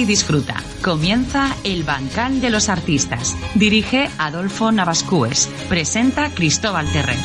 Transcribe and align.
y 0.00 0.04
disfruta. 0.06 0.54
Comienza 0.82 1.54
El 1.62 1.84
Bancal 1.84 2.40
de 2.40 2.50
los 2.50 2.68
Artistas. 2.68 3.36
Dirige 3.54 4.08
Adolfo 4.18 4.72
Navascues. 4.72 5.48
Presenta 5.68 6.30
Cristóbal 6.30 6.90
Terré. 6.90 7.16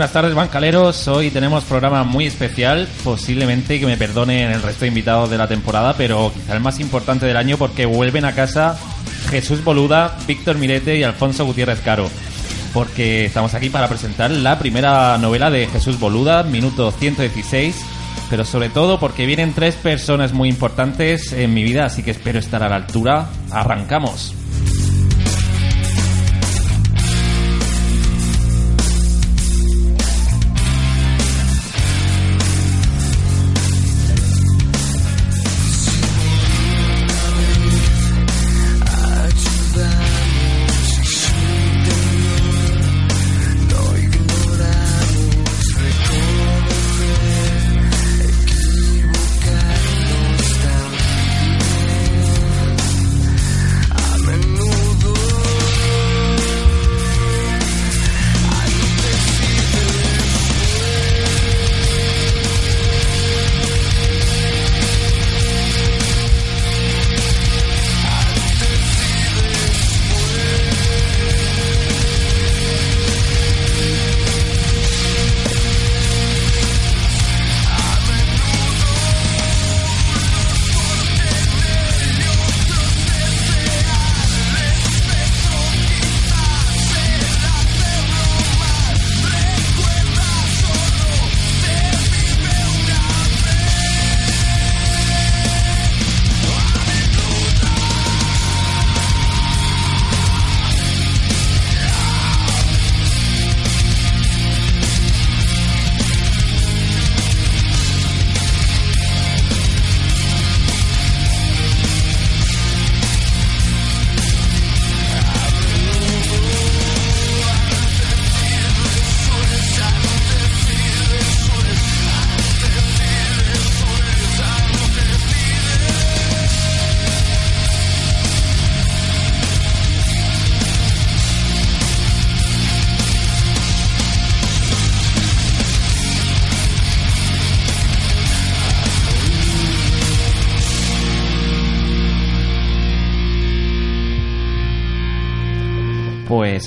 Buenas 0.00 0.14
tardes, 0.14 0.34
bancaleros. 0.34 1.08
Hoy 1.08 1.30
tenemos 1.30 1.64
programa 1.64 2.04
muy 2.04 2.24
especial. 2.24 2.88
Posiblemente 3.04 3.78
que 3.78 3.84
me 3.84 3.98
perdonen 3.98 4.50
el 4.50 4.62
resto 4.62 4.86
de 4.86 4.88
invitados 4.88 5.28
de 5.28 5.36
la 5.36 5.46
temporada, 5.46 5.92
pero 5.92 6.32
quizá 6.32 6.54
el 6.54 6.60
más 6.60 6.80
importante 6.80 7.26
del 7.26 7.36
año 7.36 7.58
porque 7.58 7.84
vuelven 7.84 8.24
a 8.24 8.34
casa 8.34 8.78
Jesús 9.28 9.62
Boluda, 9.62 10.16
Víctor 10.26 10.56
Mirete 10.56 10.96
y 10.96 11.02
Alfonso 11.02 11.44
Gutiérrez 11.44 11.80
Caro. 11.80 12.08
Porque 12.72 13.26
estamos 13.26 13.52
aquí 13.52 13.68
para 13.68 13.88
presentar 13.88 14.30
la 14.30 14.58
primera 14.58 15.18
novela 15.18 15.50
de 15.50 15.66
Jesús 15.66 16.00
Boluda, 16.00 16.44
minuto 16.44 16.90
116. 16.92 17.84
Pero 18.30 18.46
sobre 18.46 18.70
todo 18.70 18.98
porque 18.98 19.26
vienen 19.26 19.52
tres 19.52 19.74
personas 19.74 20.32
muy 20.32 20.48
importantes 20.48 21.30
en 21.34 21.52
mi 21.52 21.62
vida, 21.62 21.84
así 21.84 22.02
que 22.02 22.12
espero 22.12 22.38
estar 22.38 22.62
a 22.62 22.70
la 22.70 22.76
altura. 22.76 23.26
Arrancamos. 23.50 24.39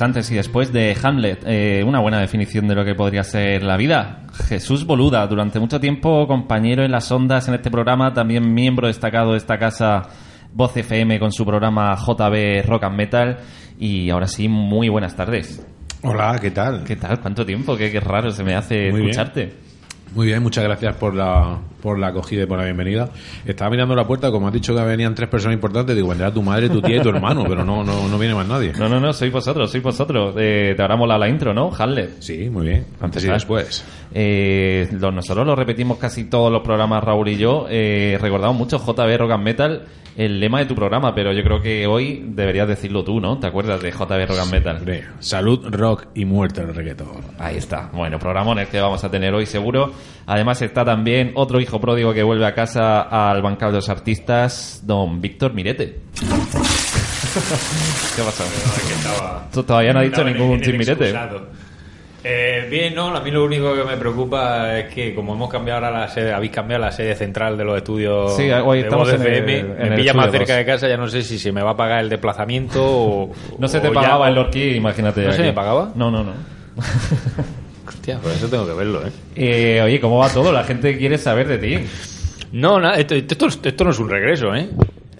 Antes 0.03 0.29
y 0.31 0.35
después 0.35 0.71
de 0.73 0.95
Hamlet, 1.01 1.43
eh, 1.45 1.83
una 1.85 1.99
buena 1.99 2.19
definición 2.19 2.67
de 2.67 2.75
lo 2.75 2.85
que 2.85 2.95
podría 2.95 3.23
ser 3.23 3.63
la 3.63 3.77
vida. 3.77 4.23
Jesús 4.47 4.85
Boluda, 4.85 5.25
durante 5.27 5.59
mucho 5.59 5.79
tiempo 5.79 6.27
compañero 6.27 6.83
en 6.83 6.91
las 6.91 7.11
ondas 7.11 7.47
en 7.47 7.55
este 7.55 7.71
programa, 7.71 8.13
también 8.13 8.53
miembro 8.53 8.87
destacado 8.87 9.31
de 9.31 9.37
esta 9.37 9.57
casa 9.57 10.03
Voz 10.53 10.77
FM 10.77 11.19
con 11.19 11.31
su 11.31 11.45
programa 11.45 11.95
JB 11.95 12.65
Rock 12.67 12.83
and 12.83 12.95
Metal. 12.95 13.37
Y 13.79 14.09
ahora 14.09 14.27
sí, 14.27 14.47
muy 14.47 14.89
buenas 14.89 15.15
tardes. 15.15 15.65
Hola, 16.03 16.37
¿qué 16.39 16.51
tal? 16.51 16.83
¿Qué 16.83 16.95
tal? 16.95 17.19
¿Cuánto 17.19 17.45
tiempo? 17.45 17.75
Qué, 17.75 17.91
qué 17.91 17.99
raro 17.99 18.29
se 18.31 18.43
me 18.43 18.55
hace 18.55 18.91
Muy 18.91 19.01
bien. 19.01 19.72
Muy 20.15 20.27
bien, 20.27 20.43
muchas 20.43 20.63
gracias 20.63 20.95
por 20.97 21.15
la, 21.15 21.57
por 21.81 21.97
la 21.97 22.07
acogida 22.09 22.43
y 22.43 22.45
por 22.45 22.59
la 22.59 22.65
bienvenida. 22.65 23.09
Estaba 23.45 23.71
mirando 23.71 23.95
la 23.95 24.05
puerta, 24.05 24.29
como 24.29 24.47
has 24.47 24.53
dicho 24.53 24.75
que 24.75 24.81
venían 24.83 25.15
tres 25.15 25.27
personas 25.27 25.55
importantes, 25.55 25.95
digo, 25.95 26.09
vendrá 26.09 26.31
tu 26.31 26.43
madre, 26.43 26.69
tu 26.69 26.83
tía 26.83 26.97
y 26.97 27.01
tu 27.01 27.09
hermano, 27.09 27.43
pero 27.47 27.65
no, 27.65 27.83
no, 27.83 28.07
no 28.07 28.19
viene 28.19 28.35
más 28.35 28.47
nadie. 28.47 28.73
No, 28.77 28.87
no, 28.87 28.99
no, 28.99 29.11
sois 29.11 29.31
vosotros, 29.31 29.71
sois 29.71 29.81
vosotros. 29.83 30.35
Eh, 30.37 30.73
te 30.77 30.81
habrá 30.83 30.95
molado 30.97 31.19
la 31.19 31.29
intro, 31.29 31.51
¿no? 31.51 31.71
Hamlet. 31.75 32.21
Sí, 32.21 32.47
muy 32.51 32.67
bien, 32.67 32.85
antes 33.01 33.23
y 33.23 33.27
después. 33.33 33.83
Eh, 34.13 34.87
lo- 34.99 35.11
nosotros 35.11 35.47
lo 35.47 35.55
repetimos 35.55 35.97
casi 35.97 36.25
todos 36.25 36.51
los 36.51 36.61
programas, 36.61 37.03
Raúl 37.03 37.29
y 37.29 37.37
yo. 37.37 37.65
Eh, 37.69 38.19
recordamos 38.21 38.55
mucho 38.55 38.77
JB 38.77 39.17
Rock 39.17 39.31
and 39.31 39.43
Metal, 39.43 39.81
el 40.15 40.39
lema 40.39 40.59
de 40.59 40.67
tu 40.67 40.75
programa, 40.75 41.15
pero 41.15 41.33
yo 41.33 41.41
creo 41.43 41.59
que 41.59 41.87
hoy 41.87 42.23
deberías 42.27 42.67
decirlo 42.67 43.03
tú, 43.03 43.19
¿no? 43.19 43.39
¿Te 43.39 43.47
acuerdas 43.47 43.81
de 43.81 43.89
JB 43.91 44.27
Rock 44.27 44.37
and 44.43 44.51
Metal? 44.51 44.77
Salud, 45.17 45.65
rock 45.71 46.05
y 46.13 46.23
muerte 46.25 46.61
al 46.61 46.75
reggaetón. 46.75 47.07
Ahí 47.39 47.57
está. 47.57 47.89
Bueno, 47.91 48.19
programón 48.19 48.59
el 48.59 48.67
que 48.67 48.79
vamos 48.79 49.03
a 49.03 49.09
tener 49.09 49.33
hoy 49.33 49.47
seguro. 49.47 49.91
Además 50.25 50.61
está 50.61 50.85
también 50.85 51.31
otro 51.35 51.59
hijo 51.59 51.79
pródigo 51.81 52.13
que 52.13 52.23
vuelve 52.23 52.45
a 52.45 52.53
casa 52.53 53.01
al 53.01 53.41
bancal 53.41 53.71
de 53.71 53.77
los 53.77 53.89
artistas, 53.89 54.81
don 54.85 55.19
Víctor 55.21 55.53
Mirete. 55.53 55.99
¿Qué 58.15 58.21
pasa? 58.21 58.43
Tú 59.51 59.63
todavía 59.63 59.91
no 59.93 59.99
has 59.99 60.05
dicho 60.05 60.21
Estaba 60.21 60.29
en 60.31 60.37
ningún 60.37 60.63
en 60.63 60.81
excusado. 60.81 61.47
Eh, 62.25 62.67
bien, 62.69 62.95
no, 62.95 63.13
a 63.13 63.19
mí 63.19 63.31
lo 63.31 63.43
único 63.43 63.75
que 63.75 63.83
me 63.83 63.97
preocupa 63.97 64.79
es 64.79 64.93
que 64.93 65.13
como 65.13 65.33
hemos 65.33 65.49
cambiado 65.49 65.83
ahora 65.85 65.99
la 65.99 66.07
sede, 66.07 66.31
habéis 66.31 66.53
cambiado 66.53 66.81
la 66.81 66.91
sede 66.91 67.15
central 67.15 67.57
de 67.57 67.65
los 67.65 67.75
estudios 67.75 68.33
Sí, 68.37 68.49
hoy 68.49 68.77
de 68.77 68.83
estamos 68.85 69.09
Voz 69.11 69.19
en 69.19 69.27
el- 69.27 69.33
FM, 69.39 69.59
en 69.83 69.89
me 69.89 69.95
pilla 69.97 70.13
más 70.13 70.31
cerca 70.31 70.53
dos. 70.53 70.57
de 70.59 70.65
casa, 70.65 70.87
ya 70.87 70.95
no 70.95 71.07
sé 71.07 71.21
si 71.21 71.37
se 71.37 71.51
me 71.51 71.61
va 71.61 71.71
a 71.71 71.75
pagar 71.75 71.99
el 71.99 72.07
desplazamiento 72.09 72.79
o... 72.81 73.31
No 73.59 73.67
se 73.67 73.81
te 73.81 73.89
o 73.89 73.93
ya- 73.93 73.99
pagaba 74.01 74.29
el 74.29 74.35
Lorquí, 74.35 74.69
imagínate. 74.75 75.21
¿No 75.25 75.31
se 75.33 75.39
aquí. 75.39 75.47
me 75.49 75.53
pagaba? 75.53 75.91
No, 75.95 76.09
no, 76.11 76.23
no. 76.23 76.31
Hostia, 77.87 78.19
pues 78.21 78.37
eso 78.37 78.47
tengo 78.47 78.65
que 78.65 78.73
verlo, 78.73 79.01
¿eh? 79.05 79.11
Eh, 79.35 79.81
oye, 79.83 79.99
¿cómo 79.99 80.17
va 80.19 80.29
todo? 80.29 80.51
La 80.51 80.63
gente 80.63 80.97
quiere 80.97 81.17
saber 81.17 81.47
de 81.47 81.57
ti. 81.57 81.85
No, 82.53 82.79
nada, 82.79 82.95
esto, 82.95 83.15
esto, 83.15 83.47
esto 83.47 83.83
no 83.83 83.89
es 83.91 83.99
un 83.99 84.09
regreso, 84.09 84.53
¿eh? 84.55 84.69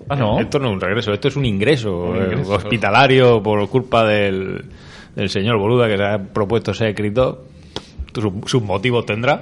Ah, 0.09 0.15
¿no? 0.15 0.39
Esto 0.39 0.59
no 0.59 0.67
es 0.69 0.73
un 0.73 0.81
regreso, 0.81 1.13
esto 1.13 1.27
es 1.29 1.35
un 1.35 1.45
ingreso, 1.45 1.95
Un 1.97 2.17
eh, 2.17 2.25
ingreso. 2.31 2.53
hospitalario 2.53 3.41
por 3.41 3.67
culpa 3.69 4.05
del, 4.05 4.65
del 5.15 5.29
señor 5.29 5.57
Boluda 5.57 5.87
que 5.87 5.97
se 5.97 6.03
ha 6.03 6.17
propuesto 6.19 6.73
ser 6.73 6.89
escritor. 6.89 7.45
Sus, 8.13 8.31
sus 8.45 8.61
motivos 8.61 9.05
tendrá. 9.05 9.41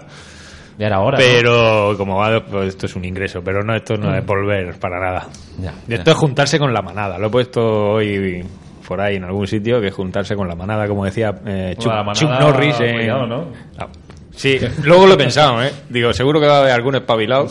Ya 0.78 0.88
era 0.88 1.02
hora. 1.02 1.18
¿no? 1.20 1.24
Pero 1.24 1.94
como 1.98 2.16
va, 2.18 2.44
pues 2.46 2.70
esto 2.70 2.86
es 2.86 2.96
un 2.96 3.04
ingreso, 3.06 3.42
pero 3.44 3.64
no, 3.64 3.76
esto 3.76 3.98
no 3.98 4.16
es 4.16 4.26
volver 4.26 4.80
para 4.80 5.00
nada. 5.00 5.28
Ya, 5.60 5.74
Esto 5.90 6.06
ya. 6.06 6.12
es 6.14 6.18
juntarse 6.18 6.58
con 6.58 6.74
la 6.74 6.82
manada. 6.82 7.18
Lo 7.20 7.28
he 7.28 7.30
puesto 7.30 7.62
hoy 7.94 8.44
por 8.92 9.00
ahí 9.00 9.16
en 9.16 9.24
algún 9.24 9.48
sitio, 9.48 9.80
que 9.80 9.90
juntarse 9.90 10.36
con 10.36 10.50
la 10.50 10.56
manada, 10.56 10.86
como 10.86 11.06
decía 11.06 11.34
eh, 11.46 11.76
Chuck, 11.78 11.88
manada, 11.94 12.12
Chuck 12.14 12.30
Norris. 12.30 12.78
en- 12.82 12.96
cuidado, 12.98 13.26
¿no? 13.26 13.46
Ah, 13.78 13.88
Sí, 14.36 14.58
luego 14.84 15.08
lo 15.08 15.14
he 15.14 15.18
pensado, 15.18 15.64
¿eh? 15.64 15.72
Digo, 15.90 16.12
seguro 16.12 16.42
que 16.42 16.48
va 16.48 16.58
a 16.58 16.60
haber 16.62 16.72
algún 16.74 16.96
espabilado 16.96 17.48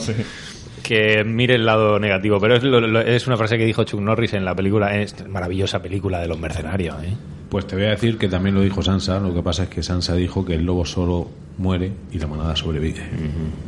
que 0.82 1.24
mire 1.24 1.54
el 1.54 1.64
lado 1.64 1.98
negativo, 1.98 2.38
pero 2.40 2.56
es, 2.56 2.62
lo- 2.62 2.80
lo- 2.80 3.00
es 3.00 3.26
una 3.26 3.38
frase 3.38 3.56
que 3.56 3.64
dijo 3.64 3.84
Chuck 3.84 4.00
Norris 4.00 4.34
en 4.34 4.44
la 4.44 4.54
película, 4.54 4.94
en 4.94 5.00
esta 5.00 5.26
maravillosa 5.28 5.80
película 5.80 6.20
de 6.20 6.28
los 6.28 6.38
mercenarios, 6.38 6.96
¿eh? 7.04 7.14
Pues 7.50 7.66
te 7.66 7.74
voy 7.74 7.86
a 7.86 7.90
decir 7.90 8.16
que 8.16 8.28
también 8.28 8.54
lo 8.54 8.60
dijo 8.60 8.80
Sansa, 8.80 9.18
lo 9.18 9.34
que 9.34 9.42
pasa 9.42 9.64
es 9.64 9.68
que 9.68 9.82
Sansa 9.82 10.14
dijo 10.14 10.44
que 10.44 10.54
el 10.54 10.64
lobo 10.64 10.84
solo 10.84 11.28
muere 11.58 11.92
y 12.12 12.18
la 12.18 12.28
manada 12.28 12.54
sobrevive. 12.54 13.02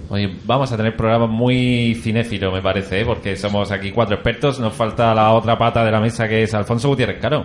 Oye, 0.08 0.36
vamos 0.44 0.70
a 0.70 0.76
tener 0.76 0.96
programa 0.96 1.26
muy 1.26 1.96
cinéfilo, 2.00 2.52
me 2.52 2.62
parece, 2.62 3.00
¿eh? 3.00 3.04
porque 3.04 3.36
somos 3.36 3.72
aquí 3.72 3.90
cuatro 3.90 4.14
expertos. 4.14 4.60
Nos 4.60 4.72
falta 4.72 5.12
la 5.14 5.32
otra 5.32 5.58
pata 5.58 5.84
de 5.84 5.90
la 5.90 6.00
mesa 6.00 6.28
que 6.28 6.44
es 6.44 6.54
Alfonso 6.54 6.88
Gutiérrez 6.88 7.20
Caro. 7.20 7.44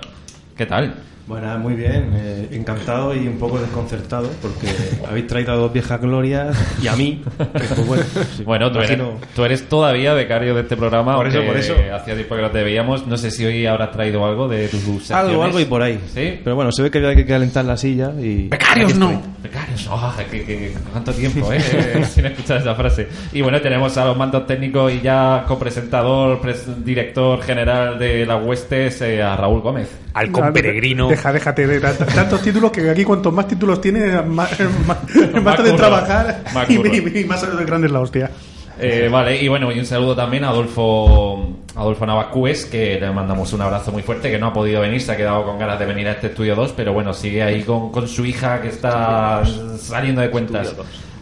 ¿Qué 0.55 0.67
tal? 0.67 0.93
Bueno, 1.27 1.59
muy 1.59 1.73
bien, 1.73 2.13
eh, 2.15 2.47
encantado 2.53 3.13
y 3.13 3.27
un 3.27 3.37
poco 3.37 3.59
desconcertado 3.59 4.29
porque 4.41 4.67
habéis 5.09 5.27
traído 5.27 5.51
a 5.51 5.55
dos 5.57 5.73
viejas 5.73 5.99
glorias 5.99 6.55
y 6.81 6.87
a 6.87 6.95
mí, 6.95 7.21
pues 7.51 7.85
bueno, 7.85 8.03
sí, 8.37 8.43
Bueno, 8.45 8.71
tú 8.71 8.79
eres, 8.79 8.97
tú 9.35 9.43
eres 9.43 9.67
todavía 9.67 10.13
becario 10.13 10.55
de 10.55 10.61
este 10.61 10.77
programa. 10.77 11.17
Por 11.17 11.27
eso, 11.27 11.43
por 11.45 11.57
eso. 11.57 11.73
Hacía 11.93 12.15
tiempo 12.15 12.33
que 12.37 12.41
no 12.43 12.49
te 12.51 12.63
veíamos. 12.63 13.05
No 13.07 13.17
sé 13.17 13.29
si 13.31 13.45
hoy 13.45 13.65
habrás 13.65 13.91
traído 13.91 14.25
algo 14.25 14.47
de 14.47 14.69
tus 14.69 14.79
secciones. 14.79 15.11
algo, 15.11 15.43
algo 15.43 15.59
y 15.59 15.65
por 15.65 15.81
ahí. 15.81 15.99
¿Sí? 16.13 16.39
Pero 16.41 16.55
bueno, 16.55 16.71
se 16.71 16.81
ve 16.83 16.89
que 16.91 16.99
había 16.99 17.15
que 17.15 17.25
calentar 17.25 17.65
la 17.65 17.75
silla 17.75 18.11
y... 18.17 18.47
¡Becarios 18.47 18.95
no! 18.95 19.21
Becarios, 19.43 19.85
oh, 19.91 20.13
que, 20.31 20.45
que- 20.45 20.73
cuánto 20.93 21.11
tiempo, 21.11 21.51
¿eh? 21.51 21.59
Sin 22.09 22.25
escuchar 22.25 22.61
esa 22.61 22.73
frase. 22.73 23.07
Y 23.33 23.41
bueno, 23.41 23.59
tenemos 23.59 23.97
a 23.97 24.05
los 24.05 24.15
mandos 24.15 24.47
técnicos 24.47 24.93
y 24.93 25.01
ya 25.01 25.43
copresentador, 25.45 26.39
pres- 26.41 26.73
director 26.85 27.41
general 27.41 27.99
de 27.99 28.25
las 28.25 28.41
Huestes, 28.45 29.01
eh, 29.01 29.21
a 29.21 29.35
Raúl 29.35 29.59
Gómez. 29.59 29.89
Halcón 30.13 30.47
No, 30.47 30.53
peregrino. 30.53 31.07
Deja, 31.17 31.33
déjate 31.33 31.67
de 31.67 31.81
tant- 31.81 32.13
tantos 32.13 32.41
títulos 32.41 32.71
que 32.71 32.89
aquí 32.89 33.03
cuantos 33.03 33.33
más 33.33 33.47
títulos 33.47 33.81
tienes, 33.81 34.25
más, 34.25 34.49
más, 34.85 34.97
Más 35.33 35.43
más 35.43 35.63
de 35.63 35.73
trabajar 35.73 36.43
Más 36.53 36.69
y, 36.69 36.77
curro. 36.77 36.93
y- 36.95 37.19
y 37.21 37.25
más 37.25 37.43
grande 37.65 37.87
es 37.87 37.93
la 37.93 37.99
hostia. 37.99 38.31
Eh, 38.79 39.09
vale, 39.11 39.41
y 39.41 39.47
bueno, 39.47 39.71
y 39.71 39.79
un 39.79 39.85
saludo 39.87 40.15
también 40.15 40.43
a 40.43 40.49
Adolfo, 40.49 41.49
Adolfo 41.75 42.05
Navacúes, 42.05 42.65
que 42.65 42.99
le 42.99 43.09
mandamos 43.09 43.51
un 43.53 43.61
abrazo 43.61 43.91
muy 43.91 44.03
fuerte, 44.03 44.29
que 44.29 44.37
no 44.37 44.47
ha 44.47 44.53
podido 44.53 44.81
venir, 44.81 45.01
se 45.01 45.11
ha 45.13 45.17
quedado 45.17 45.43
con 45.45 45.57
ganas 45.57 45.79
de 45.79 45.87
venir 45.87 46.07
a 46.07 46.11
este 46.11 46.27
estudio 46.27 46.53
2, 46.55 46.73
pero 46.77 46.93
bueno, 46.93 47.11
sigue 47.11 47.41
ahí 47.41 47.63
con, 47.63 47.91
con 47.91 48.07
su 48.07 48.23
hija 48.23 48.61
que 48.61 48.67
está 48.67 49.41
saliendo 49.79 50.21
de 50.21 50.29
cuentas. 50.29 50.75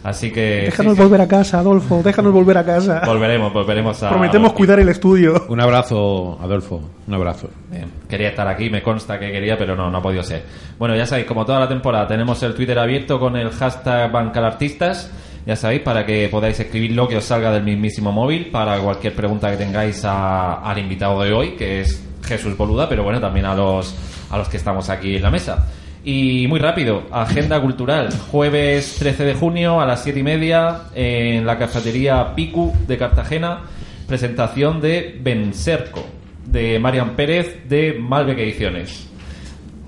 Así 0.06 0.30
que... 0.30 0.66
Déjanos 0.66 0.92
sí, 0.92 0.98
sí, 0.98 1.02
volver 1.02 1.20
a 1.20 1.26
casa, 1.26 1.58
Adolfo, 1.58 2.00
déjanos 2.00 2.32
volver 2.32 2.58
a 2.58 2.64
casa. 2.64 3.02
volveremos, 3.04 3.52
volveremos 3.52 4.00
a... 4.04 4.10
Prometemos 4.10 4.52
cuidar 4.52 4.78
el 4.78 4.88
estudio. 4.88 5.46
Un 5.48 5.60
abrazo, 5.60 6.38
Adolfo, 6.40 6.80
un 7.08 7.14
abrazo. 7.14 7.50
Bien, 7.68 7.90
quería 8.08 8.28
estar 8.28 8.46
aquí, 8.46 8.70
me 8.70 8.82
consta 8.84 9.18
que 9.18 9.32
quería, 9.32 9.58
pero 9.58 9.74
no, 9.74 9.90
no 9.90 9.98
ha 9.98 10.02
podido 10.02 10.22
ser. 10.22 10.44
Bueno, 10.78 10.94
ya 10.94 11.06
sabéis, 11.06 11.26
como 11.26 11.44
toda 11.44 11.58
la 11.58 11.68
temporada, 11.68 12.06
tenemos 12.06 12.40
el 12.44 12.54
Twitter 12.54 12.78
abierto 12.78 13.18
con 13.18 13.36
el 13.36 13.50
hashtag 13.50 14.12
Bancalartistas. 14.12 15.10
Ya 15.44 15.56
sabéis, 15.56 15.82
para 15.82 16.06
que 16.06 16.28
podáis 16.28 16.58
escribir 16.60 16.92
lo 16.92 17.08
que 17.08 17.16
os 17.16 17.24
salga 17.24 17.50
del 17.50 17.64
mismísimo 17.64 18.12
móvil, 18.12 18.50
para 18.52 18.78
cualquier 18.78 19.12
pregunta 19.14 19.50
que 19.50 19.56
tengáis 19.56 20.04
a- 20.04 20.54
al 20.60 20.78
invitado 20.78 21.20
de 21.22 21.32
hoy, 21.32 21.56
que 21.56 21.80
es 21.80 22.00
Jesús 22.24 22.56
Boluda, 22.56 22.88
pero 22.88 23.02
bueno, 23.02 23.20
también 23.20 23.46
a 23.46 23.54
los, 23.56 23.92
a 24.30 24.38
los 24.38 24.48
que 24.48 24.56
estamos 24.56 24.88
aquí 24.88 25.16
en 25.16 25.22
la 25.22 25.30
mesa. 25.30 25.66
Y 26.08 26.46
muy 26.46 26.60
rápido, 26.60 27.02
agenda 27.10 27.60
cultural. 27.60 28.10
Jueves 28.30 28.94
13 29.00 29.24
de 29.24 29.34
junio 29.34 29.80
a 29.80 29.86
las 29.86 30.04
7 30.04 30.20
y 30.20 30.22
media 30.22 30.82
en 30.94 31.44
la 31.44 31.58
cafetería 31.58 32.32
Picu 32.36 32.72
de 32.86 32.96
Cartagena, 32.96 33.62
presentación 34.06 34.80
de 34.80 35.18
Benserco, 35.20 36.06
de 36.44 36.78
Marian 36.78 37.16
Pérez 37.16 37.68
de 37.68 37.94
Malbec 37.94 38.38
Ediciones. 38.38 39.10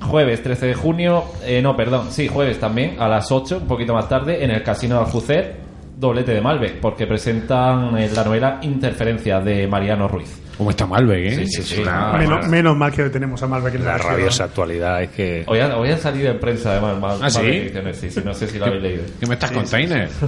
Jueves 0.00 0.42
13 0.42 0.66
de 0.66 0.74
junio, 0.74 1.22
eh, 1.44 1.62
no, 1.62 1.76
perdón, 1.76 2.08
sí, 2.10 2.26
jueves 2.26 2.58
también, 2.58 2.96
a 2.98 3.06
las 3.06 3.30
8, 3.30 3.58
un 3.58 3.68
poquito 3.68 3.94
más 3.94 4.08
tarde, 4.08 4.42
en 4.42 4.50
el 4.50 4.64
Casino 4.64 4.96
de 4.96 5.02
Aljucer, 5.02 5.56
doblete 5.96 6.32
de 6.32 6.40
Malbec, 6.40 6.80
porque 6.80 7.06
presentan 7.06 7.96
eh, 7.96 8.10
la 8.12 8.24
novela 8.24 8.58
Interferencia 8.62 9.38
de 9.38 9.68
Mariano 9.68 10.08
Ruiz. 10.08 10.47
¿Cómo 10.58 10.70
está 10.70 10.86
Malbec, 10.86 11.18
eh? 11.24 11.36
Sí, 11.36 11.46
sí, 11.46 11.62
sí. 11.62 11.74
Es 11.74 11.78
una- 11.80 12.12
menos, 12.14 12.46
menos 12.48 12.76
mal 12.76 12.92
que 12.92 13.08
tenemos 13.10 13.40
a 13.42 13.46
Malbec 13.46 13.76
en 13.76 13.84
La 13.84 13.92
la 13.92 13.98
rabiosa 13.98 14.44
actualidad 14.44 15.02
es 15.02 15.10
que... 15.10 15.44
Hoy 15.46 15.60
han 15.60 15.98
salido 15.98 16.30
en 16.32 16.40
prensa, 16.40 16.72
además, 16.72 16.98
Mal- 16.98 17.18
¿Ah, 17.22 17.30
sí? 17.30 17.38
Malbec 17.38 18.24
no 18.24 18.34
sé 18.34 18.48
si 18.48 18.58
lo 18.58 18.66
habéis 18.66 18.82
leído. 18.82 19.02
¿Qué 19.20 19.26
me 19.26 19.34
estás 19.34 19.52
container? 19.52 20.08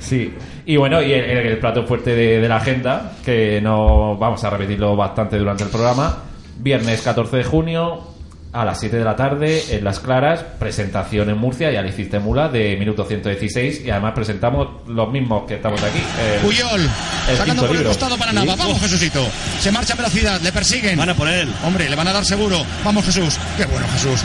Sí, 0.00 0.32
y 0.64 0.76
bueno, 0.76 1.02
y 1.02 1.12
el, 1.12 1.24
el- 1.24 1.46
el 1.48 1.58
plato 1.58 1.84
fuerte 1.84 2.14
de, 2.14 2.40
de 2.40 2.48
la 2.48 2.56
agenda, 2.56 3.12
que 3.24 3.60
no 3.60 4.16
vamos 4.16 4.42
a 4.44 4.50
repetirlo 4.50 4.94
bastante 4.96 5.36
durante 5.38 5.64
el 5.64 5.68
programa, 5.70 6.22
viernes 6.58 7.02
14 7.02 7.38
de 7.38 7.44
junio 7.44 8.00
a 8.56 8.64
las 8.64 8.80
7 8.80 8.96
de 8.96 9.04
la 9.04 9.14
tarde 9.14 9.62
en 9.76 9.84
Las 9.84 10.00
Claras, 10.00 10.40
presentación 10.58 11.28
en 11.30 11.36
Murcia, 11.38 11.70
ya 11.70 11.82
le 11.82 11.90
hiciste 11.90 12.18
mula, 12.18 12.48
de 12.48 12.76
minuto 12.76 13.04
116, 13.04 13.82
y 13.84 13.90
además 13.90 14.12
presentamos 14.14 14.68
los 14.88 15.10
mismos 15.12 15.44
que 15.46 15.54
estamos 15.56 15.82
aquí. 15.82 15.98
el- 16.34 16.40
Puyol, 16.40 16.80
el 17.28 17.36
sacando 17.36 17.62
por 17.62 17.70
el 17.72 17.76
libro. 17.76 17.90
costado 17.90 18.16
para 18.16 18.32
nada. 18.32 18.56
Vamos, 18.56 18.80
Jesucito. 18.80 19.26
Se 19.60 19.70
marcha 19.70 19.92
a 19.92 19.96
velocidad, 19.96 20.40
le 20.40 20.52
persiguen. 20.52 20.98
Van 20.98 21.10
a 21.10 21.14
por 21.14 21.28
él. 21.28 21.52
Hombre, 21.64 21.88
le 21.88 21.96
van 21.96 22.08
a 22.08 22.12
dar 22.12 22.24
seguro. 22.24 22.64
Vamos, 22.84 23.04
Jesús. 23.04 23.36
Qué 23.56 23.64
bueno, 23.66 23.86
Jesús. 23.92 24.20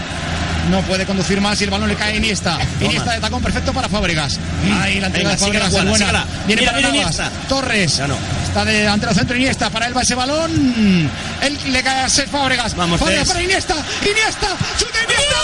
No 0.69 0.79
puede 0.83 1.05
conducir 1.05 1.41
más 1.41 1.59
y 1.59 1.63
el 1.63 1.71
balón 1.71 1.89
le 1.89 1.95
cae 1.95 2.13
a 2.13 2.15
Iniesta. 2.17 2.57
Iniesta 2.79 3.13
de 3.13 3.19
tacón 3.19 3.41
perfecto 3.41 3.73
para 3.73 3.89
Fábregas. 3.89 4.39
Ahí 4.79 5.00
la 5.00 5.07
entrega 5.07 5.29
Venga, 5.29 5.31
de 5.31 5.38
Fábregas 5.38 5.67
es 5.67 5.73
síguela, 5.73 5.89
buena. 5.89 5.97
síguela. 6.05 6.25
Viene 6.45 6.61
Mira, 6.61 6.71
para 6.73 6.88
mira 6.88 7.01
Navas. 7.01 7.15
Iniesta. 7.19 7.47
Torres. 7.50 7.97
Ya 7.97 8.07
no. 8.07 8.15
Está 8.51 8.65
de 8.65 8.79
delantero 8.79 9.13
centro 9.13 9.38
Iniesta. 9.38 9.70
Para 9.70 9.88
él 9.88 9.96
va 9.96 10.01
ese 10.01 10.13
balón. 10.13 10.51
Él 10.51 11.58
le 11.72 11.81
cae 11.81 12.01
a 12.01 12.10
Cesc 12.10 12.27
Fábregas. 12.27 12.75
Vamos, 12.75 13.00
Fábregas 13.00 13.29
para 13.29 13.41
Iniesta. 13.41 13.75
Iniesta. 14.01 14.48
¡Chute 14.77 15.00
Iniesta! 15.05 15.38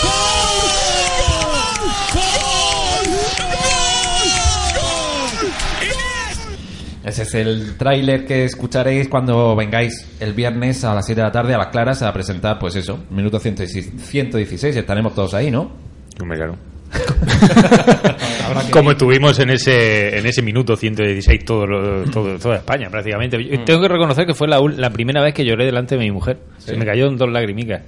¡Gol! 2.12 3.08
¡Gol! 4.74 5.52
Ese 7.02 7.22
es 7.22 7.34
el 7.34 7.78
tráiler 7.78 8.26
que 8.26 8.44
escucharéis 8.44 9.08
cuando 9.08 9.56
vengáis 9.56 10.04
el 10.20 10.34
viernes 10.34 10.84
a 10.84 10.92
las 10.92 11.06
7 11.06 11.22
de 11.22 11.26
la 11.26 11.32
tarde 11.32 11.54
a 11.54 11.58
las 11.58 11.68
claras 11.68 12.02
a 12.02 12.12
presentar, 12.12 12.58
pues 12.58 12.76
eso, 12.76 13.06
minuto 13.08 13.40
116, 13.40 14.02
116 14.04 14.76
estaremos 14.76 15.14
todos 15.14 15.32
ahí, 15.32 15.50
¿no? 15.50 15.72
Hombre, 16.20 16.36
claro. 16.36 16.58
Como 18.70 18.92
estuvimos 18.92 19.38
en 19.38 19.50
ese 19.50 20.18
en 20.18 20.26
ese 20.26 20.42
minuto 20.42 20.76
116 20.76 21.44
todo, 21.44 21.66
lo- 21.66 22.04
todo 22.10 22.38
toda 22.38 22.56
España 22.56 22.88
prácticamente. 22.90 23.42
Yo 23.42 23.64
Tengo 23.64 23.80
que 23.82 23.88
reconocer 23.88 24.26
que 24.26 24.34
fue 24.34 24.48
la, 24.48 24.60
ul- 24.60 24.76
la 24.76 24.90
primera 24.90 25.22
vez 25.22 25.34
que 25.34 25.44
lloré 25.44 25.64
delante 25.66 25.96
de 25.96 26.00
mi 26.00 26.10
mujer. 26.10 26.38
Se 26.58 26.76
me 26.76 26.84
cayó 26.84 27.10
dos 27.10 27.30
lagrimicas. 27.30 27.82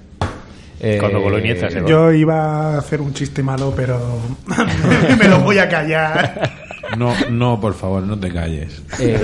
Eh, 0.83 0.97
Cuando 0.99 1.21
voló 1.21 1.39
Iniesta, 1.39 1.69
se 1.71 1.83
Yo 1.87 2.11
iba 2.13 2.75
a 2.75 2.79
hacer 2.79 3.03
un 3.03 3.13
chiste 3.13 3.43
malo, 3.43 3.73
pero 3.77 4.01
me 5.19 5.29
lo 5.29 5.41
voy 5.41 5.59
a 5.59 5.69
callar. 5.69 6.51
No, 6.97 7.13
no, 7.31 7.61
por 7.61 7.75
favor, 7.75 8.03
no 8.03 8.19
te 8.19 8.31
calles. 8.31 8.83
Eh, 8.99 9.19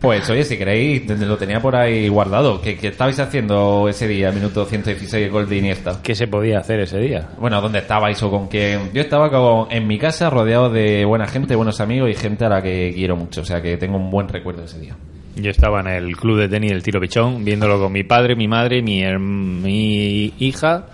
pues 0.00 0.28
oye, 0.30 0.44
si 0.44 0.56
queréis, 0.56 1.08
lo 1.20 1.36
tenía 1.36 1.60
por 1.60 1.76
ahí 1.76 2.08
guardado. 2.08 2.60
¿Qué, 2.60 2.76
qué 2.76 2.88
estabais 2.88 3.18
haciendo 3.20 3.88
ese 3.88 4.06
día, 4.08 4.30
minuto 4.32 4.64
116, 4.64 5.24
el 5.26 5.30
gol 5.30 5.48
de 5.48 5.56
Iniesta? 5.58 6.00
¿Qué 6.02 6.14
se 6.14 6.26
podía 6.26 6.58
hacer 6.58 6.80
ese 6.80 6.98
día? 6.98 7.28
Bueno, 7.38 7.60
¿dónde 7.60 7.78
estabais 7.80 8.22
o 8.22 8.30
con 8.30 8.48
quién? 8.48 8.90
Yo 8.92 9.00
estaba 9.02 9.30
con- 9.30 9.70
en 9.70 9.86
mi 9.86 9.98
casa 9.98 10.30
rodeado 10.30 10.70
de 10.70 11.04
buena 11.04 11.26
gente, 11.26 11.54
buenos 11.54 11.80
amigos 11.80 12.10
y 12.10 12.14
gente 12.14 12.44
a 12.44 12.48
la 12.48 12.62
que 12.62 12.92
quiero 12.94 13.16
mucho. 13.16 13.42
O 13.42 13.44
sea 13.44 13.60
que 13.62 13.76
tengo 13.76 13.96
un 13.96 14.10
buen 14.10 14.28
recuerdo 14.28 14.60
de 14.60 14.66
ese 14.66 14.80
día. 14.80 14.96
Yo 15.36 15.50
estaba 15.50 15.80
en 15.80 15.88
el 15.88 16.16
club 16.16 16.38
de 16.38 16.48
tenis 16.48 16.70
del 16.70 16.82
tiro 16.82 17.00
pichón, 17.00 17.44
viéndolo 17.44 17.78
con 17.80 17.90
mi 17.92 18.04
padre, 18.04 18.36
mi 18.36 18.46
madre, 18.46 18.82
mi, 18.82 19.02
mi 19.18 20.32
hija, 20.38 20.86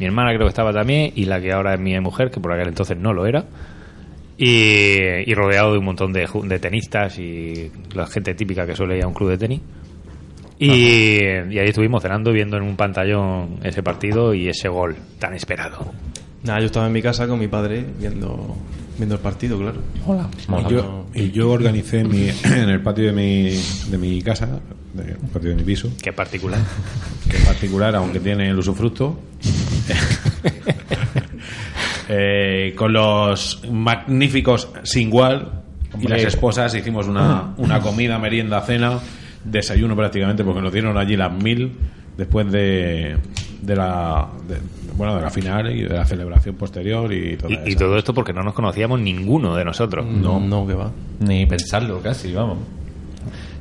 mi 0.00 0.06
hermana 0.06 0.30
creo 0.30 0.46
que 0.46 0.48
estaba 0.48 0.72
también, 0.72 1.12
y 1.14 1.26
la 1.26 1.40
que 1.40 1.52
ahora 1.52 1.74
es 1.74 1.80
mi 1.80 1.98
mujer, 2.00 2.30
que 2.30 2.40
por 2.40 2.52
aquel 2.52 2.68
entonces 2.68 2.96
no 2.96 3.12
lo 3.12 3.24
era. 3.26 3.44
Y, 4.38 4.98
y 5.30 5.34
rodeado 5.34 5.72
de 5.72 5.78
un 5.78 5.84
montón 5.84 6.12
de, 6.12 6.58
tenistas 6.60 7.18
y 7.18 7.72
la 7.94 8.06
gente 8.06 8.34
típica 8.34 8.64
que 8.66 8.76
suele 8.76 8.96
ir 8.96 9.02
a 9.04 9.08
un 9.08 9.14
club 9.14 9.30
de 9.30 9.38
tenis. 9.38 9.60
Y, 10.60 10.70
y 10.70 11.58
ahí 11.58 11.68
estuvimos 11.68 12.02
cenando, 12.02 12.32
viendo 12.32 12.56
en 12.56 12.62
un 12.62 12.76
pantallón 12.76 13.58
ese 13.64 13.82
partido 13.82 14.34
y 14.34 14.48
ese 14.48 14.68
gol 14.68 14.96
tan 15.18 15.34
esperado. 15.34 15.92
Nada, 16.44 16.60
yo 16.60 16.66
estaba 16.66 16.86
en 16.86 16.92
mi 16.92 17.02
casa 17.02 17.26
con 17.26 17.38
mi 17.40 17.48
padre 17.48 17.84
viendo, 17.98 18.56
viendo 18.96 19.16
el 19.16 19.20
partido, 19.20 19.58
claro. 19.58 19.80
Hola. 20.06 20.28
Y 20.66 20.70
yo, 20.72 21.06
y 21.14 21.30
yo 21.32 21.50
organicé 21.50 22.00
en, 22.00 22.08
mi- 22.08 22.28
en 22.44 22.68
el 22.70 22.80
patio 22.80 23.06
de 23.06 23.12
mi, 23.12 23.50
de 23.90 23.98
mi 23.98 24.22
casa, 24.22 24.60
de, 24.94 25.02
el 25.12 25.16
patio 25.32 25.50
de 25.50 25.56
mi 25.56 25.62
piso, 25.64 25.90
Qué 26.00 26.12
particular. 26.12 26.60
que 27.28 27.36
en 27.38 27.44
particular, 27.44 27.94
aunque 27.96 28.20
tiene 28.20 28.48
el 28.50 28.58
usufructo, 28.58 29.18
eh, 32.08 32.74
con 32.76 32.92
los 32.92 33.62
magníficos 33.70 34.68
Singual 34.82 35.62
y 36.00 36.06
las 36.08 36.22
esposas 36.22 36.74
hicimos 36.74 37.06
una, 37.08 37.54
una 37.56 37.80
comida, 37.80 38.18
merienda, 38.18 38.60
cena, 38.62 38.98
desayuno 39.44 39.94
prácticamente, 39.96 40.44
porque 40.44 40.60
nos 40.60 40.72
dieron 40.72 40.96
allí 40.98 41.16
las 41.16 41.32
mil 41.32 41.72
después 42.16 42.50
de, 42.50 43.16
de 43.62 43.76
la 43.76 44.26
de- 44.48 44.58
bueno 44.96 45.14
de 45.14 45.22
la 45.22 45.30
final 45.30 45.70
y 45.74 45.82
de 45.82 45.94
la 45.94 46.04
celebración 46.04 46.56
posterior 46.56 47.12
y 47.12 47.36
todo 47.36 47.50
Y, 47.50 47.58
y 47.72 47.76
todo 47.76 47.96
esto 47.96 48.12
porque 48.12 48.32
no 48.32 48.42
nos 48.42 48.52
conocíamos 48.52 48.98
ninguno 49.00 49.54
de 49.54 49.64
nosotros. 49.64 50.04
No, 50.04 50.40
no, 50.40 50.66
que 50.66 50.74
va. 50.74 50.90
Ni 51.20 51.46
pensarlo 51.46 52.00
casi, 52.00 52.32
vamos. 52.32 52.58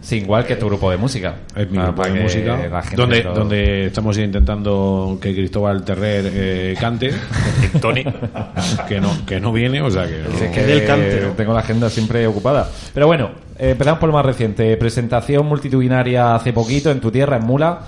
Sí, 0.07 0.19
igual 0.19 0.45
que 0.45 0.55
tu 0.55 0.67
grupo 0.67 0.89
de 0.89 0.95
música. 0.95 1.35
Es 1.53 1.69
mi 1.69 1.77
Ah, 1.77 1.83
grupo 1.87 2.01
para 2.01 2.13
de 2.13 2.21
música 2.21 2.57
donde, 2.95 3.23
lo- 3.23 3.33
donde 3.33 3.87
estamos 3.87 4.17
intentando 4.17 5.17
que 5.21 5.33
Cristóbal 5.35 5.83
Terrer 5.83 6.31
eh, 6.33 6.75
cante 6.79 7.11
Tony. 7.81 8.05
que 8.87 9.01
no 9.01 9.11
que 9.25 9.41
no 9.41 9.51
viene 9.51 9.81
o 9.81 9.91
sea 9.91 10.05
que 10.07 10.19
no- 10.23 10.29
Es 10.45 10.49
que 10.51 10.63
del 10.63 10.85
cante, 10.85 11.19
¿no? 11.21 11.31
tengo 11.33 11.51
la 11.53 11.59
agenda 11.59 11.89
siempre 11.89 12.25
ocupada. 12.25 12.69
Pero 12.93 13.05
bueno, 13.07 13.31
eh, 13.59 13.71
empezamos 13.71 13.99
por 13.99 14.07
lo 14.07 14.13
más 14.13 14.25
reciente. 14.25 14.77
Presentación 14.77 15.45
multitudinaria 15.45 16.35
hace 16.35 16.53
poquito 16.53 16.89
en 16.89 17.01
tu 17.01 17.11
tierra, 17.11 17.35
en 17.35 17.43
Mula. 17.43 17.79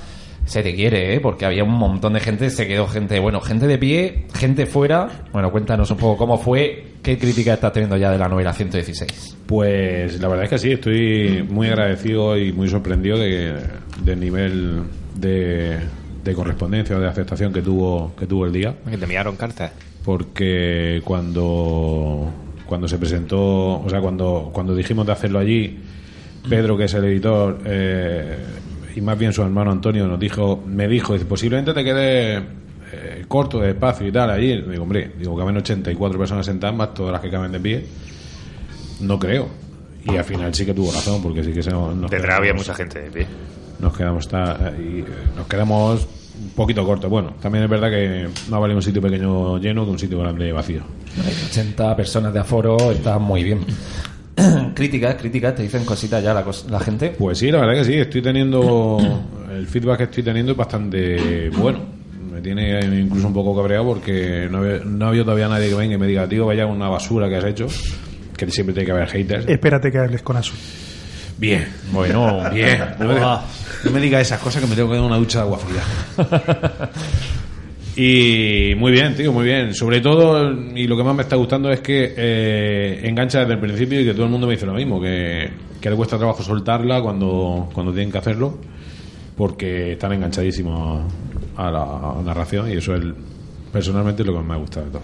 Se 0.49 0.63
te 0.63 0.73
quiere, 0.73 1.13
¿eh? 1.15 1.19
Porque 1.19 1.45
había 1.45 1.63
un 1.63 1.73
montón 1.77 2.13
de 2.13 2.19
gente, 2.19 2.49
se 2.49 2.67
quedó 2.67 2.87
gente, 2.87 3.19
bueno, 3.19 3.39
gente 3.39 3.67
de 3.67 3.77
pie, 3.77 4.25
gente 4.33 4.65
fuera. 4.65 5.07
Bueno, 5.31 5.51
cuéntanos 5.51 5.91
un 5.91 5.97
poco 5.97 6.17
cómo 6.17 6.39
fue, 6.39 6.85
qué 7.03 7.19
crítica 7.19 7.53
estás 7.53 7.71
teniendo 7.71 7.97
ya 7.97 8.09
de 8.11 8.17
la 8.17 8.27
novela 8.27 8.51
116. 8.51 9.37
Pues 9.45 10.19
la 10.19 10.27
verdad 10.27 10.45
es 10.45 10.49
que 10.49 10.57
sí, 10.57 10.71
estoy 10.71 11.45
muy 11.47 11.67
agradecido 11.67 12.35
y 12.35 12.51
muy 12.51 12.67
sorprendido 12.67 13.19
de, 13.19 13.57
del 14.03 14.19
nivel 14.19 14.81
de, 15.15 15.77
de 16.23 16.33
correspondencia 16.33 16.97
o 16.97 16.99
de 16.99 17.07
aceptación 17.07 17.53
que 17.53 17.61
tuvo 17.61 18.15
que 18.17 18.25
tuvo 18.25 18.45
el 18.47 18.51
día, 18.51 18.75
Que 18.89 18.97
te 18.97 19.03
enviaron 19.03 19.35
cartas. 19.35 19.71
porque 20.03 21.01
cuando 21.05 22.31
cuando 22.65 22.87
se 22.87 22.97
presentó, 22.97 23.81
o 23.81 23.87
sea, 23.87 24.01
cuando 24.01 24.49
cuando 24.51 24.75
dijimos 24.75 25.05
de 25.05 25.11
hacerlo 25.11 25.37
allí, 25.37 25.77
Pedro, 26.49 26.75
que 26.75 26.85
es 26.85 26.93
el 26.95 27.03
editor, 27.05 27.59
eh, 27.65 28.37
y 28.99 29.01
más 29.01 29.17
bien 29.17 29.31
su 29.33 29.41
hermano 29.41 29.71
Antonio 29.71 30.05
nos 30.07 30.19
dijo, 30.19 30.61
me 30.67 30.87
dijo, 30.87 31.13
dice, 31.13 31.25
posiblemente 31.25 31.73
te 31.73 31.83
quede 31.83 32.37
eh, 32.91 33.25
corto 33.27 33.59
de 33.59 33.69
espacio 33.71 34.07
y 34.07 34.11
tal 34.11 34.29
allí. 34.29 34.61
Digo, 34.61 34.83
hombre, 34.83 35.11
digo, 35.17 35.37
caben 35.37 35.55
84 35.57 36.19
personas 36.19 36.45
sentadas 36.45 36.75
más 36.75 36.93
todas 36.93 37.11
las 37.13 37.21
que 37.21 37.29
caben 37.29 37.51
de 37.51 37.59
pie. 37.59 37.85
No 39.01 39.17
creo. 39.17 39.47
Y 40.03 40.17
al 40.17 40.23
final 40.23 40.53
sí 40.53 40.65
que 40.65 40.73
tuvo 40.73 40.91
razón, 40.91 41.21
porque 41.21 41.43
sí 41.43 41.51
que 41.53 41.61
se 41.63 41.71
nos, 41.71 41.95
nos 41.95 42.09
Detrás 42.11 42.37
había 42.37 42.51
quedamos- 42.51 42.67
mucha 42.67 42.75
gente 42.75 42.99
de 43.01 43.09
pie. 43.11 43.27
nos 43.79 43.95
quedamos 43.95 44.27
ta- 44.27 44.73
y, 44.77 44.99
eh, 44.99 45.05
nos 45.35 45.47
quedamos 45.47 46.07
un 46.41 46.49
poquito 46.51 46.85
cortos. 46.85 47.09
Bueno, 47.09 47.33
también 47.41 47.65
es 47.65 47.69
verdad 47.69 47.89
que 47.89 48.27
no 48.49 48.59
vale 48.61 48.73
un 48.75 48.81
sitio 48.81 49.01
pequeño 49.01 49.57
lleno 49.59 49.85
que 49.85 49.91
un 49.91 49.99
sitio 49.99 50.19
grande 50.19 50.51
vacío. 50.51 50.81
80 51.49 51.95
personas 51.95 52.33
de 52.33 52.39
aforo, 52.39 52.91
está 52.91 53.19
muy 53.19 53.43
bien. 53.43 53.59
críticas, 54.75 55.15
críticas, 55.15 55.55
te 55.55 55.63
dicen 55.63 55.85
cositas 55.85 56.23
ya 56.23 56.33
la, 56.33 56.45
la 56.69 56.79
gente. 56.79 57.15
Pues 57.17 57.37
sí, 57.37 57.51
la 57.51 57.59
verdad 57.59 57.73
que 57.75 57.85
sí, 57.85 57.93
estoy 57.95 58.21
teniendo 58.21 58.97
el 59.51 59.67
feedback 59.67 59.97
que 59.97 60.03
estoy 60.05 60.23
teniendo 60.23 60.51
es 60.53 60.57
bastante 60.57 61.49
bueno. 61.49 61.79
Me 62.31 62.41
tiene 62.41 62.79
incluso 63.01 63.27
un 63.27 63.33
poco 63.33 63.55
cabreado 63.55 63.85
porque 63.85 64.47
no 64.49 64.59
había, 64.59 64.79
no 64.85 65.07
había 65.07 65.23
todavía 65.23 65.47
nadie 65.49 65.69
que 65.69 65.75
venga 65.75 65.95
y 65.95 65.97
me 65.97 66.07
diga, 66.07 66.27
tío, 66.27 66.45
vaya 66.45 66.65
una 66.65 66.87
basura 66.87 67.27
que 67.27 67.35
has 67.35 67.43
hecho. 67.45 67.67
Que 68.37 68.49
siempre 68.49 68.73
tiene 68.73 68.85
que 68.85 68.91
haber 68.93 69.07
haters. 69.09 69.45
Espérate 69.49 69.91
que 69.91 69.97
hables 69.97 70.21
con 70.21 70.37
Asu. 70.37 70.53
Bien, 71.37 71.67
Bueno, 71.91 72.49
bien. 72.53 72.79
No 72.99 73.07
me, 73.07 73.15
diga- 73.15 73.41
no 73.83 73.91
me 73.91 73.99
diga 73.99 74.21
esas 74.21 74.39
cosas 74.39 74.61
que 74.61 74.67
me 74.69 74.75
tengo 74.75 74.89
que 74.89 74.95
dar 74.95 75.03
una 75.05 75.17
ducha 75.17 75.39
de 75.39 75.43
agua 75.43 75.57
fría. 75.57 75.81
Y 78.01 78.75
muy 78.75 78.93
bien, 78.93 79.13
tío, 79.13 79.33
muy 79.33 79.43
bien. 79.43 79.73
Sobre 79.73 79.99
todo, 79.99 80.53
y 80.73 80.87
lo 80.87 80.95
que 80.95 81.03
más 81.03 81.13
me 81.13 81.23
está 81.23 81.35
gustando 81.35 81.69
es 81.69 81.81
que 81.81 82.13
eh, 82.15 83.01
engancha 83.03 83.41
desde 83.41 83.55
el 83.55 83.59
principio 83.59 83.99
y 83.99 84.05
que 84.05 84.13
todo 84.13 84.23
el 84.23 84.31
mundo 84.31 84.47
me 84.47 84.53
dice 84.53 84.65
lo 84.65 84.73
mismo, 84.73 85.01
que, 85.01 85.49
que 85.81 85.89
le 85.89 85.97
cuesta 85.97 86.17
trabajo 86.17 86.41
soltarla 86.41 87.01
cuando, 87.01 87.69
cuando 87.73 87.91
tienen 87.91 88.09
que 88.09 88.17
hacerlo, 88.19 88.57
porque 89.35 89.91
están 89.91 90.13
enganchadísimos 90.13 91.11
a 91.57 91.69
la 91.69 92.21
narración 92.23 92.71
y 92.71 92.77
eso 92.77 92.95
es 92.95 93.03
personalmente 93.69 94.23
lo 94.23 94.31
que 94.31 94.39
más 94.39 94.47
me 94.47 94.61
gusta 94.61 94.81
de 94.81 94.91
todo. 94.91 95.03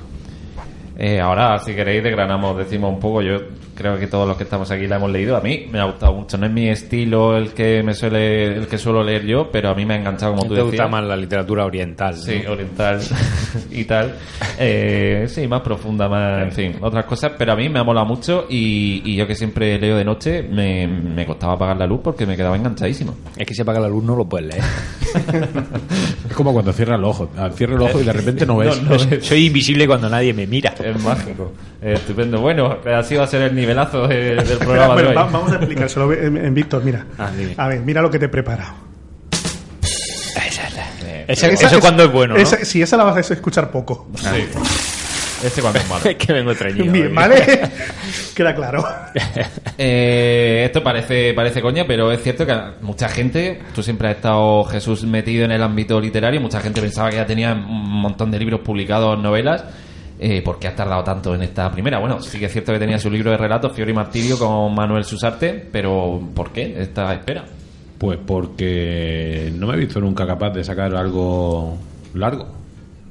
Eh, 0.97 1.19
ahora, 1.19 1.59
si 1.59 1.75
queréis, 1.75 2.01
desgranamos, 2.01 2.57
decimos 2.57 2.93
un 2.93 2.99
poco. 3.01 3.21
Yo 3.21 3.35
creo 3.75 3.99
que 3.99 4.07
todos 4.07 4.27
los 4.27 4.37
que 4.37 4.43
estamos 4.43 4.71
aquí 4.71 4.87
la 4.87 4.95
hemos 4.95 5.11
leído. 5.11 5.35
A 5.35 5.41
mí 5.41 5.67
me 5.71 5.79
ha 5.79 5.85
gustado 5.85 6.13
mucho. 6.13 6.37
No 6.37 6.45
es 6.45 6.51
mi 6.51 6.69
estilo 6.69 7.37
el 7.37 7.49
que 7.49 7.83
me 7.83 7.93
suele, 7.93 8.55
el 8.57 8.67
que 8.67 8.77
suelo 8.77 9.03
leer 9.03 9.25
yo, 9.25 9.49
pero 9.51 9.69
a 9.69 9.75
mí 9.75 9.85
me 9.85 9.95
ha 9.95 9.97
enganchado 9.97 10.33
como 10.33 10.47
tú 10.47 10.55
te 10.55 10.61
gusta 10.61 10.87
más 10.87 11.03
la 11.03 11.15
literatura 11.15 11.65
oriental. 11.65 12.15
Sí, 12.15 12.41
¿no? 12.43 12.53
oriental 12.53 13.01
y 13.71 13.83
tal. 13.85 14.15
Eh, 14.57 15.25
sí, 15.27 15.47
más 15.47 15.61
profunda, 15.61 16.07
más, 16.07 16.43
en 16.43 16.51
fin, 16.51 16.75
otras 16.81 17.05
cosas. 17.05 17.33
Pero 17.37 17.53
a 17.53 17.55
mí 17.55 17.69
me 17.69 17.79
ha 17.79 17.83
molado 17.83 18.05
mucho 18.05 18.45
y, 18.49 19.01
y 19.05 19.15
yo 19.15 19.27
que 19.27 19.35
siempre 19.35 19.77
leo 19.77 19.97
de 19.97 20.05
noche, 20.05 20.41
me, 20.41 20.87
me 20.87 21.25
costaba 21.25 21.53
apagar 21.53 21.77
la 21.77 21.85
luz 21.85 21.99
porque 22.03 22.25
me 22.25 22.35
quedaba 22.35 22.55
enganchadísimo. 22.55 23.15
Es 23.35 23.45
que 23.45 23.53
si 23.53 23.61
apaga 23.61 23.79
la 23.79 23.89
luz 23.89 24.03
no 24.03 24.15
lo 24.15 24.25
puedes 24.25 24.47
leer. 24.47 24.63
Es 26.29 26.33
como 26.33 26.53
cuando 26.53 26.73
cierras 26.73 26.99
el 26.99 27.05
ojo. 27.05 27.29
Cierras 27.53 27.77
el 27.77 27.87
ojo 27.87 28.01
y 28.01 28.03
de 28.03 28.13
repente 28.13 28.45
no 28.45 28.57
ves. 28.57 28.81
No, 28.81 28.89
no 28.89 28.97
ves. 28.97 29.25
Soy 29.25 29.45
invisible 29.45 29.87
cuando 29.87 30.09
nadie 30.09 30.33
me 30.33 30.47
mira. 30.47 30.73
Es 30.83 31.01
mágico. 31.01 31.53
Estupendo. 31.81 32.41
Bueno, 32.41 32.77
así 32.93 33.15
va 33.15 33.23
a 33.23 33.27
ser 33.27 33.43
el 33.43 33.53
nivelazo 33.65 34.07
de- 34.07 34.35
del 34.35 34.57
programa 34.57 34.93
Bueno, 34.93 35.01
de 35.01 35.07
hoy. 35.09 35.15
va- 35.15 35.25
vamos 35.31 35.51
a 35.51 35.55
explicárselo 35.55 36.13
en, 36.13 36.37
en 36.37 36.53
Víctor, 36.53 36.83
mira. 36.83 37.05
Ah. 37.17 37.31
A 37.57 37.67
ver, 37.67 37.79
mira 37.81 38.01
lo 38.01 38.09
que 38.09 38.19
te 38.19 38.25
he 38.25 38.29
preparado. 38.29 38.73
Ese- 41.27 41.51
Esa- 41.53 41.67
eso 41.67 41.79
cuando 41.79 42.03
es 42.03 42.11
bueno, 42.11 42.35
¿no? 42.35 42.39
esa- 42.39 42.63
si 42.63 42.81
esa 42.81 42.97
la 42.97 43.03
vas 43.03 43.17
a 43.29 43.33
escuchar 43.33 43.71
poco. 43.71 44.07
Este 45.43 45.61
cuando 45.61 45.79
es 45.79 45.89
malo. 45.89 46.05
es 46.09 46.15
que 46.15 46.33
vengo 46.33 46.51
estreñido. 46.51 46.91
Bien, 46.91 47.07
¿eh? 47.07 47.11
¿vale? 47.13 47.69
Queda 48.35 48.53
claro. 48.55 48.85
Eh, 49.77 50.63
esto 50.67 50.81
parece, 50.81 51.33
parece 51.33 51.61
coña, 51.61 51.83
pero 51.85 52.09
es 52.09 52.23
cierto 52.23 52.45
que 52.45 52.55
mucha 52.81 53.09
gente, 53.09 53.59
tú 53.75 53.83
siempre 53.83 54.07
has 54.07 54.15
estado, 54.15 54.63
Jesús, 54.63 55.03
metido 55.03 55.43
en 55.43 55.51
el 55.51 55.61
ámbito 55.61 55.99
literario, 55.99 56.39
mucha 56.39 56.61
gente 56.61 56.79
pensaba 56.81 57.09
que 57.09 57.17
ya 57.17 57.25
tenía 57.25 57.51
un 57.51 57.89
montón 58.01 58.31
de 58.31 58.39
libros 58.39 58.61
publicados, 58.61 59.19
novelas. 59.21 59.65
Eh, 60.17 60.41
¿Por 60.41 60.57
qué 60.59 60.67
has 60.69 60.75
tardado 60.75 61.03
tanto 61.03 61.35
en 61.35 61.41
esta 61.41 61.69
primera? 61.71 61.99
Bueno, 61.99 62.21
sí 62.21 62.39
que 62.39 62.45
es 62.45 62.51
cierto 62.53 62.71
que 62.71 62.79
tenía 62.79 62.97
su 62.97 63.09
libro 63.09 63.31
de 63.31 63.37
relatos, 63.37 63.73
Fiori 63.73 63.93
Martirio, 63.93 64.37
con 64.39 64.73
Manuel 64.73 65.03
Susarte, 65.03 65.67
pero 65.71 66.21
¿por 66.33 66.51
qué 66.51 66.75
esta 66.81 67.13
espera? 67.13 67.43
Pues 67.97 68.17
porque 68.25 69.51
no 69.55 69.67
me 69.67 69.73
he 69.73 69.77
visto 69.77 69.99
nunca 69.99 70.25
capaz 70.25 70.51
de 70.51 70.63
sacar 70.63 70.95
algo 70.95 71.77
largo. 72.13 72.47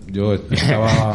Yo 0.06 0.34
estaba... 0.50 1.14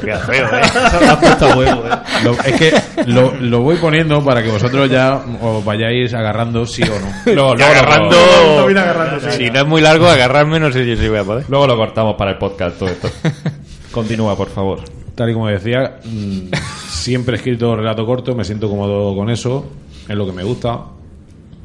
Queda 0.00 0.18
feo, 0.18 0.46
¿eh? 0.46 0.60
Lo 1.40 1.56
huevo, 1.58 1.84
¿eh? 1.86 1.90
Lo- 2.24 2.32
es 2.32 2.52
que 2.56 2.72
lo, 3.06 3.34
lo 3.36 3.60
voy 3.62 3.76
poniendo 3.76 4.22
para 4.24 4.42
que 4.42 4.50
vosotros 4.50 4.90
ya 4.90 5.20
os 5.40 5.64
vayáis 5.64 6.12
agarrando 6.14 6.66
sí 6.66 6.82
o 6.82 6.86
no. 6.98 7.32
Luego, 7.34 7.54
luego 7.56 7.56
lo- 7.56 7.64
agarrando. 8.80 9.20
Sí. 9.30 9.44
Si 9.44 9.50
no 9.50 9.60
es 9.60 9.66
muy 9.66 9.80
largo, 9.80 10.08
agarrarme 10.08 10.58
no 10.60 10.70
sé 10.72 10.96
si 10.96 11.08
voy 11.08 11.18
a 11.18 11.24
poder. 11.24 11.44
luego 11.48 11.66
lo 11.66 11.76
cortamos 11.76 12.16
para 12.16 12.32
el 12.32 12.38
podcast 12.38 12.78
todo 12.78 12.88
esto. 12.88 13.08
Continúa, 13.92 14.36
por 14.36 14.48
favor. 14.48 14.80
Tal 15.14 15.30
y 15.30 15.32
como 15.32 15.48
decía, 15.48 15.98
mm, 16.04 16.54
siempre 16.88 17.34
he 17.34 17.36
escrito 17.38 17.74
relato 17.76 18.04
corto, 18.06 18.34
me 18.34 18.44
siento 18.44 18.68
cómodo 18.68 19.14
con 19.16 19.30
eso, 19.30 19.66
es 20.08 20.16
lo 20.16 20.26
que 20.26 20.32
me 20.32 20.44
gusta. 20.44 20.84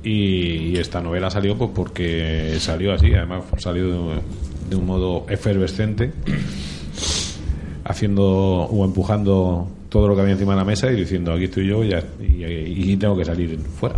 Y, 0.03 0.71
y 0.71 0.77
esta 0.77 0.99
novela 1.01 1.29
salió 1.29 1.57
pues 1.57 1.71
porque 1.73 2.55
salió 2.59 2.93
así, 2.93 3.13
además 3.13 3.43
salió 3.57 3.87
de, 3.89 4.15
de 4.69 4.75
un 4.75 4.85
modo 4.85 5.25
efervescente, 5.29 6.11
haciendo 7.85 8.23
o 8.25 8.85
empujando 8.85 9.67
todo 9.89 10.07
lo 10.07 10.15
que 10.15 10.21
había 10.21 10.33
encima 10.33 10.53
de 10.53 10.57
la 10.59 10.65
mesa 10.65 10.91
y 10.91 10.95
diciendo 10.95 11.33
aquí 11.33 11.45
estoy 11.45 11.67
yo 11.67 11.83
y, 11.83 11.89
ya- 11.89 12.03
y- 12.19 12.91
y 12.93 12.97
tengo 12.97 13.15
que 13.15 13.25
salir 13.25 13.57
fuera. 13.79 13.95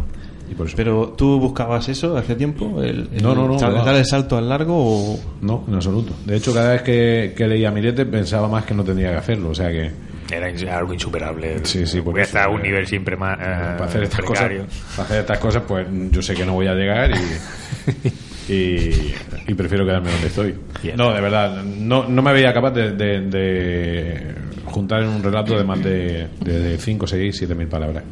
Y 0.49 0.53
por 0.55 0.67
eso. 0.67 0.75
Pero 0.77 1.13
tú 1.17 1.39
buscabas 1.39 1.89
eso 1.89 2.15
hace 2.17 2.35
tiempo, 2.35 2.81
el, 2.83 3.09
el 3.13 3.23
No, 3.23 3.33
no, 3.33 3.47
no, 3.47 3.57
sal- 3.59 3.73
no. 3.73 3.83
dar 3.83 3.95
el 3.95 4.05
salto 4.05 4.37
al 4.37 4.47
largo 4.47 4.73
o 4.77 5.19
No, 5.41 5.63
en 5.67 5.73
absoluto. 5.75 6.13
De 6.25 6.35
hecho, 6.37 6.53
cada 6.53 6.73
vez 6.73 6.81
que, 6.83 7.33
que 7.35 7.47
leía 7.47 7.71
Milete 7.71 8.05
pensaba 8.05 8.47
más 8.47 8.63
que 8.65 8.73
no 8.73 8.83
tendría 8.83 9.11
que 9.11 9.17
hacerlo. 9.17 9.49
O 9.49 9.55
sea 9.55 9.69
que 9.71 9.91
Era 10.31 10.77
algo 10.77 10.93
insuperable. 10.93 11.59
Sí, 11.65 11.85
sí, 11.87 11.99
Voy 11.99 12.19
a 12.19 12.23
estar 12.23 12.43
a 12.43 12.49
un 12.49 12.59
eh, 12.61 12.63
nivel 12.63 12.85
siempre 12.87 13.15
más. 13.17 13.37
eh, 13.39 13.41
para 13.43 13.85
hacer 13.85 14.03
estas 14.03 14.21
precario. 14.25 14.65
cosas, 14.65 14.83
para 14.95 15.03
hacer 15.05 15.19
estas 15.21 15.39
cosas, 15.39 15.63
pues 15.67 15.87
yo 16.11 16.21
sé 16.21 16.33
que 16.35 16.45
no 16.45 16.53
voy 16.53 16.67
a 16.67 16.73
llegar 16.75 17.11
y, 17.11 18.51
y, 18.53 19.13
y 19.47 19.53
prefiero 19.55 19.85
quedarme 19.85 20.11
donde 20.11 20.27
estoy. 20.27 20.55
No, 20.95 21.11
de 21.13 21.21
verdad, 21.21 21.63
no, 21.63 22.07
no 22.07 22.21
me 22.21 22.33
veía 22.33 22.53
capaz 22.53 22.71
de, 22.71 22.91
de- 22.91 23.21
de 23.21 24.35
juntar 24.65 25.01
en 25.01 25.07
un 25.09 25.23
relato 25.23 25.57
de 25.57 25.63
más 25.63 25.83
de, 25.83 26.27
de 26.41 26.77
5, 26.77 27.07
6, 27.07 27.35
7 27.37 27.55
mil 27.55 27.67
palabras. 27.67 28.03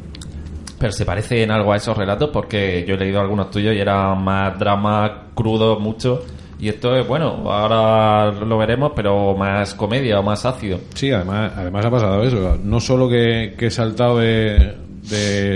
Pero 0.84 0.92
se 0.92 1.06
parece 1.06 1.44
en 1.44 1.50
algo 1.50 1.72
a 1.72 1.78
esos 1.78 1.96
relatos 1.96 2.30
porque 2.30 2.84
yo 2.86 2.96
he 2.96 2.98
leído 2.98 3.22
algunos 3.22 3.50
tuyos 3.50 3.74
y 3.74 3.80
era 3.80 4.13
más 4.16 4.60
drama 4.60 5.28
crudo, 5.34 5.80
mucho. 5.80 6.25
Y 6.60 6.68
esto 6.68 6.94
es, 6.98 7.08
bueno, 7.08 7.50
ahora 7.50 8.34
lo 8.34 8.58
veremos, 8.58 8.92
pero 8.94 9.34
más 9.34 9.75
comedia 9.75 10.20
o 10.20 10.24
más 10.24 10.46
ácido. 10.46 10.82
Sí, 10.94 11.10
además, 11.10 11.54
además 11.56 11.86
ha 11.86 11.90
pasado 11.90 12.22
eso. 12.24 12.58
No 12.62 12.82
solo 12.82 13.08
que, 13.08 13.56
he 13.58 13.72
saltado 13.72 14.18
de, 14.18 14.75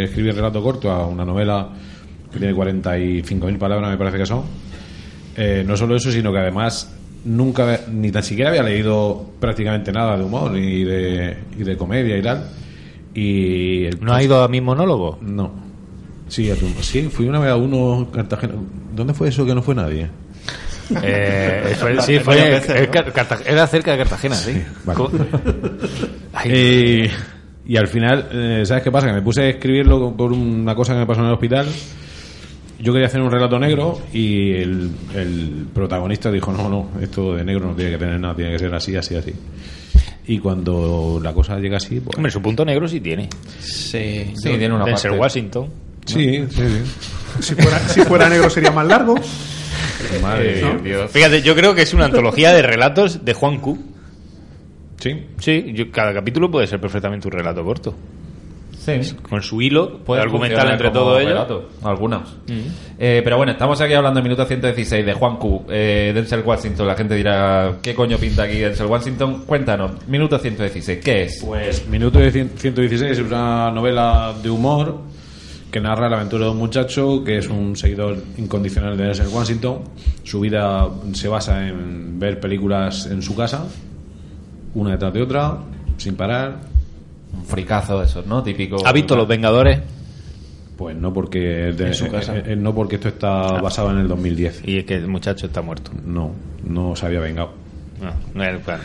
escribir 0.05 0.33
relato 0.33 0.63
corto 0.63 0.89
a 0.89 1.05
una 1.05 1.25
novela 1.25 1.71
que 2.31 2.39
tiene 2.39 2.55
45.000 2.55 3.57
palabras, 3.57 3.91
me 3.91 3.97
parece 3.97 4.19
que 4.19 4.25
son. 4.25 4.43
Eh, 5.35 5.61
no 5.67 5.75
solo 5.75 5.97
eso, 5.97 6.09
sino 6.09 6.31
que 6.31 6.39
además 6.39 6.95
nunca, 7.25 7.81
ni 7.91 8.13
tan 8.13 8.23
siquiera 8.23 8.51
había 8.51 8.63
leído 8.63 9.25
prácticamente 9.41 9.91
nada 9.91 10.15
de 10.15 10.23
humor 10.23 10.57
y 10.57 10.85
de 10.85 11.75
comedia 11.77 12.17
y 12.17 12.21
tal. 12.21 12.45
Y 13.19 13.85
el 13.85 13.99
¿No 13.99 14.13
ha 14.13 14.21
ido 14.21 14.43
a 14.43 14.47
mi 14.47 14.61
monólogo? 14.61 15.17
No. 15.21 15.51
Sí, 16.27 16.51
sí, 16.81 17.09
fui 17.09 17.27
una 17.27 17.39
vez 17.39 17.49
a 17.49 17.55
uno 17.55 17.97
en 17.97 18.05
Cartagena. 18.05 18.53
¿Dónde 18.95 19.15
fue 19.15 19.29
eso 19.29 19.43
que 19.43 19.55
no 19.55 19.63
fue 19.63 19.73
nadie? 19.73 20.07
Eh, 21.01 21.75
fue- 21.79 21.99
sí, 22.03 22.19
fue. 22.19 22.35
Veces, 22.35 22.89
¿no? 22.93 23.01
Era 23.45 23.65
cerca 23.65 23.91
de 23.93 23.97
Cartagena, 23.97 24.35
sí. 24.35 24.61
vale. 24.85 24.99
Eh, 26.45 27.09
y 27.65 27.75
al 27.77 27.87
final, 27.87 28.27
eh, 28.31 28.63
¿sabes 28.65 28.83
qué 28.83 28.91
pasa? 28.91 29.07
Que 29.07 29.13
me 29.13 29.21
puse 29.23 29.41
a 29.41 29.49
escribirlo 29.49 30.15
por 30.15 30.31
una 30.31 30.75
cosa 30.75 30.93
que 30.93 30.99
me 30.99 31.07
pasó 31.07 31.21
en 31.21 31.27
el 31.27 31.33
hospital. 31.33 31.65
Yo 32.79 32.93
quería 32.93 33.07
hacer 33.07 33.21
un 33.21 33.31
relato 33.31 33.57
negro 33.57 33.99
y 34.13 34.51
el, 34.51 34.91
el 35.15 35.65
protagonista 35.73 36.31
dijo, 36.31 36.51
no, 36.51 36.69
no, 36.69 36.89
esto 37.01 37.35
de 37.35 37.43
negro 37.43 37.65
no 37.65 37.73
tiene 37.73 37.89
que 37.93 37.97
tener 37.97 38.19
nada, 38.19 38.35
tiene 38.35 38.51
que 38.51 38.59
ser 38.59 38.75
así, 38.75 38.95
así, 38.95 39.15
así. 39.15 39.33
Y 40.27 40.39
cuando 40.39 41.19
la 41.23 41.33
cosa 41.33 41.57
llega 41.57 41.77
así, 41.77 41.99
pues... 42.01 42.17
Hombre, 42.17 42.31
su 42.31 42.41
punto 42.41 42.65
negro 42.65 42.87
sí 42.87 42.99
tiene. 42.99 43.29
Sí. 43.59 44.33
Sí, 44.35 44.49
tiene 44.57 44.73
una 44.73 44.83
Denzel 44.85 45.11
parte. 45.11 45.21
Washington. 45.21 45.69
Sí, 46.05 46.43
sí, 46.49 46.61
sí. 46.61 47.43
Si 47.43 47.55
fuera, 47.55 47.79
si 47.87 48.01
fuera 48.01 48.29
negro 48.29 48.49
sería 48.49 48.71
más 48.71 48.85
largo. 48.87 49.15
Madre 50.21 50.61
¿no? 50.61 50.79
Dios. 50.79 51.11
Fíjate, 51.11 51.41
yo 51.41 51.55
creo 51.55 51.73
que 51.75 51.81
es 51.83 51.93
una 51.93 52.05
antología 52.05 52.51
de 52.53 52.61
relatos 52.61 53.23
de 53.25 53.33
Juan 53.33 53.59
Q. 53.59 53.77
Sí. 54.99 55.25
Sí, 55.39 55.71
yo- 55.73 55.91
cada 55.91 56.13
capítulo 56.13 56.49
puede 56.51 56.67
ser 56.67 56.79
perfectamente 56.81 57.27
un 57.27 57.31
relato 57.33 57.63
corto. 57.63 57.95
Sí. 59.03 59.15
Con 59.29 59.41
su 59.41 59.61
hilo 59.61 59.97
Puede 59.99 60.21
argumental 60.21 60.71
entre 60.71 60.87
como 60.89 60.99
todo 61.01 61.19
ello. 61.19 61.29
relato, 61.29 61.69
algunos. 61.83 62.35
Eh, 62.97 63.21
pero 63.23 63.35
bueno, 63.37 63.51
estamos 63.51 63.81
aquí 63.81 63.93
hablando 63.93 64.19
en 64.19 64.23
minuto 64.23 64.45
116 64.45 65.05
de 65.05 65.13
Juan 65.13 65.35
Q, 65.37 65.65
eh, 65.69 66.11
Denzel 66.15 66.41
Washington. 66.45 66.87
La 66.87 66.95
gente 66.95 67.15
dirá, 67.15 67.77
¿qué 67.81 67.93
coño 67.93 68.17
pinta 68.17 68.43
aquí 68.43 68.59
Denzel 68.59 68.85
Washington? 68.87 69.43
Cuéntanos, 69.45 69.91
minuto 70.07 70.39
116, 70.39 70.99
¿qué 71.03 71.23
es? 71.23 71.43
Pues 71.45 71.87
Minuto 71.89 72.17
de 72.19 72.31
cien- 72.31 72.49
116 72.55 73.11
es 73.11 73.19
una 73.19 73.69
novela 73.71 74.33
de 74.41 74.49
humor 74.49 75.01
que 75.69 75.81
narra 75.81 76.07
la 76.09 76.15
aventura 76.15 76.45
de 76.45 76.51
un 76.51 76.57
muchacho 76.57 77.23
que 77.25 77.39
es 77.39 77.47
un 77.49 77.75
seguidor 77.75 78.15
incondicional 78.37 78.95
de 78.95 79.03
Denzel 79.03 79.27
Washington. 79.27 79.79
Su 80.23 80.39
vida 80.39 80.87
se 81.11 81.27
basa 81.27 81.67
en 81.67 82.17
ver 82.17 82.39
películas 82.39 83.05
en 83.07 83.21
su 83.21 83.35
casa, 83.35 83.65
una 84.75 84.91
detrás 84.91 85.13
de 85.13 85.21
otra, 85.21 85.57
sin 85.97 86.15
parar. 86.15 86.76
Un 87.33 87.45
fricazo 87.45 87.99
de 87.99 88.05
esos, 88.05 88.25
¿no? 88.25 88.41
Típico. 88.43 88.85
¿Ha 88.85 88.91
visto 88.91 89.15
Los 89.15 89.27
Vengadores? 89.27 89.79
Pues 90.77 90.95
no 90.95 91.11
porque, 91.13 91.39
de- 91.39 91.87
En 91.87 91.93
su 91.93 92.07
casa. 92.09 92.37
eh, 92.37 92.43
eh, 92.47 92.55
no 92.55 92.73
porque 92.75 92.95
esto 92.95 93.07
está 93.09 93.59
basado 93.61 93.91
en 93.91 93.97
el 93.97 94.07
2010. 94.07 94.61
Y 94.65 94.77
es 94.77 94.85
que 94.85 94.95
el 94.95 95.07
muchacho 95.07 95.47
está 95.47 95.61
muerto. 95.61 95.91
No, 96.05 96.31
no 96.63 96.95
se 96.95 97.05
había 97.07 97.19
vengado. 97.19 97.51
No, 98.01 98.11
no 98.35 98.43
es- 98.43 98.63
bueno. 98.65 98.83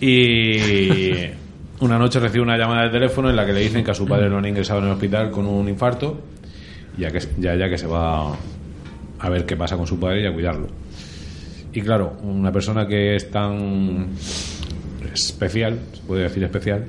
Y 0.00 1.12
una 1.80 1.98
noche 1.98 2.18
recibe 2.18 2.42
una 2.42 2.56
llamada 2.58 2.84
de 2.84 2.90
teléfono 2.90 3.30
en 3.30 3.36
la 3.36 3.46
que 3.46 3.52
le 3.52 3.60
dicen 3.60 3.84
que 3.84 3.92
a 3.92 3.94
su 3.94 4.06
padre 4.06 4.28
lo 4.28 4.38
han 4.38 4.46
ingresado 4.46 4.80
en 4.80 4.86
el 4.86 4.92
hospital 4.92 5.30
con 5.30 5.46
un 5.46 5.68
infarto, 5.68 6.20
ya 6.98 7.10
que 7.10 7.20
ya, 7.38 7.54
ya 7.54 7.68
que 7.68 7.78
se 7.78 7.86
va 7.86 8.32
a 9.20 9.28
ver 9.28 9.46
qué 9.46 9.56
pasa 9.56 9.76
con 9.76 9.86
su 9.86 9.98
padre 10.00 10.22
y 10.22 10.26
a 10.26 10.32
cuidarlo. 10.32 10.66
Y 11.72 11.80
claro, 11.80 12.16
una 12.24 12.50
persona 12.52 12.86
que 12.86 13.14
es 13.16 13.30
tan 13.30 14.08
especial, 15.14 15.78
se 15.92 16.00
puede 16.02 16.24
decir 16.24 16.42
especial, 16.42 16.84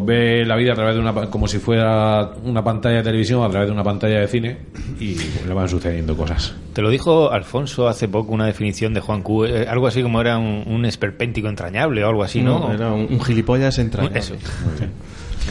pues 0.00 0.04
ve 0.06 0.44
la 0.44 0.56
vida 0.56 0.72
a 0.72 0.74
través 0.74 0.94
de 0.94 1.00
una 1.00 1.14
pa- 1.14 1.30
como 1.30 1.46
si 1.46 1.58
fuera 1.58 2.30
una 2.44 2.64
pantalla 2.64 2.96
de 2.96 3.02
televisión 3.04 3.42
a 3.44 3.48
través 3.50 3.68
de 3.68 3.72
una 3.74 3.84
pantalla 3.84 4.18
de 4.20 4.26
cine 4.28 4.56
y 4.98 5.14
pues, 5.14 5.46
le 5.46 5.54
van 5.54 5.68
sucediendo 5.68 6.16
cosas. 6.16 6.54
Te 6.72 6.82
lo 6.82 6.90
dijo 6.90 7.30
Alfonso 7.30 7.86
hace 7.86 8.08
poco 8.08 8.32
una 8.32 8.46
definición 8.46 8.92
de 8.94 9.00
Juan 9.00 9.22
Q. 9.22 9.44
eh, 9.44 9.66
algo 9.68 9.86
así 9.86 10.02
como 10.02 10.20
era 10.20 10.36
un, 10.38 10.64
un 10.66 10.84
esperpéntico 10.84 11.48
entrañable 11.48 12.02
o 12.04 12.08
algo 12.08 12.22
así, 12.24 12.42
¿no? 12.42 12.58
No, 12.58 12.72
era 12.72 12.92
un, 12.92 13.06
un 13.10 13.20
gilipollas 13.22 13.78
entrañable. 13.78 14.18
Eso. 14.18 14.34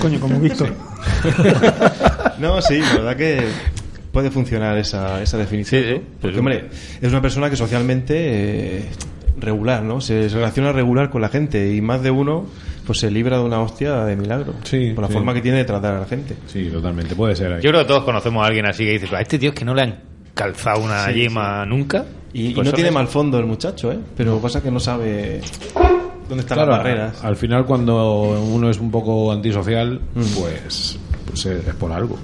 Coño, 0.02 0.20
como 0.20 0.40
Víctor. 0.40 0.70
No, 2.40 2.62
sí, 2.62 2.80
la 2.80 2.94
verdad 2.96 3.16
que 3.16 3.48
puede 4.12 4.30
funcionar 4.32 4.78
esa, 4.78 5.22
esa 5.22 5.38
definición. 5.38 5.82
Sí, 5.84 5.88
sí. 5.90 5.96
¿no? 5.96 6.02
Porque, 6.22 6.40
hombre, 6.40 6.66
es 7.02 7.10
una 7.12 7.22
persona 7.22 7.50
que 7.50 7.56
socialmente 7.56 8.78
eh, 8.80 8.86
regular, 9.40 9.84
¿no? 9.84 10.02
Se, 10.02 10.30
se 10.30 10.36
relaciona 10.36 10.72
regular 10.72 11.10
con 11.10 11.22
la 11.22 11.30
gente 11.30 11.74
y 11.74 11.82
más 11.82 12.02
de 12.04 12.12
uno 12.12 12.46
pues 12.86 13.00
se 13.00 13.10
libra 13.12 13.38
de 13.38 13.44
una 13.44 13.62
hostia 13.62 14.06
de 14.06 14.16
milagro. 14.16 14.54
Sí, 14.64 14.92
Por 14.94 15.04
la 15.04 15.08
sí. 15.08 15.14
forma 15.14 15.34
que 15.34 15.42
tiene 15.42 15.58
de 15.60 15.66
tratar 15.66 15.96
a 15.96 16.00
la 16.02 16.06
gente. 16.06 16.36
Sí, 16.48 16.70
totalmente, 16.72 17.16
puede 17.16 17.36
ser. 17.36 17.54
ahí. 17.54 17.62
Yo 17.62 17.70
creo 17.72 17.82
que 17.84 17.88
todos 17.88 18.04
conocemos 18.04 18.44
a 18.44 18.48
alguien 18.48 18.66
así 18.66 18.84
que 18.86 19.00
dice, 19.00 19.16
a 19.16 19.22
este 19.22 19.40
tío 19.40 19.50
es 19.50 19.56
que 19.56 19.66
no 19.66 19.74
le 19.74 19.82
han 19.84 20.00
calzado 20.34 20.82
una 20.84 21.06
Sí, 21.08 21.14
yema 21.14 21.66
nunca. 21.66 22.06
Y, 22.34 22.48
y 22.48 22.54
Pues 22.54 22.66
no 22.68 22.74
tiene 22.74 22.90
mal 22.92 23.08
fondo 23.08 23.38
el 23.40 23.46
muchacho, 23.46 23.92
¿eh? 23.92 24.00
Pero 24.18 24.40
pasa 24.40 24.62
que 24.62 24.72
no 24.72 24.80
sabe 24.80 25.42
dónde 26.28 26.42
están 26.42 26.58
Claro, 26.58 26.72
las 26.72 26.80
barreras. 26.80 27.24
Al 27.24 27.36
final, 27.36 27.66
cuando 27.66 28.40
uno 28.42 28.70
es 28.70 28.80
un 28.80 28.90
poco 28.90 29.32
antisocial, 29.32 30.00
pues, 30.14 30.98
pues 31.28 31.46
es 31.46 31.68
es 31.68 31.76
por 31.76 31.92
algo. 31.92 32.18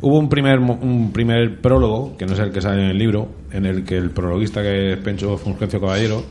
Hubo 0.00 0.16
un 0.18 0.28
primer, 0.28 0.60
mo- 0.60 0.78
un 0.80 1.10
primer 1.12 1.60
prólogo, 1.60 2.16
que 2.16 2.24
no 2.26 2.34
es 2.34 2.38
el 2.38 2.52
que 2.52 2.60
sale 2.60 2.84
en 2.84 2.90
el 2.90 2.98
libro, 2.98 3.28
en 3.50 3.66
el 3.66 3.82
que 3.84 3.96
el 3.96 4.10
prologuista, 4.10 4.62
que 4.62 4.92
es 4.92 4.98
Pencho 4.98 5.36
Fulgencio 5.36 5.80
Caballero, 5.80 6.22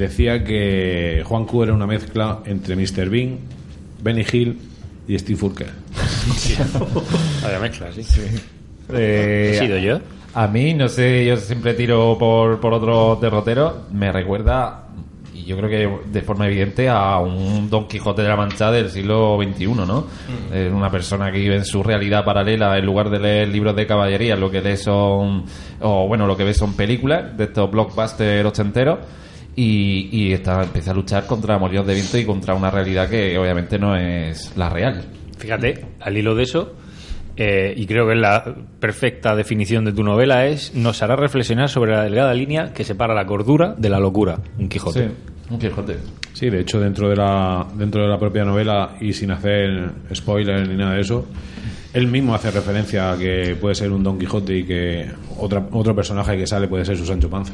decía 0.00 0.42
que 0.42 1.22
Juan 1.24 1.44
Q 1.44 1.64
era 1.64 1.74
una 1.74 1.86
mezcla 1.86 2.40
entre 2.46 2.74
Mr. 2.74 3.08
Bean, 3.08 3.38
Benny 4.02 4.24
Hill 4.30 4.58
y 5.06 5.18
Steve 5.18 5.38
Furker. 5.38 5.68
Vaya 7.42 7.58
mezcla, 7.60 7.92
sí. 7.92 8.02
Eh, 8.92 9.52
¿He 9.54 9.58
sido 9.58 9.78
yo? 9.78 10.00
A 10.34 10.46
mí, 10.46 10.74
no 10.74 10.88
sé, 10.88 11.26
yo 11.26 11.36
siempre 11.36 11.74
tiro 11.74 12.16
por, 12.18 12.60
por 12.60 12.72
otro 12.72 13.18
derrotero. 13.20 13.82
Me 13.92 14.10
recuerda, 14.10 14.86
y 15.34 15.44
yo 15.44 15.56
creo 15.56 15.68
que 15.68 16.10
de 16.10 16.22
forma 16.22 16.46
evidente, 16.46 16.88
a 16.88 17.18
un 17.18 17.68
Don 17.68 17.86
Quijote 17.86 18.22
de 18.22 18.28
la 18.28 18.36
Mancha 18.36 18.70
del 18.70 18.88
siglo 18.90 19.38
XXI, 19.42 19.66
¿no? 19.66 20.06
Es 20.52 20.72
una 20.72 20.90
persona 20.90 21.30
que 21.30 21.38
vive 21.38 21.56
en 21.56 21.64
su 21.64 21.82
realidad 21.82 22.24
paralela 22.24 22.78
en 22.78 22.86
lugar 22.86 23.10
de 23.10 23.18
leer 23.18 23.48
libros 23.48 23.76
de 23.76 23.86
caballería, 23.86 24.36
lo 24.36 24.50
que 24.50 24.62
lee 24.62 24.76
son, 24.76 25.44
o 25.80 26.06
bueno, 26.06 26.26
lo 26.26 26.36
que 26.36 26.44
ve 26.44 26.54
son 26.54 26.74
películas 26.74 27.36
de 27.36 27.44
estos 27.44 27.70
blockbusters 27.70 28.46
ochenteros. 28.46 28.98
Y, 29.62 30.08
y 30.10 30.32
está, 30.32 30.62
empieza 30.62 30.92
a 30.92 30.94
luchar 30.94 31.26
contra 31.26 31.58
molinos 31.58 31.86
de 31.86 31.92
viento 31.92 32.16
y 32.16 32.24
contra 32.24 32.54
una 32.54 32.70
realidad 32.70 33.10
que 33.10 33.36
obviamente 33.36 33.78
no 33.78 33.94
es 33.94 34.56
la 34.56 34.70
real. 34.70 35.04
Fíjate, 35.36 35.84
al 36.00 36.16
hilo 36.16 36.34
de 36.34 36.44
eso, 36.44 36.76
eh, 37.36 37.74
y 37.76 37.84
creo 37.86 38.08
que 38.08 38.14
la 38.14 38.54
perfecta 38.78 39.36
definición 39.36 39.84
de 39.84 39.92
tu 39.92 40.02
novela 40.02 40.46
es 40.46 40.74
nos 40.74 41.02
hará 41.02 41.14
reflexionar 41.14 41.68
sobre 41.68 41.92
la 41.92 42.04
delgada 42.04 42.32
línea 42.32 42.72
que 42.72 42.84
separa 42.84 43.14
la 43.14 43.26
cordura 43.26 43.74
de 43.76 43.90
la 43.90 43.98
locura. 43.98 44.38
Un 44.58 44.70
Quijote. 44.70 45.08
Sí, 45.08 45.14
un 45.50 45.58
Quijote. 45.58 45.96
Sí, 46.32 46.48
de 46.48 46.60
hecho, 46.60 46.80
dentro 46.80 47.10
de 47.10 47.16
la, 47.16 47.66
dentro 47.74 48.02
de 48.02 48.08
la 48.08 48.18
propia 48.18 48.46
novela 48.46 48.96
y 48.98 49.12
sin 49.12 49.30
hacer 49.30 49.90
spoilers 50.14 50.70
ni 50.70 50.76
nada 50.76 50.94
de 50.94 51.02
eso, 51.02 51.26
él 51.92 52.06
mismo 52.06 52.34
hace 52.34 52.50
referencia 52.50 53.12
a 53.12 53.18
que 53.18 53.56
puede 53.60 53.74
ser 53.74 53.92
un 53.92 54.02
Don 54.02 54.18
Quijote 54.18 54.56
y 54.56 54.64
que 54.64 55.10
otra, 55.38 55.66
otro 55.72 55.94
personaje 55.94 56.38
que 56.38 56.46
sale 56.46 56.66
puede 56.66 56.86
ser 56.86 56.96
su 56.96 57.04
Sancho 57.04 57.28
Panza. 57.28 57.52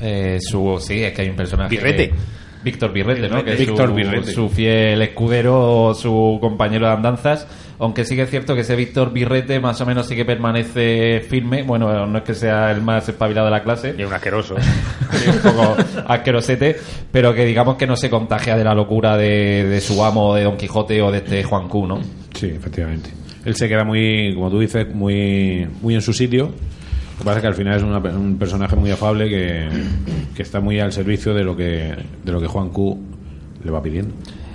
Eh, 0.00 0.38
su, 0.40 0.78
sí, 0.80 1.02
es 1.02 1.12
que 1.12 1.22
hay 1.22 1.28
un 1.30 1.36
personaje. 1.36 1.70
Birrete. 1.70 2.12
Víctor 2.62 2.92
Birrete, 2.92 3.28
¿no? 3.28 3.42
Que 3.42 3.52
es 3.54 3.58
Víctor 3.58 3.88
su, 3.88 3.94
Birrete. 3.94 4.32
su 4.32 4.48
fiel 4.50 5.00
escudero, 5.00 5.94
su 5.94 6.38
compañero 6.40 6.86
de 6.86 6.92
andanzas. 6.92 7.46
Aunque 7.78 8.04
sí 8.04 8.14
que 8.14 8.22
es 8.22 8.30
cierto 8.30 8.54
que 8.54 8.60
ese 8.60 8.76
Víctor 8.76 9.12
Birrete 9.12 9.58
más 9.60 9.80
o 9.80 9.86
menos 9.86 10.06
sí 10.06 10.14
que 10.14 10.26
permanece 10.26 11.20
firme. 11.26 11.62
Bueno, 11.62 12.06
no 12.06 12.18
es 12.18 12.24
que 12.24 12.34
sea 12.34 12.70
el 12.70 12.82
más 12.82 13.08
espabilado 13.08 13.46
de 13.46 13.52
la 13.52 13.62
clase. 13.62 13.94
Y 13.96 14.02
un 14.02 14.12
asqueroso. 14.12 14.56
Sí, 15.10 15.28
un 15.28 15.38
poco 15.38 15.76
asquerosete, 16.06 16.76
pero 17.10 17.34
que 17.34 17.44
digamos 17.44 17.76
que 17.76 17.86
no 17.86 17.96
se 17.96 18.08
contagia 18.08 18.56
de 18.56 18.62
la 18.62 18.74
locura 18.74 19.16
de, 19.16 19.64
de 19.64 19.80
su 19.80 20.04
amo, 20.04 20.36
de 20.36 20.44
Don 20.44 20.56
Quijote 20.56 21.02
o 21.02 21.10
de 21.10 21.18
este 21.18 21.42
Juan 21.42 21.68
Q, 21.68 21.86
¿no? 21.86 22.00
Sí, 22.32 22.46
efectivamente. 22.46 23.10
Él 23.44 23.56
se 23.56 23.68
queda 23.68 23.84
muy, 23.84 24.32
como 24.34 24.50
tú 24.50 24.60
dices, 24.60 24.86
muy, 24.94 25.66
muy 25.82 25.94
en 25.96 26.00
su 26.02 26.12
sitio. 26.12 26.52
Que 27.20 27.24
pasa 27.24 27.36
es 27.36 27.42
que 27.42 27.48
al 27.48 27.54
final 27.54 27.76
es 27.76 27.82
una 27.82 27.98
un 27.98 28.36
personaje 28.38 28.74
muy 28.76 28.90
afable 28.90 29.28
que, 29.28 29.68
que 30.34 30.42
está 30.42 30.58
muy 30.60 30.80
al 30.80 30.90
servicio 30.92 31.34
de 31.34 31.44
lo 31.44 31.54
que, 31.56 31.94
de 32.24 32.32
lo 32.32 32.40
que 32.40 32.46
Juan 32.46 32.70
Q 32.70 32.98
le 33.62 33.70
va 33.70 33.82
pidiendo. 33.82 34.14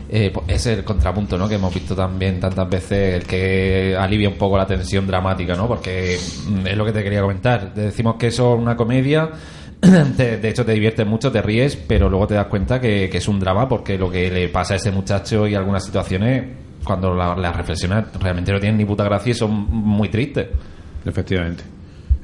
Eh, 0.10 0.32
pues 0.34 0.46
es 0.50 0.66
el 0.68 0.84
contrapunto, 0.84 1.38
¿no? 1.38 1.48
Que 1.48 1.56
hemos 1.56 1.74
visto 1.74 1.96
también 1.96 2.40
tantas 2.40 2.68
veces, 2.70 3.16
el 3.22 3.24
que 3.24 3.96
alivia 3.98 4.30
un 4.30 4.36
poco 4.36 4.58
la 4.58 4.66
tensión 4.66 5.06
dramática, 5.08 5.56
¿no? 5.56 5.68
Porque 5.68 6.18
mm, 6.48 6.68
es 6.68 6.76
lo 6.78 6.86
que 6.86 6.92
te 6.92 7.04
quería 7.04 7.22
comentar. 7.22 7.74
Te 7.74 7.82
decimos 7.82 8.16
que 8.16 8.28
eso 8.28 8.56
es 8.56 8.62
una 8.62 8.76
comedia, 8.76 9.30
te- 10.18 10.38
de 10.38 10.50
hecho 10.50 10.66
te 10.66 10.72
diviertes 10.74 11.06
mucho, 11.08 11.32
te 11.32 11.42
ríes, 11.42 11.76
pero 11.76 12.10
luego 12.10 12.28
te 12.28 12.34
das 12.36 12.48
cuenta 12.48 12.80
que, 12.82 13.10
que 13.12 13.18
es 13.20 13.28
un 13.28 13.40
drama 13.40 13.68
porque 13.70 13.98
lo 13.98 14.10
que 14.10 14.30
le 14.32 14.48
pasa 14.50 14.74
a 14.74 14.78
ese 14.78 14.92
muchacho 14.92 15.48
y 15.48 15.54
algunas 15.56 15.84
situaciones, 15.86 16.44
cuando 16.84 17.14
la- 17.14 17.36
las 17.36 17.56
reflexionas, 17.56 18.06
realmente 18.20 18.52
no 18.52 18.60
tienen 18.60 18.78
ni 18.78 18.86
puta 18.86 19.04
gracia 19.04 19.32
y 19.32 19.36
son 19.36 19.52
muy 19.72 20.10
tristes. 20.10 20.48
Efectivamente. 21.06 21.64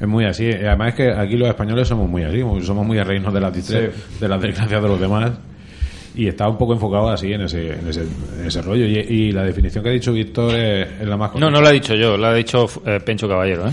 Es 0.01 0.07
muy 0.07 0.25
así. 0.25 0.45
Eh, 0.45 0.67
Además 0.67 0.89
es 0.89 0.95
que 0.95 1.11
aquí 1.11 1.37
los 1.37 1.47
españoles 1.47 1.87
somos 1.87 2.09
muy 2.09 2.23
así, 2.23 2.39
somos 2.65 2.85
muy 2.85 2.97
a 2.97 3.03
reírnos 3.03 3.33
de 3.33 3.39
las, 3.39 3.53
de 3.67 4.27
las 4.27 4.41
desgracias 4.41 4.81
de 4.81 4.87
los 4.87 4.99
demás. 4.99 5.31
Y 6.15 6.27
está 6.27 6.49
un 6.49 6.57
poco 6.57 6.73
enfocado 6.73 7.07
así 7.09 7.31
en 7.31 7.41
ese, 7.41 7.71
en 7.71 7.87
ese, 7.87 8.01
en 8.01 8.45
ese 8.45 8.61
rollo. 8.61 8.85
Y, 8.85 8.97
y 8.97 9.31
la 9.31 9.43
definición 9.43 9.83
que 9.83 9.91
ha 9.91 9.93
dicho 9.93 10.11
Víctor 10.11 10.55
es, 10.55 10.87
es 11.01 11.07
la 11.07 11.15
más 11.15 11.35
No, 11.35 11.49
no 11.51 11.61
lo 11.61 11.67
ha 11.67 11.71
dicho 11.71 11.93
yo, 11.95 12.17
lo 12.17 12.27
ha 12.27 12.33
dicho 12.33 12.67
eh, 12.85 12.99
Pencho 13.05 13.29
Caballero, 13.29 13.67
¿eh? 13.69 13.71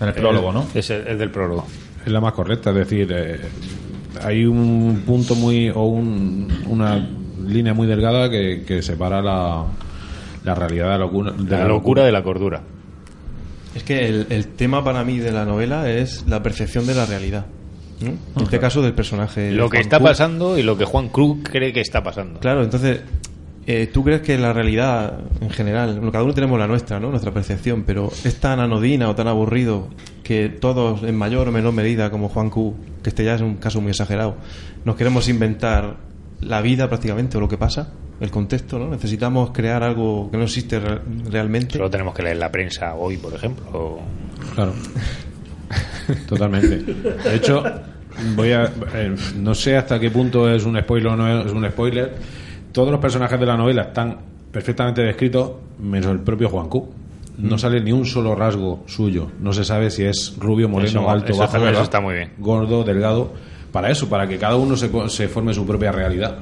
En 0.00 0.08
el 0.08 0.14
prólogo, 0.14 0.52
¿no? 0.52 0.66
Es 0.74 0.90
el, 0.90 1.06
el 1.06 1.18
del 1.18 1.30
prólogo. 1.30 1.66
es 2.04 2.10
la 2.10 2.20
más 2.20 2.32
correcta. 2.32 2.70
Es 2.70 2.76
decir, 2.76 3.08
eh, 3.14 3.36
hay 4.24 4.44
un 4.44 5.02
punto 5.06 5.34
muy. 5.36 5.68
o 5.68 5.82
un- 5.84 6.48
una 6.66 7.06
línea 7.46 7.74
muy 7.74 7.86
delgada 7.86 8.28
que, 8.30 8.64
que 8.66 8.82
separa 8.82 9.22
la, 9.22 9.64
la 10.44 10.54
realidad 10.54 10.84
de 10.86 10.90
la 10.90 10.98
locura. 10.98 11.32
de 11.32 11.56
la 11.58 11.68
locura 11.68 12.04
de 12.04 12.12
la 12.12 12.22
cordura. 12.22 12.60
Es 13.78 13.84
que 13.84 14.08
el, 14.08 14.26
el 14.30 14.48
tema 14.48 14.82
para 14.82 15.04
mí 15.04 15.18
de 15.18 15.30
la 15.30 15.44
novela 15.44 15.88
es 15.88 16.24
la 16.26 16.42
percepción 16.42 16.84
de 16.84 16.94
la 16.96 17.06
realidad. 17.06 17.46
¿no? 18.00 18.08
En 18.08 18.42
este 18.42 18.58
caso 18.58 18.82
del 18.82 18.92
personaje. 18.92 19.52
Lo 19.52 19.70
que 19.70 19.76
Juan 19.76 19.82
está 19.82 20.00
pasando 20.00 20.58
y 20.58 20.64
lo 20.64 20.76
que 20.76 20.84
Juan 20.84 21.10
Cruz 21.10 21.38
cree 21.44 21.72
que 21.72 21.80
está 21.80 22.02
pasando. 22.02 22.40
Claro, 22.40 22.64
entonces, 22.64 23.02
eh, 23.68 23.88
tú 23.92 24.02
crees 24.02 24.22
que 24.22 24.36
la 24.36 24.52
realidad 24.52 25.20
en 25.40 25.50
general, 25.50 25.94
bueno, 25.94 26.10
cada 26.10 26.24
uno 26.24 26.34
tenemos 26.34 26.58
la 26.58 26.66
nuestra, 26.66 26.98
¿no? 26.98 27.10
Nuestra 27.10 27.30
percepción, 27.30 27.84
pero 27.86 28.10
es 28.24 28.40
tan 28.40 28.58
anodina 28.58 29.08
o 29.08 29.14
tan 29.14 29.28
aburrido 29.28 29.86
que 30.24 30.48
todos, 30.48 31.04
en 31.04 31.16
mayor 31.16 31.46
o 31.46 31.52
menor 31.52 31.72
medida, 31.72 32.10
como 32.10 32.28
Juan 32.28 32.50
Q, 32.50 32.74
que 33.00 33.10
este 33.10 33.22
ya 33.22 33.36
es 33.36 33.42
un 33.42 33.58
caso 33.58 33.80
muy 33.80 33.90
exagerado, 33.90 34.38
nos 34.84 34.96
queremos 34.96 35.28
inventar 35.28 35.98
la 36.40 36.60
vida 36.60 36.88
prácticamente 36.88 37.36
o 37.36 37.40
lo 37.40 37.48
que 37.48 37.58
pasa, 37.58 37.88
el 38.20 38.30
contexto, 38.30 38.78
¿no? 38.78 38.88
Necesitamos 38.90 39.50
crear 39.50 39.82
algo 39.82 40.30
que 40.30 40.36
no 40.36 40.44
existe 40.44 40.78
re- 40.80 41.00
realmente. 41.30 41.76
Solo 41.76 41.90
tenemos 41.90 42.14
que 42.14 42.22
leer 42.22 42.36
la 42.36 42.50
prensa 42.50 42.94
hoy, 42.94 43.16
por 43.16 43.34
ejemplo. 43.34 43.64
o- 43.72 44.00
Claro. 44.54 44.72
Totalmente. 46.28 46.78
De 46.92 47.34
hecho, 47.36 47.62
voy 48.34 48.52
a. 48.52 48.64
eh, 48.94 49.14
no 49.36 49.54
sé 49.54 49.76
hasta 49.76 49.98
qué 50.00 50.10
punto 50.10 50.48
es 50.50 50.64
un 50.64 50.78
spoiler 50.80 51.08
o 51.12 51.16
no 51.16 51.42
es 51.42 51.52
un 51.52 51.68
spoiler. 51.70 52.14
Todos 52.72 52.90
los 52.90 53.00
personajes 53.00 53.38
de 53.38 53.46
la 53.46 53.56
novela 53.56 53.82
están 53.82 54.18
perfectamente 54.50 55.02
descritos, 55.02 55.52
menos 55.78 56.10
el 56.12 56.20
propio 56.20 56.48
Juan 56.48 56.68
Q. 56.68 56.88
No 57.38 57.54
Mm. 57.54 57.58
sale 57.58 57.80
ni 57.80 57.92
un 57.92 58.04
solo 58.04 58.34
rasgo 58.34 58.82
suyo. 58.86 59.30
No 59.40 59.52
se 59.52 59.64
sabe 59.64 59.90
si 59.90 60.04
es 60.04 60.34
rubio, 60.38 60.68
moreno, 60.68 61.00
Eso- 61.02 61.10
alto, 61.10 61.32
eso 61.32 61.40
bajo, 61.40 61.56
está- 61.56 61.70
eso 61.70 61.82
está 61.82 62.00
muy 62.00 62.14
bien. 62.14 62.32
gordo, 62.38 62.82
delgado. 62.84 63.32
Para 63.72 63.90
eso, 63.90 64.08
para 64.08 64.26
que 64.26 64.38
cada 64.38 64.56
uno 64.56 64.76
se, 64.76 64.90
se 65.08 65.28
forme 65.28 65.52
su 65.54 65.66
propia 65.66 65.92
realidad. 65.92 66.38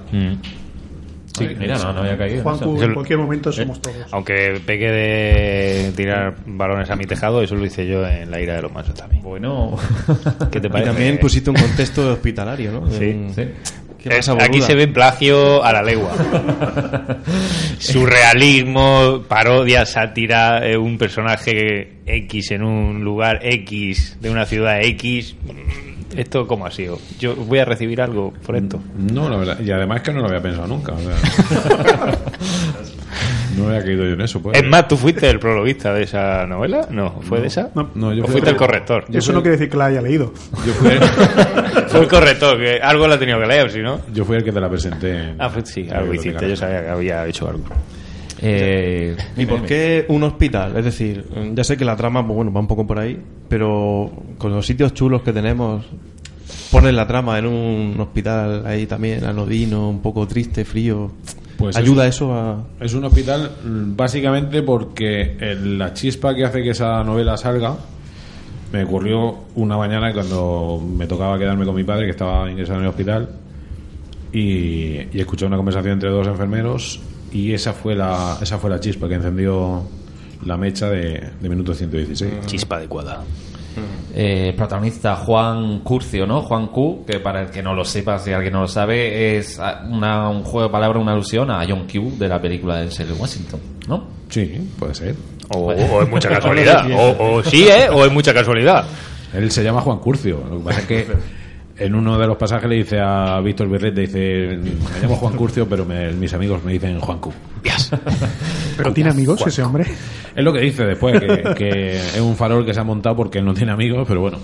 Sí, 1.36 1.46
mira, 1.58 1.76
no, 1.76 1.92
no 1.92 2.00
había 2.00 2.16
caído. 2.16 2.38
en 2.82 2.94
cualquier 2.94 3.18
momento 3.18 3.50
Eh, 3.50 3.52
somos 3.52 3.82
todos. 3.82 4.06
Aunque 4.12 4.58
peque 4.64 4.90
de 4.90 5.92
tirar 5.94 6.34
balones 6.46 6.88
a 6.88 6.96
mi 6.96 7.04
tejado, 7.04 7.42
eso 7.42 7.54
lo 7.56 7.66
hice 7.66 7.86
yo 7.86 8.06
en 8.06 8.30
la 8.30 8.40
ira 8.40 8.54
de 8.54 8.62
los 8.62 8.72
machos 8.72 8.94
también. 8.94 9.22
Bueno, 9.22 9.76
¿Qué 10.50 10.60
te 10.60 10.68
Y 10.68 10.70
parece? 10.70 10.90
también 10.90 11.18
pusiste 11.18 11.50
un 11.50 11.56
contexto 11.56 12.10
hospitalario, 12.12 12.72
¿no? 12.72 12.90
Sí, 12.90 13.26
sí. 13.34 13.42
¿Qué 14.02 14.08
Es- 14.18 14.28
pasa, 14.28 14.44
aquí 14.44 14.62
se 14.62 14.74
ve 14.74 14.88
plagio 14.88 15.62
a 15.62 15.72
la 15.74 15.82
legua. 15.82 16.12
Surrealismo, 17.78 19.22
parodia, 19.28 19.84
sátira, 19.84 20.66
eh, 20.66 20.76
un 20.78 20.96
personaje 20.96 21.98
X 22.06 22.50
en 22.52 22.62
un 22.62 23.04
lugar 23.04 23.40
X 23.42 24.16
de 24.20 24.30
una 24.30 24.46
ciudad 24.46 24.80
X. 24.82 25.36
¿Esto 26.14 26.46
cómo 26.46 26.66
ha 26.66 26.70
sido? 26.70 26.98
Yo 27.18 27.34
voy 27.34 27.58
a 27.58 27.64
recibir 27.64 28.00
algo 28.00 28.32
por 28.44 28.56
esto. 28.56 28.80
No, 28.96 29.28
la 29.30 29.36
verdad. 29.36 29.60
Y 29.60 29.70
además 29.70 30.02
que 30.02 30.12
no 30.12 30.20
lo 30.20 30.26
había 30.28 30.40
pensado 30.42 30.66
nunca. 30.66 30.92
o 30.92 30.98
sea. 30.98 31.16
no 33.56 33.68
había 33.68 33.82
caído 33.82 34.04
yo 34.04 34.12
en 34.14 34.20
eso. 34.20 34.40
Pues. 34.40 34.58
Es 34.58 34.64
más, 34.66 34.86
¿tú 34.88 34.96
fuiste 34.96 35.28
el 35.28 35.38
prologuista 35.40 35.92
de 35.94 36.02
esa 36.04 36.46
novela? 36.46 36.86
No, 36.90 37.20
¿fue 37.22 37.40
de 37.40 37.46
esa? 37.48 37.70
No. 37.74 37.90
No, 37.94 38.12
yo 38.12 38.22
¿O 38.22 38.26
fui 38.26 38.32
fuiste 38.34 38.50
el- 38.50 38.54
el 38.54 38.58
corrector? 38.58 39.04
yo 39.08 39.18
Eso 39.18 39.26
fui 39.26 39.34
no 39.34 39.42
quiere 39.42 39.56
decir 39.56 39.70
que 39.70 39.76
la 39.76 39.86
haya 39.86 40.02
leído. 40.02 40.32
Yo 40.66 40.72
fui, 40.74 40.90
el, 40.90 40.98
Fue 41.88 42.00
el 42.00 42.08
corrector, 42.08 42.58
que 42.58 42.80
algo 42.80 43.06
lo 43.08 43.14
ha 43.14 43.18
tenido 43.18 43.40
que 43.40 43.46
leer, 43.46 43.70
si 43.70 43.80
no. 43.80 44.00
yo 44.12 44.24
fui 44.24 44.36
el 44.36 44.44
que 44.44 44.52
te 44.52 44.60
la 44.60 44.68
presenté. 44.68 45.10
en- 45.30 45.36
Ah, 45.40 45.50
pues 45.52 45.68
sí, 45.70 45.84
la 45.84 45.98
algo 45.98 46.12
hiciste. 46.14 46.48
Yo 46.48 46.56
sabía 46.56 46.82
que 46.82 46.88
había 46.90 47.26
hecho 47.26 47.48
algo. 47.48 47.64
Eh, 48.42 49.16
¿Y 49.36 49.46
por 49.46 49.62
qué 49.62 50.04
un 50.08 50.22
hospital? 50.22 50.76
Es 50.76 50.84
decir, 50.84 51.24
ya 51.54 51.64
sé 51.64 51.76
que 51.76 51.84
la 51.84 51.96
trama, 51.96 52.24
pues 52.26 52.36
bueno, 52.36 52.52
va 52.52 52.60
un 52.60 52.66
poco 52.66 52.86
por 52.86 52.98
ahí, 52.98 53.18
pero 53.48 54.10
con 54.38 54.52
los 54.52 54.66
sitios 54.66 54.92
chulos 54.94 55.22
que 55.22 55.32
tenemos, 55.32 55.84
poner 56.70 56.94
la 56.94 57.06
trama 57.06 57.38
en 57.38 57.46
un 57.46 57.96
hospital 58.00 58.66
ahí 58.66 58.86
también, 58.86 59.24
anodino, 59.24 59.88
un 59.88 60.00
poco 60.00 60.26
triste, 60.26 60.64
frío. 60.64 61.10
Pues 61.56 61.74
¿Ayuda 61.76 62.06
eso 62.06 62.34
a...? 62.34 62.64
Es 62.80 62.92
un 62.92 63.04
hospital 63.04 63.50
básicamente 63.96 64.62
porque 64.62 65.36
el- 65.40 65.78
la 65.78 65.94
chispa 65.94 66.34
que 66.34 66.44
hace 66.44 66.62
que 66.62 66.70
esa 66.70 67.02
novela 67.02 67.36
salga 67.38 67.76
me 68.72 68.84
ocurrió 68.84 69.34
una 69.54 69.78
mañana 69.78 70.12
cuando 70.12 70.82
me 70.86 71.06
tocaba 71.06 71.38
quedarme 71.38 71.64
con 71.64 71.74
mi 71.74 71.84
padre 71.84 72.04
que 72.04 72.10
estaba 72.10 72.50
ingresado 72.50 72.80
en 72.80 72.84
el 72.84 72.90
hospital 72.90 73.28
y, 74.32 74.98
y 75.12 75.20
escuché 75.20 75.46
una 75.46 75.56
conversación 75.56 75.94
entre 75.94 76.10
dos 76.10 76.26
enfermeros 76.26 77.00
y 77.32 77.52
esa 77.52 77.72
fue 77.72 77.94
la 77.94 78.38
esa 78.40 78.58
fue 78.58 78.70
la 78.70 78.80
chispa 78.80 79.08
que 79.08 79.14
encendió 79.14 79.82
la 80.44 80.56
mecha 80.56 80.88
de, 80.90 81.30
de 81.40 81.48
minuto 81.48 81.74
116. 81.74 82.46
Chispa 82.46 82.76
adecuada. 82.76 83.22
Eh, 84.14 84.54
protagonista 84.56 85.16
Juan 85.16 85.80
Curcio, 85.80 86.26
¿no? 86.26 86.40
Juan 86.40 86.68
Q, 86.68 87.04
que 87.06 87.20
para 87.20 87.42
el 87.42 87.50
que 87.50 87.62
no 87.62 87.74
lo 87.74 87.84
sepa, 87.84 88.18
si 88.18 88.32
alguien 88.32 88.54
no 88.54 88.62
lo 88.62 88.68
sabe, 88.68 89.36
es 89.36 89.60
una- 89.90 90.30
un 90.30 90.42
juego 90.44 90.68
de 90.68 90.72
palabras, 90.72 91.02
una 91.02 91.12
alusión 91.12 91.50
a 91.50 91.62
John 91.68 91.86
Q 91.86 92.14
de 92.18 92.26
la 92.28 92.40
película 92.40 92.76
de 92.76 92.82
Denzel 92.82 93.12
Washington, 93.12 93.60
¿no? 93.86 94.04
Sí, 94.30 94.70
puede 94.78 94.94
ser. 94.94 95.14
O, 95.50 95.66
o 95.66 96.02
es 96.02 96.08
mucha 96.08 96.30
casualidad. 96.30 96.86
O, 96.96 97.34
o 97.36 97.42
sí, 97.42 97.68
¿eh? 97.68 97.88
O 97.90 98.04
es 98.06 98.12
mucha 98.12 98.32
casualidad. 98.32 98.86
Él 99.34 99.50
se 99.50 99.62
llama 99.62 99.82
Juan 99.82 99.98
Curcio. 99.98 100.42
Lo 100.50 100.58
que 100.58 100.64
pasa 100.64 100.80
es 100.80 100.86
que 100.86 101.06
en 101.78 101.94
uno 101.94 102.18
de 102.18 102.26
los 102.26 102.36
pasajes 102.36 102.68
le 102.68 102.76
dice 102.76 102.98
a 103.00 103.40
Víctor 103.40 103.68
Birrete, 103.68 104.00
dice, 104.02 104.58
me 104.58 105.00
llamo 105.02 105.16
Juan 105.16 105.34
Curcio, 105.36 105.68
pero 105.68 105.84
me- 105.84 106.12
mis 106.12 106.32
amigos 106.34 106.62
me 106.64 106.72
dicen 106.72 106.98
Juan 107.00 107.18
Q. 107.18 107.32
Pero 108.76 108.92
tiene 108.92 109.10
amigos 109.10 109.44
ese 109.46 109.62
hombre. 109.62 109.84
Es 110.34 110.44
lo 110.44 110.52
que 110.52 110.60
dice 110.60 110.84
después, 110.84 111.18
que, 111.20 111.54
que 111.56 111.96
es 111.96 112.20
un 112.20 112.36
farol 112.36 112.64
que 112.64 112.72
se 112.74 112.80
ha 112.80 112.84
montado 112.84 113.16
porque 113.16 113.38
él 113.38 113.44
no 113.44 113.54
tiene 113.54 113.72
amigos, 113.72 114.04
pero 114.06 114.20
bueno. 114.20 114.38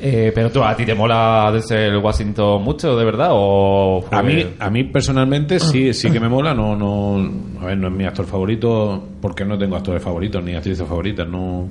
Eh, 0.00 0.32
pero 0.34 0.50
tú, 0.50 0.62
¿a 0.62 0.76
ti 0.76 0.84
te 0.84 0.94
mola 0.94 1.50
Denzel 1.52 1.96
Washington 1.96 2.62
mucho, 2.62 2.96
de 2.96 3.04
verdad? 3.04 3.28
¿O 3.32 4.04
A 4.10 4.22
mí, 4.22 4.44
a 4.58 4.70
mí 4.70 4.84
personalmente 4.84 5.58
sí, 5.58 5.92
sí 5.94 6.10
que 6.10 6.20
me 6.20 6.28
mola, 6.28 6.54
no, 6.54 6.76
no, 6.76 7.16
a 7.60 7.66
ver, 7.66 7.78
no 7.78 7.88
es 7.88 7.92
mi 7.94 8.04
actor 8.04 8.26
favorito, 8.26 9.02
porque 9.20 9.44
no 9.44 9.56
tengo 9.58 9.76
actores 9.76 10.02
favoritos 10.02 10.42
ni 10.44 10.54
actrices 10.54 10.86
favoritas, 10.86 11.26
no 11.26 11.68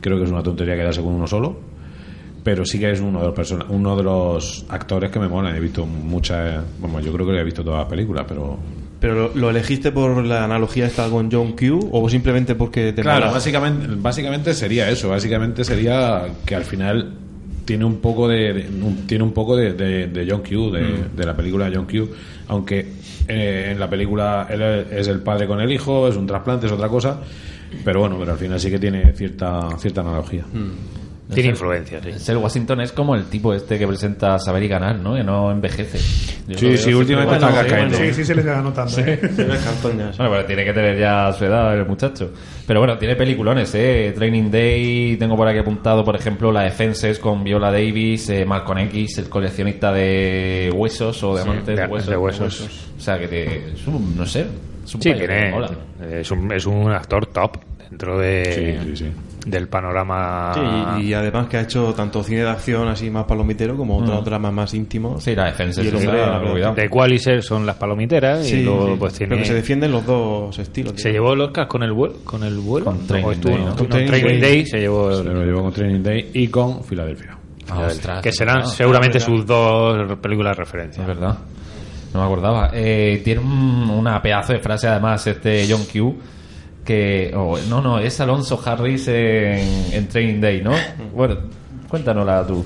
creo 0.00 0.18
que 0.18 0.24
es 0.24 0.30
una 0.30 0.42
tontería 0.42 0.74
quedarse 0.74 1.00
con 1.02 1.12
uno 1.14 1.26
solo, 1.26 1.56
pero 2.42 2.64
sí 2.64 2.78
que 2.78 2.90
es 2.90 3.00
uno 3.00 3.20
de 3.20 3.26
los 3.26 3.34
persona- 3.34 3.66
uno 3.68 3.96
de 3.96 4.02
los 4.02 4.64
actores 4.68 5.10
que 5.10 5.18
me 5.20 5.28
mola, 5.28 5.56
he 5.56 5.60
visto 5.60 5.86
muchas, 5.86 6.62
bueno, 6.80 7.00
yo 7.00 7.12
creo 7.12 7.26
que 7.26 7.38
he 7.38 7.44
visto 7.44 7.62
todas 7.64 7.80
las 7.80 7.88
películas, 7.88 8.24
pero 8.28 8.58
¿Pero 9.00 9.32
lo, 9.34 9.50
elegiste 9.50 9.90
por 9.90 10.24
la 10.24 10.44
analogía 10.44 10.86
esta 10.86 11.08
con 11.10 11.28
John 11.30 11.52
Q 11.56 11.88
o 11.90 12.08
simplemente 12.08 12.54
porque 12.54 12.92
te 12.92 13.02
Claro, 13.02 13.32
básicamente, 13.32 13.88
básicamente 13.96 14.54
sería 14.54 14.88
eso. 14.88 15.08
Básicamente 15.08 15.64
sería 15.64 16.22
que 16.46 16.54
al 16.54 16.62
final 16.64 17.12
tiene 17.64 17.84
un 17.84 17.96
poco 17.96 18.28
de, 18.28 18.52
de- 18.52 18.68
tiene 19.08 19.24
un 19.24 19.32
poco 19.32 19.56
de, 19.56 19.72
de- 19.72 20.06
de 20.06 20.26
John 20.30 20.42
Q, 20.48 20.70
de, 20.70 20.82
Mm. 20.82 21.16
de 21.16 21.26
la 21.26 21.34
película 21.36 21.68
John 21.74 21.86
Q, 21.86 22.08
aunque 22.46 22.86
eh, 23.26 23.70
en 23.72 23.80
la 23.80 23.90
película 23.90 24.46
él 24.48 24.62
es 24.92 25.08
el 25.08 25.18
padre 25.18 25.48
con 25.48 25.60
el 25.60 25.72
hijo, 25.72 26.06
es 26.06 26.14
un 26.16 26.26
trasplante, 26.28 26.66
es 26.66 26.72
otra 26.72 26.88
cosa, 26.88 27.20
pero 27.84 27.98
bueno, 28.00 28.16
pero 28.20 28.32
al 28.32 28.38
final 28.38 28.60
sí 28.60 28.70
que 28.70 28.78
tiene 28.78 29.12
cierta 29.14 29.68
cierta 29.78 30.02
analogía. 30.02 30.44
Mm. 30.52 31.01
Tiene 31.34 31.50
influencia, 31.50 32.00
sí. 32.02 32.30
El 32.30 32.38
Washington 32.38 32.80
es 32.80 32.92
como 32.92 33.14
el 33.14 33.24
tipo 33.24 33.52
este 33.54 33.78
que 33.78 33.86
presenta 33.86 34.38
Saber 34.38 34.62
y 34.62 34.68
Ganar, 34.68 34.96
¿no? 34.98 35.14
Que 35.14 35.22
no 35.24 35.50
envejece. 35.50 35.98
Yo 36.48 36.58
Sí, 36.58 36.76
sí, 36.76 36.94
últimamente 36.94 37.38
bueno, 37.38 37.48
está 37.48 37.62
sí, 37.64 37.70
cayendo. 37.70 37.96
bueno. 37.96 38.12
Sí, 38.12 38.20
sí 38.20 38.24
se 38.24 38.34
les 38.34 38.46
va 38.48 38.60
notando. 38.60 38.98
¿eh? 39.00 39.18
Bueno, 39.56 40.14
pero 40.16 40.44
tiene 40.46 40.64
que 40.64 40.72
tener 40.72 40.98
ya 40.98 41.32
su 41.32 41.44
edad 41.44 41.76
el 41.78 41.86
muchacho. 41.86 42.30
Pero 42.66 42.80
bueno, 42.80 42.96
tiene 42.98 43.16
peliculones, 43.16 43.74
¿eh? 43.74 44.12
Training 44.14 44.50
Day, 44.50 45.16
tengo 45.16 45.36
por 45.36 45.48
aquí 45.48 45.58
apuntado, 45.58 46.04
por 46.04 46.16
ejemplo, 46.16 46.52
la 46.52 46.62
Defenses 46.62 47.18
con 47.18 47.42
Viola 47.44 47.70
Davis, 47.70 48.28
eh, 48.30 48.44
Malcolm 48.44 48.78
X, 48.80 49.18
el 49.18 49.28
coleccionista 49.28 49.92
de 49.92 50.70
huesos 50.74 51.22
o 51.22 51.34
de 51.34 51.42
amantes 51.42 51.76
de, 51.76 51.82
de- 51.82 51.86
huesos. 51.88 52.08
de 52.10 52.16
huesos. 52.16 52.88
O 52.98 53.00
sea, 53.00 53.18
que 53.18 53.28
te, 53.28 53.72
es 53.72 53.86
un, 53.86 54.16
no 54.16 54.24
sé, 54.26 54.46
es 54.84 54.94
un 54.94 55.02
Sí, 55.02 55.12
tiene, 55.12 55.52
es, 56.20 56.30
un, 56.30 56.52
es 56.52 56.66
un 56.66 56.90
actor 56.92 57.26
top 57.26 57.56
dentro 57.92 58.18
de, 58.18 58.78
Sí, 58.84 58.96
sí, 58.96 59.04
sí. 59.04 59.12
del 59.50 59.68
panorama. 59.68 60.52
Sí, 60.54 60.60
y, 61.02 61.08
y 61.10 61.14
además 61.14 61.46
que 61.48 61.58
ha 61.58 61.60
hecho 61.60 61.92
tanto 61.94 62.22
cine 62.24 62.40
de 62.42 62.48
acción 62.48 62.88
así 62.88 63.10
más 63.10 63.24
palomitero 63.24 63.76
como 63.76 63.98
otros 63.98 64.24
dramas 64.24 64.52
más 64.52 64.72
íntimos. 64.72 65.22
Sí, 65.22 65.34
la 65.36 65.44
Defenses, 65.44 65.84
Y 65.84 65.88
el 65.88 65.96
hombre, 65.96 66.26
la 66.26 66.40
cuidado. 66.50 66.74
de 66.74 66.88
Qualiser 66.88 67.42
son 67.42 67.66
las 67.66 67.76
palomiteras 67.76 68.46
Sí, 68.46 68.56
y 68.60 68.64
luego 68.64 68.86
sí. 68.88 68.94
pues 68.98 69.14
Creo 69.18 69.28
tiene 69.28 69.42
que 69.42 69.48
se 69.48 69.54
defienden 69.54 69.92
los 69.92 70.06
dos 70.06 70.58
estilos. 70.58 70.94
se 70.96 71.12
llevó 71.12 71.34
el 71.34 71.42
Oscar 71.42 71.68
con 71.68 71.82
el 71.82 71.92
vuelo 71.92 72.14
con 72.24 72.42
el 72.44 72.56
vuelo 72.58 72.86
Con 72.86 73.06
Training 73.06 73.40
Day, 73.42 73.58
¿no? 73.58 73.76
Con 73.76 73.88
Training 73.88 74.08
Training 74.08 74.40
Day. 74.40 74.40
Day 74.40 74.66
se 74.66 74.78
llevó 74.80 75.14
Se 75.14 75.24
lo 75.24 75.44
llevó 75.44 75.62
con 75.64 75.72
Training 75.74 76.02
Day 76.02 76.30
y 76.32 76.48
con 76.48 76.82
Filadelfia. 76.84 77.36
Ah, 77.68 77.80
ostras, 77.86 78.22
que 78.22 78.30
es 78.30 78.36
serán 78.36 78.66
seguramente 78.66 79.20
sus 79.20 79.44
dos 79.46 80.18
películas 80.18 80.56
de 80.56 80.62
Es 80.62 80.68
referencia 80.68 81.04
verdad. 81.06 81.38
No 82.14 82.20
me 82.20 82.26
acordaba. 82.26 82.70
Eh, 82.72 83.20
tiene 83.24 83.40
un- 83.40 83.90
una 83.90 84.20
pedazo 84.20 84.52
de 84.54 84.58
frase, 84.60 84.88
además, 84.88 85.26
este 85.26 85.66
John 85.68 85.82
Q. 85.92 86.16
Que. 86.84 87.32
oh, 87.36 87.58
no, 87.68 87.80
no, 87.80 87.98
es 87.98 88.20
Alonso 88.20 88.60
Harris 88.64 89.08
en, 89.08 89.86
en 89.92 90.08
Training 90.08 90.40
Day, 90.40 90.62
¿no? 90.62 90.72
Bueno, 91.14 91.36
cuéntanosla 91.88 92.46
tú. 92.46 92.64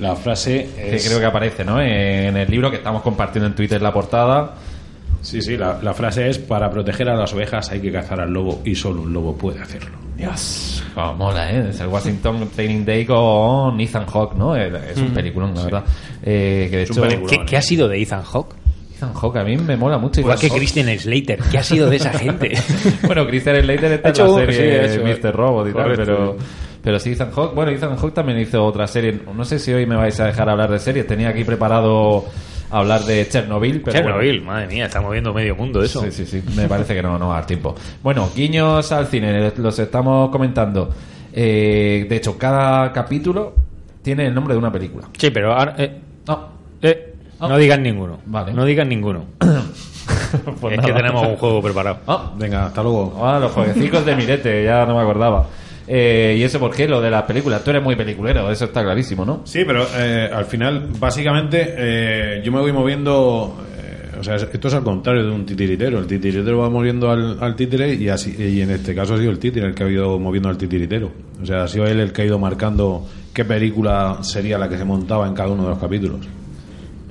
La 0.00 0.16
frase 0.16 0.68
Que 0.74 0.98
creo 0.98 1.20
que 1.20 1.26
aparece, 1.26 1.64
¿no? 1.64 1.80
En 1.80 2.36
el 2.36 2.50
libro 2.50 2.70
que 2.70 2.78
estamos 2.78 3.02
compartiendo 3.02 3.46
en 3.46 3.54
Twitter 3.54 3.80
la 3.80 3.92
portada. 3.92 4.54
Sí, 5.20 5.40
sí, 5.40 5.56
la, 5.56 5.78
la 5.80 5.94
frase 5.94 6.28
es 6.28 6.38
para 6.38 6.68
proteger 6.68 7.08
a 7.08 7.14
las 7.14 7.32
ovejas 7.32 7.70
hay 7.70 7.80
que 7.80 7.92
cazar 7.92 8.20
al 8.20 8.32
lobo 8.32 8.60
y 8.64 8.74
solo 8.74 9.02
un 9.02 9.12
lobo 9.12 9.36
puede 9.36 9.60
hacerlo. 9.60 9.96
Dios, 10.16 10.82
cómo 10.94 11.14
mola, 11.14 11.50
¿eh? 11.52 11.68
Es 11.70 11.80
el 11.80 11.86
Washington 11.86 12.48
Training 12.54 12.84
Day 12.84 13.04
con 13.04 13.80
Ethan 13.80 14.06
Hawke, 14.06 14.34
¿no? 14.34 14.56
Es 14.56 14.98
un 14.98 15.10
peliculón, 15.10 15.54
la 15.54 15.64
verdad. 15.64 15.84
Eh, 16.22 16.68
que 16.70 16.76
de 16.78 16.82
hecho. 16.82 17.02
¿Qué, 17.28 17.44
qué 17.46 17.56
ha 17.56 17.62
sido 17.62 17.88
de 17.88 18.02
Ethan 18.02 18.22
Hawke? 18.22 18.54
Ethan 19.02 19.14
Hawke 19.14 19.36
a 19.36 19.44
mí 19.44 19.56
me 19.56 19.76
mola 19.76 19.98
mucho. 19.98 20.20
igual 20.20 20.38
que. 20.38 20.48
Christian 20.48 20.96
Slater 20.98 21.40
¿qué 21.50 21.58
ha 21.58 21.62
sido 21.62 21.90
de 21.90 21.96
esa 21.96 22.12
gente? 22.12 22.52
bueno, 23.06 23.26
Christian 23.26 23.60
Slater 23.62 23.92
está 23.92 24.10
en 24.10 24.18
la 24.18 24.34
serie 24.34 24.88
sí, 24.88 24.98
Mr. 25.00 25.34
Robot 25.34 25.68
y 25.68 25.72
tal, 25.72 25.92
pero, 25.96 26.36
pero 26.82 26.98
sí, 26.98 27.12
Ethan 27.12 27.32
Hawke, 27.32 27.54
bueno, 27.54 27.72
Ethan 27.72 27.96
Hawke 27.96 28.14
también 28.14 28.38
hizo 28.38 28.64
otra 28.64 28.86
serie, 28.86 29.20
no 29.34 29.44
sé 29.44 29.58
si 29.58 29.72
hoy 29.72 29.86
me 29.86 29.96
vais 29.96 30.18
a 30.20 30.26
dejar 30.26 30.48
hablar 30.48 30.70
de 30.70 30.78
series, 30.78 31.06
tenía 31.06 31.30
aquí 31.30 31.44
preparado 31.44 32.24
hablar 32.70 33.02
de 33.02 33.28
Chernobyl, 33.28 33.82
pero 33.82 33.98
Chernobyl 33.98 34.40
bueno. 34.40 34.52
madre 34.52 34.66
mía 34.66 34.86
está 34.86 35.00
moviendo 35.00 35.34
medio 35.34 35.54
mundo 35.54 35.82
eso 35.82 36.00
Sí, 36.02 36.10
sí, 36.10 36.24
sí, 36.24 36.42
me 36.56 36.68
parece 36.68 36.94
que 36.94 37.02
no, 37.02 37.18
no 37.18 37.28
va 37.28 37.34
a 37.34 37.38
dar 37.38 37.46
tiempo. 37.46 37.74
Bueno, 38.02 38.30
guiños 38.34 38.90
al 38.92 39.06
cine, 39.08 39.52
los 39.56 39.78
estamos 39.78 40.30
comentando. 40.30 40.90
Eh, 41.34 42.06
de 42.08 42.16
hecho, 42.16 42.36
cada 42.38 42.92
capítulo 42.92 43.54
tiene 44.02 44.26
el 44.26 44.34
nombre 44.34 44.54
de 44.54 44.58
una 44.58 44.72
película. 44.72 45.08
Sí, 45.16 45.30
pero 45.30 45.52
ahora 45.54 45.74
eh, 45.78 46.00
No, 46.26 46.48
eh, 46.80 47.11
Ah. 47.44 47.48
no 47.48 47.58
digan 47.58 47.82
ninguno 47.82 48.18
Vale. 48.26 48.52
no 48.54 48.64
digan 48.64 48.88
ninguno 48.88 49.24
pues 50.60 50.78
es 50.78 50.84
que 50.86 50.92
tenemos 50.92 51.26
un 51.26 51.36
juego 51.36 51.60
preparado 51.60 51.98
Ah, 52.06 52.32
Venga, 52.38 52.66
hasta 52.66 52.82
luego. 52.82 53.20
Ah, 53.24 53.38
los 53.40 53.52
jueguecicos 53.52 54.04
de 54.06 54.16
Mirete, 54.16 54.64
ya 54.64 54.86
no 54.86 54.94
me 54.96 55.02
acordaba. 55.02 55.46
Eh, 55.86 56.36
¿Y 56.38 56.42
eso 56.42 56.58
por 56.60 56.70
qué? 56.74 56.86
Lo 56.88 57.00
de 57.00 57.10
las 57.10 57.24
películas. 57.24 57.62
Tú 57.64 57.70
eres 57.70 57.82
muy 57.82 57.96
peliculero, 57.96 58.50
eso 58.50 58.66
está 58.66 58.82
clarísimo, 58.82 59.24
¿no? 59.24 59.42
Sí, 59.44 59.64
pero 59.66 59.84
eh, 59.96 60.30
al 60.32 60.44
final, 60.46 60.88
básicamente, 60.98 61.74
eh, 61.76 62.42
yo 62.44 62.52
me 62.52 62.60
voy 62.60 62.72
moviendo. 62.72 63.62
eh, 63.76 64.16
o 64.18 64.22
sea, 64.22 64.36
esto 64.36 64.68
es 64.68 64.74
al 64.74 64.84
contrario 64.84 65.24
de 65.24 65.30
un 65.32 65.44
titiritero. 65.44 65.98
El 65.98 66.06
titiritero 66.06 66.58
va 66.58 66.70
moviendo 66.70 67.10
al, 67.10 67.36
al 67.42 67.56
títere 67.56 67.92
y, 67.94 68.08
así, 68.08 68.34
y 68.38 68.60
en 68.62 68.70
este 68.70 68.94
caso 68.94 69.14
ha 69.14 69.18
sido 69.18 69.30
el 69.32 69.38
títere 69.38 69.66
el 69.66 69.74
que 69.74 69.82
ha 69.84 69.88
ido 69.88 70.18
moviendo 70.18 70.48
al 70.48 70.56
titiritero. 70.56 71.10
O 71.42 71.44
sea, 71.46 71.64
ha 71.64 71.68
sido 71.68 71.84
él 71.86 71.98
el 72.00 72.12
que 72.12 72.22
ha 72.22 72.24
ido 72.26 72.38
marcando 72.38 73.04
qué 73.34 73.44
película 73.44 74.18
sería 74.22 74.56
la 74.58 74.68
que 74.68 74.78
se 74.78 74.84
montaba 74.84 75.26
en 75.26 75.34
cada 75.34 75.50
uno 75.50 75.64
de 75.64 75.70
los 75.70 75.78
capítulos. 75.78 76.20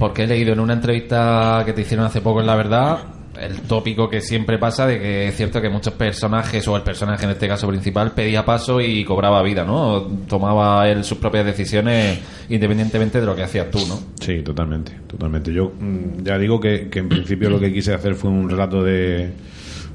Porque 0.01 0.23
he 0.23 0.27
leído 0.27 0.53
en 0.53 0.59
una 0.59 0.73
entrevista 0.73 1.61
que 1.63 1.73
te 1.73 1.81
hicieron 1.81 2.07
hace 2.07 2.21
poco 2.21 2.39
en 2.39 2.47
La 2.47 2.55
Verdad 2.55 2.97
el 3.39 3.61
tópico 3.61 4.09
que 4.09 4.19
siempre 4.19 4.57
pasa 4.57 4.87
de 4.87 4.99
que 4.99 5.27
es 5.27 5.37
cierto 5.37 5.61
que 5.61 5.69
muchos 5.69 5.93
personajes, 5.93 6.67
o 6.67 6.75
el 6.75 6.81
personaje 6.81 7.23
en 7.25 7.29
este 7.29 7.47
caso 7.47 7.67
principal, 7.67 8.11
pedía 8.11 8.43
paso 8.43 8.81
y 8.81 9.05
cobraba 9.05 9.43
vida, 9.43 9.63
¿no? 9.63 10.01
Tomaba 10.27 10.89
él 10.89 11.03
sus 11.03 11.19
propias 11.19 11.45
decisiones 11.45 12.19
independientemente 12.49 13.19
de 13.19 13.27
lo 13.27 13.35
que 13.35 13.43
hacías 13.43 13.69
tú, 13.69 13.77
¿no? 13.87 13.99
Sí, 14.19 14.41
totalmente, 14.41 14.91
totalmente. 15.05 15.53
Yo 15.53 15.71
mm, 15.79 16.23
ya 16.23 16.39
digo 16.39 16.59
que, 16.59 16.89
que 16.89 16.97
en 16.97 17.07
principio 17.07 17.51
lo 17.51 17.59
que 17.59 17.71
quise 17.71 17.93
hacer 17.93 18.15
fue 18.15 18.31
un 18.31 18.49
relato 18.49 18.83
de 18.83 19.31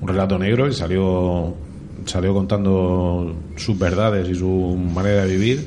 un 0.01 0.07
relato 0.07 0.38
negro 0.38 0.69
y 0.69 0.73
salió 0.73 1.53
salió 2.05 2.33
contando 2.33 3.35
sus 3.57 3.77
verdades 3.77 4.29
y 4.29 4.37
su 4.37 4.49
manera 4.95 5.27
de 5.27 5.37
vivir 5.37 5.66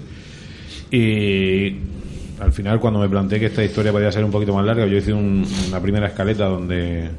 y 0.91 1.98
al 2.39 2.51
final 2.53 2.79
cuando 2.79 2.99
me 2.99 3.09
planteé 3.09 3.39
que 3.39 3.45
esta 3.47 3.63
historia 3.63 3.91
podía 3.91 4.11
ser 4.11 4.23
un 4.23 4.31
poquito 4.31 4.53
más 4.53 4.65
larga 4.65 4.85
yo 4.85 4.97
hice 4.97 5.13
un- 5.13 5.45
una 5.67 5.79
primera 5.81 6.07
escaleta 6.07 6.45
donde 6.45 7.09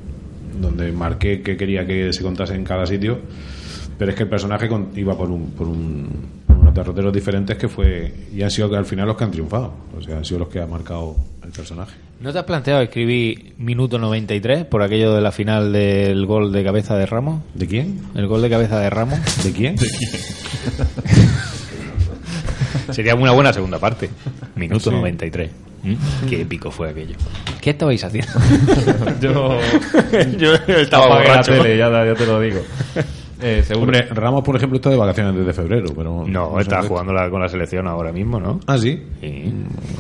donde 0.61 0.93
marqué 0.93 1.43
que 1.43 1.57
quería 1.57 1.87
que 1.87 2.13
se 2.13 2.23
contase 2.23 2.55
en 2.55 2.65
cada 2.65 2.87
sitio 2.87 3.19
pero 3.99 4.11
es 4.11 4.17
que 4.17 4.23
el 4.25 4.29
personaje 4.29 4.69
con- 4.69 4.89
iba 4.97 5.17
por 5.17 5.31
un 5.31 5.51
por 5.51 5.67
un 5.69 6.09
por 6.47 6.57
unos 6.57 6.75
derroteros 6.75 7.13
diferentes 7.13 7.57
que 7.57 7.69
fue 7.69 8.13
y 8.35 8.43
han 8.43 8.51
sido 8.51 8.75
al 8.77 8.85
final 8.87 9.07
los 9.07 9.17
que 9.17 9.25
han 9.25 9.31
triunfado 9.31 9.73
o 9.97 10.03
sea 10.03 10.19
han 10.19 10.25
sido 10.25 10.41
los 10.41 10.49
que 10.49 10.61
han 10.61 10.71
marcado 10.71 11.17
el 11.45 11.51
personaje 11.51 11.95
¿No 12.21 12.33
te 12.35 12.39
has 12.39 12.45
planteado 12.45 12.83
escribir 12.83 13.55
minuto 13.57 13.99
93 13.99 14.67
por 14.67 14.83
aquello 14.83 15.15
de 15.15 15.23
la 15.23 15.33
final 15.33 15.73
del 15.73 16.27
gol 16.27 16.53
de 16.53 16.63
cabeza 16.63 16.95
de 16.97 17.07
Ramos? 17.07 17.41
¿de 17.55 17.67
quién? 17.67 17.99
El 18.15 18.27
gol 18.27 18.43
de 18.43 18.51
cabeza 18.51 18.79
de 18.79 18.91
Ramos. 18.91 19.19
¿de 19.43 19.53
quién? 19.53 19.77
Sería 22.93 23.15
una 23.15 23.33
buena 23.33 23.53
segunda 23.53 23.79
parte. 23.79 24.09
Minuto 24.57 24.91
Sí. 24.91 24.97
93. 24.97 25.51
¿Mm? 25.83 25.95
Qué 26.29 26.43
épico 26.43 26.71
fue 26.71 26.91
aquello. 26.91 27.17
¿Qué 27.61 27.71
estabais 27.71 28.05
haciendo? 28.05 28.33
Yo 29.21 29.59
Yo 30.39 30.55
estaba 30.75 31.07
apagué 31.07 31.25
la 31.25 31.31
borracho. 31.31 31.53
tele, 31.53 31.77
ya, 31.79 31.91
ya 32.05 32.15
te 32.15 32.27
lo 32.27 32.41
digo. 32.41 32.61
Eh, 33.43 33.63
seguro. 33.67 33.85
Hombre, 33.87 34.07
Ramos 34.11 34.45
por 34.45 34.55
ejemplo 34.55 34.77
está 34.77 34.91
de 34.91 34.99
vacaciones 34.99 35.35
desde 35.35 35.55
febrero 35.55 35.87
pero 35.97 36.27
No, 36.29 36.57
sé 36.57 36.61
está 36.61 36.83
jugando 36.83 37.15
la- 37.15 37.31
con 37.31 37.41
la 37.41 37.49
selección 37.49 37.89
ahora 37.89 38.13
mismo, 38.13 38.39
¿no? 38.39 38.61
ah 38.67 38.77
sí 38.77 39.03
Sí. 39.23 39.55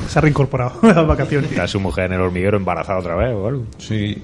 Se 0.09 0.18
ha 0.18 0.20
reincorporado 0.20 0.74
a 0.83 0.87
las 0.88 1.07
vacaciones. 1.07 1.50
Está 1.50 1.66
su 1.66 1.81
mujer 1.81 2.05
en 2.05 2.12
el 2.12 2.20
hormiguero 2.20 2.59
embarazada 2.59 2.98
otra 2.98 3.16
vez 3.16 3.33
o 3.35 3.46
algo. 3.48 3.64
sí 3.79 4.22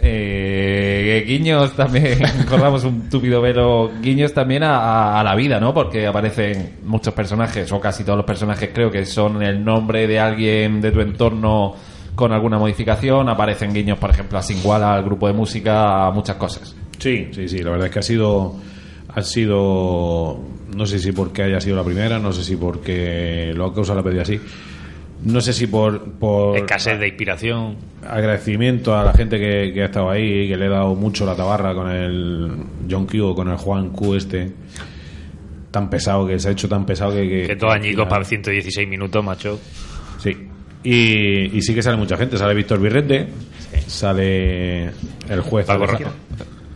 Eh, 0.00 1.24
guiños 1.26 1.72
también, 1.74 2.18
corramos 2.48 2.84
un 2.84 3.08
túpido 3.08 3.40
velo, 3.40 3.90
guiños 4.00 4.32
también 4.32 4.62
a, 4.62 5.18
a- 5.18 5.24
la 5.24 5.34
vida, 5.34 5.58
¿no? 5.60 5.74
Porque 5.74 6.06
aparecen 6.06 6.76
muchos 6.84 7.12
personajes, 7.14 7.70
o 7.72 7.80
casi 7.80 8.04
todos 8.04 8.16
los 8.16 8.26
personajes 8.26 8.70
creo 8.72 8.90
que 8.90 9.04
son 9.04 9.42
el 9.42 9.64
nombre 9.64 10.06
de 10.06 10.18
alguien 10.20 10.80
de 10.80 10.92
tu 10.92 11.00
entorno 11.00 11.74
con 12.14 12.32
alguna 12.32 12.58
modificación, 12.58 13.28
aparecen 13.28 13.72
guiños, 13.72 13.98
por 13.98 14.10
ejemplo, 14.10 14.38
a 14.38 14.42
Singwala, 14.42 14.94
al 14.94 15.04
grupo 15.04 15.26
de 15.28 15.32
música, 15.34 16.06
a 16.06 16.10
muchas 16.10 16.36
cosas. 16.36 16.74
Sí, 16.98 17.28
sí, 17.32 17.48
sí. 17.48 17.58
La 17.58 17.70
verdad 17.70 17.86
es 17.86 17.92
que 17.92 17.98
ha 18.00 18.02
sido, 18.02 18.56
ha 19.14 19.22
sido, 19.22 20.38
no 20.74 20.86
sé 20.86 20.98
si 20.98 21.12
porque 21.12 21.42
haya 21.44 21.60
sido 21.60 21.76
la 21.76 21.84
primera, 21.84 22.18
no 22.18 22.32
sé 22.32 22.42
si 22.42 22.56
porque 22.56 23.52
lo 23.54 23.66
ha 23.66 23.74
causado 23.74 23.98
la 24.00 24.04
pedida 24.04 24.22
así, 24.22 24.40
no 25.24 25.40
sé 25.40 25.52
si 25.52 25.66
por, 25.66 26.02
por 26.12 26.56
Escasez 26.56 26.98
de 27.00 27.08
inspiración. 27.08 27.76
agradecimiento 28.06 28.96
a 28.96 29.04
la 29.04 29.12
gente 29.12 29.38
que, 29.38 29.72
que 29.72 29.82
ha 29.82 29.86
estado 29.86 30.10
ahí, 30.10 30.48
que 30.48 30.56
le 30.56 30.66
he 30.66 30.68
dado 30.68 30.94
mucho 30.94 31.26
la 31.26 31.34
tabarra 31.34 31.74
con 31.74 31.90
el 31.90 32.50
John 32.90 33.06
Q, 33.06 33.34
con 33.34 33.48
el 33.48 33.56
Juan 33.56 33.90
Q 33.90 34.14
este, 34.14 34.52
tan 35.70 35.90
pesado, 35.90 36.26
que 36.26 36.38
se 36.38 36.48
ha 36.48 36.52
hecho 36.52 36.68
tan 36.68 36.86
pesado 36.86 37.12
que... 37.12 37.28
Que, 37.28 37.46
Que 37.48 37.56
todo 37.56 37.70
añicos 37.70 38.06
para 38.08 38.24
116 38.24 38.88
minutos, 38.88 39.22
macho. 39.24 39.58
Sí. 40.18 40.36
Y, 40.84 41.56
y 41.56 41.62
sí 41.62 41.74
que 41.74 41.82
sale 41.82 41.96
mucha 41.96 42.16
gente. 42.16 42.38
Sale 42.38 42.54
Víctor 42.54 42.80
Birrete, 42.80 43.26
sale 43.86 44.84
el 45.28 45.40
juez. 45.42 45.66
Paco 45.66 45.86
Ra- 45.86 45.98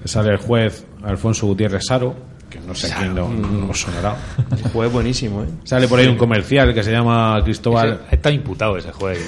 Sale 0.05 0.31
el 0.31 0.39
juez 0.39 0.85
Alfonso 1.05 1.47
Gutiérrez 1.47 1.85
Saro, 1.87 2.17
que 2.53 2.61
no 2.61 2.75
sé 2.75 2.93
a 2.93 2.97
quién 2.99 3.15
lo, 3.15 3.29
lo 3.33 3.73
sonará. 3.75 4.17
Un 4.51 4.71
juego 4.71 4.93
buenísimo, 4.93 5.43
¿eh? 5.45 5.49
Sale 5.65 5.89
por 5.89 5.99
ahí 5.99 6.07
un 6.07 6.17
comercial 6.19 6.75
que 6.75 6.83
se 6.83 6.93
llama 6.93 7.41
Cristóbal. 7.45 8.01
Ese- 8.07 8.15
Está 8.17 8.31
imputado 8.31 8.77
ese 8.77 8.93
juego. 8.93 9.21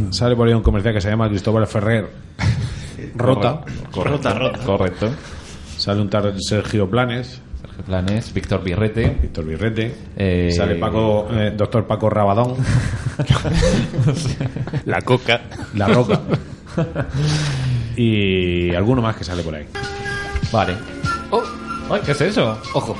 ¿no? 0.00 0.12
Sale 0.12 0.36
por 0.36 0.46
ahí 0.48 0.54
un 0.54 0.62
comercial 0.62 0.94
que 0.94 1.00
se 1.00 1.10
llama 1.10 1.28
Cristóbal 1.28 1.66
Ferrer. 1.66 2.08
Rota. 3.14 3.62
Rota, 3.94 4.34
rota. 4.34 4.58
Correcto. 4.64 5.10
Sale 5.76 6.00
un 6.00 6.10
tal 6.10 6.34
Sergio 6.42 6.88
Planes, 6.90 7.40
Sergio 7.60 7.84
Planes, 7.84 8.32
Víctor 8.34 8.62
Birrete. 8.62 9.16
Víctor 9.22 9.44
Birrete. 9.44 9.94
Eh, 10.16 10.50
Sale 10.54 10.74
Paco, 10.76 11.28
eh, 11.32 11.52
doctor 11.56 11.86
Paco 11.86 12.10
Rabadón, 12.10 12.56
La 14.84 15.00
coca. 15.02 15.40
La 15.74 15.86
Roca. 15.88 16.20
y 17.96 18.74
alguno 18.74 19.02
más 19.02 19.16
que 19.16 19.24
sale 19.24 19.42
por 19.42 19.54
ahí. 19.54 19.66
Vale. 20.52 20.74
Oh, 21.30 21.42
ay, 21.90 22.00
¿qué 22.04 22.12
es 22.12 22.20
eso? 22.20 22.58
Ojo. 22.74 22.96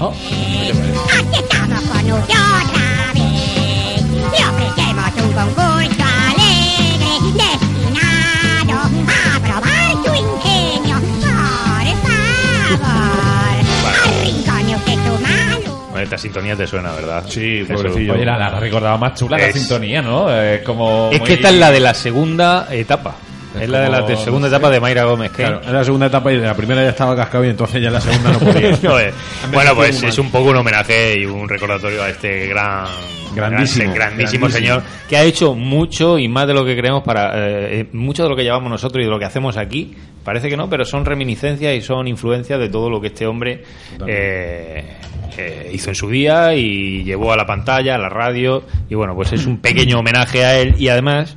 Oh, 0.00 0.12
Aquí 0.12 1.38
estamos 1.42 1.82
con 1.82 2.12
usted 2.12 2.34
otra 2.34 3.12
vez. 3.14 4.02
Le 4.30 4.44
ofrecemos 4.46 5.12
un 5.24 5.32
concurso 5.32 6.04
alegre 6.28 7.12
destinado 7.34 8.80
a 9.08 9.40
probar 9.40 9.92
su 10.04 10.14
ingenio. 10.14 10.96
Por 12.68 12.78
favor, 12.78 13.64
arrincone 14.06 14.76
usted 14.76 14.92
su 14.94 15.20
mano. 15.20 15.86
Bueno, 15.90 16.04
esta 16.04 16.18
sintonía 16.18 16.54
te 16.54 16.66
suena, 16.68 16.92
¿verdad? 16.92 17.24
Sí, 17.28 17.64
pobrecillo. 17.68 18.12
Oye, 18.14 18.24
la, 18.24 18.38
la 18.38 18.50
recordaba 18.60 18.96
más 18.98 19.18
chula 19.18 19.36
la 19.36 19.46
Es- 19.48 19.54
sintonía, 19.56 20.00
¿no? 20.00 20.26
Eh, 20.30 20.62
como 20.64 21.10
Es 21.12 21.18
muy- 21.18 21.26
que 21.26 21.34
esta 21.34 21.48
es 21.48 21.56
la 21.56 21.72
de 21.72 21.80
la 21.80 21.94
segunda 21.94 22.68
etapa. 22.70 23.16
Es 23.56 23.62
Es 23.62 23.68
la 23.68 23.80
de 23.80 23.88
la 23.90 24.06
segunda 24.16 24.48
no 24.48 24.50
sé. 24.50 24.56
etapa 24.56 24.70
de 24.70 24.80
Mayra 24.80 25.04
Gómez. 25.04 25.30
que- 25.30 25.42
Claro, 25.42 25.60
en 25.64 25.72
la 25.72 25.84
segunda 25.84 26.06
etapa 26.06 26.32
y 26.32 26.36
de 26.38 26.46
la 26.46 26.54
primera 26.54 26.82
ya 26.82 26.90
estaba 26.90 27.16
cascado 27.16 27.44
y 27.44 27.48
entonces 27.48 27.80
ya 27.80 27.88
en 27.88 27.94
la 27.94 28.00
segunda 28.00 28.32
no 28.32 28.38
podía. 28.38 28.78
No, 28.82 28.98
eh. 29.00 29.12
Bueno, 29.52 29.74
pues 29.74 30.02
es 30.02 30.18
un 30.18 30.30
poco 30.30 30.50
un 30.50 30.56
homenaje 30.56 31.18
y 31.18 31.24
un 31.26 31.48
recordatorio 31.48 32.02
a 32.02 32.10
este 32.10 32.46
gran, 32.46 32.84
Grandísimo, 33.34 33.84
gran- 33.94 34.16
grandísimo, 34.16 34.46
grandísimo. 34.46 34.50
señor 34.50 34.82
que 35.08 35.16
ha 35.16 35.22
hecho 35.24 35.54
mucho 35.54 36.18
y 36.18 36.28
más 36.28 36.46
de 36.46 36.54
lo 36.54 36.64
que 36.64 36.76
creemos 36.76 37.02
para 37.02 37.32
eh, 37.36 37.80
eh, 37.80 37.86
mucho 37.92 38.22
de 38.24 38.28
lo 38.28 38.36
que 38.36 38.42
llevamos 38.42 38.70
nosotros 38.70 39.00
y 39.02 39.04
de 39.06 39.10
lo 39.10 39.18
que 39.18 39.24
hacemos 39.24 39.56
aquí. 39.56 39.94
Parece 40.24 40.48
que 40.50 40.56
no, 40.56 40.68
pero 40.68 40.84
son 40.84 41.04
reminiscencias 41.06 41.74
y 41.74 41.80
son 41.80 42.06
influencias 42.08 42.58
de 42.58 42.68
todo 42.68 42.90
lo 42.90 43.00
que 43.00 43.06
este 43.08 43.26
hombre 43.26 43.62
eh, 44.06 44.84
eh, 45.38 45.70
hizo 45.72 45.88
en 45.90 45.94
su 45.94 46.08
día 46.10 46.54
y 46.54 47.04
llevó 47.04 47.32
a 47.32 47.36
la 47.36 47.46
pantalla, 47.46 47.94
a 47.94 47.98
la 47.98 48.08
radio 48.08 48.64
y 48.90 48.94
bueno, 48.94 49.14
pues 49.14 49.32
es 49.32 49.46
un 49.46 49.58
pequeño 49.58 49.98
homenaje 50.00 50.44
a 50.44 50.58
él 50.58 50.74
y 50.78 50.88
además 50.88 51.36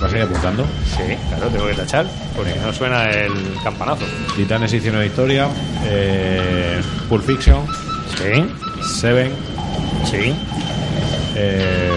¿Vas 0.00 0.12
a 0.12 0.16
ir 0.16 0.22
apuntando? 0.24 0.64
Sí, 0.96 1.14
claro, 1.28 1.46
tengo 1.48 1.66
que 1.68 1.74
tachar, 1.74 2.06
porque 2.34 2.52
no 2.60 2.72
suena 2.72 3.08
el 3.10 3.32
campanazo. 3.62 4.04
Titanes 4.34 4.72
hicieron 4.72 5.04
historia. 5.04 5.48
Eh, 5.84 6.80
Pulp 7.08 7.22
Fiction. 7.24 7.64
Sí, 8.16 8.44
Seven. 9.00 9.30
sí. 10.10 10.34
Eh, 11.36 11.91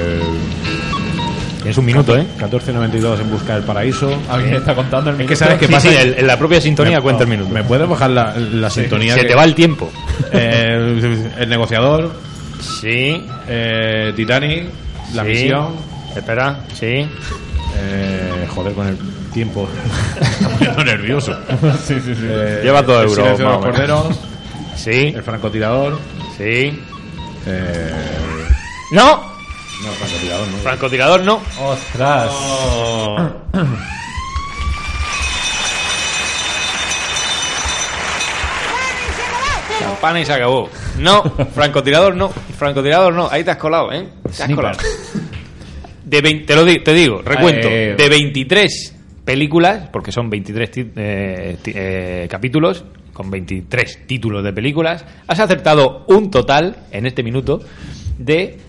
Tienes 1.65 1.78
un 1.80 1.86
minuto, 1.86 2.15
¿eh? 2.15 2.19
1492 2.21 3.19
en 3.21 3.32
busca 3.32 3.56
del 3.56 3.63
paraíso. 3.63 4.15
Alguien 4.30 4.54
está 4.54 4.75
contando 4.75 5.10
el 5.10 5.15
Es 5.15 5.17
que 5.17 5.23
minuto. 5.23 5.39
sabes 5.45 5.58
qué 5.60 5.65
Sí, 5.65 5.71
pasa. 5.73 5.89
sí, 5.89 5.95
el- 5.95 6.13
en 6.19 6.28
la 6.28 6.38
propia 6.38 6.62
sintonía 6.62 7.01
cuenta 7.01 7.23
el 7.23 7.30
minuto. 7.30 7.49
¿Me 7.51 7.63
puedes 7.63 7.89
bajar 7.89 8.12
la, 8.12 8.36
la 8.38 8.69
sintonía? 8.69 9.15
Se 9.15 9.21
que- 9.21 9.28
te 9.30 9.34
va 9.36 9.43
el 9.45 9.56
tiempo. 9.56 9.91
Eh, 10.32 11.32
el 11.39 11.49
negociador. 11.49 12.13
Sí, 12.62 13.25
Eh, 13.47 14.13
Titanic. 14.15 14.65
La 15.15 15.23
sí. 15.23 15.30
misión. 15.30 15.69
Espera, 16.15 16.60
sí. 16.73 16.86
Eh, 17.78 18.47
joder, 18.54 18.73
con 18.73 18.88
el 18.88 18.97
tiempo. 19.34 19.67
Está 20.21 20.49
poniendo 20.49 20.84
nervioso. 20.84 21.36
sí, 21.84 21.95
sí, 22.06 22.13
sí. 22.15 22.21
Eh, 22.30 22.60
Lleva 22.63 22.84
todo 22.84 23.01
el 23.01 23.10
euro, 23.10 23.15
silencio 23.23 23.45
de 23.45 23.51
los 23.51 23.60
más 23.65 23.69
o 23.75 23.82
menos. 23.82 24.01
corderos. 24.04 24.19
Sí, 24.75 25.13
El 25.15 25.23
francotirador. 25.23 25.99
sí. 26.38 26.80
Eh, 27.47 27.91
¡No! 28.91 29.35
No, 29.86 29.91
francotirador, 29.93 30.48
no. 30.48 30.58
Francotirador 30.58 31.24
no. 31.24 31.41
¡Ostras! 31.62 32.32
Campana 39.80 40.21
y 40.21 40.26
se 40.26 40.34
acabó. 40.34 40.69
No, 41.00 41.24
francotirador 41.24 42.15
no. 42.15 42.30
Francotirador 42.30 43.13
no. 43.13 43.28
Ahí 43.30 43.43
te 43.43 43.52
has 43.52 43.58
colado, 43.58 43.91
¿eh? 43.91 44.08
Te 44.36 44.43
has 44.43 44.52
colado. 44.54 44.78
De 46.04 46.21
20, 46.21 46.45
te 46.45 46.56
lo 46.56 46.63
di- 46.65 46.80
te 46.84 46.93
digo, 46.93 47.21
recuento. 47.21 47.67
Eh, 47.69 47.95
De 47.98 48.10
23 48.10 48.95
películas, 49.26 49.89
porque 49.91 50.12
son 50.12 50.30
23 50.30 50.71
ti- 50.71 50.91
eh, 50.95 51.58
eh, 51.65 52.28
capítulos, 52.30 52.86
con 53.12 53.30
23 53.32 54.06
títulos 54.08 54.43
de 54.43 54.54
películas, 54.54 55.04
has 55.28 55.39
acertado 55.39 56.06
un 56.08 56.30
total, 56.30 56.76
en 56.91 57.06
este 57.08 57.24
minuto, 57.24 57.60
de 58.17 58.60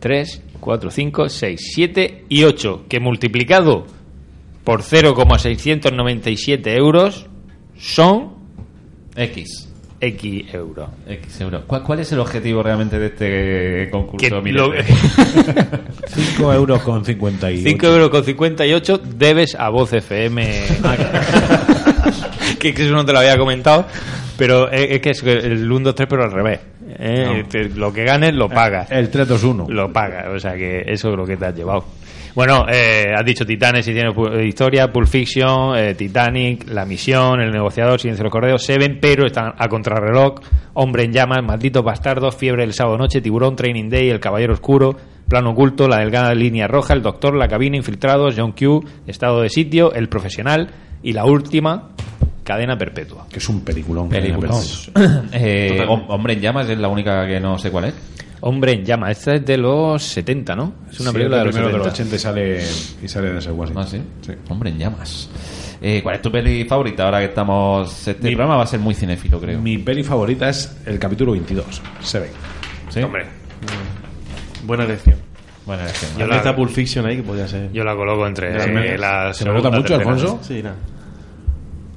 3, 0.00 0.42
4, 0.58 0.90
5, 0.90 1.28
6, 1.28 1.60
7 1.74 2.24
y 2.28 2.44
8, 2.44 2.84
que 2.88 3.00
multiplicado 3.00 3.86
por 4.64 4.82
0,697 4.82 6.76
euros 6.76 7.26
son 7.78 8.34
X. 9.16 9.68
X 9.98 10.52
euros. 10.52 10.90
X 11.08 11.40
euro. 11.40 11.62
¿Cuál, 11.66 11.82
cuál 11.82 12.00
es 12.00 12.12
el 12.12 12.18
objetivo 12.20 12.62
realmente 12.62 12.98
de 12.98 13.06
este 13.06 13.90
concurso? 13.90 14.28
Que 14.28 14.40
Mire, 14.42 14.58
lo- 14.58 14.72
5 16.06 16.52
euros 16.52 16.82
con 16.82 17.02
58. 17.04 17.62
5 17.70 17.86
euros 17.86 18.10
con 18.10 18.22
58 18.24 18.98
debes 19.16 19.54
a 19.54 19.70
Voz 19.70 19.92
FM. 19.94 20.64
que, 22.58 22.74
que 22.74 22.82
eso 22.84 22.92
no 22.92 23.04
te 23.06 23.12
lo 23.12 23.20
había 23.20 23.38
comentado, 23.38 23.86
pero 24.36 24.70
es, 24.70 24.90
es 24.90 25.00
que 25.00 25.10
es 25.10 25.22
el 25.22 25.70
1, 25.70 25.84
2, 25.86 25.94
3, 25.94 26.08
pero 26.10 26.24
al 26.24 26.32
revés. 26.32 26.60
¿Eh? 26.88 27.44
Te- 27.48 27.68
Lo 27.70 27.92
que 27.92 28.04
ganes 28.04 28.34
lo 28.34 28.48
pagas. 28.48 28.90
El 28.90 29.08
321. 29.10 29.66
Lo 29.68 29.92
pagas, 29.92 30.26
o 30.28 30.38
sea 30.38 30.54
que 30.54 30.82
eso 30.86 31.10
es 31.10 31.16
lo 31.16 31.24
que 31.26 31.36
te 31.36 31.46
has 31.46 31.54
llevado. 31.54 31.84
Bueno, 32.34 32.66
eh, 32.70 33.06
has 33.16 33.24
dicho 33.24 33.46
Titanes 33.46 33.88
y 33.88 33.94
tiene 33.94 34.10
historia, 34.46 34.92
Pulp 34.92 35.08
Fiction, 35.08 35.74
eh, 35.78 35.94
Titanic, 35.94 36.68
La 36.68 36.84
Misión, 36.84 37.40
El 37.40 37.50
Negociador, 37.50 37.98
Silencio 37.98 38.22
de 38.22 38.24
los 38.26 38.32
Correos, 38.32 38.62
Seven, 38.62 38.98
pero 39.00 39.24
están 39.26 39.54
a 39.56 39.68
contrarreloj, 39.68 40.34
Hombre 40.74 41.04
en 41.04 41.12
Llamas, 41.12 41.42
Malditos 41.42 41.82
Bastardos, 41.82 42.36
Fiebre 42.36 42.62
del 42.64 42.74
Sábado 42.74 42.98
Noche, 42.98 43.22
Tiburón, 43.22 43.56
Training 43.56 43.88
Day, 43.88 44.10
El 44.10 44.20
Caballero 44.20 44.52
Oscuro, 44.52 44.94
Plano 45.26 45.52
Oculto, 45.52 45.88
La 45.88 46.00
Delgada 46.00 46.34
Línea 46.34 46.68
Roja, 46.68 46.92
El 46.92 47.00
Doctor, 47.00 47.34
La 47.34 47.48
Cabina, 47.48 47.78
Infiltrados, 47.78 48.34
John 48.36 48.52
Q, 48.52 48.84
Estado 49.06 49.40
de 49.40 49.48
Sitio, 49.48 49.94
El 49.94 50.10
Profesional 50.10 50.68
y 51.02 51.14
la 51.14 51.24
última, 51.24 51.88
Cadena 52.46 52.78
Perpetua. 52.78 53.26
Que 53.28 53.38
es 53.38 53.48
un 53.48 53.60
peliculón. 53.62 54.08
Película. 54.08 54.50
Eh, 55.32 55.84
Hom- 55.86 56.04
Hombre 56.08 56.34
en 56.34 56.40
llamas 56.40 56.68
es 56.70 56.78
la 56.78 56.88
única 56.88 57.26
que 57.26 57.40
no 57.40 57.58
sé 57.58 57.70
cuál 57.70 57.86
es. 57.86 57.94
Hombre 58.40 58.72
en 58.74 58.84
Llamas, 58.84 59.18
esta 59.18 59.34
es 59.34 59.46
de 59.46 59.56
los 59.56 60.02
70, 60.02 60.54
¿no? 60.54 60.74
Es 60.90 61.00
una 61.00 61.10
Sí, 61.10 61.14
película 61.16 61.38
de 61.38 61.44
los 61.46 61.54
primero 61.54 61.70
70. 61.70 61.72
de 61.72 61.78
los 61.78 61.86
80 61.94 62.14
y 62.14 62.18
sale, 62.18 62.64
y 63.02 63.08
sale 63.08 63.32
de 63.32 63.38
ese 63.38 63.50
Washington. 63.50 63.82
¿Ah, 63.84 63.88
sí? 63.90 64.02
Sí. 64.20 64.32
Hombre 64.50 64.70
en 64.70 64.78
llamas. 64.78 65.30
Eh, 65.80 66.00
¿Cuál 66.02 66.16
es 66.16 66.22
tu 66.22 66.30
peli 66.30 66.64
favorita 66.64 67.04
ahora 67.06 67.18
que 67.20 67.24
estamos... 67.24 68.06
Este 68.06 68.22
Mi- 68.28 68.34
programa 68.36 68.58
va 68.58 68.64
a 68.64 68.66
ser 68.66 68.78
muy 68.78 68.94
cinéfilo, 68.94 69.40
creo. 69.40 69.58
Mi 69.58 69.78
peli 69.78 70.04
favorita 70.04 70.50
es 70.50 70.76
el 70.84 70.98
capítulo 70.98 71.32
22, 71.32 71.82
Seven. 72.02 72.28
¿Sí? 72.90 73.00
Hombre, 73.02 73.24
Buena 74.64 74.84
elección. 74.84 75.16
Es 75.68 75.98
que- 76.14 76.20
Yo 76.20 76.26
la- 76.26 76.54
Pulp 76.54 76.70
Fiction 76.70 77.06
ahí 77.06 77.16
que 77.16 77.22
podía 77.22 77.48
ser. 77.48 77.72
yo 77.72 77.82
la 77.84 77.96
coloco 77.96 78.26
entre 78.26 78.50
eh, 78.62 78.66
me- 78.68 78.98
la 78.98 79.32
¿Se 79.32 79.44
me 79.46 79.54
nota 79.54 79.70
mucho. 79.70 79.94
Alfonso? 79.96 80.38
Sí, 80.42 80.62
nada. 80.62 80.76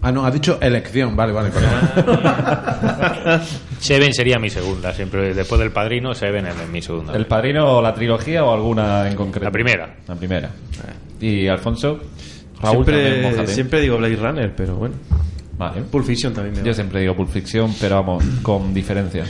Ah, 0.01 0.11
no, 0.11 0.25
has 0.25 0.33
dicho 0.33 0.57
elección. 0.61 1.15
Vale, 1.15 1.33
vale, 1.33 1.49
perdón. 1.49 3.41
Seven 3.79 4.13
sería 4.13 4.39
mi 4.39 4.49
segunda, 4.49 4.93
siempre 4.93 5.33
después 5.33 5.59
del 5.59 5.71
Padrino, 5.71 6.13
Seven 6.13 6.45
es 6.47 6.55
mi 6.71 6.81
segunda. 6.81 7.13
¿El 7.13 7.25
Padrino, 7.25 7.81
la 7.81 7.93
trilogía 7.93 8.43
o 8.45 8.53
alguna 8.53 9.07
en 9.09 9.15
concreto? 9.15 9.45
La 9.45 9.51
primera. 9.51 9.95
La 10.07 10.15
primera. 10.15 10.49
¿Y 11.19 11.47
Alfonso? 11.47 11.99
Raúl 12.61 12.85
Siempre, 13.47 13.81
digo 13.81 13.97
Blade 13.97 14.15
Runner, 14.15 14.53
pero 14.55 14.75
bueno. 14.75 14.95
Vale. 15.57 15.81
Pulp 15.81 16.05
Fiction 16.05 16.33
también 16.33 16.55
me 16.57 16.63
Yo 16.67 16.73
siempre 16.73 17.01
digo 17.01 17.15
Pulp 17.15 17.29
Fiction, 17.29 17.73
pero 17.79 17.95
vamos, 17.97 18.23
con 18.41 18.73
diferencia. 18.73 19.25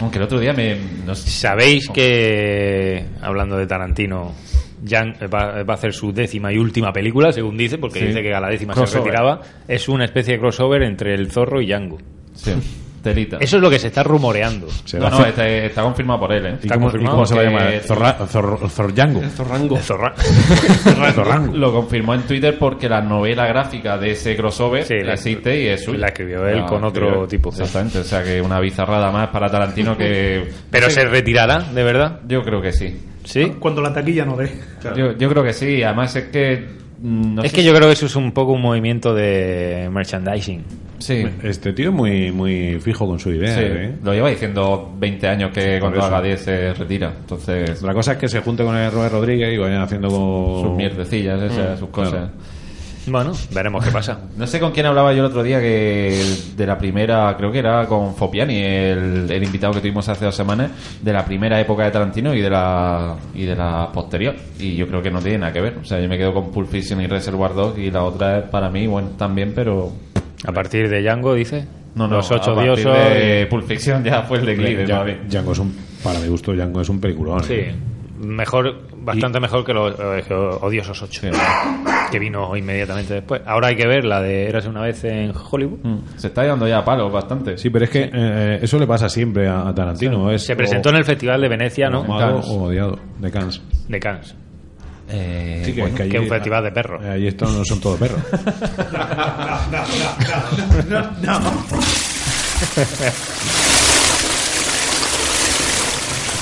Aunque 0.00 0.18
el 0.18 0.24
otro 0.24 0.38
día 0.38 0.52
me... 0.52 0.76
no 1.06 1.14
sé- 1.14 1.30
¿Sabéis 1.30 1.88
que, 1.88 3.06
hablando 3.22 3.56
de 3.56 3.66
Tarantino, 3.66 4.32
Jan 4.86 5.14
va, 5.32 5.62
va 5.62 5.72
a 5.72 5.76
hacer 5.76 5.92
su 5.92 6.12
décima 6.12 6.52
y 6.52 6.58
última 6.58 6.92
película, 6.92 7.32
según 7.32 7.56
dice, 7.56 7.78
porque 7.78 8.00
Sí. 8.00 8.06
dice 8.06 8.22
que 8.22 8.34
a 8.34 8.40
la 8.40 8.48
décima 8.48 8.74
se 8.74 8.80
Crossover. 8.80 9.04
retiraba. 9.04 9.40
Es 9.68 9.88
una 9.88 10.04
especie 10.04 10.34
de 10.34 10.40
crossover 10.40 10.82
entre 10.82 11.14
el 11.14 11.30
zorro 11.30 11.60
y 11.60 11.66
Django. 11.66 11.98
Sí, 12.34 12.52
telita. 13.02 13.38
Eso 13.40 13.56
es 13.56 13.62
lo 13.62 13.70
que 13.70 13.78
se 13.78 13.86
está 13.86 14.02
rumoreando. 14.02 14.68
Se 14.84 14.98
no, 14.98 15.08
no, 15.08 15.24
está, 15.24 15.46
está 15.48 15.82
confirmado 15.82 16.20
por 16.20 16.32
él, 16.32 16.46
¿eh? 16.46 16.58
¿Y 16.62 16.68
cómo, 16.68 16.80
y 16.80 16.82
confirmado 16.90 17.14
cómo 17.16 17.26
se 17.26 17.34
va 17.34 17.40
a 17.40 17.44
llamar? 17.44 17.80
Zorra, 17.80 18.18
Zor-. 18.26 18.68
Zorrango. 18.68 19.22
Zorra. 19.78 20.14
Zorrango. 21.14 21.56
Lo 21.56 21.72
confirmó 21.72 22.14
en 22.14 22.22
Twitter 22.22 22.58
porque 22.58 22.88
la 22.88 23.00
novela 23.00 23.46
gráfica 23.46 23.96
de 23.98 24.10
ese 24.10 24.36
crossover 24.36 24.84
Sí, 24.84 24.94
la- 25.02 25.14
existe 25.14 25.62
y 25.62 25.66
es 25.68 25.84
suya. 25.84 25.98
la 26.00 26.06
escribió 26.08 26.46
él 26.46 26.64
con 26.66 26.84
otro 26.84 27.06
escribió- 27.08 27.28
tipo. 27.28 27.48
Exactamente, 27.50 27.98
o 28.00 28.04
sea 28.04 28.22
que 28.22 28.40
una 28.40 28.60
bizarrada 28.60 29.10
más 29.10 29.28
para 29.28 29.48
Tarantino 29.48 29.96
que... 29.96 30.48
Pero 30.70 30.86
no 30.86 30.90
sé, 30.90 31.00
se 31.02 31.06
retirará, 31.08 31.60
de 31.60 31.82
verdad. 31.84 32.20
Yo 32.28 32.42
creo 32.42 32.60
que 32.60 32.72
sí. 32.72 32.96
Sí. 33.26 33.52
Cuando 33.58 33.82
la 33.82 33.92
taquilla 33.92 34.24
no 34.24 34.36
dé. 34.36 34.50
Yo, 34.96 35.12
yo 35.18 35.28
creo 35.28 35.42
que 35.42 35.52
sí, 35.52 35.82
además 35.82 36.14
es 36.16 36.24
que... 36.28 36.64
mm, 37.02 37.34
no 37.34 37.42
es 37.42 37.52
que 37.52 37.60
si- 37.60 37.66
yo 37.66 37.74
creo 37.74 37.88
que 37.88 37.92
eso 37.94 38.06
es 38.06 38.16
un 38.16 38.32
poco 38.32 38.52
un 38.52 38.62
movimiento 38.62 39.14
de 39.14 39.88
merchandising. 39.92 40.62
Sí. 40.98 41.26
Este 41.42 41.72
tío 41.74 41.90
es 41.90 41.94
muy, 41.94 42.32
muy 42.32 42.78
fijo 42.80 43.06
con 43.06 43.18
su 43.18 43.30
idea. 43.30 43.54
Sí, 43.54 43.64
¿eh? 43.64 43.94
lo 44.02 44.14
lleva 44.14 44.30
diciendo 44.30 44.94
20 44.98 45.28
años 45.28 45.50
que 45.52 45.78
cuando 45.78 46.02
haga 46.02 46.22
10 46.22 46.40
se 46.40 46.72
retira. 46.72 47.12
Entonces, 47.20 47.82
La 47.82 47.92
cosa 47.92 48.12
es 48.12 48.18
que 48.18 48.28
se 48.28 48.40
junte 48.40 48.64
con 48.64 48.74
el 48.76 48.90
Robert 48.90 49.12
Rodríguez 49.12 49.52
y 49.52 49.58
vayan 49.58 49.82
haciendo 49.82 50.08
como... 50.08 50.62
sus 50.62 50.76
mierdecillas, 50.76 51.42
esas, 51.42 51.78
sus 51.78 51.88
cosas. 51.90 52.12
claro. 52.12 52.30
Bueno, 53.06 53.32
veremos 53.52 53.84
qué 53.84 53.90
pasa. 53.90 54.20
No 54.36 54.46
sé 54.46 54.58
con 54.60 54.72
quién 54.72 54.86
hablaba 54.86 55.12
yo 55.12 55.20
el 55.20 55.26
otro 55.26 55.42
día 55.42 55.60
que 55.60 56.20
de 56.56 56.66
la 56.66 56.76
primera, 56.76 57.34
creo 57.36 57.50
que 57.52 57.58
era 57.60 57.86
con 57.86 58.14
Fopiani, 58.14 58.56
el, 58.58 59.30
el 59.30 59.42
invitado 59.44 59.72
que 59.74 59.80
tuvimos 59.80 60.08
hace 60.08 60.24
dos 60.24 60.34
semanas, 60.34 60.70
de 61.00 61.12
la 61.12 61.24
primera 61.24 61.60
época 61.60 61.84
de 61.84 61.90
Tarantino 61.90 62.34
y 62.34 62.40
de 62.40 62.50
la 62.50 63.14
y 63.34 63.44
de 63.44 63.54
la 63.54 63.88
posterior. 63.92 64.34
Y 64.58 64.74
yo 64.76 64.86
creo 64.88 65.00
que 65.02 65.10
no 65.10 65.20
tiene 65.20 65.38
nada 65.38 65.52
que 65.52 65.60
ver. 65.60 65.78
O 65.80 65.84
sea, 65.84 66.00
yo 66.00 66.08
me 66.08 66.18
quedo 66.18 66.34
con 66.34 66.50
Pulp 66.50 66.68
Fiction 66.68 67.00
y 67.00 67.06
Reservoir 67.06 67.54
Dogs 67.54 67.78
y 67.78 67.90
la 67.90 68.02
otra 68.02 68.38
es 68.40 68.44
para 68.50 68.68
mí, 68.70 68.86
bueno, 68.86 69.10
también, 69.16 69.52
pero 69.54 69.92
A 70.44 70.52
partir 70.52 70.88
de 70.88 71.00
Django, 71.02 71.34
dice. 71.34 71.64
no, 71.94 72.06
no, 72.08 72.16
Los 72.16 72.30
ocho 72.30 72.52
a 72.52 72.54
partir 72.56 72.74
diosos. 72.84 72.98
de 72.98 73.46
Pulp 73.48 73.66
Fiction 73.66 74.04
ya 74.04 74.22
fue 74.22 74.38
el 74.38 74.46
declive. 74.46 74.84
Django, 75.28 75.52
es 75.52 75.58
un... 75.58 75.74
Para 76.02 76.18
mi 76.20 76.28
gusto, 76.28 76.52
Django 76.52 76.80
es 76.80 76.88
un 76.88 77.00
peliculón. 77.00 77.42
Sí. 77.44 77.54
¿eh? 77.54 77.74
Mejor, 78.18 78.82
bastante 78.96 79.40
mejor 79.40 79.64
que 79.64 79.74
los 79.74 79.94
eh, 79.98 80.24
que 80.26 80.34
Odiosos 80.34 81.02
8. 81.02 81.20
Sí. 81.22 81.28
Que 82.10 82.18
vino 82.18 82.56
inmediatamente 82.56 83.14
después. 83.14 83.42
Ahora 83.46 83.68
hay 83.68 83.76
que 83.76 83.86
ver 83.86 84.04
la 84.04 84.20
de 84.22 84.48
Érase 84.48 84.68
una 84.68 84.80
vez 84.82 85.02
en 85.04 85.32
Hollywood. 85.50 85.78
Mm, 85.82 85.98
Se 86.16 86.28
está 86.28 86.44
dando 86.44 86.66
ya 86.68 86.78
a 86.78 86.84
palos 86.84 87.12
bastante. 87.12 87.58
Sí, 87.58 87.68
pero 87.70 87.84
es 87.84 87.90
que 87.90 88.10
eh, 88.12 88.58
eso 88.62 88.78
le 88.78 88.86
pasa 88.86 89.08
siempre 89.08 89.48
a, 89.48 89.68
a 89.68 89.74
Tarantino. 89.74 90.30
Es 90.30 90.44
Se 90.44 90.54
presentó 90.56 90.90
en 90.90 90.96
el 90.96 91.04
Festival 91.04 91.40
de 91.40 91.48
Venecia, 91.48 91.90
¿no? 91.90 92.02
amado 92.04 92.38
o 92.40 92.64
odiado 92.68 92.98
de 93.18 93.30
Cannes. 93.30 93.60
De 93.88 93.98
Cannes. 94.00 94.34
Eh, 95.08 95.62
Sí, 95.64 95.72
que, 95.72 95.80
bueno, 95.82 95.96
que 95.96 96.02
allí, 96.04 96.12
que 96.12 96.18
un 96.18 96.28
festival 96.28 96.64
de 96.64 96.72
perros. 96.72 97.04
eh, 97.04 97.10
Allí 97.10 97.26
estos 97.28 97.52
no 97.52 97.64
son 97.64 97.80
todos 97.80 97.98
perros. 97.98 98.20
No, 101.22 101.40
no. 101.40 101.50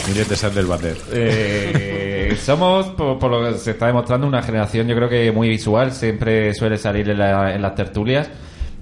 Mire, 0.09 0.25
te 0.27 0.37
sal 0.37 0.55
del 0.55 0.67
bater. 0.67 0.97
Eh, 1.13 2.37
somos, 2.41 2.89
por, 2.89 3.19
por 3.19 3.31
lo 3.31 3.43
que 3.53 3.59
se 3.59 3.71
está 3.73 3.87
demostrando, 3.87 4.27
una 4.27 4.43
generación 4.43 4.87
yo 4.87 4.95
creo 4.95 5.09
que 5.09 5.33
muy 5.33 5.49
visual, 5.49 5.93
siempre 5.93 6.53
suele 6.55 6.77
salir 6.77 7.09
en, 7.09 7.19
la- 7.19 7.55
en 7.55 7.63
las 7.63 7.75
tertulias. 7.75 8.29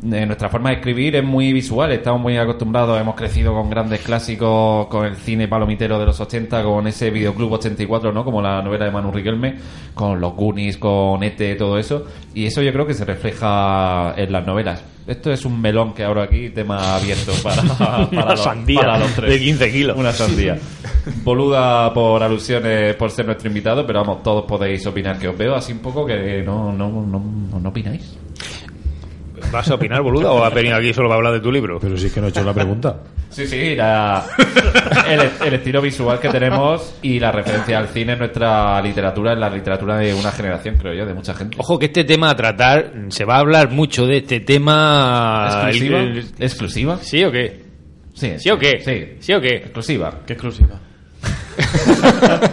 Eh, 0.04 0.26
nuestra 0.26 0.48
forma 0.48 0.70
de 0.70 0.76
escribir 0.76 1.14
es 1.14 1.22
muy 1.22 1.52
visual, 1.52 1.92
estamos 1.92 2.20
muy 2.20 2.36
acostumbrados, 2.36 3.00
hemos 3.00 3.14
crecido 3.14 3.52
con 3.52 3.70
grandes 3.70 4.00
clásicos, 4.00 4.88
con 4.88 5.06
el 5.06 5.14
cine 5.14 5.46
palomitero 5.46 5.96
de 5.96 6.06
los 6.06 6.20
80, 6.20 6.64
con 6.64 6.88
ese 6.88 7.10
videoclub 7.10 7.52
84, 7.52 8.10
¿no? 8.10 8.24
Como 8.24 8.42
la 8.42 8.60
novela 8.62 8.86
de 8.86 8.90
Manu 8.90 9.12
Riquelme, 9.12 9.54
con 9.94 10.20
los 10.20 10.34
Goonies, 10.34 10.76
con 10.78 11.22
Ete, 11.22 11.54
todo 11.54 11.78
eso. 11.78 12.04
Y 12.34 12.46
eso 12.46 12.62
yo 12.62 12.72
creo 12.72 12.84
que 12.84 12.94
se 12.94 13.04
refleja 13.04 14.14
en 14.16 14.32
las 14.32 14.44
novelas. 14.44 14.82
Esto 15.06 15.32
es 15.32 15.44
un 15.44 15.60
melón 15.60 15.94
que 15.94 16.02
abro 16.02 16.20
aquí, 16.20 16.50
tema 16.50 16.96
abierto 16.96 17.32
para, 17.40 17.62
para, 17.78 18.08
Una 18.10 18.30
los, 18.30 18.40
sandía 18.40 18.80
para 18.80 18.98
los 18.98 19.14
tres. 19.14 19.30
de 19.30 19.38
15 19.38 19.72
kilos. 19.72 19.96
Una 19.96 20.12
sandía. 20.12 20.58
Boluda 21.22 21.94
por 21.94 22.24
alusiones 22.24 22.96
por 22.96 23.10
ser 23.10 23.26
nuestro 23.26 23.46
invitado, 23.48 23.86
pero 23.86 24.00
vamos, 24.00 24.22
todos 24.24 24.44
podéis 24.46 24.84
opinar 24.84 25.18
que 25.18 25.28
os 25.28 25.38
veo 25.38 25.54
así 25.54 25.72
un 25.72 25.78
poco 25.80 26.04
que 26.04 26.42
no, 26.42 26.72
no, 26.72 26.90
no, 26.90 27.60
no 27.60 27.68
opináis. 27.68 28.16
¿Vas 29.52 29.70
a 29.70 29.74
opinar, 29.74 30.00
boluda, 30.00 30.30
o 30.32 30.42
has 30.42 30.54
venido 30.54 30.76
aquí 30.76 30.94
solo 30.94 31.08
para 31.08 31.18
hablar 31.18 31.34
de 31.34 31.40
tu 31.40 31.52
libro? 31.52 31.78
Pero 31.78 31.96
sí 31.98 32.10
que 32.10 32.20
no 32.20 32.26
he 32.26 32.30
hecho 32.30 32.42
la 32.42 32.54
pregunta. 32.54 32.96
Sí, 33.28 33.46
sí, 33.46 33.74
la- 33.76 34.24
el, 35.08 35.20
el 35.46 35.54
estilo 35.54 35.80
visual 35.82 36.18
que 36.18 36.28
tenemos 36.30 36.94
y 37.02 37.18
la 37.20 37.30
referencia 37.32 37.78
al 37.78 37.88
cine 37.88 38.14
en 38.14 38.18
nuestra 38.20 38.80
literatura, 38.80 39.32
en 39.34 39.40
la 39.40 39.50
literatura 39.50 39.98
de 39.98 40.14
una 40.14 40.32
generación, 40.32 40.76
creo 40.76 40.94
yo, 40.94 41.04
de 41.06 41.12
mucha 41.14 41.34
gente. 41.34 41.56
Ojo 41.60 41.78
que 41.78 41.86
este 41.86 42.04
tema 42.04 42.30
a 42.30 42.36
tratar, 42.36 42.92
se 43.08 43.24
va 43.26 43.36
a 43.36 43.40
hablar 43.40 43.70
mucho 43.70 44.06
de 44.06 44.18
este 44.18 44.40
tema... 44.40 45.46
¿Exclusiva? 45.66 45.98
el- 46.00 46.16
el- 46.18 46.26
¿Exclusiva? 46.38 46.98
¿Sí 47.02 47.22
o 47.24 47.30
qué? 47.30 47.62
Sí. 48.14 48.32
¿Sí 48.38 48.50
o 48.50 48.58
qué? 48.58 48.80
Sí. 48.80 49.16
¿Sí 49.20 49.32
o 49.34 49.40
qué? 49.40 49.56
Exclusiva. 49.56 50.12
Qué 50.26 50.32
exclusiva. 50.32 50.78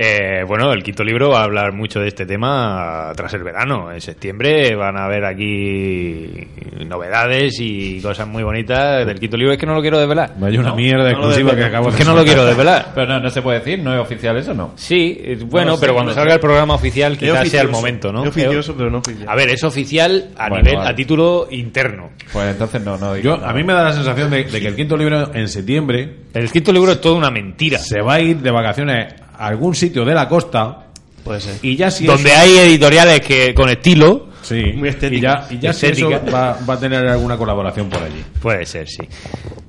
Eh, 0.00 0.44
bueno, 0.46 0.72
el 0.72 0.84
quinto 0.84 1.02
libro 1.02 1.30
va 1.30 1.40
a 1.40 1.42
hablar 1.42 1.72
mucho 1.72 1.98
de 1.98 2.06
este 2.06 2.24
tema 2.24 3.10
tras 3.16 3.34
el 3.34 3.42
verano. 3.42 3.90
En 3.90 4.00
septiembre 4.00 4.76
van 4.76 4.96
a 4.96 5.06
haber 5.06 5.24
aquí 5.24 6.46
novedades 6.86 7.56
y 7.58 8.00
cosas 8.00 8.28
muy 8.28 8.44
bonitas 8.44 9.04
del 9.04 9.18
quinto 9.18 9.36
libro. 9.36 9.52
Es 9.54 9.58
que 9.58 9.66
no 9.66 9.74
lo 9.74 9.80
quiero 9.80 9.98
desvelar. 9.98 10.34
Vaya 10.38 10.60
una 10.60 10.72
mierda 10.74 11.10
exclusiva 11.10 11.56
que 11.56 11.64
acabo 11.64 11.88
Es 11.88 11.94
de 11.94 11.98
que 11.98 12.04
no 12.04 12.14
lo 12.14 12.22
quiero 12.22 12.44
desvelar. 12.46 12.90
Pero 12.94 13.08
no, 13.08 13.18
no 13.18 13.28
se 13.30 13.42
puede 13.42 13.58
decir, 13.58 13.80
no 13.80 13.92
es 13.92 14.00
oficial 14.00 14.36
eso, 14.36 14.54
¿no? 14.54 14.72
Sí, 14.76 15.18
eh, 15.20 15.36
bueno, 15.44 15.72
No 15.72 15.80
pero 15.80 15.94
cuando 15.94 16.12
no 16.12 16.14
salga 16.14 16.30
sé. 16.30 16.34
el 16.36 16.40
programa 16.40 16.74
oficial 16.74 17.12
Es 17.14 17.18
quizás 17.18 17.48
sea 17.48 17.62
el 17.62 17.66
oficioso. 17.66 17.72
momento, 17.72 18.12
¿no? 18.12 18.22
Es 18.22 18.28
oficioso, 18.28 18.74
pero 18.76 18.90
no 18.90 18.98
oficial. 18.98 19.28
A 19.28 19.34
ver, 19.34 19.48
es 19.50 19.64
oficial 19.64 20.28
a 20.36 20.48
Bueno, 20.48 20.62
nivel, 20.62 20.76
vale. 20.78 20.90
a 20.90 20.94
título 20.94 21.48
interno. 21.50 22.10
Pues 22.32 22.52
entonces 22.52 22.82
no, 22.84 22.96
no 22.98 23.14
digo 23.14 23.36
Yo, 23.36 23.44
a 23.44 23.52
mí 23.52 23.64
me 23.64 23.72
da 23.72 23.82
la 23.82 23.92
sensación 23.92 24.30
de, 24.30 24.44
de 24.44 24.60
que 24.60 24.68
el 24.68 24.76
quinto 24.76 24.96
libro 24.96 25.34
en 25.34 25.48
septiembre 25.48 26.08
El 26.34 26.52
quinto 26.52 26.72
libro 26.72 26.92
es 26.92 27.00
toda 27.00 27.16
una 27.16 27.32
mentira. 27.32 27.78
se 27.80 28.00
va 28.00 28.14
a 28.14 28.20
ir 28.20 28.36
de 28.38 28.50
vacaciones 28.52 29.14
a 29.38 29.46
algún 29.46 29.74
sitio 29.74 30.04
de 30.04 30.14
la 30.14 30.28
costa 30.28 30.86
Puede 31.24 31.40
ser. 31.40 31.56
y 31.62 31.76
ya 31.76 31.90
si 31.90 32.04
donde 32.06 32.30
eso- 32.30 32.40
hay 32.40 32.58
editoriales 32.58 33.20
que 33.20 33.54
con 33.54 33.68
estilo, 33.68 34.28
sí, 34.42 34.72
Muy 34.74 34.88
y 34.88 34.90
estética. 34.90 35.46
ya, 35.48 35.54
y 35.54 35.58
ya 35.58 35.72
si 35.72 35.86
eso 35.86 36.10
Estética. 36.10 36.30
va, 36.36 36.58
va 36.68 36.74
a 36.74 36.80
tener 36.80 37.06
alguna 37.06 37.36
colaboración 37.36 37.88
por 37.88 38.02
allí. 38.02 38.24
puede 38.40 38.64
ser, 38.66 38.88
sí. 38.88 39.02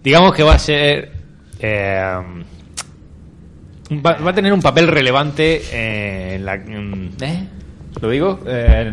Digamos 0.03 0.33
que 0.33 0.43
va 0.43 0.53
a 0.55 0.59
ser. 0.59 1.11
eh, 1.59 2.01
va, 4.05 4.13
va 4.13 4.31
a 4.31 4.33
tener 4.33 4.53
un 4.53 4.61
papel 4.61 4.87
relevante 4.87 6.35
en 6.35 6.45
la. 6.45 6.55
¿Eh? 6.55 7.47
¿Lo 8.01 8.09
digo? 8.09 8.39
Eh, 8.47 8.91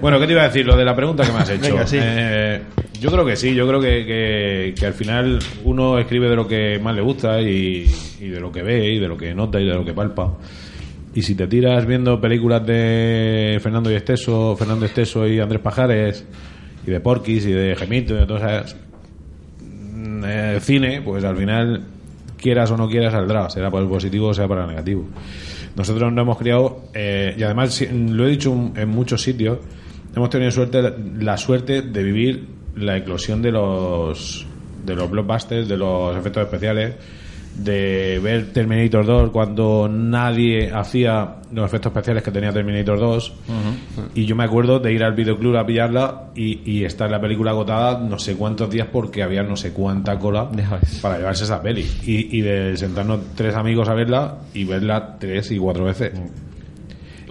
Bueno, 0.00 0.18
¿qué 0.18 0.26
te 0.26 0.32
iba 0.32 0.42
a 0.42 0.46
decir? 0.48 0.64
Lo 0.66 0.76
de 0.76 0.84
la 0.84 0.94
pregunta 0.96 1.24
que 1.24 1.32
me 1.32 1.38
has 1.38 1.50
hecho. 1.50 1.62
Venga, 1.74 1.86
sí. 1.86 1.98
Eh, 2.00 2.60
yo 3.00 3.10
creo 3.10 3.24
que 3.26 3.36
sí, 3.36 3.54
yo 3.54 3.66
creo 3.68 3.80
que, 3.80 4.04
que- 4.06 4.74
que 4.78 4.86
al 4.86 4.94
final 4.94 5.38
uno 5.64 5.98
escribe 5.98 6.28
de 6.28 6.36
lo 6.36 6.46
que 6.48 6.78
más 6.82 6.94
le 6.94 7.02
gusta 7.02 7.40
y, 7.40 7.86
y 8.20 8.28
de 8.28 8.40
lo 8.40 8.50
que 8.50 8.62
ve 8.62 8.92
y 8.92 8.98
de 8.98 9.08
lo 9.08 9.16
que 9.16 9.34
nota 9.34 9.60
y 9.60 9.66
de 9.66 9.74
lo 9.74 9.84
que 9.84 9.92
palpa. 9.92 10.32
Y 11.14 11.22
si 11.22 11.34
te 11.34 11.46
tiras 11.46 11.84
viendo 11.84 12.20
películas 12.20 12.64
de 12.66 13.58
Fernando 13.62 13.90
y 13.90 13.94
Esteso, 13.94 14.56
Fernando 14.56 14.86
Esteso 14.86 15.26
y 15.26 15.40
Andrés 15.40 15.60
Pajares, 15.60 16.24
y 16.86 16.90
de 16.90 17.00
Porquis 17.00 17.44
y 17.46 17.52
de 17.52 17.76
Gemito 17.76 18.14
y 18.14 18.18
de 18.18 18.26
todas 18.26 18.42
esas 18.42 18.76
mm, 19.60 20.24
eh, 20.26 20.58
cine, 20.60 21.02
pues 21.02 21.22
al 21.24 21.36
final, 21.36 21.82
quieras 22.38 22.70
o 22.70 22.76
no 22.78 22.88
quieras, 22.88 23.12
saldrá, 23.12 23.50
será 23.50 23.70
para 23.70 23.84
el 23.84 23.90
positivo 23.90 24.28
o 24.28 24.34
sea 24.34 24.48
para 24.48 24.62
el 24.62 24.68
negativo. 24.70 25.06
Nosotros 25.76 26.12
nos 26.12 26.22
hemos 26.22 26.38
criado, 26.38 26.84
eh, 26.94 27.34
y 27.36 27.42
además 27.42 27.80
lo 27.92 28.26
he 28.26 28.30
dicho 28.30 28.72
en 28.74 28.88
muchos 28.88 29.22
sitios, 29.22 29.58
hemos 30.14 30.30
tenido 30.30 30.50
suerte, 30.50 30.94
la 31.18 31.36
suerte 31.36 31.82
de 31.82 32.02
vivir 32.02 32.46
la 32.76 32.96
eclosión 32.96 33.42
de 33.42 33.52
los 33.52 34.46
de 34.84 34.96
los 34.96 35.10
blockbusters, 35.10 35.68
de 35.68 35.76
los 35.76 36.16
efectos 36.16 36.42
especiales, 36.42 36.96
de 37.56 38.18
ver 38.22 38.52
Terminator 38.52 39.04
2 39.04 39.30
cuando 39.30 39.88
nadie 39.88 40.72
hacía 40.72 41.36
los 41.52 41.66
efectos 41.66 41.90
especiales 41.90 42.22
que 42.22 42.30
tenía 42.30 42.50
Terminator 42.50 42.98
2 42.98 43.32
y 44.14 44.24
yo 44.24 44.34
me 44.34 44.44
acuerdo 44.44 44.78
de 44.78 44.92
ir 44.92 45.04
al 45.04 45.12
videoclub 45.12 45.56
a 45.56 45.66
pillarla 45.66 46.30
y, 46.34 46.60
y 46.64 46.84
estar 46.84 47.10
la 47.10 47.20
película 47.20 47.50
agotada 47.50 47.98
no 47.98 48.18
sé 48.18 48.36
cuántos 48.36 48.70
días 48.70 48.88
porque 48.90 49.22
había 49.22 49.42
no 49.42 49.56
sé 49.56 49.72
cuánta 49.72 50.18
cola 50.18 50.50
para 51.02 51.18
llevarse 51.18 51.44
esa 51.44 51.60
peli. 51.62 51.86
Y, 52.04 52.38
y 52.38 52.40
de 52.40 52.76
sentarnos 52.76 53.20
tres 53.34 53.54
amigos 53.54 53.88
a 53.88 53.94
verla 53.94 54.38
y 54.54 54.64
verla 54.64 55.16
tres 55.18 55.50
y 55.50 55.58
cuatro 55.58 55.84
veces. 55.84 56.12
Y 56.18 56.51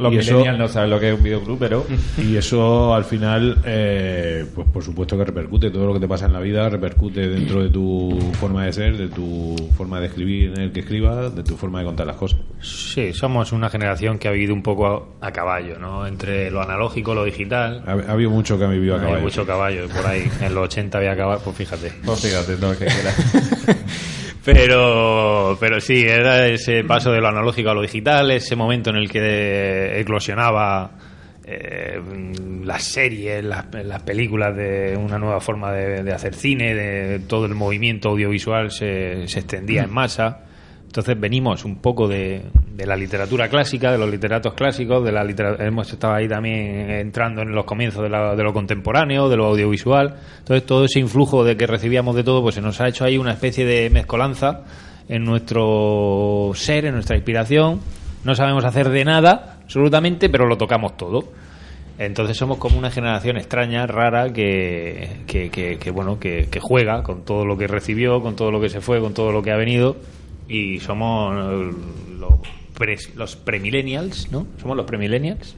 eso- 0.10 0.32
millennials 0.34 0.58
no 0.60 0.68
saben 0.68 0.90
lo 0.90 1.00
que 1.00 1.10
es 1.12 1.18
un 1.18 1.24
videoclub, 1.24 1.58
pero... 1.60 1.86
y 2.18 2.36
eso 2.36 2.94
al 2.94 3.06
final, 3.06 3.58
eh, 3.66 4.46
pues 4.54 4.68
por 4.68 4.84
supuesto 4.84 5.18
que 5.18 5.24
repercute. 5.26 5.70
Todo 5.72 5.86
lo 5.88 5.94
que 5.94 6.00
te 6.00 6.08
pasa 6.08 6.26
en 6.26 6.34
la 6.34 6.40
vida 6.40 6.70
repercute 6.70 7.28
dentro 7.28 7.62
de 7.64 7.70
tu 7.70 8.20
forma 8.40 8.66
de 8.66 8.74
ser, 8.74 8.98
de 8.98 9.08
tu 9.08 9.56
forma 9.78 10.00
de 10.00 10.08
escribir 10.08 10.54
en 10.56 10.62
el 10.62 10.72
que 10.72 10.82
escribas, 10.82 11.36
de 11.36 11.44
tu 11.44 11.56
forma 11.58 11.80
de 11.80 11.86
contar 11.86 12.08
las 12.08 12.16
cosas. 12.16 12.40
Sí, 12.62 13.14
somos 13.14 13.52
una 13.52 13.70
generación 13.70 14.18
que 14.20 14.28
ha 14.28 14.32
vivido 14.32 14.54
un 14.54 14.64
poco 14.64 15.18
a, 15.22 15.28
a 15.28 15.32
caballo, 15.32 15.78
¿no? 15.80 16.06
Entre 16.08 16.52
lo 16.52 16.62
analógico, 16.62 17.14
lo 17.14 17.24
digital. 17.24 17.84
Ha, 17.86 17.92
ha 17.92 18.12
habido 18.14 18.30
mucho 18.30 18.58
que 18.58 18.66
ha 18.66 18.68
vivido 18.68 18.96
a 18.96 19.00
caballo. 19.00 19.22
mucho 19.22 19.46
caballo 19.46 19.88
por 19.88 20.06
ahí. 20.06 20.30
En 20.42 20.54
los 20.56 20.66
80 20.66 20.98
había 20.98 21.16
caballo, 21.16 21.42
pues 21.44 21.56
fíjate. 21.58 21.92
Pues 22.06 22.20
fíjate, 22.22 22.58
no, 22.60 22.72
que. 22.78 22.88
Pero, 24.44 25.56
pero 25.60 25.80
sí, 25.80 26.04
era 26.04 26.48
ese 26.48 26.84
paso 26.84 27.12
de 27.12 27.22
lo 27.22 27.28
analógico 27.28 27.70
a 27.70 27.74
lo 27.76 27.82
digital, 27.82 28.32
ese 28.32 28.56
momento 28.56 28.90
en 28.90 28.96
el 28.96 29.10
que 29.10 30.00
eclosionaba 30.00 30.92
eh, 31.46 32.02
las 32.64 32.84
series, 32.84 33.44
las, 33.44 33.66
las 33.72 34.02
películas 34.02 34.56
de 34.56 34.98
una 34.98 35.20
nueva 35.20 35.40
forma 35.42 35.72
de, 35.72 36.04
de 36.04 36.14
hacer 36.14 36.34
cine, 36.34 36.74
de 36.74 37.20
todo 37.20 37.46
el 37.46 37.54
movimiento 37.54 38.10
audiovisual 38.10 38.72
se, 38.72 39.28
se 39.28 39.40
extendía 39.40 39.84
en 39.84 39.94
masa. 39.94 40.46
Entonces 40.92 41.18
venimos 41.18 41.64
un 41.64 41.78
poco 41.78 42.10
de, 42.10 42.42
la 42.86 42.98
literatura 42.98 43.48
clásica, 43.48 43.94
de 43.94 43.98
los 43.98 44.10
literatos 44.12 44.54
clásicos, 44.56 45.02
de 45.06 45.14
la 45.14 45.22
hemos 45.66 45.90
estado 45.90 46.16
ahí 46.16 46.28
también 46.28 46.90
entrando 46.90 47.42
en 47.44 47.54
los 47.56 47.64
comienzos 47.64 48.04
de, 48.04 48.10
la- 48.10 48.36
de 48.36 48.44
lo 48.44 48.52
contemporáneo, 48.52 49.30
de 49.30 49.38
lo 49.38 49.46
audiovisual. 49.46 50.16
Entonces 50.40 50.66
todo 50.66 50.84
ese 50.84 51.00
influjo 51.00 51.46
de 51.46 51.56
que 51.56 51.66
recibíamos 51.66 52.14
de 52.18 52.26
todo, 52.26 52.42
pues 52.42 52.56
se 52.56 52.62
nos 52.62 52.82
ha 52.82 52.90
hecho 52.90 53.06
ahí 53.06 53.18
una 53.18 53.32
especie 53.32 53.66
de 53.66 53.90
mezcolanza 53.90 54.64
en 55.08 55.24
nuestro 55.24 56.52
ser, 56.56 56.84
en 56.84 56.96
nuestra 56.96 57.16
inspiración. 57.16 57.80
No 58.26 58.36
sabemos 58.36 58.66
hacer 58.66 58.90
de 58.90 59.06
nada, 59.06 59.60
absolutamente, 59.64 60.28
pero 60.30 60.46
lo 60.46 60.58
tocamos 60.58 60.98
todo. 60.98 61.32
Entonces 62.00 62.36
somos 62.36 62.58
como 62.58 62.78
una 62.78 62.92
generación 62.92 63.38
extraña, 63.38 63.88
rara, 63.88 64.34
que, 64.34 65.22
que, 65.26 65.50
que- 65.50 65.78
que, 65.78 65.90
bueno, 65.92 66.20
que 66.20 66.50
juega 66.60 67.02
con 67.02 67.24
todo 67.24 67.46
lo 67.46 67.58
que 67.58 67.68
recibió, 67.68 68.22
con 68.22 68.36
todo 68.36 68.52
lo 68.52 68.60
que 68.60 68.68
se 68.68 68.82
fue, 68.82 69.00
con 69.00 69.14
todo 69.14 69.32
lo 69.32 69.42
que 69.42 69.52
ha 69.52 69.58
venido. 69.58 69.96
Y 70.54 70.80
somos 70.80 71.34
eh, 71.36 71.72
los, 72.20 73.10
los 73.16 73.36
premillennials, 73.36 74.32
¿no? 74.32 74.48
Somos 74.62 74.76
los 74.78 74.86
premillennials. 74.86 75.56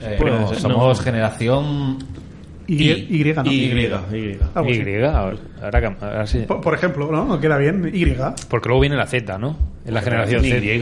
Eh, 0.00 0.16
Pues, 0.18 0.32
no, 0.32 0.54
somos 0.54 0.98
no. 0.98 1.04
generación 1.04 1.98
Y, 2.66 2.90
y, 2.90 3.32
¿no? 3.34 3.44
Y, 3.44 3.50
y. 3.50 4.38
Y, 4.90 5.02
ahora, 5.04 5.36
ahora 5.62 5.80
cam- 5.82 5.96
ahora 6.02 6.26
sí. 6.26 6.40
Por, 6.48 6.60
por 6.60 6.74
ejemplo, 6.74 7.10
¿no? 7.12 7.38
Queda 7.40 7.56
bien. 7.58 7.90
Y. 7.94 8.06
Porque 8.48 8.68
luego 8.68 8.80
viene 8.80 8.96
la 8.96 9.06
Z, 9.06 9.38
¿no? 9.38 9.56
Es 9.84 9.92
la 9.92 10.02
generación 10.02 10.42
Z. 10.42 10.56
Y. 10.58 10.80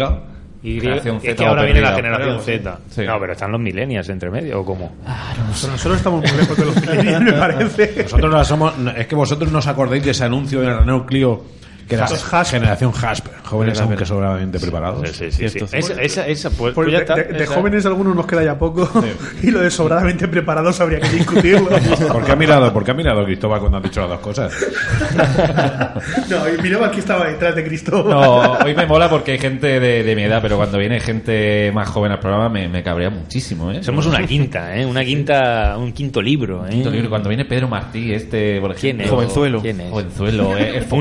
Y 0.66 0.80
Generación 0.80 1.16
es 1.16 1.22
Z 1.22 1.34
que 1.36 1.44
ahora 1.44 1.64
viene 1.64 1.82
la 1.82 1.94
generación 1.94 2.40
Z. 2.40 2.78
Sí. 2.88 3.02
No, 3.02 3.20
pero 3.20 3.32
están 3.34 3.52
los 3.52 3.60
millennials 3.60 4.08
entre 4.08 4.30
medio, 4.30 4.60
¿o 4.60 4.64
cómo? 4.64 4.94
Pero 5.04 5.72
nosotros 5.72 5.98
estamos 5.98 6.22
muy 6.22 6.40
lejos 6.40 6.56
de 6.56 6.64
los 6.64 6.76
millennials, 6.80 7.22
me 7.22 7.32
parece. 7.38 8.02
Nosotros 8.04 8.30
no 8.32 8.44
somos, 8.44 8.78
no, 8.78 8.90
es 8.92 9.06
que 9.06 9.14
vosotros 9.14 9.52
no 9.52 9.58
os 9.58 9.66
acordáis 9.66 10.02
de 10.02 10.12
ese 10.12 10.24
anuncio 10.24 10.62
de 10.62 10.74
Renault 10.74 11.04
Clio 11.06 11.42
que 11.88 11.94
era 11.94 12.04
Hasp. 12.04 12.50
generación 12.50 12.92
Hasp, 13.00 13.26
jóvenes 13.44 13.80
aunque 13.80 14.04
sobradamente 14.06 14.58
preparados. 14.58 15.08
Sí, 15.10 15.30
sí, 15.30 15.30
sí. 15.30 15.48
Cierto, 15.48 15.66
sí. 15.68 15.76
Esa, 15.78 16.00
esa, 16.02 16.26
esa, 16.26 16.50
pues, 16.50 16.74
Pues 16.74 16.88
pues 16.88 17.06
ya 17.06 17.14
de, 17.14 17.46
jóvenes 17.46 17.86
algunos 17.86 18.14
nos 18.16 18.26
queda 18.26 18.42
ya 18.42 18.58
poco 18.58 18.88
y 19.42 19.50
lo 19.50 19.60
de 19.60 19.70
sobradamente 19.70 20.28
preparados 20.28 20.80
habría 20.80 21.00
que 21.00 21.08
discutirlo. 21.10 21.68
¿Por 22.12 22.24
qué 22.24 22.32
ha 22.32 22.36
mirado, 22.36 22.72
por 22.72 22.84
qué 22.84 22.90
ha 22.90 22.94
mirado 22.94 23.24
Cristóbal 23.24 23.60
cuando 23.60 23.78
has 23.78 23.84
dicho 23.84 24.00
las 24.00 24.10
dos 24.10 24.20
cosas? 24.20 24.52
no, 26.30 26.48
y 26.48 26.62
miraba 26.62 26.90
que 26.90 27.00
estaba 27.00 27.26
detrás 27.28 27.54
de 27.54 27.64
Cristóbal. 27.64 28.10
No, 28.10 28.52
hoy 28.64 28.74
me 28.74 28.86
mola 28.86 29.08
porque 29.08 29.32
hay 29.32 29.38
gente 29.38 29.80
de, 29.80 30.02
de 30.02 30.16
mi 30.16 30.22
edad, 30.22 30.40
pero 30.42 30.56
cuando 30.56 30.78
viene 30.78 31.00
gente 31.00 31.70
más 31.72 31.88
joven 31.88 32.12
al 32.12 32.18
programa 32.20 32.48
me, 32.48 32.68
me 32.68 32.82
cabrea 32.82 33.10
muchísimo, 33.10 33.70
¿eh? 33.72 33.82
Somos 33.82 34.06
una 34.06 34.24
quinta, 34.26 34.76
¿eh? 34.76 34.86
Una 34.86 35.04
quinta, 35.04 35.76
un 35.78 35.92
quinto 35.92 36.20
libro, 36.22 36.66
¿eh? 36.66 36.70
Quinto 36.70 36.90
libro. 36.90 37.08
Cuando 37.10 37.28
viene 37.28 37.44
Pedro 37.44 37.68
Martí, 37.68 38.12
este, 38.12 38.60
por 38.60 38.74
¿Quién 38.74 39.00
ejemplo. 39.00 39.04
es? 39.04 39.10
Jovenzuelo. 39.10 39.60
¿Quién 39.62 39.80
es? 39.80 39.90
Jovenzuelo, 39.90 40.56
eh, 40.56 40.68
el 40.78 40.82
Un 40.82 40.88
Fo- 40.88 40.96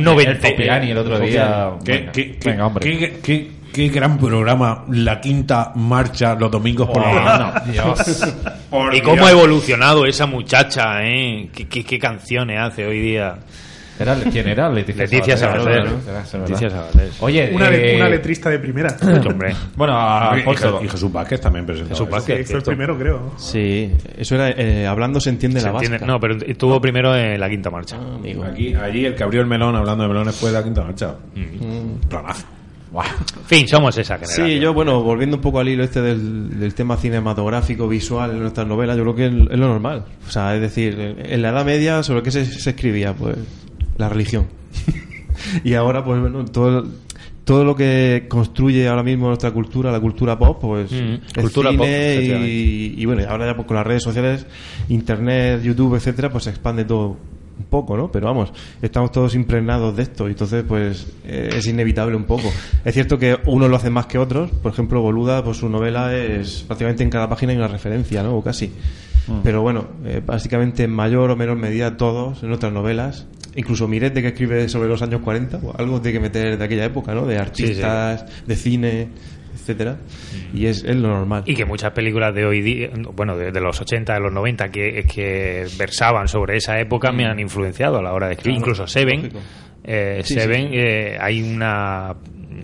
noventa- 0.80 0.92
El 0.92 0.98
otro 0.98 1.20
día. 1.20 1.70
¿Qué, 1.84 1.92
Venga, 1.94 2.12
qué- 2.12 2.38
qué- 2.40 2.50
venga, 2.50 2.68
hombre. 2.68 2.98
qué- 2.98 3.20
qué- 3.22 3.52
qué 3.74 3.88
gran 3.90 4.18
programa, 4.18 4.86
la 4.92 5.20
quinta 5.20 5.72
marcha 5.76 6.36
los 6.36 6.52
domingos 6.52 6.88
por 6.90 7.02
la 7.02 7.10
Oh, 7.10 7.14
mañana. 7.14 7.64
no, 7.66 7.72
Dios. 7.72 8.36
Por 8.70 8.94
Y 8.96 9.02
cómo 9.02 9.16
Dios. 9.16 9.28
ha 9.28 9.32
evolucionado 9.32 10.06
esa 10.06 10.26
muchacha, 10.28 11.04
¿eh? 11.04 11.50
¿Qué, 11.56 11.68
qué, 11.68 11.84
qué 11.84 11.98
canciones 12.00 12.60
hace 12.60 12.86
hoy 12.86 13.00
día? 13.00 13.36
Era, 14.00 14.16
¿Quién 14.16 14.48
era? 14.48 14.70
Leticia, 14.74 15.04
Leticia 15.04 15.38
Sabater. 15.38 15.88
Oye, 17.20 17.52
Una, 17.54 17.70
eh, 17.70 17.96
una 17.98 18.10
letrista 18.10 18.50
de 18.50 18.60
primera. 18.60 18.96
Hombre. 19.28 19.56
Bueno, 19.76 19.94
a 19.98 20.32
Y, 20.34 20.40
Alfonso. 20.40 20.80
Je- 20.82 20.86
y 20.86 20.90
Jesús 20.90 21.12
Vázquez 21.12 21.42
también 21.42 21.66
presentó. 21.66 21.90
Jesús 21.90 22.08
eso. 22.08 22.12
Vázquez. 22.16 22.38
Sí, 22.40 22.44
fue 22.52 22.58
el 22.58 22.64
primero, 22.64 22.98
creo. 22.98 23.34
Sí, 23.38 23.92
eso 24.18 24.36
era 24.36 24.50
eh, 24.50 24.88
hablando 24.88 25.20
se 25.20 25.30
entiende 25.30 25.60
Se 25.60 25.68
la 25.68 25.74
entiende- 25.74 25.98
vasca. 26.00 26.08
No, 26.12 26.20
pero 26.20 26.38
estuvo 26.46 26.82
primero 26.82 27.16
en 27.16 27.40
la 27.40 27.50
quinta 27.50 27.70
marcha. 27.70 27.98
Ah, 28.00 28.16
amigo. 28.16 28.44
Aquí, 28.44 28.74
allí 28.74 29.06
el 29.06 29.16
que 29.16 29.24
abrió 29.24 29.42
el 29.42 29.48
melón 29.48 29.76
hablando 29.76 30.04
de 30.04 30.10
melones 30.10 30.36
fue 30.36 30.52
la 30.52 30.64
quinta 30.64 30.84
marcha. 30.84 31.16
Mm. 31.36 32.08
Planazo. 32.10 32.46
En 32.96 33.46
fin, 33.46 33.68
somos 33.68 33.98
esa 33.98 34.16
generación. 34.18 34.48
Sí, 34.48 34.60
yo, 34.60 34.72
bueno, 34.72 35.02
volviendo 35.02 35.38
un 35.38 35.42
poco 35.42 35.60
al 35.60 35.68
hilo 35.68 35.84
este 35.84 36.00
del, 36.02 36.60
del 36.60 36.76
tema 36.76 36.96
cinematográfico, 36.96 37.88
visual 37.88 38.30
en 38.32 38.40
nuestras 38.42 38.68
novelas, 38.68 38.96
yo 38.98 39.02
creo 39.04 39.16
que 39.16 39.26
es, 39.26 39.34
es 39.34 39.58
lo 39.60 39.68
normal. 39.68 40.06
O 40.28 40.30
sea, 40.32 40.54
es 40.54 40.62
decir, 40.62 41.16
en 41.18 41.42
la 41.42 41.50
Edad 41.50 41.66
Media, 41.66 42.04
¿sobre 42.04 42.22
qué 42.22 42.30
se, 42.30 42.46
se 42.46 42.70
escribía? 42.70 43.14
Pues 43.14 43.36
la 43.98 44.10
religión. 44.10 44.48
y 45.64 45.74
ahora, 45.74 46.04
pues 46.04 46.20
bueno, 46.20 46.46
todo, 46.46 46.86
todo 47.44 47.64
lo 47.66 47.76
que 47.76 48.26
construye 48.30 48.88
ahora 48.88 49.04
mismo 49.04 49.28
nuestra 49.28 49.52
cultura, 49.52 49.92
la 49.92 50.00
cultura 50.00 50.38
pop, 50.38 50.60
pues 50.62 50.92
Mm, 50.92 50.96
el 51.36 51.42
cultura 51.42 51.72
cine 51.72 51.78
pop, 51.78 52.46
y, 52.46 52.96
y 52.98 53.06
bueno, 53.06 53.24
ahora 53.28 53.48
ya 53.48 53.56
pues, 53.56 53.68
con 53.68 53.76
las 53.76 53.86
redes 53.86 54.04
sociales, 54.04 54.46
internet, 54.90 55.62
YouTube, 55.64 55.96
etcétera, 55.96 56.32
pues 56.32 56.46
se 56.46 56.52
expande 56.52 56.86
todo 56.86 57.18
un 57.58 57.66
poco, 57.66 57.96
¿no? 57.96 58.12
Pero 58.12 58.28
vamos, 58.28 58.52
estamos 58.82 59.12
todos 59.12 59.36
impregnados 59.36 59.96
de 59.96 60.04
esto 60.04 60.28
y 60.28 60.32
entonces 60.32 60.64
pues 60.68 61.08
eh, 61.26 61.50
es 61.56 61.68
inevitable 61.68 62.16
un 62.16 62.24
poco. 62.24 62.52
Es 62.84 62.94
cierto 62.94 63.18
que 63.18 63.38
unos 63.46 63.70
lo 63.70 63.76
hacen 63.76 63.94
más 63.94 64.08
que 64.08 64.18
otros, 64.18 64.52
por 64.52 64.72
ejemplo, 64.72 65.02
Boluda, 65.02 65.44
pues 65.44 65.58
su 65.58 65.70
novela 65.70 66.16
es 66.16 66.64
prácticamente 66.68 67.04
en 67.04 67.10
cada 67.10 67.30
página 67.30 67.52
hay 67.52 67.58
una 67.58 67.68
referencia, 67.68 68.24
¿no? 68.24 68.36
O 68.38 68.44
casi. 68.44 68.72
Pero 69.44 69.62
bueno, 69.62 69.88
eh, 70.06 70.22
básicamente 70.26 70.84
en 70.84 70.92
mayor 70.92 71.32
o 71.32 71.36
menor 71.36 71.58
medida 71.58 71.96
todos 71.98 72.44
en 72.44 72.52
otras 72.52 72.74
novelas, 72.74 73.28
incluso 73.56 73.88
Mirete 73.88 74.22
que 74.22 74.30
escribe 74.30 74.68
sobre 74.68 74.90
los 74.90 75.02
años 75.02 75.22
40, 75.22 75.60
o 75.64 75.76
algo 75.78 76.02
tiene 76.02 76.18
que 76.18 76.24
meter 76.24 76.58
de 76.58 76.66
aquella 76.66 76.86
época, 76.86 77.14
¿no? 77.14 77.26
De 77.26 77.38
artistas, 77.38 78.26
de 78.46 78.56
cine, 78.56 79.08
etcétera, 79.54 79.98
y 80.54 80.66
es, 80.66 80.84
es 80.84 80.96
lo 80.98 81.08
normal. 81.08 81.44
Y 81.46 81.56
que 81.56 81.64
muchas 81.66 81.92
películas 81.92 82.36
de 82.36 82.46
hoy 82.46 82.62
día, 82.62 82.90
bueno, 83.16 83.38
de, 83.38 83.52
de 83.52 83.62
los 83.62 83.80
80, 83.80 84.14
de 84.14 84.20
los 84.20 84.34
90, 84.34 84.70
que, 84.70 85.06
que 85.06 85.68
versaban 85.78 86.28
sobre 86.28 86.58
esa 86.58 86.80
época, 86.80 87.12
me 87.12 87.26
han 87.26 87.40
influenciado 87.40 88.00
a 88.00 88.02
la 88.02 88.14
hora 88.14 88.28
de 88.28 88.34
escribir. 88.34 88.58
Claro, 88.58 88.72
Incluso 88.72 88.88
Seven, 88.88 89.32
eh, 89.86 90.22
Sí, 90.24 90.34
Seven 90.34 90.70
eh, 90.74 91.18
hay 91.20 91.42
una 91.42 92.16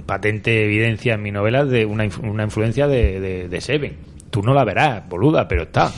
patente 0.05 0.65
evidencia 0.65 1.13
en 1.13 1.21
mi 1.21 1.31
novela 1.31 1.63
de 1.63 1.85
una, 1.85 2.05
una 2.23 2.43
influencia 2.43 2.87
de, 2.87 3.19
de, 3.19 3.47
de 3.47 3.61
Seven. 3.61 3.95
Tú 4.29 4.41
no 4.43 4.53
la 4.53 4.63
verás, 4.63 5.07
boluda, 5.07 5.47
pero 5.47 5.63
está. 5.63 5.91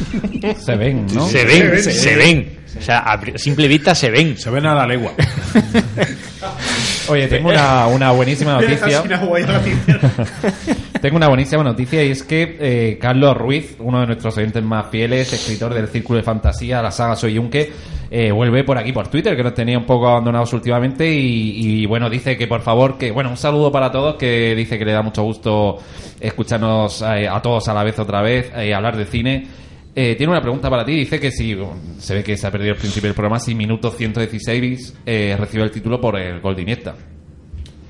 Se 0.58 0.76
ven, 0.76 1.06
¿no? 1.12 1.26
se 1.26 1.44
ven, 1.44 1.82
se, 1.82 2.16
ven. 2.16 2.58
O 2.78 2.82
sea, 2.82 3.00
a 3.00 3.20
simple 3.36 3.68
vista 3.68 3.94
se 3.94 4.10
ven. 4.10 4.36
Se 4.38 4.50
ven 4.50 4.66
a 4.66 4.74
la 4.74 4.86
legua. 4.86 5.12
Oye, 7.08 7.26
tengo 7.26 7.48
una, 7.50 7.86
una 7.88 8.12
buenísima 8.12 8.54
noticia. 8.60 9.02
y. 9.02 10.98
Tengo 11.00 11.16
una 11.16 11.28
buenísima 11.28 11.64
noticia 11.64 12.04
y 12.04 12.10
es 12.10 12.22
que 12.22 12.56
eh, 12.60 12.98
Carlos 13.00 13.36
Ruiz, 13.36 13.76
uno 13.78 14.00
de 14.00 14.06
nuestros 14.06 14.36
oyentes 14.36 14.62
más 14.62 14.90
fieles, 14.90 15.32
escritor 15.32 15.72
del 15.74 15.88
Círculo 15.88 16.18
de 16.18 16.22
Fantasía, 16.22 16.82
la 16.82 16.90
saga 16.90 17.16
Soy 17.16 17.34
Yunque, 17.34 17.72
eh, 18.10 18.30
vuelve 18.30 18.64
por 18.64 18.76
aquí 18.76 18.92
por 18.92 19.08
Twitter, 19.08 19.34
que 19.34 19.42
nos 19.42 19.54
tenía 19.54 19.78
un 19.78 19.86
poco 19.86 20.08
abandonados 20.08 20.52
últimamente 20.52 21.10
y, 21.10 21.82
y, 21.82 21.86
bueno, 21.86 22.10
dice 22.10 22.36
que 22.36 22.46
por 22.46 22.60
favor, 22.60 22.98
que 22.98 23.10
bueno, 23.12 23.30
un 23.30 23.38
saludo 23.38 23.72
para 23.72 23.90
todos, 23.90 24.16
que 24.16 24.54
dice 24.54 24.78
que 24.78 24.84
le 24.84 24.92
da 24.92 25.00
mucho 25.02 25.22
gusto 25.22 25.78
escucharnos 26.20 27.02
eh, 27.02 27.28
a 27.28 27.40
todos 27.40 27.66
a 27.68 27.74
la 27.74 27.82
vez 27.82 27.98
otra 27.98 28.20
vez, 28.20 28.52
eh, 28.54 28.74
hablar 28.74 28.96
de 28.96 29.06
cine. 29.06 29.46
Eh, 29.94 30.14
tiene 30.16 30.30
una 30.32 30.40
pregunta 30.40 30.70
para 30.70 30.84
ti, 30.84 30.92
dice 30.92 31.18
que 31.18 31.30
si, 31.32 31.56
se 31.98 32.14
ve 32.14 32.22
que 32.22 32.36
se 32.36 32.46
ha 32.46 32.50
perdido 32.50 32.72
el 32.74 32.78
principio 32.78 33.08
del 33.08 33.14
programa, 33.14 33.38
si 33.40 33.54
minuto 33.54 33.90
116 33.90 34.98
eh, 35.04 35.36
recibe 35.38 35.64
el 35.64 35.70
título 35.70 36.00
por 36.00 36.18
el 36.18 36.40
gol 36.40 36.54
de 36.54 36.62
Iniesta. 36.62 36.94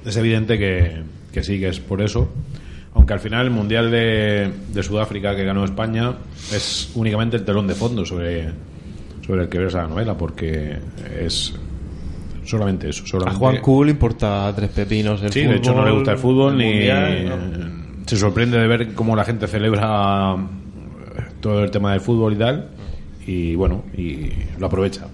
Es 0.05 0.17
evidente 0.17 0.59
que, 0.59 1.03
que 1.31 1.43
sí, 1.43 1.61
que 1.61 1.69
es 1.69 1.79
por 1.81 2.01
eso. 2.01 2.29
Aunque 2.95 3.13
al 3.13 3.21
final 3.21 3.45
el 3.47 3.51
Mundial 3.53 3.91
de, 3.91 4.51
de 4.73 4.83
Sudáfrica 4.83 5.37
que 5.37 5.45
ganó 5.45 5.65
España 5.65 6.15
es 6.53 6.91
únicamente 6.95 7.37
el 7.37 7.45
telón 7.45 7.67
de 7.67 7.75
fondo 7.75 8.05
sobre, 8.05 8.49
sobre 9.25 9.43
el 9.43 9.49
que 9.49 9.59
versa 9.59 9.83
la 9.83 9.89
novela, 9.89 10.17
porque 10.17 10.77
es 11.21 11.55
solamente 12.45 12.89
eso. 12.89 13.05
A 13.27 13.33
Juan 13.33 13.61
le 13.85 13.91
importa 13.93 14.53
tres 14.57 14.71
pepinos 14.71 15.23
el 15.23 15.31
Sí, 15.31 15.41
fútbol. 15.43 15.53
de 15.53 15.59
hecho 15.59 15.75
no 15.75 15.85
le 15.85 15.93
gusta 15.93 16.13
el 16.13 16.19
fútbol 16.19 16.57
ni 16.57 16.65
mundial, 16.65 17.29
¿no? 17.29 17.81
se 18.07 18.17
sorprende 18.17 18.59
de 18.59 18.67
ver 18.67 18.93
cómo 18.95 19.15
la 19.15 19.25
gente 19.25 19.47
celebra 19.47 20.35
todo 21.41 21.63
el 21.65 21.71
tema 21.71 21.93
del 21.93 22.01
fútbol 22.01 22.35
y 22.35 22.37
tal. 22.37 22.69
Y 23.27 23.55
bueno, 23.55 23.85
y 23.97 24.31
lo 24.59 24.67
aprovecha. 24.67 25.07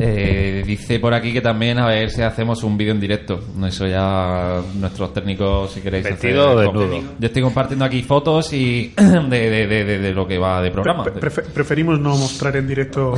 Eh, 0.00 0.62
dice 0.66 0.98
por 0.98 1.12
aquí 1.12 1.30
que 1.30 1.42
también 1.42 1.78
a 1.78 1.86
ver 1.86 2.08
si 2.08 2.22
hacemos 2.22 2.62
un 2.64 2.78
vídeo 2.78 2.92
en 2.92 3.00
directo. 3.00 3.38
Eso 3.66 3.86
ya 3.86 4.62
nuestros 4.76 5.12
técnicos, 5.12 5.72
si 5.72 5.82
queréis. 5.82 6.04
Vestido 6.04 6.52
o 6.54 6.58
hacer- 6.58 6.72
desnudo. 6.72 7.00
Yo 7.18 7.26
estoy 7.26 7.42
compartiendo 7.42 7.84
aquí 7.84 8.02
fotos 8.02 8.50
y 8.54 8.94
de, 8.96 9.50
de- 9.50 9.66
de- 9.66 9.84
de- 9.84 9.98
de 9.98 10.12
lo 10.14 10.26
que 10.26 10.38
va 10.38 10.62
de 10.62 10.70
programa. 10.70 11.04
Pre- 11.04 11.20
prefe- 11.20 11.42
preferimos 11.52 12.00
no 12.00 12.16
mostrar 12.16 12.56
en 12.56 12.66
directo 12.66 13.12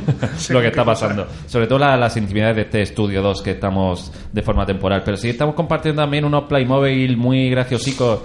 lo 0.50 0.60
que 0.60 0.68
está 0.68 0.84
pasando. 0.84 1.26
Sobre 1.48 1.66
todo 1.66 1.80
la- 1.80 1.96
las 1.96 2.16
intimidades 2.16 2.54
de 2.54 2.62
este 2.62 2.82
estudio 2.82 3.20
2 3.20 3.42
que 3.42 3.50
estamos 3.50 4.12
de 4.32 4.42
forma 4.42 4.64
temporal. 4.64 5.02
Pero 5.04 5.16
sí 5.16 5.28
estamos 5.28 5.56
compartiendo 5.56 6.02
también 6.02 6.24
unos 6.24 6.44
Playmobil 6.44 7.16
muy 7.16 7.50
graciosicos 7.50 8.20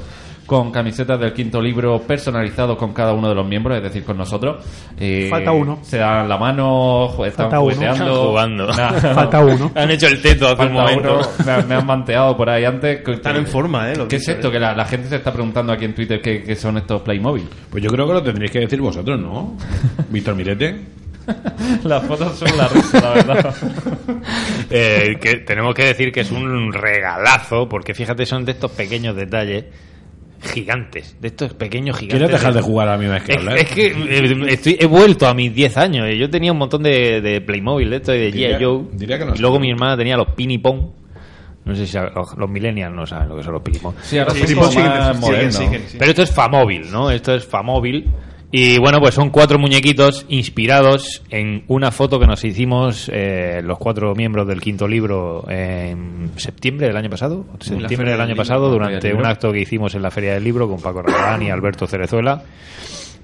con 0.47 0.71
camisetas 0.71 1.19
del 1.19 1.33
quinto 1.33 1.61
libro 1.61 1.99
personalizados 2.01 2.77
con 2.77 2.93
cada 2.93 3.13
uno 3.13 3.29
de 3.29 3.35
los 3.35 3.45
miembros, 3.45 3.77
es 3.77 3.83
decir, 3.83 4.03
con 4.03 4.17
nosotros. 4.17 4.65
Eh, 4.97 5.27
Falta 5.29 5.51
uno. 5.51 5.79
Se 5.83 5.97
dan 5.97 6.27
la 6.27 6.37
mano, 6.37 7.09
están 7.25 7.51
jugueteando. 7.51 8.03
Están 8.05 8.15
jugando. 8.27 8.67
Nah, 8.77 8.91
Falta 9.13 9.45
uno. 9.45 9.71
Han 9.75 9.91
hecho 9.91 10.07
el 10.07 10.21
teto 10.21 10.45
hace 10.47 10.53
un 10.65 10.69
falta 10.69 10.73
momento. 10.81 11.13
uno. 11.19 11.27
Me, 11.45 11.51
han- 11.51 11.67
me 11.67 11.75
han 11.75 11.85
manteado 11.85 12.35
por 12.35 12.49
ahí 12.49 12.63
antes. 12.65 13.07
Están 13.07 13.35
en 13.35 13.45
forma, 13.45 13.91
¿eh? 13.91 13.95
los 13.97 14.07
¿Qué 14.07 14.15
es 14.15 14.27
esto? 14.27 14.47
¿eh? 14.47 14.51
Que 14.53 14.59
la, 14.59 14.73
la 14.73 14.85
gente 14.85 15.09
se 15.09 15.17
está 15.17 15.31
preguntando 15.33 15.73
aquí 15.73 15.85
en 15.85 15.93
Twitter 15.93 16.19
qué, 16.21 16.41
qué 16.41 16.55
son 16.55 16.77
estos 16.77 17.01
Playmobil. 17.01 17.47
Pues 17.69 17.83
yo 17.83 17.89
creo 17.91 18.07
que 18.07 18.13
lo 18.13 18.23
tendréis 18.23 18.49
que 18.51 18.59
decir 18.61 18.79
vosotros, 18.81 19.19
¿no? 19.19 19.55
Víctor 20.09 20.33
Mirete. 20.35 20.79
Las 21.83 22.05
fotos 22.05 22.37
son 22.39 22.57
la 22.57 22.69
risa, 22.69 23.01
la 23.01 23.09
verdad. 23.09 23.55
Eh, 24.69 25.17
que 25.21 25.37
tenemos 25.37 25.75
que 25.75 25.83
decir 25.85 26.11
que 26.11 26.21
es 26.21 26.31
un 26.31 26.71
regalazo, 26.71 27.67
porque 27.67 27.93
fíjate, 27.93 28.25
son 28.25 28.45
de 28.45 28.53
estos 28.53 28.71
pequeños 28.71 29.13
detalles 29.15 29.65
gigantes, 30.41 31.15
de 31.19 31.27
estos 31.29 31.53
pequeños 31.53 31.97
gigantes. 31.97 32.19
¿Quieres 32.19 32.39
dejar 32.39 32.53
de 32.53 32.61
jugar 32.61 32.89
a 32.89 32.97
misma 32.97 33.15
vez 33.15 33.23
que 33.23 33.31
Es, 33.33 33.37
hablar? 33.39 33.57
es 33.57 33.65
que 33.71 33.87
eh, 33.87 34.45
estoy- 34.49 34.77
he 34.79 34.85
vuelto 34.85 35.27
a 35.27 35.33
mis 35.33 35.53
10 35.53 35.77
años. 35.77 36.07
Yo 36.17 36.29
tenía 36.29 36.51
un 36.51 36.57
montón 36.57 36.83
de, 36.83 37.21
de 37.21 37.41
Playmobil, 37.41 37.89
de 37.89 37.95
esto 37.97 38.13
y 38.13 38.19
de 38.19 38.31
G.I. 38.33 38.63
Joe. 38.63 38.83
diría 38.93 39.17
que 39.19 39.25
no 39.25 39.35
y 39.35 39.39
luego 39.39 39.59
mi 39.59 39.69
hermana 39.69 39.97
tenía 39.97 40.15
los 40.17 40.29
Pini 40.35 40.57
Pong. 40.57 40.81
No 41.65 41.75
sé 41.75 41.85
si 41.85 41.97
a- 41.97 42.11
los 42.37 42.49
millennials 42.49 42.95
no 42.95 43.05
saben 43.05 43.27
lo 43.29 43.35
que 43.35 43.43
son 43.43 43.53
los 43.53 43.61
Pini 43.61 43.79
Pong. 43.79 43.95
Sí, 44.01 44.17
ahora 44.19 44.31
Sí, 44.31 44.39
sí, 44.47 44.55
siguen. 45.51 45.83
Pero 45.99 46.11
esto 46.11 46.21
es 46.23 46.31
Famóvil, 46.33 46.89
¿no? 46.91 47.09
Esto 47.11 47.33
es 47.35 47.45
Famóvil. 47.45 48.05
Y 48.49 48.77
bueno, 48.77 48.99
pues 48.99 49.13
son 49.13 49.29
cuatro 49.29 49.59
muñequitos 49.59 50.25
inspirados 50.29 51.21
en 51.29 51.65
una 51.67 51.91
foto 51.91 52.17
que 52.17 52.27
nos 52.27 52.45
hicimos 52.45 53.11
eh, 53.13 53.61
los 53.61 53.77
cuatro 53.77 54.15
miembros 54.15 54.47
del 54.47 54.61
quinto 54.61 54.87
libro 54.87 55.43
en 55.49 56.31
septiembre 56.37 56.87
del 56.87 56.95
año 56.95 57.09
pasado. 57.09 57.45
Septiembre 57.59 58.11
del 58.11 58.21
año 58.21 58.35
pasado, 58.37 58.69
durante 58.69 59.13
un 59.13 59.25
acto 59.25 59.51
que 59.51 59.59
hicimos 59.59 59.95
en 59.95 60.01
la 60.01 60.11
Feria 60.11 60.33
del 60.33 60.45
Libro 60.45 60.69
con 60.69 60.79
Paco 60.79 61.01
Rabanne 61.01 61.47
y 61.47 61.49
Alberto 61.49 61.87
Cerezuela. 61.87 62.41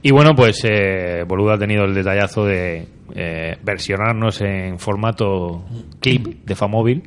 Y 0.02 0.12
bueno, 0.12 0.36
pues 0.36 0.62
eh, 0.66 1.24
Boluda 1.26 1.54
ha 1.54 1.58
tenido 1.58 1.86
el 1.86 1.94
detallazo 1.94 2.44
de 2.44 2.86
eh, 3.16 3.58
versionarnos 3.64 4.42
en 4.42 4.78
formato 4.78 5.64
clip 6.02 6.44
de 6.44 6.56
Famóvil 6.56 7.04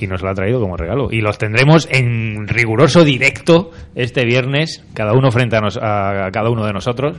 y 0.00 0.06
nos 0.06 0.22
lo 0.22 0.30
ha 0.30 0.34
traído 0.34 0.60
como 0.60 0.76
regalo. 0.76 1.08
Y 1.10 1.20
los 1.20 1.38
tendremos 1.38 1.88
en 1.90 2.46
riguroso 2.48 3.04
directo 3.04 3.70
este 3.94 4.24
viernes, 4.24 4.84
cada 4.94 5.12
uno 5.12 5.30
frente 5.30 5.56
a, 5.56 5.60
nos- 5.60 5.78
a 5.80 6.28
cada 6.32 6.50
uno 6.50 6.64
de 6.66 6.72
nosotros. 6.72 7.16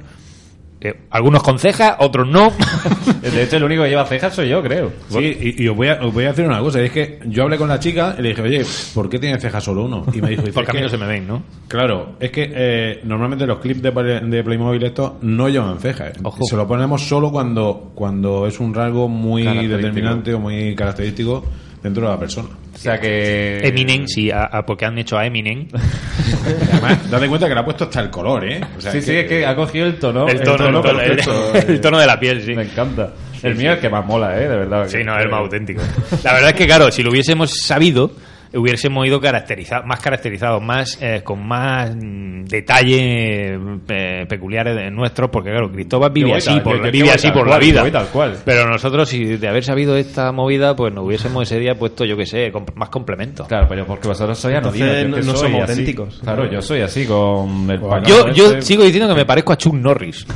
Eh, 0.82 0.94
algunos 1.10 1.42
con 1.42 1.58
ceja, 1.58 1.96
otros 2.02 2.28
no. 2.28 2.52
De 3.22 3.42
hecho, 3.44 3.56
el 3.58 3.64
único 3.64 3.84
que 3.84 3.90
lleva 3.90 4.06
cejas 4.06 4.36
soy 4.36 4.50
yo, 4.50 4.62
creo. 4.62 4.92
Sí, 5.10 5.36
y, 5.58 5.64
y 5.64 5.68
os, 5.68 5.76
voy 5.76 5.88
a, 5.88 6.00
os 6.06 6.14
voy 6.14 6.26
a 6.26 6.28
decir 6.28 6.46
una 6.46 6.60
cosa. 6.60 6.80
Es 6.82 6.92
que 6.92 7.20
yo 7.26 7.44
hablé 7.44 7.58
con 7.58 7.70
la 7.70 7.80
chica 7.80 8.14
y 8.20 8.22
le 8.22 8.30
dije, 8.30 8.42
oye, 8.42 8.62
¿por 8.94 9.10
qué 9.10 9.18
tiene 9.18 9.40
cejas 9.40 9.64
solo 9.64 9.86
uno? 9.86 10.06
Y 10.14 10.22
me 10.22 10.30
dijo, 10.32 10.44
Porque 10.54 10.72
a 10.72 10.74
"Es 10.74 10.76
mí 10.76 10.82
no 10.84 10.90
se 10.90 10.98
me 10.98 11.08
ven, 11.08 11.26
¿no? 11.26 11.42
Claro, 11.68 12.18
es 12.20 12.30
que 12.30 12.52
eh, 12.54 13.00
normalmente 13.04 13.48
los 13.48 13.60
clips 13.60 13.82
de, 13.82 13.92
Play- 13.94 14.30
de 14.30 14.44
Playmobil 14.44 14.84
estos 14.84 15.14
no 15.24 15.50
llevan 15.50 15.80
cejas. 15.80 16.12
Ojo. 16.22 16.44
Se 16.48 16.56
lo 16.58 16.68
ponemos 16.68 17.02
solo 17.08 17.32
cuando, 17.32 17.92
cuando 17.96 18.46
es 18.46 18.60
un 18.60 18.72
rasgo 18.74 19.08
muy 19.08 19.44
determinante 19.44 20.34
o 20.36 20.40
muy 20.40 20.76
característico 20.76 21.44
dentro 21.86 22.04
de 22.08 22.10
la 22.14 22.20
persona. 22.20 22.50
O 22.74 22.78
sea 22.78 23.00
que. 23.00 23.60
Eminem, 23.64 24.08
sí, 24.08 24.32
a- 24.32 24.44
a- 24.52 24.66
porque 24.66 24.86
han 24.86 24.98
hecho 24.98 25.18
a 25.18 25.26
Eminem. 25.26 25.68
Además, 26.74 27.10
date 27.12 27.28
cuenta 27.30 27.48
que 27.48 27.54
le 27.54 27.60
ha 27.60 27.66
puesto 27.66 27.84
hasta 27.86 28.02
el 28.02 28.10
color, 28.10 28.44
¿eh? 28.52 28.62
O 28.78 28.82
sea, 28.82 28.92
Sí, 28.92 29.02
sí, 29.02 29.12
es 29.16 29.28
que 29.28 29.46
ha 29.46 29.56
cogido 29.56 29.86
el 29.86 29.98
tono. 30.00 30.28
el 30.28 30.42
tono, 30.42 30.68
el 30.68 30.74
tono, 30.74 30.90
el- 31.00 31.16
perfecto. 31.16 31.54
el 31.72 31.82
tono 31.82 32.00
de 32.00 32.08
la 32.08 32.20
piel, 32.20 32.42
sí. 32.44 32.54
Me 32.56 32.64
encanta. 32.64 33.14
el 33.44 33.56
mío 33.56 33.72
es 33.72 33.76
el 33.76 33.82
que 33.82 33.90
más 33.90 34.06
mola, 34.06 34.36
¿eh? 34.38 34.48
De 34.48 34.58
verdad. 34.58 34.88
Sí, 34.88 35.04
no, 35.04 35.16
es 35.18 35.24
el 35.24 35.30
más 35.30 35.40
auténtico. 35.42 35.82
La 36.24 36.34
verdad 36.34 36.50
es 36.50 36.56
que, 36.56 36.66
claro, 36.66 36.92
si 36.92 37.04
lo 37.04 37.12
hubiésemos 37.12 37.52
sabido, 37.64 38.12
hubiésemos 38.56 39.06
ido 39.06 39.20
caracterizados, 39.22 39.86
más 39.86 40.00
caracterizados, 40.00 40.62
más 40.64 40.98
eh, 41.02 41.22
con 41.24 41.46
más 41.46 41.96
mm, 41.96 42.46
detalle 42.46 43.56
eh, 43.88 44.26
peculiares 44.28 44.76
de 44.76 44.92
nuestros, 44.92 45.30
porque 45.30 45.50
claro, 45.52 45.72
Cristóbal 45.72 46.12
vive 46.12 46.34
así, 46.36 46.48
tal- 46.50 46.64
por, 46.64 46.92
vive 46.92 47.12
así 47.12 47.28
tal 47.28 47.34
por 47.34 47.48
la 47.48 47.58
vida. 47.60 47.90
tal 47.92 48.08
cual. 48.08 48.38
Pero 48.46 48.68
nosotros, 48.70 49.10
si 49.10 49.38
de 49.38 49.48
haber 49.48 49.64
sabido 49.64 49.96
esta 49.98 50.32
movida, 50.32 50.76
pues 50.76 50.94
nos 50.94 51.06
hubiésemos 51.06 51.44
ese 51.44 51.60
día 51.60 51.76
puesto, 51.76 52.06
yo 52.06 52.16
que 52.18 52.26
sé, 52.26 52.52
comp- 52.52 52.74
más 52.76 52.90
complementos. 52.90 53.48
Claro, 53.48 53.68
pero 53.70 53.86
porque 53.86 54.08
vosotros 54.08 54.38
sois 54.38 54.56
Entonces, 54.56 55.08
no- 55.10 55.16
que 55.18 55.22
no 55.24 55.32
soy 55.36 55.42
somos 55.52 55.62
así. 55.64 55.72
auténticos. 55.72 56.20
Claro, 56.24 56.50
yo 56.52 56.62
soy 56.62 56.82
así 56.82 57.06
con 57.06 57.70
el 57.70 57.80
pañuelo 57.80 58.28
Yo, 58.28 58.34
yo 58.34 58.46
este. 58.48 58.62
sigo 58.64 58.84
diciendo 58.84 59.08
que 59.10 59.16
me 59.16 59.26
parezco 59.26 59.54
a 59.54 59.58
Chuck 59.58 59.74
Norris. 59.74 60.26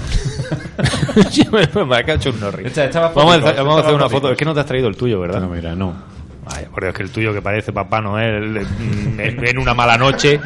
Yo 1.33 1.51
me 1.51 1.67
parezco 1.67 2.11
a 2.13 2.19
Chuck 2.19 2.39
Norris. 2.39 2.73
Vamos 2.75 3.35
a, 3.35 3.37
hacer- 3.37 3.55
vamos 3.57 3.75
a 3.75 3.79
hacer 3.79 3.89
echaba 3.89 3.95
una 3.95 4.09
foto. 4.09 4.31
Es 4.31 4.37
que 4.37 4.45
no 4.45 4.53
te 4.53 4.59
has 4.61 4.65
traído 4.65 4.87
el 4.87 4.95
tuyo, 4.95 5.19
¿verdad? 5.19 5.41
No, 5.41 5.49
mira, 5.49 5.75
no. 5.75 6.18
Vaya, 6.49 6.69
por 6.69 6.83
Dios, 6.83 6.95
que 6.95 7.03
el 7.03 7.11
tuyo 7.11 7.33
que 7.33 7.41
parece 7.41 7.71
Papá 7.71 8.01
Noel 8.01 8.61
mm, 8.61 9.19
en, 9.19 9.47
en 9.47 9.57
una 9.59 9.73
mala 9.73 9.97
noche. 9.97 10.39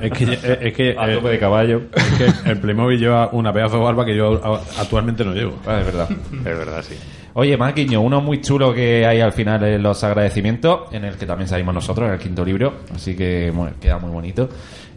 Es 0.00 0.10
que, 0.12 0.38
es 0.60 0.72
que, 0.74 0.96
A 0.98 1.10
eh, 1.10 1.14
tope 1.16 1.28
de 1.28 1.38
caballo. 1.38 1.82
es 1.94 2.32
que 2.42 2.50
el 2.50 2.58
Playmobil 2.58 2.98
lleva 2.98 3.28
una 3.32 3.52
pedazo 3.52 3.76
de 3.78 3.82
barba 3.84 4.04
que 4.04 4.16
yo 4.16 4.40
actualmente 4.78 5.24
no 5.24 5.32
llevo. 5.34 5.58
Ah, 5.66 5.78
es 5.80 5.86
verdad. 5.86 6.08
Es 6.10 6.44
verdad, 6.44 6.82
sí. 6.82 6.94
Oye, 7.34 7.56
Maquiño, 7.56 8.00
uno 8.02 8.20
muy 8.20 8.40
chulo 8.42 8.74
que 8.74 9.06
hay 9.06 9.20
al 9.20 9.32
final 9.32 9.64
en 9.64 9.82
los 9.82 10.04
agradecimientos, 10.04 10.92
en 10.92 11.04
el 11.04 11.16
que 11.16 11.24
también 11.24 11.48
salimos 11.48 11.74
nosotros, 11.74 12.06
en 12.08 12.14
el 12.14 12.20
quinto 12.20 12.44
libro, 12.44 12.80
así 12.94 13.16
que 13.16 13.50
bueno, 13.50 13.72
queda 13.80 13.98
muy 13.98 14.10
bonito. 14.10 14.48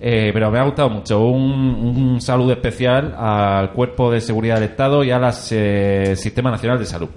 Eh, 0.01 0.32
pero 0.34 0.51
me 0.51 0.60
ha 0.60 0.64
gustado 0.64 0.89
mucho. 0.89 1.22
Un, 1.22 1.51
un 2.12 2.22
saludo 2.22 2.51
especial 2.51 3.16
al 3.18 3.72
Cuerpo 3.72 4.12
de 4.12 4.20
Seguridad 4.20 4.56
del 4.56 4.66
Estado 4.66 5.03
y 5.03 5.12
al 5.12 5.32
Sistema 5.34 6.51
Nacional 6.51 6.78
de 6.78 6.86
Salud. 6.86 7.10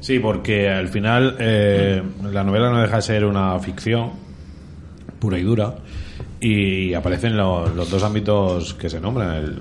Sí, 0.00 0.18
porque 0.18 0.68
al 0.68 0.88
final 0.88 1.36
eh, 1.38 2.02
la 2.32 2.44
novela 2.44 2.70
no 2.70 2.80
deja 2.80 2.96
de 2.96 3.02
ser 3.02 3.24
una 3.24 3.58
ficción 3.58 4.10
pura 5.18 5.38
y 5.38 5.42
dura 5.42 5.74
y 6.40 6.94
aparecen 6.94 7.36
los, 7.36 7.74
los 7.74 7.90
dos 7.90 8.02
ámbitos 8.04 8.74
que 8.74 8.88
se 8.90 9.00
nombran, 9.00 9.36
el 9.36 9.56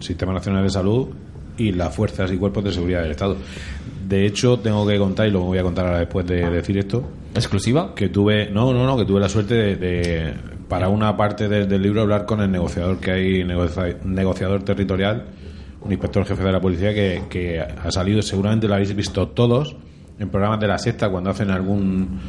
Sistema 0.00 0.32
Nacional 0.32 0.64
de 0.64 0.70
Salud 0.70 1.08
y 1.56 1.72
las 1.72 1.94
fuerzas 1.94 2.30
y 2.32 2.36
cuerpos 2.36 2.64
de 2.64 2.72
seguridad 2.72 3.02
del 3.02 3.12
Estado. 3.12 3.36
De 4.08 4.26
hecho, 4.26 4.58
tengo 4.58 4.86
que 4.86 4.98
contar, 4.98 5.28
y 5.28 5.30
lo 5.30 5.40
voy 5.40 5.58
a 5.58 5.62
contar 5.62 5.86
ahora 5.86 6.00
después 6.00 6.26
de 6.26 6.50
decir 6.50 6.76
esto, 6.78 7.08
¿Exclusiva? 7.34 7.94
que 7.94 8.08
tuve, 8.08 8.50
no, 8.50 8.72
no, 8.72 8.84
no, 8.84 8.96
que 8.98 9.04
tuve 9.04 9.20
la 9.20 9.28
suerte 9.28 9.54
de, 9.54 9.76
de, 9.76 10.34
para 10.68 10.88
una 10.88 11.16
parte 11.16 11.48
de- 11.48 11.66
del 11.66 11.80
libro 11.82 12.00
hablar 12.02 12.26
con 12.26 12.40
el 12.40 12.50
negociador 12.50 12.98
que 12.98 13.12
hay, 13.12 13.44
negocia- 13.44 13.96
negociador 14.04 14.64
territorial, 14.64 15.26
un 15.82 15.90
inspector 15.92 16.24
jefe 16.26 16.42
de 16.42 16.52
la 16.52 16.60
policía 16.60 16.92
que, 16.94 17.22
que 17.30 17.60
ha 17.60 17.90
salido, 17.90 18.20
seguramente 18.22 18.68
lo 18.68 18.74
habéis 18.74 18.94
visto 18.94 19.28
todos, 19.28 19.76
en 20.18 20.28
programas 20.28 20.60
de 20.60 20.66
la 20.68 20.78
sexta 20.78 21.08
cuando 21.08 21.30
hacen 21.30 21.50
algún 21.50 22.20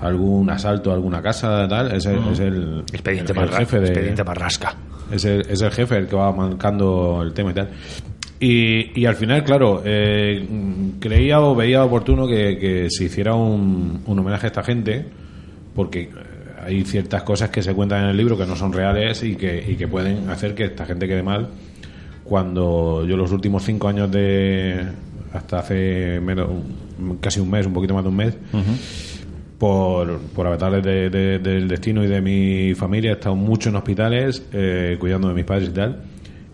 algún 0.00 0.50
asalto 0.50 0.90
a 0.90 0.94
alguna 0.94 1.22
casa 1.22 1.68
tal 1.68 1.92
es 1.92 2.04
el, 2.06 2.18
es 2.32 2.40
el, 2.40 2.82
Expediente, 2.92 3.32
el- 3.32 3.38
el 3.38 3.48
jefe 3.50 3.78
de 3.80 3.86
Expediente 3.86 4.24
Marrasca. 4.24 4.74
es 5.12 5.24
el, 5.24 5.42
es 5.48 5.60
el 5.62 5.70
jefe 5.70 5.96
el 5.96 6.06
que 6.08 6.16
va 6.16 6.32
marcando 6.32 7.20
el 7.22 7.32
tema 7.32 7.52
y 7.52 7.54
tal. 7.54 7.68
Y, 8.40 9.00
y 9.00 9.06
al 9.06 9.14
final, 9.14 9.44
claro, 9.44 9.82
eh, 9.84 10.44
mm, 10.50 10.98
creía 10.98 11.40
o 11.40 11.54
veía 11.54 11.84
oportuno 11.84 12.26
que, 12.26 12.58
que 12.58 12.88
se 12.90 13.04
hiciera 13.04 13.34
un, 13.34 14.02
un 14.04 14.18
homenaje 14.18 14.46
a 14.46 14.48
esta 14.48 14.62
gente, 14.64 15.06
porque 15.74 16.00
eh, 16.02 16.10
hay 16.66 16.82
ciertas 16.84 17.22
cosas 17.22 17.50
que 17.50 17.62
se 17.62 17.72
cuentan 17.72 18.02
en 18.04 18.10
el 18.10 18.16
libro 18.16 18.36
que 18.36 18.44
no 18.46 18.56
son 18.56 18.72
reales 18.72 19.22
y 19.22 19.36
que, 19.36 19.64
y 19.70 19.76
que 19.76 19.86
pueden 19.86 20.28
hacer 20.28 20.54
que 20.54 20.64
esta 20.64 20.84
gente 20.84 21.06
quede 21.06 21.22
mal. 21.22 21.48
Cuando 22.24 23.04
yo 23.06 23.16
los 23.16 23.30
últimos 23.32 23.62
cinco 23.64 23.88
años 23.88 24.10
de 24.10 24.82
hasta 25.32 25.58
hace 25.58 26.20
menos, 26.20 26.48
casi 27.20 27.40
un 27.40 27.50
mes, 27.50 27.66
un 27.66 27.72
poquito 27.74 27.92
más 27.94 28.02
de 28.04 28.08
un 28.08 28.16
mes, 28.16 28.34
por, 29.58 30.18
por 30.20 30.46
avatares 30.46 30.82
de- 30.82 31.10
de- 31.10 31.38
del 31.38 31.68
destino 31.68 32.02
y 32.04 32.06
de 32.08 32.20
mi 32.20 32.74
familia, 32.74 33.10
he 33.10 33.14
estado 33.14 33.36
mucho 33.36 33.68
en 33.68 33.76
hospitales 33.76 34.42
eh, 34.52 34.96
cuidando 34.98 35.28
de 35.28 35.34
mis 35.34 35.44
padres 35.44 35.68
y 35.68 35.72
tal. 35.72 36.02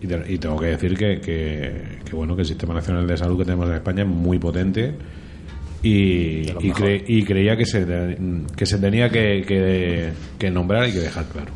Y, 0.03 0.07
te- 0.07 0.33
y 0.33 0.39
tengo 0.39 0.59
que 0.59 0.67
decir 0.67 0.97
que, 0.97 1.21
que, 1.21 1.73
que, 2.05 2.17
bueno 2.17 2.35
que 2.35 2.43
el 2.43 2.49
sistema 2.49 2.73
nacional 2.75 3.07
de 3.07 3.17
salud 3.17 3.39
que 3.39 3.45
tenemos 3.45 3.69
en 3.69 3.75
España 3.75 4.03
es 4.03 4.09
muy 4.09 4.39
potente 4.39 4.95
y, 5.83 6.43
y, 6.61 6.71
cre- 6.73 7.05
y 7.07 7.23
creía 7.25 7.57
que 7.57 7.67
se, 7.67 7.87
que 8.57 8.67
se 8.67 8.79
tenía 8.79 9.09
que, 9.11 9.45
que, 9.47 10.11
que 10.39 10.51
nombrar 10.51 10.89
y 10.89 10.93
que 10.93 10.99
dejar 11.01 11.25
claro. 11.27 11.53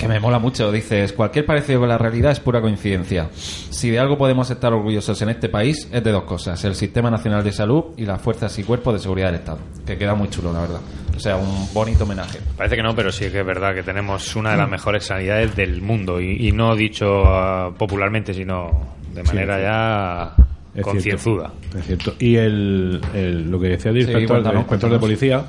Que 0.00 0.08
me 0.08 0.18
mola 0.18 0.38
mucho. 0.38 0.72
Dices, 0.72 1.12
cualquier 1.12 1.44
parecido 1.44 1.80
con 1.80 1.88
la 1.90 1.98
realidad 1.98 2.32
es 2.32 2.40
pura 2.40 2.62
coincidencia. 2.62 3.28
Si 3.34 3.90
de 3.90 3.98
algo 3.98 4.16
podemos 4.16 4.50
estar 4.50 4.72
orgullosos 4.72 5.20
en 5.20 5.28
este 5.28 5.50
país, 5.50 5.88
es 5.92 6.02
de 6.02 6.10
dos 6.10 6.24
cosas: 6.24 6.64
el 6.64 6.74
Sistema 6.74 7.10
Nacional 7.10 7.44
de 7.44 7.52
Salud 7.52 7.84
y 7.98 8.06
las 8.06 8.20
fuerzas 8.20 8.58
y 8.58 8.64
cuerpos 8.64 8.94
de 8.94 9.00
seguridad 9.00 9.26
del 9.26 9.36
Estado. 9.36 9.58
Que 9.86 9.98
queda 9.98 10.14
muy 10.14 10.30
chulo, 10.30 10.54
la 10.54 10.60
verdad. 10.62 10.80
O 11.14 11.20
sea, 11.20 11.36
un 11.36 11.68
bonito 11.74 12.04
homenaje. 12.04 12.38
Parece 12.56 12.76
que 12.76 12.82
no, 12.82 12.94
pero 12.96 13.12
sí 13.12 13.28
que 13.30 13.40
es 13.40 13.46
verdad 13.46 13.74
que 13.74 13.82
tenemos 13.82 14.34
una 14.36 14.52
de 14.52 14.56
las 14.56 14.70
mejores 14.70 15.04
sanidades 15.04 15.54
del 15.54 15.82
mundo 15.82 16.18
y, 16.18 16.48
y 16.48 16.52
no 16.52 16.74
dicho 16.74 17.24
ah, 17.26 17.70
popularmente, 17.76 18.32
sino 18.32 18.70
de 19.12 19.22
manera 19.24 19.60
ya 19.60 20.34
Es 20.74 20.82
concienzuda. 20.82 21.52
cierto, 21.60 21.78
Es 21.78 21.84
cierto. 21.84 22.14
Y 22.18 22.36
el, 22.36 23.02
el- 23.12 23.50
lo 23.50 23.60
que 23.60 23.68
decía 23.68 23.90
el 23.90 24.02
Sí, 24.06 24.12
el 24.12 24.22
inspector 24.22 24.90
de 24.92 24.98
policía, 24.98 25.44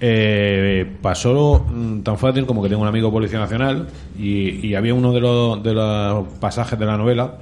eh, 0.00 0.86
pasó 1.02 1.66
mm, 1.70 2.00
tan 2.00 2.16
fácil 2.18 2.46
como 2.46 2.62
que 2.62 2.68
tengo 2.68 2.82
un 2.82 2.88
amigo 2.88 3.10
policía 3.10 3.38
nacional 3.38 3.88
y, 4.18 4.66
y 4.66 4.74
había 4.74 4.94
uno 4.94 5.12
de 5.12 5.20
los, 5.20 5.62
de 5.62 5.74
los 5.74 6.26
pasajes 6.40 6.78
de 6.78 6.86
la 6.86 6.96
novela 6.96 7.34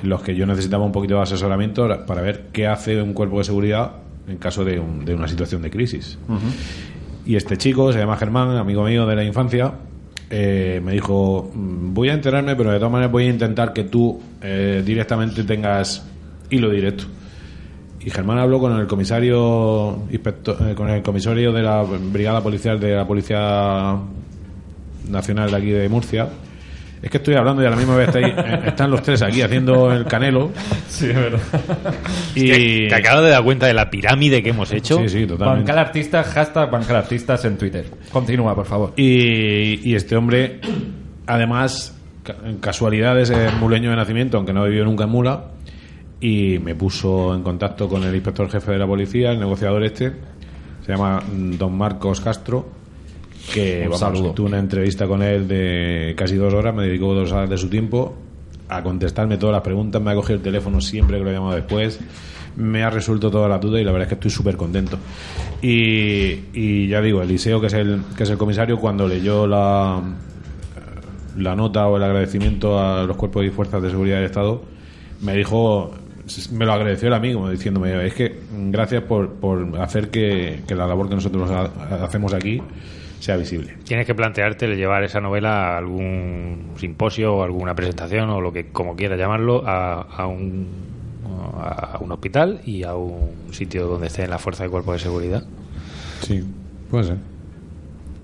en 0.00 0.08
los 0.08 0.22
que 0.22 0.34
yo 0.34 0.44
necesitaba 0.46 0.84
un 0.84 0.92
poquito 0.92 1.14
de 1.16 1.22
asesoramiento 1.22 1.88
para 2.06 2.20
ver 2.20 2.46
qué 2.52 2.66
hace 2.66 3.00
un 3.00 3.12
cuerpo 3.14 3.38
de 3.38 3.44
seguridad 3.44 3.92
en 4.28 4.36
caso 4.38 4.64
de, 4.64 4.78
un- 4.80 5.04
de 5.04 5.14
una 5.14 5.28
situación 5.28 5.62
de 5.62 5.70
crisis. 5.70 6.18
Y 7.26 7.36
este 7.36 7.56
chico 7.56 7.92
se 7.92 7.98
llama 8.00 8.16
Germán, 8.16 8.50
amigo 8.56 8.84
mío 8.84 9.06
de 9.06 9.16
la 9.16 9.24
infancia, 9.24 9.72
eh, 10.30 10.80
me 10.84 10.92
dijo, 10.92 11.50
"Mm, 11.54 11.94
voy 11.94 12.08
a 12.10 12.14
enterarme, 12.14 12.54
pero 12.56 12.70
de 12.70 12.78
todas 12.78 12.92
maneras 12.92 13.12
voy 13.12 13.24
a 13.24 13.30
intentar 13.30 13.72
que 13.72 13.84
tú 13.84 14.20
eh, 14.42 14.82
directamente 14.84 15.42
tengas 15.44 16.04
hilo 16.50 16.68
directo. 16.70 17.04
Y 18.04 18.10
Germán 18.10 18.38
habló 18.38 18.58
con 18.60 18.78
el 18.78 18.86
comisario 18.86 20.04
inspector, 20.10 20.56
eh, 20.68 20.74
con 20.74 20.90
el 20.90 21.02
comisario 21.02 21.52
de 21.52 21.62
la 21.62 21.82
brigada 21.82 22.42
policial 22.42 22.78
de 22.78 22.94
la 22.94 23.06
policía 23.06 23.96
nacional 25.08 25.50
de 25.50 25.56
aquí 25.56 25.70
de 25.70 25.88
Murcia. 25.88 26.28
Es 27.02 27.10
que 27.10 27.18
estoy 27.18 27.34
hablando 27.34 27.62
y 27.62 27.66
a 27.66 27.70
la 27.70 27.76
misma 27.76 27.96
vez 27.96 28.08
estáis- 28.08 28.34
eh, 28.36 28.60
están 28.68 28.90
los 28.90 29.02
tres 29.02 29.20
aquí 29.22 29.42
haciendo 29.42 29.92
el 29.92 30.04
canelo. 30.06 30.50
Sí, 30.88 31.06
es 31.10 31.14
verdad. 31.14 31.40
Y 32.34 32.46
Que, 32.46 32.86
que 32.88 32.94
acabo 32.94 33.20
de 33.22 33.30
dar 33.30 33.42
cuenta 33.44 33.66
de 33.66 33.74
la 33.74 33.90
pirámide 33.90 34.42
que 34.42 34.50
hemos 34.50 34.70
hecho. 34.72 34.98
sí, 34.98 35.08
sí, 35.08 35.26
totalmente. 35.26 35.70
Bancal 35.70 35.78
Artistas, 35.86 36.26
hashtag 36.28 36.70
Bancal 36.70 36.96
Artistas 36.96 37.44
en 37.44 37.58
Twitter. 37.58 37.86
Continúa, 38.12 38.54
por 38.54 38.64
favor. 38.66 38.92
Y, 38.96 39.86
y 39.90 39.94
este 39.94 40.16
hombre, 40.16 40.60
además, 41.26 41.94
en 42.44 42.56
casualidades 42.58 43.28
es 43.30 43.52
muleño 43.54 43.90
de 43.90 43.96
nacimiento, 43.96 44.36
aunque 44.38 44.52
no 44.54 44.64
vivió 44.64 44.84
nunca 44.84 45.04
en 45.04 45.10
Mula, 45.10 45.44
y 46.20 46.58
me 46.58 46.74
puso 46.74 47.34
en 47.34 47.42
contacto 47.42 47.88
con 47.88 48.02
el 48.04 48.14
inspector 48.14 48.48
jefe 48.50 48.72
de 48.72 48.78
la 48.78 48.86
policía, 48.86 49.32
el 49.32 49.40
negociador 49.40 49.84
este, 49.84 50.12
se 50.84 50.92
llama 50.92 51.20
mm, 51.20 51.52
don 51.58 51.76
Marcos 51.76 52.20
Castro, 52.20 52.66
que 53.52 53.80
Un 53.84 53.90
vamos, 53.90 54.00
saludo. 54.00 54.32
tuve 54.32 54.46
una 54.48 54.58
entrevista 54.58 55.06
con 55.06 55.22
él 55.22 55.46
de 55.48 56.14
casi 56.16 56.36
dos 56.36 56.54
horas, 56.54 56.74
me 56.74 56.84
dedicó 56.84 57.14
dos 57.14 57.30
horas 57.32 57.50
de 57.50 57.58
su 57.58 57.68
tiempo 57.68 58.14
a 58.68 58.82
contestarme 58.82 59.36
todas 59.36 59.52
las 59.52 59.62
preguntas, 59.62 60.00
me 60.00 60.10
ha 60.12 60.14
cogido 60.14 60.36
el 60.36 60.42
teléfono 60.42 60.80
siempre 60.80 61.18
que 61.18 61.24
lo 61.24 61.30
he 61.30 61.34
llamado 61.34 61.54
después, 61.54 62.00
me 62.56 62.82
ha 62.82 62.88
resuelto 62.90 63.30
todas 63.30 63.50
las 63.50 63.60
dudas 63.60 63.80
y 63.82 63.84
la 63.84 63.92
verdad 63.92 64.06
es 64.06 64.08
que 64.08 64.14
estoy 64.14 64.30
súper 64.30 64.56
contento. 64.56 64.98
Y, 65.60 66.44
y 66.54 66.88
ya 66.88 67.00
digo, 67.02 67.20
Eliseo, 67.20 67.60
que 67.60 67.66
es 67.66 67.74
el, 67.74 68.00
que 68.16 68.22
es 68.22 68.30
el 68.30 68.38
comisario, 68.38 68.78
cuando 68.78 69.06
leyó 69.06 69.46
la, 69.46 70.00
la 71.36 71.56
nota 71.56 71.86
o 71.88 71.96
el 71.96 72.02
agradecimiento 72.02 72.78
a 72.78 73.04
los 73.04 73.16
cuerpos 73.16 73.44
y 73.44 73.50
fuerzas 73.50 73.82
de 73.82 73.90
seguridad 73.90 74.16
del 74.16 74.26
Estado, 74.26 74.62
me 75.20 75.34
dijo, 75.36 75.92
me 76.52 76.64
lo 76.64 76.72
agradeció 76.72 77.08
el 77.08 77.14
amigo, 77.14 77.48
diciéndome, 77.50 78.06
es 78.06 78.14
que 78.14 78.38
gracias 78.70 79.02
por, 79.04 79.34
por 79.34 79.78
hacer 79.80 80.10
que, 80.10 80.60
que 80.66 80.74
la 80.74 80.86
labor 80.86 81.08
que 81.08 81.14
nosotros 81.16 81.50
ha- 81.50 82.04
hacemos 82.04 82.32
aquí 82.34 82.62
sea 83.20 83.36
visible. 83.36 83.74
Tienes 83.84 84.06
que 84.06 84.14
plantearte 84.14 84.66
el 84.66 84.76
llevar 84.76 85.02
esa 85.04 85.20
novela 85.20 85.74
a 85.74 85.78
algún 85.78 86.72
simposio 86.76 87.36
o 87.36 87.42
alguna 87.42 87.74
presentación 87.74 88.28
o 88.30 88.40
lo 88.40 88.52
que 88.52 88.66
como 88.68 88.96
quieras 88.96 89.18
llamarlo 89.18 89.62
a, 89.66 90.00
a 90.02 90.26
un 90.26 90.66
a 91.56 91.98
un 92.00 92.12
hospital 92.12 92.60
y 92.66 92.82
a 92.82 92.94
un 92.94 93.30
sitio 93.52 93.86
donde 93.86 94.08
estén 94.08 94.28
la 94.30 94.38
fuerza 94.38 94.64
de 94.64 94.70
cuerpo 94.70 94.92
de 94.92 94.98
seguridad. 94.98 95.42
Sí, 96.22 96.44
puede 96.90 97.04
ser. 97.04 97.16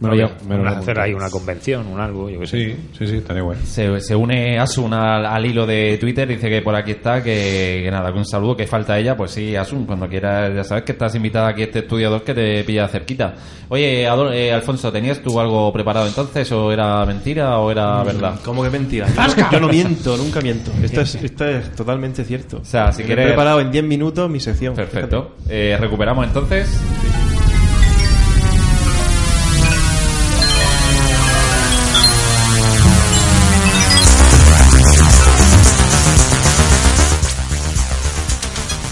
Me 0.01 0.09
lo 0.09 0.62
voy 0.62 0.72
a 0.72 0.78
hacer 0.78 0.98
ahí 0.98 1.12
una 1.12 1.28
convención, 1.28 1.86
un 1.86 2.01
algo, 2.01 2.30
yo 2.30 2.40
qué 2.40 2.46
sé. 2.46 2.57
Sí, 2.59 2.76
sí, 2.98 3.07
sí, 3.07 3.16
estaría 3.18 3.42
bueno. 3.42 3.61
Se, 3.64 4.01
se 4.01 4.16
une 4.16 4.59
Asun 4.59 4.94
al, 4.94 5.26
al 5.26 5.44
hilo 5.46 5.66
de 5.66 5.98
Twitter, 6.01 6.26
dice 6.26 6.48
que 6.48 6.62
por 6.62 6.74
aquí 6.74 6.92
está, 6.92 7.22
que, 7.22 7.82
que 7.84 7.90
nada, 7.90 8.11
que 8.12 8.18
un 8.18 8.24
saludo, 8.24 8.57
que 8.57 8.66
falta 8.66 8.98
ella. 8.98 9.16
Pues 9.16 9.32
sí, 9.32 9.55
Asun, 9.57 9.84
cuando 9.84 10.09
quieras, 10.09 10.53
ya 10.55 10.64
sabes 10.64 10.84
que 10.84 10.92
estás 10.92 11.14
invitada 11.14 11.48
aquí 11.48 11.61
a 11.62 11.64
este 11.66 11.80
estudio 11.80 12.09
2 12.11 12.22
que 12.22 12.32
te 12.34 12.64
pilla 12.64 12.88
cerquita. 12.88 13.34
Oye, 13.68 14.09
Adol- 14.09 14.32
eh, 14.32 14.53
Alfonso, 14.53 14.90
¿tenías 14.90 15.20
tú 15.20 15.38
algo 15.38 15.72
preparado 15.72 16.07
entonces? 16.07 16.51
¿O 16.53 16.72
era 16.72 17.05
mentira 17.05 17.59
o 17.59 17.70
era 17.70 18.03
verdad? 18.03 18.40
¿Cómo 18.44 18.62
que 18.62 18.70
mentira? 18.70 19.07
Yo, 19.16 19.26
no- 19.36 19.51
yo 19.53 19.61
no 19.61 19.68
miento, 19.68 20.16
nunca 20.16 20.40
miento. 20.40 20.70
Esto 20.82 21.03
es, 21.03 21.14
esto 21.16 21.46
es 21.46 21.70
totalmente 21.72 22.24
cierto. 22.24 22.57
O 22.59 22.64
sea, 22.64 22.90
si 22.92 23.03
He 23.03 23.07
quieres- 23.07 23.26
preparado 23.26 23.61
en 23.61 23.70
10 23.70 23.84
minutos 23.84 24.30
mi 24.30 24.40
sección. 24.40 24.74
Perfecto. 24.74 25.36
Eh, 25.48 25.76
¿Recuperamos 25.78 26.26
entonces? 26.26 26.68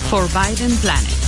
Forbidden 0.08 0.74
Planet. 0.78 1.27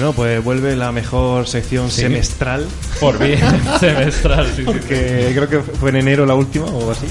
Bueno, 0.00 0.14
pues 0.14 0.42
vuelve 0.42 0.74
la 0.76 0.92
mejor 0.92 1.46
sección 1.46 1.90
Sí. 1.90 2.00
semestral. 2.00 2.66
Por 3.00 3.18
bien, 3.18 3.38
semestral, 3.80 4.46
sí, 4.46 4.52
sí, 4.52 4.56
sí. 4.56 4.64
Porque 4.64 5.30
creo 5.34 5.46
que 5.46 5.60
fue 5.60 5.90
en 5.90 5.96
enero 5.96 6.24
la 6.24 6.32
última 6.34 6.64
o 6.64 6.90
así. 6.90 7.04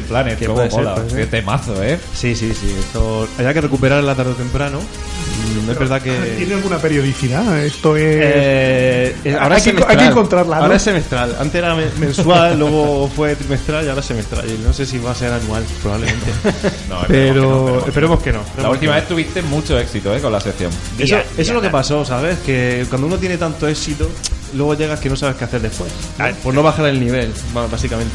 Planet, 0.00 0.40
cómo 0.48 0.56
puede 0.56 0.70
ser, 0.72 0.80
mola. 0.82 0.96
ser. 1.08 1.18
Qué 1.20 1.26
temazo, 1.26 1.80
¿eh? 1.84 2.00
Sí, 2.12 2.34
sí, 2.34 2.52
sí. 2.52 2.74
Esto 2.80 3.28
había 3.38 3.54
que 3.54 3.60
recuperarla 3.60 4.16
tarde 4.16 4.32
o 4.32 4.34
temprano. 4.34 4.80
Mm, 5.60 5.70
Es 5.70 5.78
verdad 5.78 6.02
que. 6.02 6.12
¿Tiene 6.38 6.54
alguna 6.54 6.78
periodicidad? 6.78 7.64
Esto 7.64 7.96
es... 7.96 8.02
Eh, 8.04 9.16
eh, 9.24 9.36
ahora 9.38 9.56
Hay 9.56 9.58
es 9.60 9.64
que- 9.64 9.70
hay 9.70 9.74
que 9.76 9.82
semestral. 9.82 10.10
encontrarla, 10.10 10.56
¿no? 10.56 10.62
Ahora 10.62 10.76
es 10.76 10.82
semestral. 10.82 11.36
Antes 11.40 11.54
era 11.54 11.74
men- 11.74 11.90
mensual, 11.98 12.58
luego 12.58 13.08
fue 13.14 13.36
trimestral 13.36 13.84
y 13.84 13.88
ahora 13.88 14.00
es 14.00 14.06
semestral. 14.06 14.44
Y 14.48 14.58
no 14.64 14.72
sé 14.72 14.86
si 14.86 14.98
va 14.98 15.10
a 15.12 15.14
ser 15.14 15.32
anual, 15.32 15.64
probablemente. 15.82 16.26
No, 16.88 17.02
esperemos 17.02 17.12
que 17.12 17.40
no, 17.40 17.64
Pero 17.74 17.86
esperemos 17.86 18.22
que 18.22 18.32
no. 18.32 18.40
La 18.62 18.70
última 18.70 18.94
que 18.94 19.00
vez 19.00 19.08
tuviste 19.08 19.42
mucho 19.42 19.78
éxito, 19.78 20.14
¿eh? 20.14 20.20
Con 20.20 20.32
la 20.32 20.40
sección. 20.40 20.70
Eso, 20.98 21.16
eso 21.16 21.24
es 21.38 21.48
lo 21.50 21.60
que 21.62 21.70
pasó, 21.70 22.04
¿sabes? 22.04 22.38
Que 22.44 22.84
cuando 22.88 23.06
uno 23.06 23.16
tiene 23.16 23.36
tanto 23.38 23.66
éxito, 23.68 24.10
luego 24.54 24.74
llegas 24.74 25.00
que 25.00 25.08
no 25.08 25.16
sabes 25.16 25.36
qué 25.36 25.44
hacer 25.44 25.60
después. 25.62 25.90
¿no? 26.18 26.26
Por 26.42 26.52
no 26.54 26.62
bajar 26.62 26.86
el 26.86 27.00
nivel, 27.00 27.32
básicamente. 27.70 28.14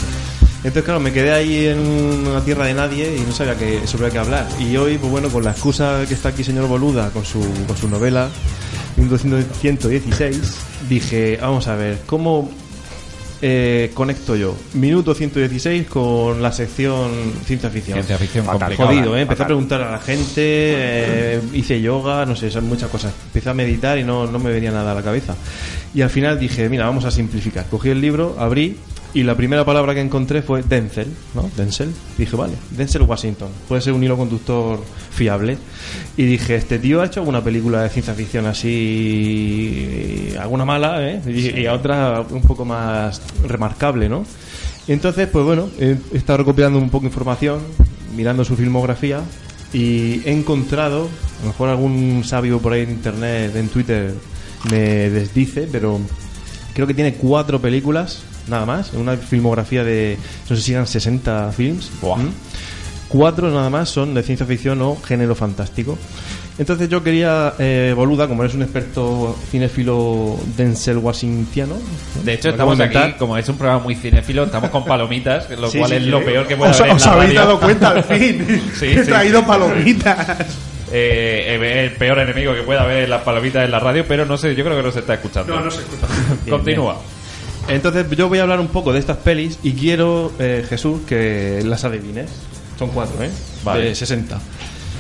Entonces, 0.68 0.84
claro, 0.84 0.99
me 0.99 1.13
quedé 1.13 1.32
ahí 1.32 1.65
en 1.68 1.80
una 2.28 2.43
tierra 2.43 2.65
de 2.65 2.74
nadie 2.74 3.15
y 3.15 3.22
no 3.22 3.32
sabía 3.32 3.55
que, 3.55 3.88
sobre 3.88 4.11
qué 4.11 4.18
hablar. 4.18 4.45
Y 4.59 4.76
hoy, 4.76 4.97
pues 4.97 5.09
bueno, 5.09 5.30
con 5.30 5.45
la 5.45 5.51
excusa 5.51 6.03
que 6.05 6.13
está 6.13 6.30
aquí 6.30 6.43
señor 6.43 6.68
Boluda 6.68 7.09
con 7.11 7.24
su, 7.24 7.39
con 7.65 7.78
su 7.78 7.88
novela, 7.88 8.28
116, 8.97 10.57
dije, 10.89 11.38
vamos 11.41 11.70
a 11.70 11.76
ver, 11.78 11.99
¿cómo 12.05 12.51
eh, 13.41 13.91
conecto 13.93 14.36
yo? 14.36 14.57
Minuto 14.74 15.13
116 15.13 15.88
con 15.88 16.41
la 16.41 16.51
sección 16.51 17.11
ciencia 17.45 17.70
ficción. 17.70 17.95
Ciencia 17.99 18.18
ficción 18.18 18.45
Fatal. 18.45 18.76
Jodido, 18.76 19.15
¿eh? 19.15 19.22
Empecé 19.22 19.38
fatal. 19.38 19.45
a 19.45 19.47
preguntar 19.47 19.82
a 19.84 19.91
la 19.91 19.99
gente, 19.99 20.34
eh, 20.38 21.41
hice 21.53 21.80
yoga, 21.80 22.26
no 22.26 22.36
sé, 22.36 22.51
son 22.51 22.68
muchas 22.68 22.89
cosas. 22.89 23.13
Empecé 23.28 23.49
a 23.49 23.53
meditar 23.53 23.97
y 23.99 24.03
no, 24.03 24.28
no 24.28 24.38
me 24.38 24.51
venía 24.51 24.72
nada 24.72 24.91
a 24.91 24.95
la 24.95 25.01
cabeza. 25.01 25.34
Y 25.93 26.01
al 26.01 26.09
final 26.09 26.38
dije, 26.38 26.68
mira, 26.68 26.86
vamos 26.86 27.05
a 27.05 27.11
simplificar. 27.11 27.68
Cogí 27.70 27.89
el 27.89 28.01
libro, 28.01 28.36
abrí 28.38 28.76
y 29.14 29.24
la 29.24 29.36
primera 29.36 29.66
palabra 29.66 29.93
que 29.93 30.01
encontré 30.01 30.41
fue 30.41 30.64
Denzel, 30.64 31.08
¿no? 31.34 31.49
Denzel. 31.55 31.93
Dije, 32.18 32.36
vale, 32.36 32.53
Denzel 32.72 33.03
Washington. 33.03 33.49
Puede 33.68 33.82
ser 33.82 33.93
un 33.93 34.03
hilo 34.03 34.18
conductor 34.18 34.84
fiable. 35.12 35.58
Y 36.18 36.26
dije, 36.26 36.55
este 36.55 36.80
tío 36.80 37.01
ha 37.01 37.05
hecho 37.05 37.22
alguna 37.22 37.43
película 37.43 37.84
de 37.84 37.89
ciencia 37.89 38.14
ficción 38.14 38.45
así, 38.45 40.34
alguna 40.39 40.66
mala, 40.66 41.08
¿eh? 41.08 41.22
Y, 41.26 41.62
y 41.62 41.68
otra 41.68 42.22
un 42.30 42.41
poco 42.41 42.66
más 42.66 43.22
remarcable, 43.47 44.10
¿no? 44.10 44.26
Y 44.88 44.93
entonces, 44.93 45.28
pues 45.28 45.43
bueno, 45.43 45.70
he 45.80 45.97
estado 46.14 46.38
recopilando 46.38 46.80
un 46.80 46.89
poco 46.89 47.03
de 47.03 47.08
información, 47.08 47.60
mirando 48.16 48.45
su 48.45 48.55
filmografía 48.55 49.22
y 49.74 50.22
he 50.26 50.32
encontrado, 50.32 51.10
a 51.39 51.41
lo 51.41 51.47
mejor 51.47 51.70
algún 51.70 52.24
sabio 52.24 52.60
por 52.60 52.74
ahí 52.74 52.84
en 52.84 52.91
internet, 52.91 53.55
en 53.55 53.68
Twitter, 53.68 54.14
me 54.70 55.10
desdice, 55.10 55.68
pero 55.72 55.99
creo 56.74 56.88
que 56.88 56.93
tiene 56.93 57.16
cuatro 57.16 57.60
películas, 57.60 58.22
nada 58.50 58.66
más, 58.66 58.93
en 58.93 59.00
una 59.02 59.16
filmografía 59.18 59.84
de, 59.84 60.18
no 60.50 60.56
sé 60.56 60.62
si 60.62 60.74
eran 60.74 60.88
60 60.88 61.52
films. 61.52 61.89
Buah. 62.02 62.18
¿Mm? 62.18 62.32
Cuatro 63.10 63.50
nada 63.50 63.70
más 63.70 63.88
son 63.89 64.14
de 64.14 64.22
ciencia 64.22 64.45
ficción 64.45 64.82
o 64.82 64.98
género 65.02 65.34
fantástico. 65.34 65.98
Entonces 66.60 66.89
yo 66.89 67.04
quería, 67.04 67.54
eh, 67.60 67.93
Boluda, 67.95 68.28
como 68.28 68.43
eres 68.43 68.56
un 68.56 68.64
experto 68.64 69.38
cinéfilo 69.52 70.38
Denzel 70.58 70.98
Washingtoniano, 70.98 71.76
¿no? 71.76 72.24
De 72.24 72.34
hecho, 72.34 72.50
estamos 72.50 72.80
aquí, 72.80 72.98
como 73.20 73.38
es 73.38 73.48
un 73.48 73.58
programa 73.58 73.84
muy 73.84 73.95
cinéfilo, 73.95 74.43
estamos 74.45 74.72
con 74.72 74.84
palomitas, 74.84 75.48
lo 75.58 75.70
Sí, 75.70 75.78
cual 75.78 75.91
sí, 75.91 75.95
es 75.98 76.04
sí. 76.04 76.10
lo 76.10 76.26
peor 76.26 76.48
que 76.48 76.58
puede 76.58 76.72
Os, 76.72 76.80
haber 76.82 76.89
en 76.91 76.95
os 76.98 77.06
la 77.06 77.12
habéis 77.14 77.28
radio. 77.30 77.39
dado 77.41 77.60
cuenta 77.60 77.89
al 77.91 78.04
fin. 78.04 78.62
Sí, 78.78 78.86
He 78.88 79.04
sí, 79.06 79.10
traído 79.12 79.39
sí. 79.41 79.45
palomitas. 79.45 80.39
Eh, 80.91 81.58
eh, 81.62 81.84
el 81.86 81.91
peor 81.91 82.20
enemigo 82.20 82.54
que 82.56 82.64
pueda 82.64 82.82
haber 82.82 83.08
las 83.08 83.22
palomitas 83.22 83.64
en 83.64 83.72
la 83.72 83.80
radio, 83.80 84.04
pero 84.08 84.26
no 84.26 84.36
sé, 84.38 84.56
yo 84.56 84.64
creo 84.66 84.76
que 84.78 84.84
no 84.84 84.91
se 84.91 85.00
está 85.00 85.14
escuchando. 85.14 85.56
No, 85.56 85.62
no 85.64 85.72
se 85.72 85.82
escucha. 85.82 86.08
Continúa. 86.50 86.98
Entonces 87.68 88.05
yo 88.11 88.30
voy 88.30 88.39
a 88.39 88.43
hablar 88.43 88.59
un 88.59 88.68
poco 88.68 88.93
de 88.93 88.99
estas 88.99 89.18
pelis 89.18 89.59
y 89.61 89.74
quiero, 89.74 90.32
eh, 90.39 90.65
Jesús, 90.68 91.01
que 91.07 91.61
las 91.65 91.84
adivines. 91.84 92.30
Son 92.80 92.89
cuatro, 92.89 93.24
¿eh? 93.24 93.30
Vale. 93.63 93.86
De 93.86 93.95
60. 93.95 94.39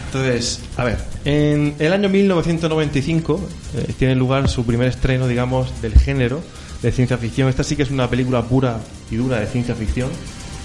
Entonces, 0.07 0.61
a 0.77 0.83
ver, 0.83 0.97
en 1.25 1.75
el 1.79 1.93
año 1.93 2.09
1995 2.09 3.49
eh, 3.75 3.93
tiene 3.99 4.15
lugar 4.15 4.49
su 4.49 4.65
primer 4.65 4.87
estreno, 4.87 5.27
digamos, 5.27 5.81
del 5.81 5.93
género 5.93 6.41
de 6.81 6.91
ciencia 6.91 7.17
ficción. 7.17 7.49
Esta 7.49 7.63
sí 7.63 7.75
que 7.75 7.83
es 7.83 7.91
una 7.91 8.09
película 8.09 8.41
pura 8.43 8.79
y 9.11 9.15
dura 9.15 9.39
de 9.39 9.47
ciencia 9.47 9.75
ficción. 9.75 10.09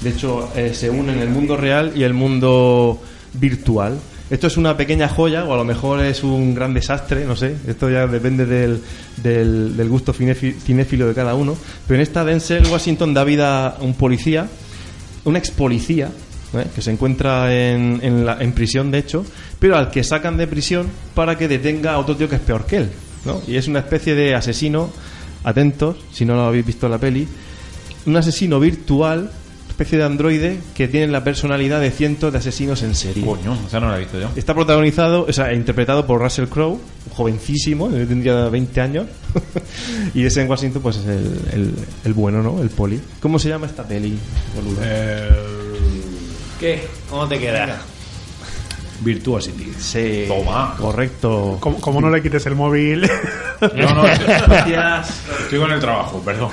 De 0.00 0.10
hecho, 0.10 0.50
eh, 0.56 0.74
se 0.74 0.90
unen 0.90 1.18
el 1.18 1.28
mundo 1.28 1.56
real 1.56 1.92
y 1.94 2.02
el 2.02 2.14
mundo 2.14 3.00
virtual. 3.34 3.98
Esto 4.32 4.46
es 4.46 4.56
una 4.56 4.74
pequeña 4.78 5.08
joya, 5.08 5.44
o 5.44 5.52
a 5.52 5.56
lo 5.58 5.64
mejor 5.64 6.00
es 6.02 6.24
un 6.24 6.54
gran 6.54 6.72
desastre, 6.72 7.26
no 7.26 7.36
sé. 7.36 7.54
Esto 7.68 7.90
ya 7.90 8.06
depende 8.06 8.46
del, 8.46 8.80
del, 9.22 9.88
gusto 9.90 10.14
cinéfi- 10.14 10.54
cinéfilo 10.54 11.06
de 11.06 11.12
cada 11.12 11.34
uno. 11.34 11.54
Pero 11.86 11.96
en 11.96 12.02
esta 12.02 12.24
Denzel 12.24 12.66
Washington 12.66 13.12
da 13.12 13.24
vida 13.24 13.66
a 13.68 13.82
un 13.82 13.92
policía, 13.92 14.48
un 15.24 15.36
ex 15.36 15.50
policía, 15.50 16.08
¿eh? 16.54 16.64
que 16.74 16.80
se 16.80 16.90
encuentra 16.90 17.54
en, 17.54 18.00
en, 18.02 18.24
la- 18.24 18.38
en 18.40 18.52
prisión, 18.52 18.90
de 18.90 18.98
hecho, 19.00 19.22
pero 19.58 19.76
al 19.76 19.90
que 19.90 20.02
sacan 20.02 20.38
de 20.38 20.46
prisión 20.46 20.86
para 21.14 21.36
que 21.36 21.46
detenga 21.46 21.92
a 21.92 21.98
otro 21.98 22.16
tío 22.16 22.26
que 22.26 22.36
es 22.36 22.40
peor 22.40 22.64
que 22.64 22.78
él. 22.78 22.88
¿no? 23.26 23.42
Y 23.46 23.56
es 23.56 23.68
una 23.68 23.80
especie 23.80 24.14
de 24.14 24.34
asesino, 24.34 24.88
atentos, 25.44 25.96
si 26.10 26.24
no 26.24 26.36
lo 26.36 26.44
habéis 26.46 26.64
visto 26.64 26.86
en 26.86 26.92
la 26.92 26.98
peli, 26.98 27.28
un 28.06 28.16
asesino 28.16 28.58
virtual, 28.58 29.30
especie 29.72 29.98
de 29.98 30.04
androide, 30.04 30.58
que 30.74 30.86
tiene 30.86 31.06
la 31.08 31.24
personalidad 31.24 31.80
de 31.80 31.90
cientos 31.90 32.30
de 32.32 32.38
asesinos 32.38 32.82
en 32.82 32.94
serie. 32.94 33.24
Coño, 33.24 33.56
o 33.66 33.68
sea, 33.70 33.80
no 33.80 33.88
lo 33.88 33.96
he 33.96 34.00
visto 34.00 34.20
yo. 34.20 34.28
Está 34.36 34.54
protagonizado, 34.54 35.24
o 35.28 35.32
sea, 35.32 35.52
interpretado 35.54 36.06
por 36.06 36.20
Russell 36.20 36.46
Crowe, 36.46 36.78
jovencísimo, 37.14 37.88
eh, 37.90 38.06
tendría 38.06 38.48
20 38.48 38.80
años. 38.80 39.06
y 40.14 40.24
ese 40.24 40.42
en 40.42 40.50
Washington, 40.50 40.82
pues 40.82 40.96
es 40.96 41.06
el, 41.06 41.40
el- 41.52 41.74
el 42.04 42.12
bueno, 42.12 42.42
¿no? 42.42 42.60
El 42.62 42.68
poli. 42.70 43.00
¿Cómo 43.20 43.38
se 43.38 43.48
llama 43.48 43.66
esta 43.66 43.82
peli, 43.82 44.16
boludo? 44.54 44.80
Eh, 44.84 45.28
¿Qué? 46.60 46.86
¿Cómo 47.10 47.26
te 47.26 47.38
queda? 47.40 47.80
Virtuosity. 49.00 49.72
Sí. 49.80 50.26
Toma. 50.28 50.76
Correcto. 50.78 51.56
Como, 51.58 51.80
como 51.80 52.00
no 52.00 52.08
le 52.10 52.22
quites 52.22 52.44
el 52.46 52.54
móvil. 52.54 53.08
No, 53.76 53.94
no, 53.94 54.02
Gracias. 54.48 55.20
estoy 55.44 55.60
con 55.60 55.70
el 55.70 55.78
trabajo, 55.78 56.20
perdón. 56.24 56.50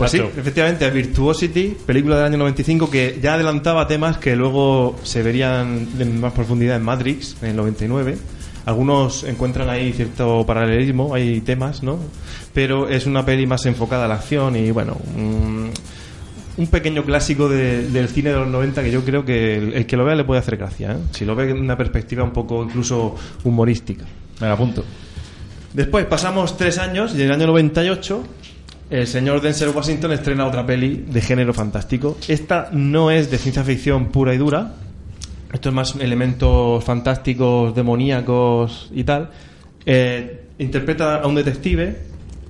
Pues 0.00 0.10
sí, 0.12 0.18
efectivamente, 0.40 0.90
Virtuosity, 0.90 1.76
película 1.86 2.16
del 2.16 2.24
año 2.26 2.38
95 2.38 2.90
que 2.90 3.18
ya 3.22 3.34
adelantaba 3.34 3.86
temas 3.86 4.18
que 4.18 4.34
luego 4.36 4.96
se 5.02 5.22
verían 5.22 5.88
en 5.98 6.20
más 6.20 6.32
profundidad 6.32 6.76
en 6.76 6.82
Matrix, 6.82 7.36
en 7.42 7.50
el 7.50 7.56
99. 7.56 8.16
Algunos 8.66 9.24
encuentran 9.24 9.68
ahí 9.70 9.92
cierto 9.92 10.44
paralelismo, 10.46 11.14
hay 11.14 11.40
temas, 11.40 11.82
¿no? 11.82 11.98
Pero 12.52 12.88
es 12.88 13.06
una 13.06 13.24
peli 13.24 13.46
más 13.46 13.64
enfocada 13.66 14.04
a 14.04 14.08
la 14.08 14.14
acción 14.16 14.54
y, 14.56 14.70
bueno, 14.70 14.96
un, 15.16 15.70
un 16.56 16.66
pequeño 16.66 17.02
clásico 17.04 17.48
de- 17.48 17.88
del 17.88 18.08
cine 18.08 18.30
de 18.30 18.36
los 18.36 18.48
90 18.48 18.82
que 18.82 18.90
yo 18.90 19.02
creo 19.04 19.24
que 19.24 19.56
el, 19.56 19.74
el 19.74 19.86
que 19.86 19.96
lo 19.96 20.04
vea 20.04 20.14
le 20.14 20.24
puede 20.24 20.40
hacer 20.40 20.56
gracia, 20.56 20.92
¿eh? 20.92 20.96
Si 21.12 21.24
lo 21.24 21.34
ve 21.34 21.50
en 21.50 21.58
una 21.58 21.76
perspectiva 21.76 22.22
un 22.22 22.32
poco 22.32 22.62
incluso 22.62 23.14
humorística. 23.44 24.04
Me 24.40 24.46
la 24.46 24.52
apunto. 24.54 24.84
Después 25.72 26.04
pasamos 26.06 26.56
tres 26.56 26.78
años 26.78 27.12
y 27.14 27.20
en 27.22 27.28
el 27.28 27.32
año 27.32 27.46
98 27.46 28.24
el 28.90 29.06
señor 29.06 29.40
Denzel 29.40 29.70
Washington 29.70 30.12
estrena 30.12 30.46
otra 30.46 30.66
peli 30.66 31.04
de 31.08 31.20
género 31.20 31.54
fantástico. 31.54 32.18
Esta 32.26 32.70
no 32.72 33.10
es 33.10 33.30
de 33.30 33.38
ciencia 33.38 33.62
ficción 33.62 34.06
pura 34.06 34.34
y 34.34 34.38
dura. 34.38 34.72
Esto 35.52 35.68
es 35.68 35.74
más 35.74 35.94
elementos 35.96 36.82
fantásticos, 36.82 37.74
demoníacos 37.74 38.90
y 38.92 39.04
tal. 39.04 39.30
Eh, 39.86 40.46
interpreta 40.58 41.20
a 41.20 41.26
un 41.26 41.36
detective 41.36 41.96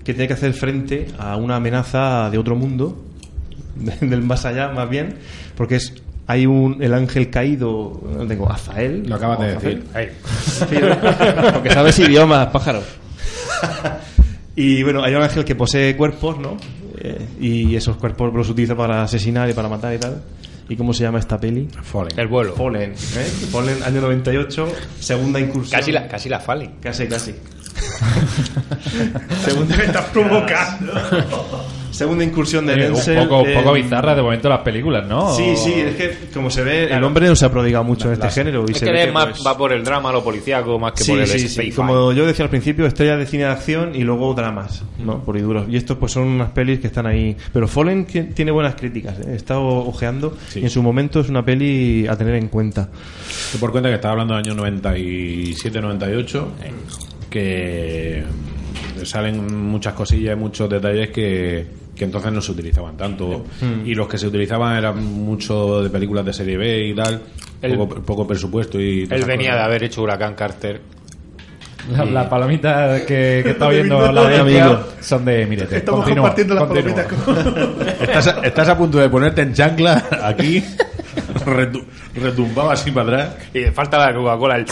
que 0.03 0.15
tiene 0.15 0.27
que 0.29 0.35
hacer 0.35 0.55
frente 0.55 1.09
a 1.19 1.37
una 1.37 1.57
amenaza 1.57 2.31
de 2.31 2.39
otro 2.39 2.57
mundo, 2.57 3.05
del 4.01 4.23
más 4.23 4.47
allá 4.47 4.69
más 4.69 4.89
bien, 4.89 5.17
porque 5.57 5.77
es 5.77 5.95
hay 6.27 6.47
un 6.47 6.81
el 6.81 6.95
ángel 6.95 7.29
caído, 7.29 8.01
no 8.17 8.27
tengo 8.27 8.51
Azael. 8.51 9.03
Lo 9.07 9.17
acabas 9.17 9.41
de 9.41 9.57
Azael. 9.57 9.85
decir. 9.93 10.13
Sí, 10.71 10.77
porque 11.53 11.71
sabes 11.71 11.99
idiomas, 11.99 12.47
pájaro. 12.49 12.83
y 14.57 14.83
bueno, 14.83 15.03
hay 15.03 15.15
un 15.15 15.23
ángel 15.23 15.45
que 15.45 15.55
posee 15.55 15.97
cuerpos, 15.97 16.39
¿no? 16.39 16.57
Eh, 16.99 17.27
y 17.41 17.77
esos 17.77 17.97
cuerpos 17.97 18.33
los 18.35 18.49
utiliza 18.51 18.77
para 18.77 19.03
asesinar 19.03 19.49
y 19.49 19.53
para 19.53 19.69
matar 19.69 19.95
y 19.95 19.99
tal. 19.99 20.23
¿Y 20.69 20.77
cómo 20.77 20.93
se 20.93 21.03
llama 21.03 21.19
esta 21.19 21.37
peli? 21.39 21.69
Fallen. 21.83 22.19
El 22.19 22.29
vuelo. 22.29 22.55
Fallen, 22.55 22.93
¿eh? 22.93 23.25
Fallen, 23.51 23.83
año 23.83 24.01
98, 24.03 24.73
segunda 25.01 25.41
incursión. 25.41 25.81
Casi 25.81 25.91
la, 25.91 26.07
casi 26.07 26.29
la 26.29 26.39
Fallen. 26.39 26.77
Casi, 26.81 27.09
casi. 27.09 27.35
segunda, 29.45 29.77
Me 29.77 29.85
estás 29.85 30.05
provocando. 30.07 30.93
segunda 31.91 32.25
incursión 32.25 32.65
de 32.67 32.73
Eh, 32.75 32.87
un 32.89 32.95
Denzel. 32.95 33.27
poco, 33.29 33.47
eh, 33.47 33.55
poco 33.55 33.73
bizarra 33.75 34.15
de 34.15 34.23
momento 34.23 34.49
las 34.49 34.61
películas, 34.61 35.07
¿no? 35.07 35.35
Sí, 35.35 35.55
sí, 35.57 35.73
es 35.75 35.97
que 35.97 36.29
como 36.33 36.49
se 36.51 36.63
ve, 36.63 36.85
el 36.85 37.03
hombre 37.05 37.27
no 37.29 37.37
se 37.37 37.45
ha 37.45 37.51
prodigado 37.51 37.85
mucho 37.85 38.07
en 38.09 38.15
este 38.15 38.31
género. 38.31 38.65
Y 38.67 38.71
Es 38.73 38.79
se 38.79 38.87
que 38.87 38.93
ve 38.93 39.07
que, 39.07 39.13
más, 39.13 39.27
pues, 39.27 39.47
va 39.47 39.57
por 39.59 39.73
el 39.73 39.85
drama, 39.85 40.11
lo 40.13 40.23
policíaco, 40.25 40.79
más 40.79 40.93
que 40.93 41.05
Sí, 41.05 41.11
por 41.13 41.21
el 41.21 41.27
sí, 41.27 41.41
sci-fi. 41.41 41.71
sí. 41.71 41.77
Como 41.77 42.13
yo 42.13 42.25
decía 42.27 42.45
al 42.45 42.51
principio, 42.51 42.87
estrellas 42.87 43.19
de 43.19 43.27
cine 43.27 43.45
de 43.45 43.51
acción 43.51 43.95
y 43.95 44.03
luego 44.05 44.33
dramas, 44.35 44.83
¿no? 44.99 45.23
Por 45.23 45.37
y 45.37 45.41
duros. 45.41 45.67
Y 45.69 45.77
estos 45.77 45.99
pues 45.99 46.13
son 46.13 46.23
unas 46.25 46.51
pelis 46.53 46.81
que 46.81 46.87
están 46.87 47.07
ahí. 47.07 47.37
Pero 47.53 47.69
Fallen 47.69 48.05
que- 48.07 48.23
tiene 48.23 48.51
buenas 48.53 48.77
críticas, 48.77 49.19
¿eh? 49.21 49.33
he 49.33 49.37
estado 49.37 49.63
ojeando 49.67 50.37
Sí. 50.49 50.61
y 50.61 50.65
en 50.65 50.71
su 50.71 50.83
momento 50.83 51.21
es 51.21 51.29
una 51.29 51.45
peli 51.45 52.07
a 52.09 52.17
tener 52.17 52.35
en 52.37 52.49
cuenta. 52.49 52.89
Te 53.53 53.59
por 53.59 53.73
cuenta 53.73 53.89
que 53.91 53.97
estaba 53.97 54.13
hablando 54.13 54.35
del 54.37 54.45
año 54.47 54.55
97-98, 54.55 56.47
que 57.31 58.25
salen 59.05 59.65
muchas 59.65 59.95
cosillas 59.95 60.37
y 60.37 60.39
muchos 60.39 60.69
detalles 60.69 61.11
que, 61.11 61.67
que 61.97 62.05
entonces 62.05 62.31
no 62.33 62.41
se 62.43 62.53
utilizaban 62.53 62.97
tanto. 62.97 63.45
Y 63.87 63.95
los 63.95 64.09
que 64.09 64.19
se 64.19 64.27
utilizaban 64.27 64.77
eran 64.77 65.03
mucho 65.05 65.83
de 65.83 65.89
películas 65.91 66.25
de 66.27 66.33
serie 66.35 66.57
B 66.59 66.89
y 66.89 66.95
tal, 66.95 67.23
poco, 67.77 67.89
poco 68.03 68.27
presupuesto 68.27 68.79
y... 68.81 69.07
Él 69.11 69.25
venía 69.25 69.55
de 69.55 69.61
haber 69.63 69.85
hecho 69.85 70.03
Huracán 70.03 70.35
Carter. 70.35 70.81
La, 71.97 72.05
la 72.05 72.29
palomita 72.29 73.01
que, 73.07 73.41
que 73.43 73.51
está 73.53 73.69
viendo 73.71 74.13
la 74.13 74.21
Amigo. 74.21 74.41
audiencia 74.43 74.81
son 75.01 75.25
de 75.25 75.47
Mirete. 75.47 75.79
Estamos 75.79 76.01
Continúa, 76.05 76.35
compartiendo 76.35 76.55
las 76.55 76.65
continúa. 76.65 77.05
palomitas 77.07 77.57
con... 77.87 77.91
Estás 78.03 78.27
a, 78.27 78.41
estás 78.43 78.69
a 78.69 78.77
punto 78.77 78.99
de 78.99 79.09
ponerte 79.09 79.41
en 79.41 79.55
chancla 79.55 80.05
aquí, 80.23 80.63
retu- 81.47 81.85
retumbado 82.15 82.71
así 82.71 82.91
para 82.91 83.25
atrás. 83.25 83.37
Y 83.55 83.65
falta 83.73 83.97
la 83.99 84.15
Coca-Cola. 84.15 84.57
el- 84.57 84.67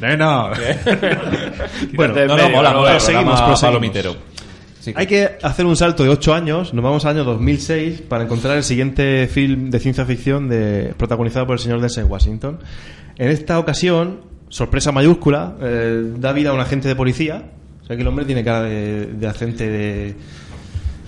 No, 0.00 0.50
Bueno, 1.94 2.16
en 2.16 2.26
No, 2.28 2.36
no, 2.36 2.42
medio, 2.42 2.56
mola, 2.56 2.72
¿no? 2.72 2.78
mola. 2.78 2.90
proseguimos, 2.92 3.40
proseguimos. 3.42 4.16
Hay 4.94 5.06
que 5.06 5.38
hacer 5.42 5.66
un 5.66 5.76
salto 5.76 6.02
de 6.02 6.08
8 6.08 6.34
años, 6.34 6.72
nos 6.72 6.82
vamos 6.82 7.04
al 7.04 7.16
año 7.16 7.24
2006 7.24 8.02
para 8.02 8.24
encontrar 8.24 8.56
el 8.56 8.62
siguiente 8.64 9.26
film 9.26 9.70
de 9.70 9.80
ciencia 9.80 10.04
ficción 10.06 10.48
de, 10.48 10.94
protagonizado 10.96 11.46
por 11.46 11.56
el 11.56 11.60
señor 11.60 11.80
Denzel 11.80 12.04
Washington. 12.04 12.60
En 13.18 13.28
esta 13.28 13.58
ocasión, 13.58 14.20
sorpresa 14.48 14.92
mayúscula, 14.92 15.56
eh, 15.60 16.12
da 16.16 16.32
vida 16.32 16.50
a 16.50 16.52
un 16.54 16.60
agente 16.60 16.88
de 16.88 16.96
policía. 16.96 17.42
O 17.82 17.86
sea 17.86 17.96
que 17.96 18.02
el 18.02 18.08
hombre 18.08 18.24
tiene 18.24 18.44
cara 18.44 18.62
de, 18.62 19.06
de 19.06 19.26
agente 19.26 19.68
de, 19.68 20.14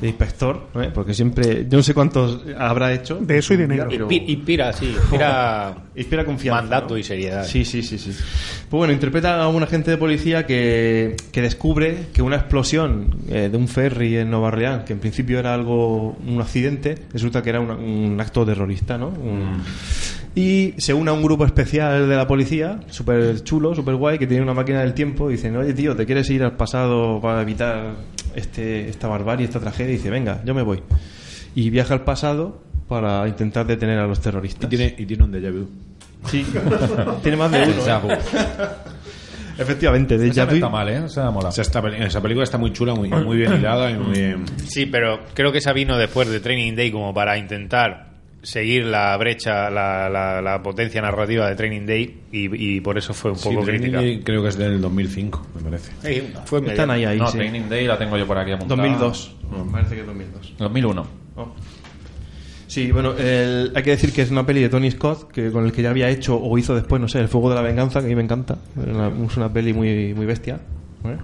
de 0.00 0.08
inspector, 0.08 0.68
¿eh? 0.76 0.90
porque 0.94 1.12
siempre, 1.14 1.66
yo 1.68 1.76
no 1.78 1.82
sé 1.82 1.92
cuántos 1.94 2.40
habrá 2.58 2.92
hecho. 2.92 3.16
De 3.20 3.38
eso 3.38 3.52
y 3.54 3.58
de 3.58 3.68
negro. 3.68 3.88
pero- 3.90 4.08
Inspira, 4.10 4.72
sí. 4.72 4.86
Inspira 4.86 5.74
Inspira 5.94 6.24
confianza. 6.24 6.62
mandato 6.62 6.94
¿no? 6.94 6.98
y 6.98 7.02
seriedad. 7.02 7.44
Sí, 7.44 7.64
sí, 7.64 7.82
sí, 7.82 7.98
sí. 7.98 8.10
Pues 8.12 8.78
bueno, 8.78 8.92
interpreta 8.92 9.42
a 9.42 9.48
un 9.48 9.62
agente 9.62 9.90
de 9.90 9.96
policía 9.98 10.46
que, 10.46 11.16
que 11.32 11.42
descubre 11.42 12.06
que 12.14 12.22
una 12.22 12.36
explosión 12.36 13.14
eh, 13.28 13.48
de 13.50 13.56
un 13.58 13.68
ferry 13.68 14.16
en 14.16 14.30
Nueva 14.30 14.48
Orleans, 14.48 14.84
que 14.84 14.92
en 14.94 15.00
principio 15.00 15.38
era 15.38 15.52
algo, 15.54 16.16
un 16.26 16.40
accidente, 16.40 16.94
resulta 17.12 17.42
que 17.42 17.50
era 17.50 17.60
una- 17.60 17.74
un 17.74 18.16
acto 18.20 18.46
terrorista, 18.46 18.96
¿no? 18.96 19.08
Un- 19.08 19.62
Y 20.34 20.74
se 20.78 20.94
une 20.94 21.10
a 21.10 21.12
un 21.12 21.22
grupo 21.22 21.44
especial 21.44 22.08
de 22.08 22.14
la 22.16 22.26
policía, 22.26 22.80
súper 22.88 23.42
chulo, 23.42 23.74
súper 23.74 23.96
guay, 23.96 24.16
que 24.18 24.26
tiene 24.28 24.42
una 24.44 24.54
máquina 24.54 24.80
del 24.80 24.94
tiempo. 24.94 25.28
Y 25.28 25.34
dicen, 25.34 25.56
oye, 25.56 25.74
tío, 25.74 25.96
¿te 25.96 26.06
quieres 26.06 26.30
ir 26.30 26.42
al 26.44 26.56
pasado 26.56 27.20
para 27.20 27.42
evitar 27.42 27.94
este, 28.36 28.88
esta 28.88 29.08
barbarie, 29.08 29.44
esta 29.46 29.58
tragedia? 29.58 29.92
Y 29.92 29.96
dice, 29.96 30.08
venga, 30.10 30.40
yo 30.44 30.54
me 30.54 30.62
voy. 30.62 30.82
Y 31.56 31.68
viaja 31.70 31.94
al 31.94 32.04
pasado 32.04 32.62
para 32.88 33.26
intentar 33.26 33.66
detener 33.66 33.98
a 33.98 34.06
los 34.06 34.18
y 34.18 34.22
terroristas. 34.22 34.70
tiene, 34.70 34.94
y 34.96 35.04
tiene 35.04 35.24
un 35.24 35.32
déjà 35.32 35.50
vu. 35.52 35.68
Sí, 36.26 36.46
tiene 37.22 37.36
más 37.36 37.50
de 37.50 37.62
uno. 37.64 38.12
¿eh? 38.14 38.18
Efectivamente, 39.58 40.16
de 40.16 40.28
Esa 40.28 40.44
no 40.44 40.50
vu. 40.50 40.54
está 40.54 40.68
mal, 40.68 40.88
¿eh? 40.88 41.00
O 41.00 41.08
sea, 41.08 41.30
mola. 41.30 41.48
O 41.48 41.52
sea, 41.52 41.62
esta 41.62 41.82
peli- 41.82 42.02
esa 42.02 42.22
película 42.22 42.44
está 42.44 42.56
muy 42.56 42.72
chula, 42.72 42.94
muy, 42.94 43.08
muy 43.08 43.36
bien 43.36 43.54
hilada 43.56 43.90
y 43.90 43.94
muy 43.94 44.12
bien... 44.16 44.44
Sí, 44.64 44.86
pero 44.86 45.20
creo 45.34 45.50
que 45.52 45.58
esa 45.58 45.72
vino 45.72 45.98
después 45.98 46.28
de 46.28 46.40
Training 46.40 46.74
Day 46.76 46.90
como 46.92 47.12
para 47.12 47.36
intentar 47.36 48.09
seguir 48.42 48.86
la 48.86 49.16
brecha, 49.16 49.68
la, 49.70 50.08
la- 50.08 50.40
la 50.40 50.62
potencia 50.62 51.02
narrativa 51.02 51.48
de 51.48 51.56
Training 51.56 51.86
Day 51.86 52.20
y, 52.32 52.76
y 52.76 52.80
por 52.80 52.96
eso 52.96 53.12
fue 53.12 53.32
un 53.32 53.36
Sí, 53.38 53.48
poco 53.50 53.62
Training 53.64 53.80
crítica. 53.80 54.00
Day 54.00 54.20
creo 54.22 54.42
que 54.42 54.48
es 54.48 54.56
del 54.56 54.80
2005, 54.80 55.46
me 55.56 55.62
parece. 55.62 55.92
Sí, 56.02 56.32
fue 56.46 56.60
medio- 56.60 56.72
Están 56.72 56.90
ahí, 56.90 57.04
ahí, 57.04 57.18
no, 57.18 57.26
sí. 57.28 57.36
Training 57.38 57.68
Day 57.68 57.86
la 57.86 57.98
tengo 57.98 58.16
yo 58.16 58.26
por 58.26 58.38
aquí 58.38 58.52
apuntada. 58.52 58.82
2002. 58.82 59.36
Me 59.66 59.72
parece 59.72 59.94
que 59.94 60.00
es 60.02 60.06
2002. 60.06 60.54
2001. 60.58 61.06
Oh. 61.36 61.48
Sí, 62.66 62.92
bueno, 62.92 63.14
el- 63.18 63.72
hay 63.74 63.82
que 63.82 63.90
decir 63.90 64.12
que 64.12 64.22
es 64.22 64.30
una 64.30 64.46
peli 64.46 64.60
de 64.62 64.68
Tony 64.68 64.90
Scott 64.92 65.30
que 65.32 65.50
con 65.50 65.64
el 65.64 65.72
que 65.72 65.82
ya 65.82 65.90
había 65.90 66.08
hecho 66.08 66.36
o 66.40 66.56
hizo 66.56 66.74
después, 66.74 67.00
no 67.02 67.08
sé, 67.08 67.18
El 67.18 67.28
Fuego 67.28 67.48
de 67.50 67.56
la 67.56 67.62
Venganza, 67.62 67.98
que 68.00 68.06
a 68.06 68.08
mí 68.08 68.14
me 68.14 68.22
encanta. 68.22 68.58
Es 68.80 68.86
una, 68.94 69.08
es 69.08 69.36
una 69.36 69.52
peli 69.52 69.72
muy, 69.72 70.14
muy 70.14 70.24
bestia. 70.24 70.60
¿eh? 71.04 71.16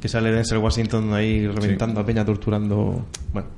Que 0.00 0.08
sale 0.08 0.30
Denzel 0.32 0.58
Washington 0.58 1.12
ahí 1.12 1.46
reventando 1.46 2.00
a 2.00 2.06
Peña, 2.06 2.24
torturando. 2.24 3.04
Bueno, 3.32 3.48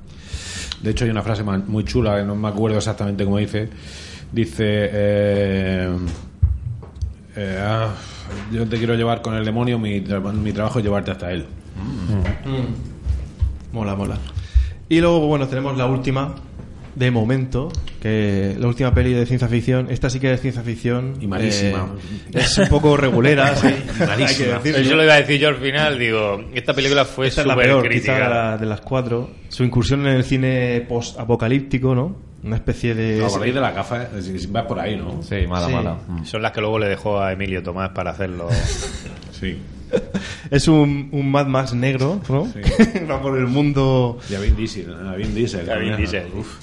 De 0.85 0.91
hecho, 0.91 1.03
hay 1.03 1.09
una 1.09 1.23
frase 1.23 1.41
muy 1.41 1.83
chula, 1.83 2.17
que 2.17 2.23
no 2.23 2.35
me 2.35 2.47
acuerdo 2.47 2.77
exactamente 2.77 3.25
cómo 3.25 3.39
dice, 3.39 3.69
Dice, 4.31 4.63
eh, 4.91 5.97
eh, 7.35 7.59
ah, 7.59 7.89
yo 8.51 8.67
te 8.67 8.77
quiero 8.77 8.93
llevar 8.93 9.23
con 9.23 9.33
el 9.33 9.43
demonio, 9.43 9.79
mi, 9.79 9.99
mi 9.99 10.51
trabajo 10.53 10.77
es 10.77 10.85
llevarte 10.85 11.09
hasta 11.09 11.31
él. 11.31 11.47
Mola, 13.73 13.95
mola. 13.95 14.19
Y 14.87 14.99
luego, 14.99 15.25
bueno, 15.25 15.47
tenemos 15.47 15.75
la 15.75 15.87
última, 15.87 16.35
de 16.95 17.11
momento, 17.11 17.69
que 18.01 18.55
la 18.57 18.67
última 18.67 18.93
peli 18.93 19.13
de 19.13 19.25
ciencia 19.25 19.47
ficción. 19.47 19.87
Esta 19.89 20.09
sí 20.09 20.19
que 20.19 20.31
es 20.33 20.41
ciencia 20.41 20.61
ficción. 20.63 21.15
Y 21.19 21.27
malísima. 21.27 21.89
eh, 22.33 22.39
es 22.39 22.57
un 22.57 22.67
poco 22.69 22.95
regulera, 22.97 23.55
sí. 23.55 23.67
malísima. 23.99 24.61
Eso 24.63 24.95
lo 24.95 25.03
iba 25.03 25.13
a 25.13 25.17
decir 25.17 25.39
yo 25.39 25.49
al 25.49 25.57
final, 25.57 25.99
digo, 25.99 26.43
esta 26.53 26.73
película 26.73 27.03
fue 27.05 27.27
Esta 27.27 27.41
es 27.41 27.47
la 27.47 27.55
peor, 27.55 27.83
quizá 27.83 27.83
de, 27.83 27.89
criticada. 27.89 28.29
la- 28.51 28.57
de 28.57 28.65
las 28.65 28.81
cuatro. 28.81 29.29
Su 29.49 29.63
incursión 29.63 30.01
en 30.07 30.13
el 30.15 30.23
cine 30.23 30.85
post-apocalíptico, 30.87 31.93
¿no? 31.95 32.15
Una 32.43 32.57
especie 32.57 32.93
de... 32.93 33.17
No, 33.19 33.27
por 33.27 33.41
ahí 33.41 33.51
de 33.51 33.59
vas 33.59 34.65
por 34.67 34.79
ahí, 34.79 34.95
¿no? 34.95 35.21
Sí, 35.23 35.47
mala, 35.47 35.65
Sí. 35.67 35.73
mala. 35.73 35.97
Mm. 36.07 36.23
Son 36.25 36.41
las 36.43 36.51
que 36.51 36.61
luego 36.61 36.77
le 36.77 36.87
dejó 36.87 37.19
a 37.19 37.33
Emilio 37.33 37.63
Tomás 37.63 37.89
para 37.89 38.11
hacerlo. 38.11 38.47
Sí. 39.39 39.57
Es 40.51 40.67
un, 40.67 41.09
un 41.11 41.29
Mad 41.31 41.47
Max 41.47 41.73
negro, 41.73 42.21
¿no? 42.29 42.47
Va 43.09 43.21
por 43.21 43.37
el 43.37 43.47
mundo... 43.47 44.17
Y 44.29 44.35
a 44.35 44.39
Vin 44.39 44.55
Diesel, 44.55 44.93
a 44.93 45.15
Vin 45.15 45.33
Diesel. 45.35 45.69
A 45.69 45.75
Vin. 45.77 45.97
Diesel. 45.97 46.27
Uf. 46.37 46.57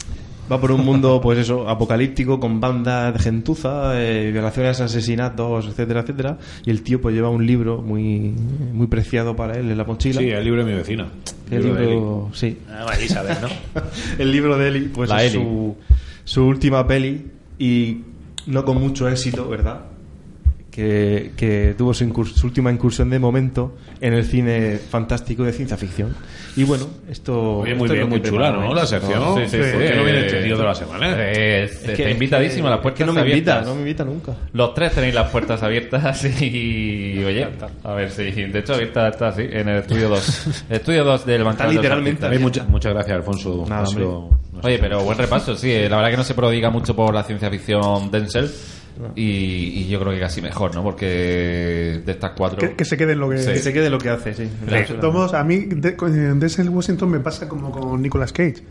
Va 0.51 0.61
por 0.61 0.73
un 0.73 0.85
mundo, 0.85 1.21
pues 1.23 1.39
eso, 1.39 1.69
apocalíptico, 1.69 2.41
con 2.41 2.61
bandas 2.61 3.15
de 3.15 3.21
gentuza, 3.21 3.93
eh, 4.01 4.31
violaciones, 4.33 4.81
asesinatos, 4.81 5.67
etcétera, 5.67 6.01
etcétera. 6.01 6.39
Y 6.67 6.71
el 6.71 6.83
tío 6.83 7.01
pues 7.01 7.15
lleva 7.15 7.29
un 7.31 7.47
libro 7.47 7.81
muy, 7.81 8.35
muy 8.73 8.87
preciado 8.89 9.37
para 9.37 9.59
él 9.59 9.71
en 9.71 9.79
la 9.79 9.85
mochila. 9.85 10.21
Sí, 10.21 10.29
el 10.29 10.45
libro 10.45 10.65
de 10.65 10.71
mi 10.73 10.77
vecina. 10.77 11.07
el 11.51 11.63
libro 11.63 11.75
de 11.81 11.87
libro, 11.87 12.31
sí. 12.35 12.59
Más 12.69 12.99
Elizabeth, 12.99 13.41
¿no? 13.41 13.49
el 14.19 14.33
libro 14.33 14.59
de 14.59 14.69
Eli, 14.69 14.81
pues 14.89 15.09
La 15.09 15.23
es 15.25 15.35
Eli. 15.35 15.43
su, 15.45 15.77
su 16.25 16.45
última 16.45 16.87
peli 16.87 17.25
y 17.59 17.99
no 18.47 18.65
con 18.65 18.81
mucho 18.81 19.09
éxito, 19.09 19.49
¿verdad? 19.49 19.81
Que, 20.73 21.33
que 21.37 21.75
tuvo 21.77 21.93
su, 21.93 22.03
incurs- 22.07 22.33
su 22.33 22.47
última 22.47 22.73
incursión 22.73 23.11
de 23.11 23.19
momento 23.19 23.77
en 24.01 24.15
el 24.15 24.25
cine 24.25 24.79
fantástico 24.79 25.45
de 25.45 25.53
ciencia 25.53 25.77
ficción. 25.77 26.17
Y 26.57 26.65
bueno, 26.65 26.87
esto. 27.11 27.59
Oye, 27.59 27.75
muy 27.75 27.85
esto 27.85 27.85
es 27.85 27.91
bien, 27.93 28.01
lo 28.01 28.09
muy 28.09 28.21
que 28.23 28.29
chula, 28.31 28.51
¿no? 28.53 28.73
¿eh? 28.73 28.75
La 28.75 28.87
sección. 28.87 29.35
Sí, 29.37 29.43
sí, 29.51 29.57
¿Por 29.59 29.67
sí. 29.67 29.73
qué 29.79 29.95
no 29.97 30.05
viene 30.05 30.27
este 30.27 30.43
tío 30.45 30.57
de 30.57 30.65
la 30.65 30.75
semana? 30.75 31.15
Eh, 31.19 31.65
está 31.65 32.11
invitadísima, 32.11 32.71
las 32.71 32.79
es 32.79 32.83
puertas 32.85 32.99
que 32.99 33.05
no 33.05 33.13
me 33.13 33.21
invita, 33.21 33.53
abiertas. 33.53 33.69
no 33.69 33.75
me 33.75 33.81
invita 33.83 34.05
nunca. 34.05 34.33
Los 34.55 34.73
tres 34.73 34.93
tenéis 34.95 35.15
las 35.15 35.31
puertas 35.31 35.63
abiertas 35.63 36.25
y, 36.43 37.23
oye, 37.23 37.47
a 37.85 37.93
ver 37.93 38.11
si, 38.11 38.23
de 38.31 38.59
hecho 38.59 38.73
abierta 38.73 39.09
está 39.09 39.29
así, 39.29 39.43
en 39.43 39.69
el 39.69 39.77
estudio 39.81 40.09
2. 40.09 40.65
El 40.71 40.77
estudio 40.77 41.05
2 41.05 41.27
del 41.27 41.45
Bancal 41.45 41.69
de 41.69 41.75
literalmente. 41.75 42.27
Ay, 42.27 42.39
mucha- 42.39 42.65
muchas 42.65 42.95
gracias, 42.95 43.15
Alfonso. 43.15 43.67
Nada. 43.69 43.85
Oye, 44.63 44.79
pero 44.79 45.03
buen 45.05 45.19
repaso, 45.19 45.55
sí. 45.55 45.71
eh, 45.71 45.89
La 45.91 45.97
verdad 45.97 46.13
que 46.13 46.17
no 46.17 46.25
se 46.25 46.33
prodiga 46.33 46.71
mucho 46.71 46.97
por 46.97 47.13
la 47.15 47.25
ciencia 47.25 47.51
ficción 47.51 48.11
Denzel. 48.11 48.51
Y, 49.17 49.23
y 49.23 49.89
yo 49.89 49.99
creo 50.01 50.13
que 50.13 50.21
casi 50.21 50.41
mejor, 50.43 50.75
¿no? 50.75 50.83
Porque 50.83 52.03
de 52.05 52.13
estas 52.13 52.33
cuatro. 52.37 52.59
Que, 52.59 52.75
que 52.75 52.85
se 52.85 52.97
quede 52.97 53.13
en 53.13 53.19
lo 53.21 53.29
que... 53.31 53.39
Sí. 53.39 53.47
Que 53.53 53.59
se 53.59 53.73
quede 53.73 53.91
lo 53.91 53.99
que 53.99 54.11
hace, 54.11 54.35
sí. 54.35 54.49
De 54.67 55.37
a 55.37 55.45
mí 55.45 55.59
de, 55.67 55.97
con 55.97 56.39
Denzel 56.39 56.69
Washington 56.69 57.11
me 57.11 57.21
pasa 57.21 57.49
como 57.49 57.71
con 57.71 58.01
Nicolas 58.01 58.33
Cage. 58.33 58.63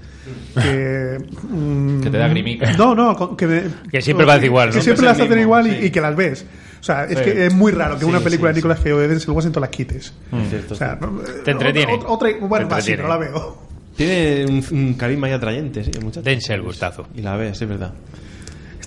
Que, 0.62 1.18
mm, 1.50 2.02
Que 2.02 2.10
te 2.10 2.18
da 2.18 2.28
grimica. 2.28 2.72
No, 2.74 2.94
no, 2.96 3.16
con- 3.16 3.36
que, 3.36 3.48
me- 3.48 3.64
Que 3.92 4.02
siempre 4.02 4.26
parece 4.26 4.46
igual, 4.46 4.70
Que 4.72 4.82
siempre 4.82 5.06
las 5.06 5.20
hacen 5.20 5.40
igual 5.40 5.68
y, 5.68 5.72
sí. 5.72 5.86
y 5.88 5.90
que 5.92 6.02
las 6.02 6.16
ves. 6.16 6.46
O 6.80 6.84
sea, 6.84 7.06
es 7.06 7.18
Sí. 7.20 7.24
que 7.26 7.46
es 7.48 7.54
muy 7.54 7.72
raro 7.72 7.96
que 7.96 8.02
Sí, 8.06 8.10
una 8.10 8.20
película 8.22 8.52
sí, 8.52 8.56
de 8.56 8.60
Nicolas 8.60 8.78
Cage 8.80 8.94
o 8.94 9.00
de 9.00 9.08
Denzel 9.08 9.32
Washington 9.32 9.62
la 9.62 9.70
quites. 9.70 10.14
Cierto, 10.50 10.74
O 10.74 10.78
sea, 10.78 10.98
no- 11.00 11.20
Te 11.44 11.52
entretiene. 11.52 11.94
Otra, 11.94 12.10
otra- 12.10 12.30
bueno, 12.48 12.68
Te 12.68 12.74
va, 12.76 12.82
sí, 12.82 12.92
entretiene. 12.92 13.04
no 13.04 13.08
la 13.10 13.18
veo. 13.18 13.58
Tiene 13.96 14.46
un, 14.46 14.66
un 14.72 14.94
carisma 14.94 15.30
y 15.30 15.34
atrayente, 15.34 15.84
sí, 15.84 15.92
el 15.94 16.04
muchacho. 16.04 16.22
Dense 16.24 16.54
el 16.54 16.62
gustazo. 16.62 17.08
Y 17.16 17.22
la 17.22 17.36
ves, 17.36 17.62
es 17.62 17.68
verdad. 17.68 17.94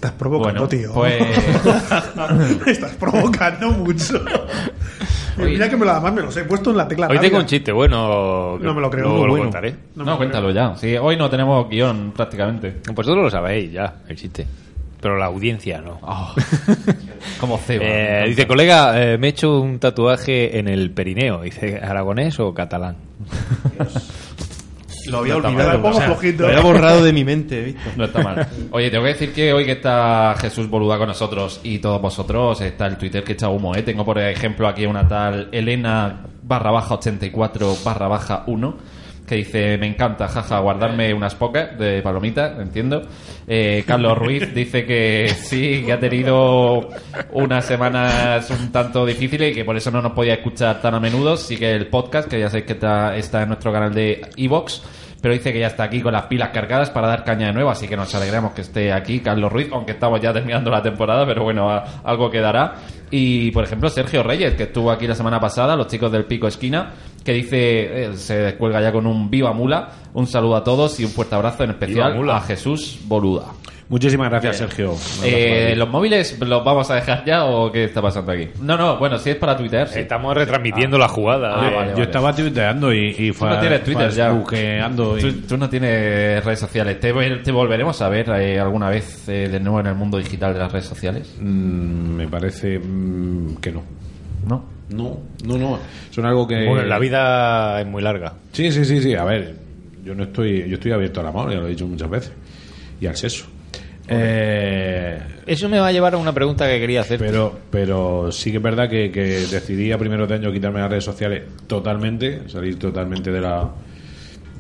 Estás 0.05 0.19
provocando, 0.19 0.67
Bueno, 0.67 0.69
tío. 0.69 0.93
pues. 0.93 1.15
Estás 2.67 2.93
provocando 2.97 3.71
mucho. 3.71 4.23
Oye. 5.39 5.47
Mira 5.53 5.69
que 5.71 5.77
me 5.79 5.87
lo, 5.87 5.93
además 5.93 6.13
me 6.13 6.21
los 6.23 6.37
he 6.37 6.45
puesto 6.45 6.71
en 6.73 6.77
la 6.77 6.87
tecla. 6.87 7.09
Hoy 7.09 7.19
tengo 7.19 7.39
un 7.39 7.47
chiste 7.47 7.73
bueno. 7.73 8.59
No 8.59 8.75
me 8.75 8.81
lo 8.83 8.91
creo, 8.91 9.05
Luego 9.09 9.25
lo 9.27 9.31
bueno. 9.33 9.45
contaré. 9.47 9.75
No, 9.97 10.17
cuéntalo 10.19 10.51
ya. 10.51 10.77
Sí, 10.77 10.95
hoy 10.97 11.17
no 11.17 11.31
tenemos 11.31 11.69
guion 11.71 12.13
prácticamente. 12.15 12.71
Pues 12.85 12.95
vosotros 12.95 13.25
lo 13.25 13.31
sabéis 13.31 13.73
ya, 13.73 13.95
el 14.07 14.17
chiste. 14.17 14.47
Pero 15.01 15.17
la 15.17 15.25
audiencia 15.27 15.81
no. 15.81 15.99
Oh, 16.03 16.35
como 17.41 17.57
ceba. 17.59 17.85
Eh, 17.87 18.25
dice, 18.29 18.47
colega, 18.47 19.03
eh, 19.03 19.17
me 19.19 19.29
he 19.29 19.31
hecho 19.31 19.59
un 19.59 19.79
tatuaje 19.79 20.59
en 20.59 20.69
el 20.69 20.91
perineo. 20.91 21.41
Dice, 21.41 21.81
¿aragonés 21.83 22.39
o 22.41 22.53
catalán? 22.53 22.97
Lo 25.07 25.19
había 25.19 25.35
No 25.35 25.39
está 25.39 25.49
olvidado. 25.49 25.79
mal. 25.79 26.03
Flojito. 26.03 26.43
Lo 26.43 26.49
había 26.49 26.61
borrado 26.61 27.05
de 27.05 27.13
mi 27.13 27.25
mente, 27.25 27.63
Víctor. 27.63 27.93
No 27.97 28.05
está 28.05 28.23
mal. 28.23 28.49
Oye, 28.71 28.91
tengo 28.91 29.05
que 29.05 29.11
decir 29.11 29.33
que 29.33 29.53
hoy 29.53 29.65
que 29.65 29.73
está 29.73 30.35
Jesús 30.39 30.69
Boluda 30.69 30.99
con 30.99 31.09
nosotros 31.09 31.61
y 31.63 31.79
todos 31.79 32.01
vosotros, 32.01 32.61
está 32.61 32.87
el 32.87 32.97
Twitter 32.97 33.23
que 33.25 33.33
echa 33.35 33.49
humo, 33.49 33.75
¿eh? 33.75 33.83
Tengo, 33.83 34.05
por 34.05 34.19
ejemplo, 34.19 34.67
aquí 34.69 34.87
una 34.87 35.07
tal 35.07 35.49
Elena 35.53 36.27
barra 36.43 36.71
baja 36.71 36.95
84 36.95 37.77
barra 37.85 38.09
baja 38.09 38.45
1 38.47 38.77
que 39.27 39.37
dice, 39.37 39.79
me 39.79 39.87
encanta, 39.87 40.29
jaja, 40.29 40.59
guardarme 40.59 41.15
unas 41.15 41.35
pocas 41.35 41.79
de 41.79 42.03
palomitas, 42.03 42.59
entiendo. 42.59 43.03
Eh, 43.47 43.85
Carlos 43.87 44.19
Ruiz 44.19 44.55
dice 44.55 44.85
que 44.85 45.29
sí, 45.29 45.83
que 45.85 45.93
ha 45.93 46.01
tenido 46.01 46.89
unas 47.33 47.65
semanas 47.65 48.51
un 48.51 48.71
tanto 48.71 49.07
difíciles 49.07 49.53
y 49.53 49.55
que 49.55 49.65
por 49.65 49.77
eso 49.77 49.91
no 49.91 50.03
nos 50.03 50.13
podía 50.13 50.35
escuchar 50.35 50.81
tan 50.81 50.95
a 50.95 51.01
menudo. 51.01 51.37
Sigue 51.37 51.73
el 51.73 51.87
podcast, 51.87 52.29
que 52.29 52.39
ya 52.39 52.49
sabéis 52.49 52.67
que 52.67 52.73
está, 52.75 53.17
está 53.17 53.43
en 53.43 53.49
nuestro 53.49 53.73
canal 53.73 53.95
de 53.95 54.21
Evox 54.37 54.83
pero 55.25 55.33
dice 55.33 55.55
que 55.55 55.59
ya 55.61 55.69
está 55.69 55.85
aquí 55.85 56.03
con 56.03 56.13
las 56.13 56.27
pilas 56.27 56.51
cargadas 56.51 56.91
para 56.91 57.07
dar 57.09 57.25
caña 57.25 57.47
de 57.47 57.55
nuevo, 57.55 57.71
así 57.71 57.89
que 57.89 57.97
nos 57.97 58.15
alegramos 58.15 58.53
que 58.53 58.61
esté 58.61 58.93
aquí 58.93 59.21
Carlos 59.21 59.51
Ruiz, 59.51 59.69
aunque 59.73 59.93
estamos 59.93 60.21
ya 60.21 60.35
terminando 60.35 60.71
la 60.71 60.83
temporada, 60.83 61.25
pero 61.25 61.45
bueno, 61.45 61.71
a- 61.71 61.83
algo 62.05 62.29
quedará. 62.31 62.75
Y 63.11 63.51
por 63.53 63.65
ejemplo, 63.65 63.89
Sergio 63.89 64.23
Reyes, 64.23 64.53
que 64.53 64.65
estuvo 64.65 64.91
aquí 64.91 65.07
la 65.07 65.15
semana 65.15 65.41
pasada, 65.41 65.77
los 65.77 65.87
chicos 65.87 66.13
del 66.13 66.27
Pico 66.27 66.47
Esquina, 66.47 66.91
que 67.25 67.33
dice, 67.33 68.05
eh, 68.05 68.15
se 68.19 68.37
descuelga 68.37 68.83
ya 68.83 68.93
con 68.93 69.07
un 69.07 69.31
viva 69.31 69.55
mula. 69.55 69.89
Un 70.13 70.27
saludo 70.27 70.57
a 70.57 70.63
todos 70.63 71.01
y 71.01 71.05
un 71.07 71.11
fuerte 71.11 71.35
abrazo 71.35 71.65
en 71.65 71.71
especial 71.71 72.13
a 72.37 72.41
Jesús 72.43 72.99
Boluda. 73.07 73.45
Muchísimas 73.89 74.31
gracias, 74.31 74.57
Sergio. 74.57 74.95
Eh, 75.23 75.75
¿Los 75.77 75.89
móviles 75.91 76.39
los 76.41 76.65
vamos 76.65 76.91
a 76.91 76.95
dejar 76.95 77.25
ya 77.25 77.45
o 77.45 77.71
qué 77.71 77.85
está 77.85 78.01
pasando 78.01 78.33
aquí? 78.33 78.49
No, 78.61 78.77
no, 78.79 78.97
bueno, 78.99 79.19
si 79.19 79.31
es 79.31 79.37
para 79.37 79.57
Twitter, 79.57 79.87
sí. 79.89 80.01
Estamos 80.01 80.35
retransmitiendo 80.35 80.97
la 80.99 81.09
jugada. 81.09 81.55
Ah, 81.61 81.69
Eh, 81.71 81.75
vale, 81.75 81.93
Yo 81.97 82.03
estaba 82.05 82.35
tuiteando 82.35 82.93
y, 82.93 83.15
y 83.19 83.33
Tú 83.33 83.45
no 83.47 83.61
tienes 83.61 83.85
Twitter 83.85 84.11
ya. 84.11 84.31
y- 84.33 85.21
Tú, 85.21 85.33
tú 85.49 85.57
no 85.59 85.69
tienes 85.69 86.43
redes 86.45 86.59
sociales. 86.59 86.99
¿Te, 86.99 87.13
te 87.13 87.53
volveremos 87.53 88.01
a 88.01 88.09
ver 88.09 88.31
eh, 88.31 88.59
alguna 88.59 88.89
vez 88.89 89.29
eh, 89.29 89.49
de 89.51 89.61
nuevo 89.61 89.81
en 89.81 89.87
el 89.87 89.95
mundo 89.95 90.17
digital 90.19 90.55
de 90.55 90.61
las 90.61 90.73
redes 90.73 90.87
sociales? 90.87 91.35
Mm, 91.41 92.15
me 92.17 92.27
parece 92.29 92.79
mm, 92.79 93.57
que 93.57 93.71
no. 93.71 93.83
¿No? 94.49 94.65
No, 94.91 95.19
no, 95.47 95.57
no. 95.59 95.79
Son 96.11 96.25
algo 96.27 96.47
que. 96.47 96.67
Bueno, 96.67 96.85
la 96.85 96.99
vida 96.99 97.81
es 97.81 97.87
muy 97.87 98.03
larga. 98.03 98.35
Sí, 98.53 98.71
sí, 98.73 98.85
sí, 98.85 99.01
sí. 99.03 99.15
A 99.15 99.25
ver, 99.25 99.55
yo 100.05 100.15
no 100.15 100.25
estoy, 100.25 100.69
yo 100.69 100.75
estoy 100.75 100.93
abierto 100.93 101.21
al 101.21 101.27
amor, 101.29 101.51
ya 101.51 101.57
lo 101.59 101.67
he 101.67 101.71
dicho 101.71 101.87
muchas 101.87 102.09
veces. 102.11 102.33
Y 103.01 103.07
al 103.07 103.17
sexo. 103.17 103.47
Eh, 104.09 105.19
Eso 105.47 105.69
me 105.69 105.79
va 105.79 105.89
a 105.89 105.93
llevar 105.93 106.15
a 106.15 106.19
una 106.19 106.33
pregunta 106.33 106.67
que 106.69 106.79
quería 106.79 107.01
hacer. 107.03 107.19
pero, 107.19 107.59
pero 107.71 108.31
sí 108.33 108.51
que 108.51 108.59
es 108.59 108.63
verdad 108.63 108.89
que, 108.89 109.11
que 109.11 109.23
decidí 109.23 109.93
a 109.93 109.99
primero 109.99 110.27
de 110.27 110.35
año 110.35 110.53
quitarme 110.53 110.81
las 110.81 110.91
redes 110.91 111.05
sociales 111.05 111.43
totalmente, 111.67 112.49
salir 112.49 112.79
totalmente 112.79 113.31
de 113.31 113.41
la 113.41 113.71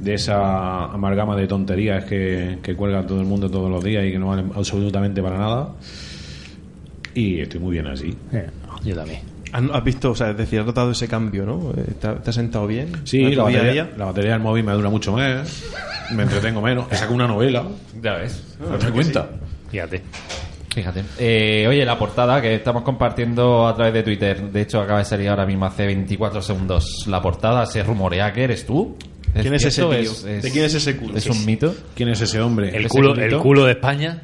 de 0.01 0.15
esa 0.15 0.87
amalgama 0.87 1.37
de 1.37 1.47
tonterías 1.47 2.05
que, 2.05 2.59
que 2.63 2.75
cuelga 2.75 3.07
todo 3.07 3.21
el 3.21 3.27
mundo 3.27 3.49
todos 3.51 3.71
los 3.71 3.83
días 3.83 4.05
y 4.05 4.11
que 4.13 4.19
no 4.19 4.29
valen 4.29 4.51
absolutamente 4.55 5.23
para 5.23 5.39
nada. 5.39 5.69
Y 7.15 7.39
estoy 7.41 7.61
muy 7.61 7.73
bien 7.73 7.87
así. 7.87 8.13
Eh, 8.33 8.47
yo 8.85 8.95
también. 8.97 9.34
¿Has 9.55 9.63
has 9.73 9.85
visto, 9.85 10.11
o 10.11 10.15
sea, 10.17 10.31
es 10.31 10.37
decir, 10.37 10.59
has 10.61 10.67
notado 10.67 10.91
ese 10.91 11.07
cambio, 11.07 11.47
¿no? 11.47 11.73
Eh, 11.77 11.95
¿Te 12.01 12.09
ha, 12.09 12.15
te 12.17 12.31
ha 12.31 12.33
sentado 12.33 12.67
bien? 12.67 12.91
Sí, 13.05 13.21
¿En 13.23 13.37
la 13.37 13.45
batería, 13.45 13.73
día? 13.73 13.91
la 13.97 14.05
batería 14.07 14.33
del 14.33 14.41
móvil 14.41 14.65
me 14.65 14.73
dura 14.73 14.91
mucho 14.91 15.13
más, 15.13 15.63
me 16.11 16.25
entretengo 16.25 16.61
menos, 16.61 16.87
he 16.91 16.97
sacado 16.97 17.15
una 17.15 17.29
novela, 17.29 17.65
Ya 18.03 18.15
ves. 18.15 18.57
¿te 18.81 18.91
cuenta? 18.91 19.31
Fíjate. 19.71 20.03
Fíjate. 20.75 21.05
Eh, 21.21 21.67
oye, 21.69 21.85
la 21.85 21.97
portada 21.97 22.43
que 22.43 22.53
estamos 22.57 22.83
compartiendo 22.83 23.65
a 23.69 23.75
través 23.77 23.95
de 23.95 24.03
Twitter. 24.03 24.43
De 24.51 24.63
hecho, 24.63 24.81
acaba 24.81 24.99
de 24.99 25.05
salir 25.05 25.29
ahora 25.29 25.47
mismo 25.47 25.67
hace 25.67 25.87
24 25.87 26.43
segundos. 26.43 27.05
La 27.07 27.23
portada 27.23 27.65
se 27.67 27.81
rumorea 27.85 28.33
que 28.33 28.43
eres 28.43 28.67
tú. 28.67 28.97
¿Quién 29.41 29.55
es 29.55 29.65
ese 29.67 29.83
tío? 29.83 30.13
¿De 30.25 30.51
quién 30.51 30.65
es 30.65 30.75
ese 30.75 30.97
culo? 30.97 31.17
¿Es 31.17 31.27
un 31.27 31.47
mito? 31.47 31.73
¿Quién 31.95 32.09
es 32.09 32.21
ese 32.21 32.41
hombre? 32.41 32.71
El 32.71 32.87
¿Ese 32.87 32.89
culo, 32.89 33.15
el 33.15 33.37
culo 33.39 33.65
de 33.67 33.73
España. 33.73 34.21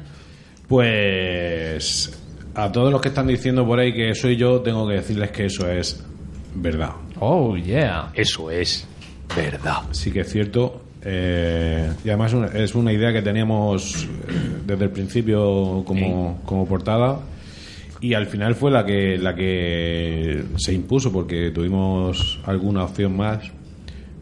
Pues 0.67 2.20
a 2.55 2.71
todos 2.71 2.91
los 2.91 3.01
que 3.01 3.09
están 3.09 3.27
diciendo 3.27 3.65
por 3.65 3.79
ahí 3.79 3.93
que 3.93 4.13
soy 4.15 4.35
yo, 4.37 4.61
tengo 4.61 4.87
que 4.87 4.95
decirles 4.95 5.31
que 5.31 5.45
eso 5.45 5.69
es 5.69 6.03
verdad. 6.55 6.91
Oh, 7.19 7.55
yeah. 7.55 8.11
Eso 8.13 8.49
es 8.51 8.87
verdad. 9.35 9.83
Sí 9.91 10.11
que 10.11 10.21
es 10.21 10.29
cierto. 10.31 10.81
eh, 11.03 11.91
y 12.05 12.09
además 12.09 12.33
una- 12.33 12.47
es 12.47 12.75
una 12.75 12.93
idea 12.93 13.11
que 13.11 13.21
teníamos 13.23 14.03
eh, 14.05 14.07
desde 14.67 14.83
el 14.85 14.91
principio 14.91 15.83
como, 15.85 16.39
como 16.45 16.67
portada. 16.67 17.19
Y 18.01 18.13
al 18.15 18.25
final 18.27 18.53
fue 18.55 18.69
la 18.71 18.85
que, 18.85 19.17
la 19.17 19.33
que 19.35 20.43
se 20.57 20.73
impuso 20.73 21.11
porque 21.11 21.51
tuvimos 21.51 22.39
alguna 22.45 22.83
opción 22.83 23.15
más. 23.17 23.51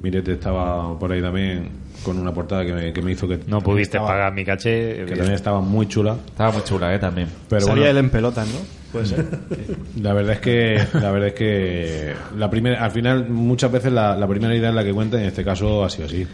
Mirete 0.02 0.34
estaba 0.34 0.98
por 0.98 1.12
ahí 1.12 1.22
también 1.22 1.70
con 2.04 2.18
una 2.18 2.34
portada 2.34 2.66
que 2.66 2.72
me, 2.74 2.94
que 2.94 3.02
me 3.02 3.12
hizo 3.12 3.28
que 3.28 3.40
No 3.48 3.60
pudiste 3.62 3.98
estaba- 3.98 4.08
pagar 4.14 4.34
mi 4.34 4.46
caché. 4.46 5.04
que 5.06 5.12
también 5.16 5.34
estaba 5.34 5.60
muy 5.60 5.88
chula. 5.88 6.16
Estaba 6.28 6.52
muy 6.54 6.64
chula, 6.64 6.94
¿eh? 6.96 7.00
También. 7.00 7.28
Pero 7.50 7.62
Salía 7.62 7.84
bueno, 7.84 7.90
él 7.92 8.06
en 8.06 8.10
pelotas, 8.10 8.48
¿no? 8.48 8.60
Puede 8.94 9.06
ser. 9.08 9.26
la 10.02 10.14
verdad 10.14 10.34
es 10.36 10.40
que 10.40 10.82
la 10.94 11.12
verdad 11.12 11.28
es 11.28 11.34
que 11.34 12.14
la 12.38 12.50
primera 12.50 12.84
al 12.84 12.92
final 12.92 13.30
muchas 13.30 13.72
veces 13.72 13.92
la, 13.92 14.16
la 14.16 14.28
primera 14.28 14.56
idea 14.56 14.70
es 14.70 14.76
la 14.76 14.84
que 14.84 14.94
cuenta 14.94 15.20
en 15.20 15.26
este 15.28 15.44
caso 15.44 15.84
ha 15.84 15.90
sido 15.90 16.06
así. 16.08 16.26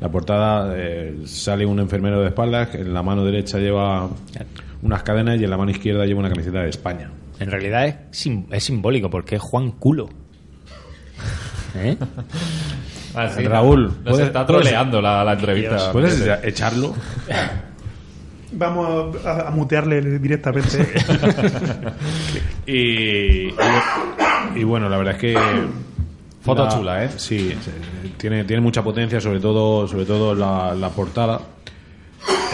La 0.00 0.10
portada 0.10 0.74
eh, 0.76 1.16
sale 1.24 1.64
un 1.64 1.80
enfermero 1.80 2.20
de 2.20 2.26
espaldas, 2.28 2.74
en 2.74 2.92
la 2.92 3.02
mano 3.02 3.24
derecha 3.24 3.58
lleva 3.58 4.10
unas 4.82 5.02
cadenas 5.02 5.40
y 5.40 5.44
en 5.44 5.50
la 5.50 5.56
mano 5.56 5.70
izquierda 5.70 6.04
lleva 6.04 6.20
una 6.20 6.28
camiseta 6.28 6.60
de 6.60 6.68
España. 6.68 7.10
En 7.40 7.50
realidad 7.50 7.86
es, 7.86 7.94
sim- 8.10 8.44
es 8.52 8.62
simbólico 8.62 9.08
porque 9.08 9.36
es 9.36 9.40
Juan 9.42 9.70
Culo. 9.72 10.10
¿Eh? 11.76 11.96
Ah, 13.16 13.28
sí. 13.30 13.42
Raúl, 13.44 13.84
Nos 13.86 13.94
¿puedes- 14.12 14.26
está 14.26 14.44
troleando 14.46 15.00
la, 15.00 15.24
la 15.24 15.32
entrevista. 15.32 15.90
¿Puedes 15.90 16.22
echarlo? 16.44 16.94
Vamos 18.52 19.16
a, 19.26 19.48
a 19.48 19.50
mutearle 19.50 20.18
directamente. 20.18 20.86
Y, 22.66 23.46
y, 23.48 23.54
y 24.56 24.64
bueno, 24.64 24.88
la 24.88 24.96
verdad 24.98 25.14
es 25.14 25.20
que 25.20 25.34
Foto 26.42 26.64
la- 26.64 26.70
chula, 26.70 27.04
¿eh? 27.04 27.10
Sí, 27.16 27.54
tiene, 28.16 28.44
tiene 28.44 28.60
mucha 28.60 28.82
potencia, 28.82 29.20
sobre 29.20 29.38
todo, 29.40 29.86
sobre 29.86 30.04
todo 30.04 30.34
la, 30.34 30.74
la 30.74 30.88
portada, 30.90 31.40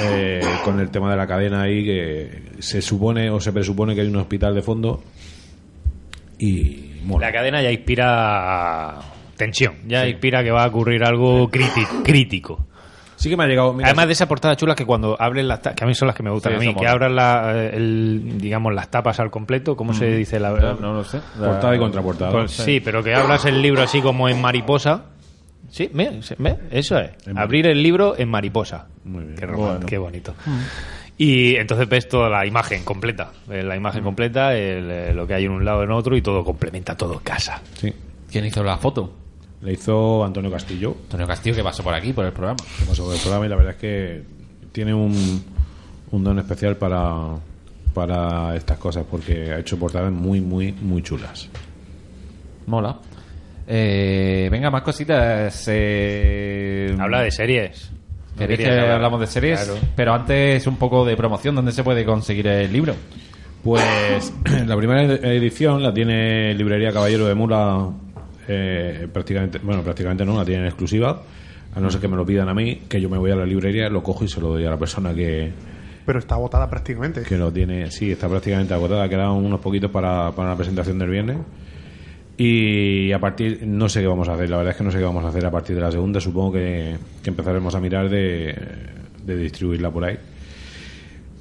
eh, 0.01 0.41
con 0.65 0.81
el 0.81 0.91
tema 0.91 1.11
de 1.11 1.17
la 1.17 1.27
cadena 1.27 1.63
ahí, 1.63 1.85
que 1.85 2.43
se 2.59 2.83
supone 2.83 3.31
o 3.31 3.41
se 3.41 3.53
presupone 3.53 3.95
que 3.95 4.03
hay 4.03 4.09
un 4.09 4.17
hospital 4.17 4.55
de 4.55 4.63
fondo 4.63 5.03
y 6.39 7.01
mola. 7.05 7.27
La 7.29 7.33
cadena 7.33 7.63
ya 7.63 7.71
inspira 7.71 8.99
tensión, 9.43 9.75
ya 9.87 10.07
inspira 10.07 10.43
que 10.45 10.51
va 10.51 10.65
a 10.65 10.69
ocurrir 10.69 11.05
algo 11.05 11.49
crítico. 11.51 12.03
crítico. 12.05 12.67
Sí 13.17 13.29
que 13.29 13.37
me 13.37 13.45
ha 13.45 13.47
llegado... 13.47 13.73
mira, 13.73 13.89
Además 13.89 14.07
de 14.07 14.13
esa 14.15 14.27
portada 14.27 14.57
chula 14.57 14.75
que 14.75 14.85
cuando 14.85 15.17
abren 15.21 15.47
las 15.47 15.61
que 15.61 15.85
a 15.85 15.87
mí 15.87 15.95
son 15.95 16.09
las 16.09 16.17
que 16.17 16.25
me 16.25 16.31
gustan 16.31 16.53
Sí, 16.59 16.67
a 16.67 16.71
mí, 16.73 16.75
que 16.75 16.89
abran 16.89 17.15
la, 17.15 17.53
eh, 17.55 17.71
el, 17.75 18.39
digamos 18.39 18.75
las 18.75 18.91
tapas 18.91 19.21
al 19.21 19.31
completo, 19.31 19.77
¿cómo 19.77 19.95
se 19.95 20.07
dice 20.07 20.41
la 20.41 20.51
verdad? 20.51 20.77
No 20.81 20.93
lo 20.93 21.05
sé. 21.05 21.21
portada 21.39 21.77
y 21.77 21.79
contraportada. 21.79 22.33
Pues 22.33 22.51
sí, 22.51 22.81
pero 22.81 23.03
que 23.03 23.15
abras 23.15 23.45
el 23.45 23.63
libro 23.63 23.83
así 23.83 24.01
como 24.01 24.29
en 24.29 24.41
mariposa. 24.41 25.05
Sí, 25.71 25.89
ve, 25.93 26.21
eso 26.71 26.99
es. 26.99 27.11
En 27.27 27.39
Abrir 27.39 27.67
el 27.67 27.83
libro 27.83 28.19
en 28.19 28.29
mariposa. 28.29 28.89
Muy 29.05 29.25
bien. 29.25 29.37
Qué, 29.37 29.47
romántico, 29.47 29.87
qué 29.87 29.99
bonito. 29.99 30.35
Y 31.17 31.55
entonces 31.57 31.89
ves 31.89 32.09
toda 32.09 32.29
la 32.29 32.45
imagen 32.45 32.83
completa. 32.85 33.31
Ves 33.47 33.65
la 33.65 33.77
imagen 33.77 34.03
completa, 34.03 34.55
el, 34.57 34.91
eh, 34.91 35.15
lo 35.15 35.27
que 35.27 35.35
hay 35.35 35.45
en 35.45 35.53
un 35.53 35.65
lado 35.65 35.85
en 35.85 35.93
otro 35.93 36.17
y 36.17 36.23
todo 36.23 36.45
complementa, 36.45 36.97
todo 36.97 37.21
casa. 37.23 37.63
Sí. 37.75 37.93
¿Quién 38.33 38.47
hizo 38.47 38.65
la 38.65 38.79
foto? 38.79 39.13
Le 39.63 39.73
hizo 39.73 40.25
Antonio 40.25 40.51
Castillo, 40.51 40.97
Antonio 41.05 41.27
Castillo, 41.27 41.55
que 41.57 41.63
pasó 41.63 41.83
por 41.83 41.95
aquí, 41.95 42.13
por 42.13 42.25
el 42.25 42.33
programa. 42.33 42.57
que 42.79 42.85
pasó 42.85 43.05
por 43.05 43.15
el 43.15 43.21
programa 43.21 43.47
y 43.47 43.49
la 43.49 43.57
verdad 43.57 43.73
es 43.73 43.79
que 43.79 44.23
tiene 44.73 44.93
un, 44.93 45.45
un 46.11 46.25
don 46.25 46.39
especial 46.41 46.77
para, 46.77 47.37
para 47.95 48.57
estas 48.57 48.79
cosas 48.79 49.05
porque 49.09 49.53
ha 49.53 49.59
hecho 49.61 49.79
portadas 49.79 50.11
muy, 50.11 50.41
muy, 50.41 50.73
muy 50.73 51.03
chulas. 51.03 51.49
Mola. 52.67 52.99
Eh, 53.69 54.49
venga, 54.51 54.71
más 54.71 54.83
cositas. 54.83 55.65
Eh, 55.69 56.97
Habla 56.99 57.23
de 57.23 57.31
series. 57.31 57.91
¿No 58.33 58.39
¿Queréis 58.39 58.61
que 58.61 58.69
hablar? 58.71 58.91
hablamos 58.93 59.21
de 59.21 59.27
series? 59.29 59.61
Claro. 59.65 59.81
Pero 59.95 60.15
antes 60.15 60.67
un 60.67 60.77
poco 60.77 61.05
de 61.05 61.17
promoción. 61.17 61.55
¿Dónde 61.55 61.71
se 61.73 61.85
puede 61.85 62.05
conseguir 62.05 62.49
el 62.49 62.73
libro? 62.73 62.95
Pues 63.63 64.33
la 64.67 64.77
primera 64.77 65.03
edición 65.03 65.83
la 65.83 65.95
tiene 65.95 66.53
Librería 66.55 66.93
Caballero 66.93 67.27
de 67.27 67.35
Mula 67.35 67.91
eh, 68.49 69.09
prácticamente, 69.13 69.59
bueno, 69.59 69.83
prácticamente 69.83 70.25
no, 70.25 70.37
la 70.37 70.45
tiene 70.45 70.63
en 70.63 70.67
exclusiva, 70.67 71.23
a 71.75 71.81
no 71.81 71.91
ser 71.91 72.01
que 72.01 72.09
me 72.09 72.17
lo 72.17 72.27
pidan 72.27 72.49
a 72.49 72.55
mí, 72.55 72.83
que 72.89 73.01
yo 73.01 73.09
me 73.09 73.19
voy 73.19 73.31
a 73.31 73.37
la 73.37 73.47
librería, 73.47 73.89
lo 73.89 74.03
cojo 74.03 74.25
y 74.25 74.29
se 74.29 74.41
lo 74.41 74.49
doy 74.49 74.65
a 74.65 74.71
la 74.71 74.79
persona 74.79 75.15
que, 75.15 75.51
Pero 76.05 76.19
está 76.19 76.35
agotada 76.35 76.69
prácticamente. 76.69 77.23
que 77.23 77.39
lo 77.39 77.53
tiene. 77.53 77.91
Sí, 77.91 78.13
está 78.13 78.29
prácticamente 78.29 78.75
agotada, 78.75 79.09
quedan 79.09 79.31
unos 79.31 79.61
poquitos 79.61 79.91
para, 79.91 80.33
para 80.33 80.51
la 80.51 80.57
presentación 80.57 80.99
del 80.99 81.11
viernes. 81.11 81.39
Y 82.37 83.13
a 83.13 83.19
partir, 83.19 83.67
no 83.67 83.89
sé 83.89 84.01
qué 84.01 84.07
vamos 84.07 84.29
a 84.29 84.35
hacer, 84.35 84.49
la 84.51 84.57
verdad 84.57 84.73
es 84.73 84.79
que 84.79 84.85
no 84.85 84.91
sé 84.91 84.99
qué 84.99 85.05
vamos 85.05 85.25
a 85.25 85.29
hacer 85.29 85.45
a 85.45 85.51
partir 85.51 85.77
de 85.77 85.83
la 85.83 85.91
segunda, 85.91 86.19
supongo 86.19 86.53
que, 86.53 86.97
que 87.23 87.31
empezaremos 87.31 87.75
a 87.75 87.81
mirar 87.81 88.09
de, 88.09 88.55
de 89.25 89.37
distribuirla 89.37 89.91
por 89.91 90.05
ahí. 90.05 90.19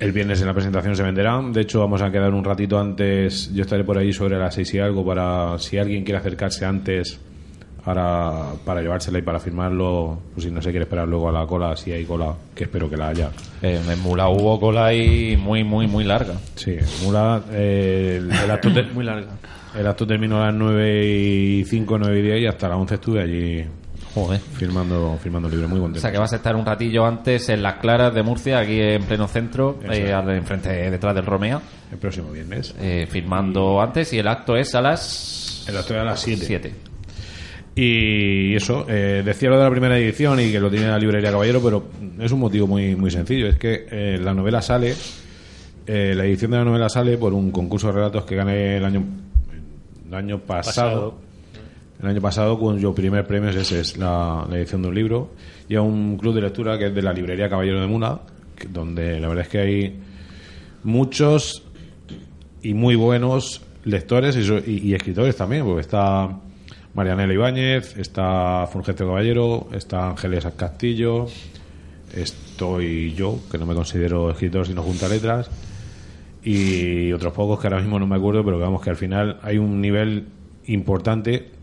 El 0.02 0.14
viernes 0.14 0.42
en 0.42 0.48
la 0.48 0.54
presentación 0.56 0.96
se 0.96 1.04
venderán, 1.04 1.54
de 1.54 1.62
hecho 1.62 1.80
vamos 1.80 2.02
a 2.02 2.12
quedar 2.12 2.34
un 2.34 2.44
ratito 2.44 2.80
antes, 2.80 3.54
yo 3.54 3.62
estaré 3.62 3.84
por 3.84 4.00
ahí 4.00 4.12
sobre 4.12 4.36
las 4.40 4.56
seis 4.56 4.74
y 4.74 4.80
algo 4.80 5.06
para 5.06 5.60
si 5.60 5.78
alguien 5.78 6.04
quiere 6.04 6.18
acercarse 6.18 6.66
antes 6.66 7.20
para, 7.86 8.54
para 8.66 8.82
llevársela 8.82 9.20
y 9.20 9.22
para 9.22 9.40
firmarlo, 9.40 10.20
pues 10.34 10.46
si 10.46 10.52
no 10.52 10.60
se 10.60 10.72
quiere 10.72 10.86
esperar 10.86 11.08
luego 11.08 11.30
a 11.30 11.32
la 11.32 11.46
cola, 11.46 11.76
si 11.76 11.92
hay 11.92 12.04
cola, 12.04 12.34
que 12.56 12.64
espero 12.64 12.90
que 12.90 12.98
la 12.98 13.10
haya. 13.10 13.30
Eh, 13.62 13.80
en 13.88 14.00
Mula 14.00 14.28
hubo 14.30 14.60
cola 14.60 14.88
ahí 14.88 15.38
muy, 15.38 15.64
muy, 15.64 15.86
muy 15.86 16.04
larga. 16.04 16.34
Sí, 16.56 16.78
Mula, 17.04 17.44
eh, 17.52 18.16
el, 18.18 18.32
el 18.32 18.50
acto 18.50 18.70
Muy 18.96 19.06
larga. 19.06 19.34
el 19.78 19.86
acto 19.86 20.08
terminó 20.08 20.42
a 20.42 20.48
las 20.48 20.56
9 20.56 21.06
y 21.06 21.64
5, 21.64 22.00
9 22.00 22.20
y 22.20 22.22
10 22.24 22.42
y 22.42 22.46
hasta 22.48 22.70
las 22.70 22.78
11 22.78 22.96
estuve 22.96 23.22
allí 23.22 23.66
Joder. 24.14 24.40
firmando, 24.40 25.18
firmando 25.22 25.48
el 25.48 25.54
libro, 25.56 25.70
muy 25.70 25.80
O 25.80 25.84
contento. 25.84 26.02
sea 26.02 26.12
que 26.12 26.18
vas 26.18 26.34
a 26.34 26.36
estar 26.36 26.56
un 26.56 26.66
ratillo 26.66 27.06
antes 27.06 27.48
en 27.50 27.62
las 27.64 27.76
Claras 27.76 28.14
de 28.14 28.24
Murcia, 28.24 28.60
aquí 28.60 28.80
en 28.80 29.04
pleno 29.04 29.28
centro, 29.28 29.80
eh, 29.90 30.12
enfrente, 30.36 30.70
detrás 30.92 31.16
del 31.16 31.26
Romea, 31.26 31.62
El 31.92 31.98
próximo 31.98 32.32
viernes. 32.32 32.76
eh, 32.80 33.08
firmando 33.10 33.82
antes 33.82 34.12
y 34.14 34.20
el 34.20 34.28
acto 34.28 34.56
es 34.58 34.76
a 34.76 34.82
las 34.82 35.66
El 35.68 35.78
acto 35.78 35.94
es 35.96 36.00
a 36.02 36.04
las 36.04 36.20
7. 36.20 36.46
7. 36.46 36.74
Y 37.74 38.54
eso, 38.56 38.86
eh, 38.90 39.22
decía 39.24 39.50
lo 39.50 39.58
de 39.58 39.64
la 39.64 39.70
primera 39.70 39.98
edición 39.98 40.40
y 40.42 40.52
que 40.52 40.60
lo 40.60 40.70
tiene 40.70 40.88
la 40.88 41.00
librería 41.00 41.32
Caballero, 41.32 41.62
pero 41.64 41.86
es 42.20 42.32
un 42.34 42.40
motivo 42.42 42.68
muy, 42.68 42.96
muy 42.98 43.10
sencillo. 43.12 43.48
Es 43.48 43.56
que 43.58 43.88
eh, 43.90 44.18
la 44.22 44.34
novela 44.34 44.62
sale, 44.62 44.94
eh, 45.88 46.14
la 46.14 46.26
edición 46.26 46.52
de 46.52 46.58
la 46.58 46.66
novela 46.66 46.90
sale 46.90 47.18
por 47.18 47.34
un 47.34 47.50
concurso 47.50 47.88
de 47.88 47.94
relatos 47.94 48.26
que 48.26 48.36
gané 48.36 48.76
el 48.76 48.84
año, 48.84 49.04
el 50.06 50.14
año 50.14 50.40
pasado. 50.40 51.12
Pasado. 51.12 51.31
El 52.02 52.08
año 52.08 52.22
pasado, 52.22 52.58
cuyo 52.58 52.96
primer 52.96 53.28
premio 53.28 53.52
es 53.52 53.56
ese, 53.56 53.80
es 53.80 53.98
la, 53.98 54.48
edición 54.52 54.82
de 54.82 54.88
un 54.88 54.96
libro. 54.96 55.30
Y 55.70 55.76
a 55.76 55.84
un 55.84 56.18
club 56.18 56.34
de 56.34 56.42
lectura 56.42 56.78
que 56.80 56.88
es 56.88 56.96
de 56.96 57.02
la 57.04 57.14
librería 57.14 57.48
Caballero 57.48 57.80
de 57.80 57.86
Muna, 57.86 58.20
donde 58.70 59.20
la 59.20 59.28
verdad 59.28 59.44
es 59.44 59.50
que 59.50 59.60
hay 59.60 60.00
muchos 60.84 61.64
y 62.64 62.74
muy 62.74 62.96
buenos 62.96 63.62
lectores 63.84 64.36
y, 64.36 64.94
escritores 64.96 65.36
también, 65.36 65.64
porque 65.64 65.82
está 65.82 66.40
Marianela 66.96 67.34
Ibáñez, 67.34 67.96
está 67.98 68.68
Fulgencio 68.72 69.06
Caballero, 69.06 69.68
está 69.72 70.10
Ángeles 70.10 70.48
Castillo, 70.58 71.28
estoy 72.16 73.14
yo, 73.14 73.40
que 73.52 73.60
no 73.60 73.68
me 73.68 73.76
considero 73.76 74.32
escritor 74.32 74.66
sino 74.66 74.82
junta 74.82 75.08
letras, 75.08 75.50
y 76.44 77.12
otros 77.12 77.34
pocos 77.34 77.60
que 77.60 77.68
ahora 77.68 77.80
mismo 77.80 78.00
no 78.00 78.08
me 78.08 78.16
acuerdo, 78.16 78.44
pero 78.44 78.60
que 78.60 78.84
que 78.84 78.90
al 78.90 78.96
final 78.96 79.40
hay 79.44 79.60
un 79.60 79.82
nivel 79.82 80.26
importante 80.66 81.61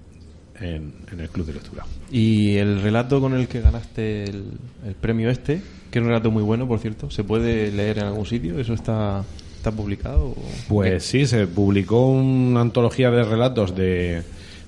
en, 0.60 0.92
en 1.12 1.20
el 1.20 1.28
club 1.28 1.46
de 1.46 1.54
lectura. 1.54 1.84
Y 2.10 2.56
el 2.56 2.80
relato 2.80 3.20
con 3.20 3.34
el 3.34 3.48
que 3.48 3.60
ganaste 3.60 4.24
el, 4.24 4.44
el 4.86 4.94
premio 4.94 5.30
este, 5.30 5.60
que 5.90 5.98
es 5.98 6.02
un 6.02 6.08
relato 6.08 6.30
muy 6.30 6.42
bueno, 6.42 6.66
por 6.66 6.78
cierto, 6.78 7.10
¿se 7.10 7.24
puede 7.24 7.70
leer 7.72 7.98
en 7.98 8.04
algún 8.04 8.26
sitio? 8.26 8.58
¿Eso 8.58 8.74
está, 8.74 9.24
está 9.56 9.72
publicado? 9.72 10.34
Pues 10.68 11.04
sí, 11.04 11.26
se 11.26 11.46
publicó 11.46 12.08
una 12.10 12.60
antología 12.60 13.10
de 13.10 13.24
relatos 13.24 13.74
de, 13.74 14.22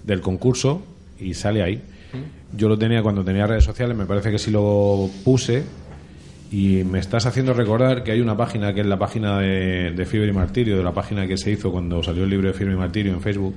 del 0.04 0.20
concurso 0.20 0.82
y 1.18 1.34
sale 1.34 1.62
ahí. 1.62 1.82
Yo 2.56 2.68
lo 2.68 2.76
tenía 2.76 3.02
cuando 3.02 3.24
tenía 3.24 3.46
redes 3.46 3.64
sociales, 3.64 3.96
me 3.96 4.06
parece 4.06 4.32
que 4.32 4.38
sí 4.38 4.50
lo 4.50 5.08
puse 5.24 5.62
y 6.50 6.82
me 6.82 6.98
estás 6.98 7.26
haciendo 7.26 7.52
recordar 7.52 8.02
que 8.02 8.10
hay 8.10 8.20
una 8.20 8.36
página 8.36 8.74
que 8.74 8.80
es 8.80 8.86
la 8.86 8.98
página 8.98 9.38
de, 9.38 9.92
de 9.92 10.04
Fiebre 10.04 10.30
y 10.30 10.32
Martirio, 10.32 10.76
de 10.76 10.82
la 10.82 10.92
página 10.92 11.28
que 11.28 11.36
se 11.36 11.52
hizo 11.52 11.70
cuando 11.70 12.02
salió 12.02 12.24
el 12.24 12.30
libro 12.30 12.48
de 12.48 12.54
Fiebre 12.54 12.74
y 12.74 12.78
Martirio 12.78 13.12
en 13.12 13.20
Facebook. 13.20 13.54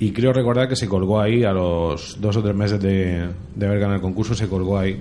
Y 0.00 0.12
creo 0.12 0.32
recordar 0.32 0.68
que 0.68 0.76
se 0.76 0.88
colgó 0.88 1.20
ahí 1.20 1.44
a 1.44 1.52
los 1.52 2.20
dos 2.20 2.36
o 2.36 2.42
tres 2.42 2.56
meses 2.56 2.80
de, 2.80 3.28
de 3.54 3.66
haber 3.66 3.78
ganado 3.78 3.96
el 3.96 4.02
concurso, 4.02 4.34
se 4.34 4.48
colgó 4.48 4.78
ahí. 4.78 4.98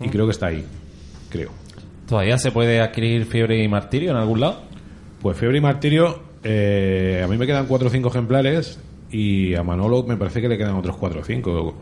Y 0.00 0.08
creo 0.08 0.26
que 0.26 0.32
está 0.32 0.46
ahí, 0.46 0.64
creo. 1.30 1.50
¿Todavía 2.06 2.38
se 2.38 2.52
puede 2.52 2.80
adquirir 2.80 3.26
fiebre 3.26 3.62
y 3.62 3.68
martirio 3.68 4.10
en 4.12 4.16
algún 4.18 4.40
lado? 4.40 4.60
Pues 5.20 5.36
Fiebre 5.36 5.58
y 5.58 5.60
Martirio, 5.60 6.22
eh, 6.44 7.22
a 7.24 7.26
mí 7.26 7.36
me 7.36 7.46
quedan 7.46 7.66
cuatro 7.66 7.88
o 7.88 7.90
cinco 7.90 8.08
ejemplares 8.08 8.78
y 9.10 9.54
a 9.54 9.62
Manolo 9.62 10.04
me 10.04 10.16
parece 10.16 10.40
que 10.40 10.48
le 10.48 10.56
quedan 10.56 10.76
otros 10.76 10.96
cuatro 10.96 11.20
o 11.20 11.24
cinco. 11.24 11.74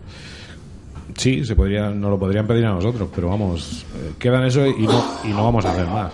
Sí, 1.17 1.45
se 1.45 1.55
podría, 1.55 1.91
nos 1.91 2.11
lo 2.11 2.19
podrían 2.19 2.47
pedir 2.47 2.65
a 2.67 2.73
nosotros, 2.73 3.09
pero 3.15 3.29
vamos, 3.29 3.85
eh, 3.95 4.13
quedan 4.19 4.45
eso 4.45 4.67
y 4.67 4.87
no, 4.87 5.05
y 5.25 5.29
no 5.29 5.45
vamos 5.45 5.65
a 5.65 5.73
hacer 5.73 5.87
más. 5.87 6.13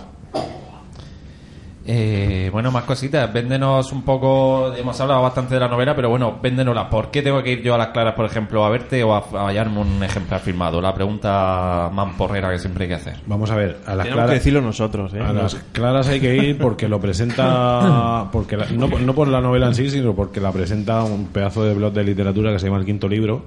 Eh, 1.85 2.49
bueno, 2.51 2.71
más 2.71 2.85
cositas. 2.85 3.31
Véndenos 3.33 3.91
un 3.91 4.03
poco. 4.03 4.73
Hemos 4.73 4.99
hablado 5.01 5.21
bastante 5.21 5.55
de 5.55 5.59
la 5.59 5.67
novela, 5.67 5.93
pero 5.95 6.09
bueno, 6.09 6.39
véndenosla. 6.41 6.89
¿Por 6.89 7.11
qué 7.11 7.21
tengo 7.21 7.43
que 7.43 7.51
ir 7.51 7.61
yo 7.61 7.75
a 7.75 7.77
las 7.77 7.87
claras, 7.89 8.13
por 8.13 8.25
ejemplo, 8.25 8.63
a 8.63 8.69
verte 8.69 9.03
o 9.03 9.13
a, 9.13 9.17
a 9.33 9.47
hallarme 9.49 9.79
un 9.81 10.01
ejemplar 10.01 10.39
firmado? 10.39 10.79
La 10.81 10.93
pregunta 10.93 11.89
mamporrera 11.91 12.51
que 12.51 12.59
siempre 12.59 12.85
hay 12.85 12.89
que 12.89 12.95
hacer. 12.95 13.15
Vamos 13.25 13.51
a 13.51 13.55
ver, 13.55 13.79
a 13.85 13.95
las 13.95 14.05
Tenemos 14.05 14.05
que 14.05 14.13
claras, 14.13 14.29
decirlo 14.31 14.61
nosotros, 14.61 15.13
¿eh? 15.13 15.19
a 15.19 15.33
las 15.33 15.55
claras 15.73 16.07
hay 16.07 16.19
que 16.21 16.35
ir 16.35 16.57
porque 16.57 16.87
lo 16.87 17.01
presenta, 17.01 18.29
porque 18.31 18.55
la- 18.55 18.65
no, 18.67 18.87
no 18.87 19.13
por 19.13 19.27
la 19.27 19.41
novela 19.41 19.67
en 19.67 19.75
sí, 19.75 19.89
sino 19.89 20.13
porque 20.15 20.39
la 20.39 20.51
presenta 20.53 21.03
un 21.03 21.27
pedazo 21.27 21.63
de 21.65 21.73
blog 21.73 21.91
de 21.93 22.03
literatura 22.05 22.51
que 22.53 22.59
se 22.59 22.67
llama 22.67 22.79
El 22.79 22.85
Quinto 22.85 23.07
Libro 23.09 23.43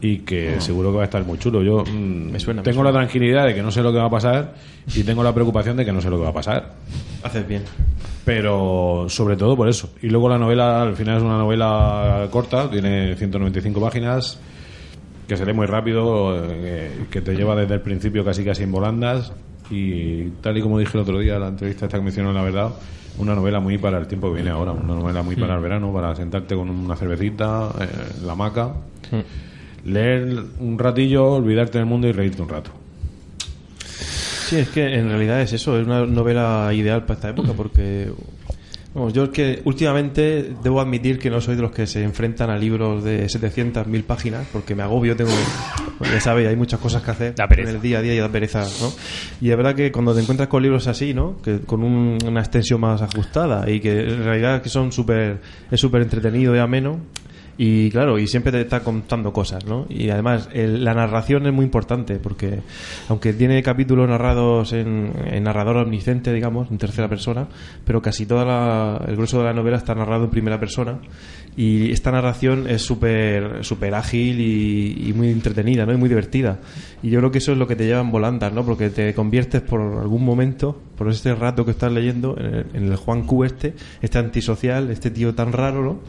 y 0.00 0.18
que 0.18 0.60
seguro 0.60 0.90
que 0.90 0.96
va 0.96 1.02
a 1.02 1.06
estar 1.06 1.24
muy 1.24 1.38
chulo. 1.38 1.62
Yo 1.62 1.82
mm, 1.84 2.30
Me 2.32 2.40
suena, 2.40 2.60
me 2.60 2.64
tengo 2.64 2.76
suena. 2.82 2.90
la 2.90 2.98
tranquilidad 2.98 3.46
de 3.46 3.54
que 3.54 3.62
no 3.62 3.70
sé 3.70 3.82
lo 3.82 3.92
que 3.92 3.98
va 3.98 4.06
a 4.06 4.10
pasar 4.10 4.54
y 4.94 5.02
tengo 5.02 5.22
la 5.22 5.32
preocupación 5.34 5.76
de 5.76 5.84
que 5.84 5.92
no 5.92 6.00
sé 6.00 6.10
lo 6.10 6.16
que 6.18 6.24
va 6.24 6.30
a 6.30 6.34
pasar. 6.34 6.74
Haces 7.22 7.46
bien. 7.46 7.62
pero 8.24 9.06
sobre 9.08 9.36
todo 9.36 9.56
por 9.56 9.68
eso. 9.68 9.90
Y 10.02 10.08
luego 10.08 10.28
la 10.28 10.38
novela, 10.38 10.82
al 10.82 10.96
final 10.96 11.18
es 11.18 11.22
una 11.22 11.38
novela 11.38 12.28
corta, 12.30 12.68
tiene 12.70 13.14
195 13.16 13.80
páginas, 13.80 14.38
que 15.28 15.36
se 15.36 15.44
lee 15.46 15.52
muy 15.52 15.66
rápido, 15.66 16.36
eh, 16.50 17.06
que 17.10 17.20
te 17.20 17.34
lleva 17.34 17.54
desde 17.56 17.74
el 17.74 17.80
principio 17.80 18.24
casi 18.24 18.44
casi 18.44 18.62
en 18.64 18.72
volandas 18.72 19.32
y 19.70 20.24
tal 20.40 20.56
y 20.56 20.62
como 20.62 20.78
dije 20.78 20.92
el 20.96 21.02
otro 21.02 21.18
día 21.18 21.38
la 21.40 21.48
entrevista 21.48 21.86
esta 21.86 21.98
que 21.98 22.04
me 22.04 22.10
hicieron 22.10 22.32
la 22.34 22.42
verdad, 22.42 22.70
una 23.18 23.34
novela 23.34 23.58
muy 23.58 23.78
para 23.78 23.98
el 23.98 24.06
tiempo 24.06 24.28
que 24.28 24.34
viene 24.36 24.50
ahora, 24.50 24.72
una 24.72 24.94
novela 24.94 25.22
muy 25.22 25.34
para 25.36 25.54
el 25.56 25.60
verano, 25.60 25.92
para 25.92 26.14
sentarte 26.14 26.54
con 26.54 26.68
una 26.70 26.94
cervecita, 26.96 27.70
eh, 27.80 27.88
en 28.20 28.26
la 28.26 28.32
hamaca, 28.34 28.72
leer 29.84 30.44
un 30.58 30.78
ratillo, 30.78 31.32
olvidarte 31.32 31.78
del 31.78 31.86
mundo 31.86 32.08
y 32.08 32.12
reírte 32.12 32.42
un 32.42 32.48
rato. 32.48 32.70
Sí, 34.48 34.56
es 34.56 34.68
que 34.68 34.94
en 34.94 35.08
realidad 35.08 35.40
es 35.42 35.52
eso, 35.52 35.78
es 35.78 35.86
una 35.86 36.06
novela 36.06 36.70
ideal 36.72 37.02
para 37.04 37.14
esta 37.14 37.30
época 37.30 37.52
porque 37.52 38.08
vamos, 38.94 39.12
yo 39.12 39.24
es 39.24 39.30
que 39.30 39.60
últimamente 39.64 40.54
debo 40.62 40.80
admitir 40.80 41.18
que 41.18 41.30
no 41.30 41.40
soy 41.40 41.56
de 41.56 41.62
los 41.62 41.72
que 41.72 41.86
se 41.88 42.04
enfrentan 42.04 42.48
a 42.50 42.56
libros 42.56 43.02
de 43.02 43.28
700, 43.28 43.88
1000 43.88 44.04
páginas 44.04 44.46
porque 44.52 44.76
me 44.76 44.84
agobio, 44.84 45.16
tengo, 45.16 45.32
pues 45.98 46.12
ya 46.12 46.20
sabéis, 46.20 46.48
hay 46.48 46.54
muchas 46.56 46.78
cosas 46.78 47.02
que 47.02 47.10
hacer 47.10 47.34
en 47.68 47.68
el 47.74 47.80
día 47.82 47.98
a 47.98 48.02
día 48.02 48.14
y 48.14 48.18
da 48.18 48.28
pereza, 48.28 48.60
¿no? 48.80 48.92
Y 49.40 49.50
es 49.50 49.56
verdad 49.56 49.74
que 49.74 49.90
cuando 49.90 50.14
te 50.14 50.20
encuentras 50.20 50.48
con 50.48 50.62
libros 50.62 50.86
así, 50.86 51.12
¿no? 51.12 51.38
Que 51.42 51.58
con 51.60 51.82
un- 51.82 52.16
una 52.24 52.40
extensión 52.40 52.80
más 52.80 53.02
ajustada 53.02 53.68
y 53.68 53.80
que 53.80 53.98
en 54.00 54.22
realidad 54.22 54.62
que 54.62 54.68
son 54.68 54.92
súper 54.92 55.40
es 55.72 55.80
súper 55.80 56.02
entretenido 56.02 56.54
y 56.54 56.60
ameno 56.60 57.00
y 57.58 57.90
claro, 57.90 58.18
y 58.18 58.26
siempre 58.26 58.52
te 58.52 58.60
está 58.60 58.80
contando 58.80 59.32
cosas, 59.32 59.64
¿no? 59.64 59.86
Y 59.88 60.10
además, 60.10 60.48
el- 60.52 60.84
la 60.84 60.92
narración 60.94 61.46
es 61.46 61.52
muy 61.52 61.64
importante, 61.64 62.16
porque 62.16 62.60
aunque 63.08 63.32
tiene 63.32 63.62
capítulos 63.62 64.08
narrados 64.08 64.72
en, 64.74 65.12
en 65.30 65.42
narrador 65.44 65.78
omnisciente, 65.78 66.32
digamos, 66.32 66.70
en 66.70 66.78
tercera 66.78 67.08
persona, 67.08 67.48
pero 67.84 68.02
casi 68.02 68.26
todo 68.26 68.42
el 69.06 69.16
grueso 69.16 69.38
de 69.38 69.44
la 69.44 69.52
novela 69.54 69.78
está 69.78 69.94
narrado 69.94 70.24
en 70.24 70.30
primera 70.30 70.60
persona. 70.60 70.98
Y 71.58 71.90
esta 71.92 72.10
narración 72.12 72.68
es 72.68 72.82
súper 72.82 73.64
súper 73.64 73.94
ágil 73.94 74.38
y, 74.40 75.08
y 75.08 75.12
muy 75.14 75.30
entretenida, 75.30 75.86
¿no? 75.86 75.94
Y 75.94 75.96
muy 75.96 76.10
divertida. 76.10 76.58
Y 77.02 77.08
yo 77.08 77.20
creo 77.20 77.30
que 77.30 77.38
eso 77.38 77.52
es 77.52 77.58
lo 77.58 77.66
que 77.66 77.76
te 77.76 77.86
lleva 77.86 78.00
en 78.02 78.10
volandas, 78.10 78.52
¿no? 78.52 78.62
Porque 78.66 78.90
te 78.90 79.14
conviertes 79.14 79.62
por 79.62 79.80
algún 79.80 80.22
momento, 80.22 80.78
por 80.98 81.08
este 81.08 81.34
rato 81.34 81.64
que 81.64 81.70
estás 81.70 81.90
leyendo, 81.90 82.36
en 82.38 82.46
el, 82.46 82.66
en 82.74 82.84
el 82.92 82.96
Juan 82.96 83.22
Q 83.22 83.44
este, 83.44 83.72
este 84.02 84.18
antisocial, 84.18 84.90
este 84.90 85.10
tío 85.10 85.34
tan 85.34 85.52
raro, 85.52 85.82
¿no? 85.82 86.00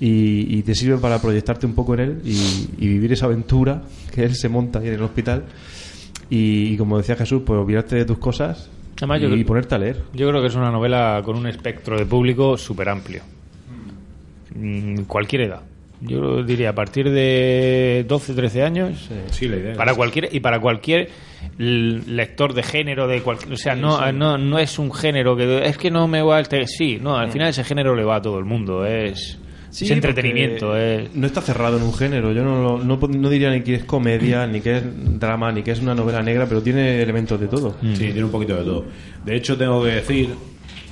Y, 0.00 0.58
y 0.58 0.62
te 0.62 0.74
sirve 0.74 0.98
para 0.98 1.20
proyectarte 1.20 1.66
un 1.66 1.74
poco 1.74 1.94
en 1.94 2.00
él 2.00 2.20
y, 2.24 2.68
y 2.78 2.88
vivir 2.88 3.12
esa 3.12 3.26
aventura 3.26 3.82
que 4.14 4.24
él 4.24 4.34
se 4.34 4.48
monta 4.48 4.78
ahí 4.80 4.88
en 4.88 4.94
el 4.94 5.02
hospital 5.02 5.44
y, 6.30 6.72
y 6.72 6.76
como 6.76 6.98
decía 6.98 7.16
Jesús 7.16 7.42
pues 7.46 7.58
olvidarte 7.58 7.96
de 7.96 8.04
tus 8.04 8.18
cosas 8.18 8.68
Además, 8.98 9.22
y 9.22 9.26
creo- 9.26 9.46
ponerte 9.46 9.74
a 9.74 9.78
leer 9.78 10.02
Yo 10.14 10.28
creo 10.28 10.40
que 10.40 10.48
es 10.48 10.54
una 10.54 10.70
novela 10.70 11.20
con 11.24 11.36
un 11.36 11.46
espectro 11.46 11.98
de 11.98 12.06
público 12.06 12.56
súper 12.56 12.88
amplio. 12.88 13.22
Mm, 14.54 15.02
Cualquier 15.02 15.42
edad. 15.42 15.60
Yo 16.00 16.42
diría 16.42 16.70
a 16.70 16.74
partir 16.74 17.10
de 17.10 18.04
12, 18.06 18.34
13 18.34 18.62
años. 18.62 19.08
Sí, 19.30 19.48
la 19.48 19.56
idea 19.56 19.70
es 19.72 19.76
Para 19.78 19.92
esa. 19.92 19.96
cualquier 19.96 20.28
y 20.34 20.40
para 20.40 20.60
cualquier 20.60 21.08
lector 21.58 22.52
de 22.52 22.62
género 22.62 23.06
de 23.08 23.22
cualquier, 23.22 23.52
o 23.54 23.56
sea, 23.56 23.74
no, 23.74 24.12
no 24.12 24.36
no 24.36 24.58
es 24.58 24.78
un 24.78 24.92
género 24.92 25.36
que 25.36 25.66
es 25.66 25.78
que 25.78 25.90
no 25.90 26.06
me 26.06 26.20
va 26.22 26.42
te- 26.42 26.66
sí, 26.66 26.98
no, 27.00 27.16
al 27.16 27.30
final 27.30 27.48
ese 27.48 27.64
género 27.64 27.94
le 27.96 28.04
va 28.04 28.16
a 28.16 28.22
todo 28.22 28.38
el 28.38 28.44
mundo, 28.44 28.84
es 28.84 29.38
es 29.84 29.90
entretenimiento, 29.90 30.76
es 30.76 31.14
no 31.14 31.26
está 31.26 31.40
cerrado 31.42 31.76
en 31.76 31.82
un 31.82 31.92
género 31.94 32.32
yo 32.32 32.42
no, 32.42 32.62
lo- 32.62 32.78
no, 32.84 32.96
no 32.96 33.28
diría 33.28 33.50
ni 33.50 33.60
que 33.62 33.74
es 33.74 33.84
comedia 33.84 34.46
ni 34.46 34.60
que 34.60 34.78
es 34.78 34.82
drama 35.20 35.52
ni 35.52 35.62
que 35.62 35.72
es 35.72 35.80
una 35.80 35.94
novela 35.94 36.22
negra 36.22 36.46
pero 36.48 36.62
tiene 36.62 37.02
elementos 37.02 37.38
de 37.38 37.48
todo 37.48 37.74
Sí, 37.82 37.94
tiene 37.96 38.24
un 38.24 38.30
poquito 38.30 38.56
de 38.56 38.64
todo. 38.64 38.84
De 39.24 39.36
hecho, 39.36 39.56
tengo 39.58 39.82
que 39.84 39.90
decir, 39.90 40.34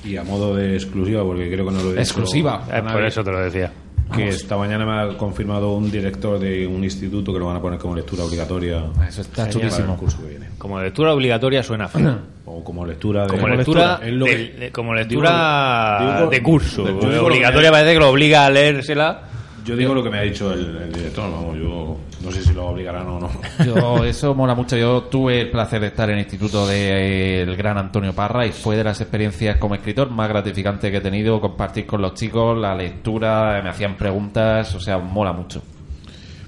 y 0.03 0.17
a 0.17 0.23
modo 0.23 0.55
de 0.55 0.75
exclusiva, 0.75 1.23
porque 1.23 1.49
creo 1.51 1.65
que 1.65 1.71
no 1.71 1.77
lo 1.79 1.85
he 1.87 1.89
dicho 1.91 2.01
Exclusiva. 2.01 2.67
eh, 2.71 2.81
por 2.91 3.03
eso 3.05 3.23
te 3.23 3.31
lo 3.31 3.39
decía. 3.39 3.71
que 4.15 4.27
esta 4.27 4.55
mañana 4.57 4.85
me 4.85 4.91
ha 5.13 5.17
confirmado 5.17 5.73
un 5.73 5.89
director 5.89 6.37
de 6.37 6.67
un 6.67 6.83
instituto 6.83 7.33
que 7.33 7.39
lo 7.39 7.47
van 7.47 7.55
a 7.57 7.61
poner 7.61 7.79
como 7.79 7.95
lectura 7.95 8.23
obligatoria 8.23 8.83
Eso 9.07 9.21
está 9.21 9.49
chulísimo. 9.49 9.97
curso 9.97 10.21
que 10.21 10.27
viene. 10.29 10.45
Como 10.59 10.79
lectura 10.81 11.11
obligatoria 11.13 11.63
suena 11.63 11.87
feo. 11.87 12.19
O 12.57 12.63
como 12.63 12.85
lectura 12.85 13.23
de... 13.23 13.27
Como 13.27 13.47
lectura, 13.49 13.99
Es 14.03 14.13
lo 14.13 14.25
que- 14.25 14.37
del- 14.37 14.59
de- 14.59 14.71
como 14.71 14.93
lectura 14.93 15.97
Digo- 15.99 16.13
digo- 16.19 16.29
de 16.29 16.43
curso. 16.43 16.83
digo 16.85 17.01
lo 17.01 17.09
que 17.09 17.19
obligatoria 17.19 17.71
parece 17.71 17.93
que 17.93 17.99
lo 17.99 18.09
obliga 18.09 18.45
a 18.45 18.49
leérsela. 18.49 19.21
Yo 19.65 19.75
digo 19.75 19.93
lo 19.95 20.03
que 20.03 20.09
me 20.11 20.19
ha 20.19 20.21
dicho 20.21 20.53
el, 20.53 20.77
el 20.77 20.93
director, 20.93 21.29
vamos, 21.31 21.57
yo 21.57 21.97
no 22.23 22.31
sé 22.31 22.43
si 22.43 22.53
lo 22.53 22.67
obligarán 22.67 23.07
o 23.07 23.19
no. 23.19 23.29
Yo, 23.65 24.05
eso 24.05 24.35
mola 24.35 24.53
mucho. 24.53 24.77
Yo 24.77 25.03
tuve 25.03 25.41
el 25.41 25.49
placer 25.49 25.81
de 25.81 25.87
estar 25.87 26.07
en 26.09 26.17
el 26.17 26.21
instituto 26.21 26.67
del 26.67 27.55
gran 27.57 27.75
Antonio 27.79 28.13
Parra 28.13 28.45
y 28.45 28.51
fue 28.51 28.77
de 28.77 28.83
las 28.83 29.01
experiencias 29.01 29.57
como 29.57 29.73
escritor 29.73 30.11
más 30.11 30.29
gratificantes 30.29 30.91
que 30.91 30.97
he 30.97 31.01
tenido. 31.01 31.41
Compartir 31.41 31.87
con 31.87 31.99
los 32.01 32.13
chicos, 32.13 32.55
la 32.57 32.75
lectura, 32.75 33.59
me 33.63 33.69
hacían 33.71 33.97
preguntas, 33.97 34.73
o 34.75 34.79
sea, 34.79 34.99
mola 34.99 35.33
mucho. 35.33 35.63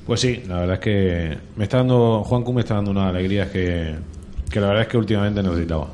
Pues 0.05 0.19
sí, 0.21 0.43
la 0.47 0.59
verdad 0.59 0.73
es 0.75 0.79
que 0.79 1.37
me 1.55 1.63
está 1.63 1.77
dando, 1.77 2.23
Juan 2.23 2.43
Q 2.43 2.53
me 2.53 2.61
está 2.61 2.75
dando 2.75 2.91
una 2.91 3.09
alegría 3.09 3.51
que, 3.51 3.95
que 4.49 4.59
la 4.59 4.67
verdad 4.67 4.83
es 4.83 4.87
que 4.89 4.97
últimamente 4.97 5.41
necesitaba. 5.43 5.87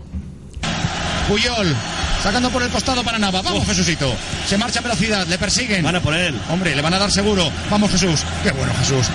Puyol, 1.28 1.74
sacando 2.22 2.50
por 2.50 2.62
el 2.64 2.70
costado 2.70 3.04
para 3.04 3.18
Nava. 3.18 3.42
Vamos, 3.42 3.66
Jesucito. 3.66 4.14
Se 4.48 4.58
marcha 4.58 4.80
a 4.80 4.84
velocidad, 4.84 5.26
le 5.28 5.38
persiguen. 5.38 5.84
Van 5.84 5.96
a 5.96 6.02
por 6.02 6.14
él. 6.14 6.36
Hombre, 6.50 6.76
le 6.76 6.82
van 6.82 6.94
a 6.94 7.00
dar 7.00 7.12
seguro. 7.12 7.50
Vamos, 7.70 7.92
Jesús. 7.92 8.22
Qué 8.44 8.52
bueno, 8.52 8.72
Jesús. 8.80 9.08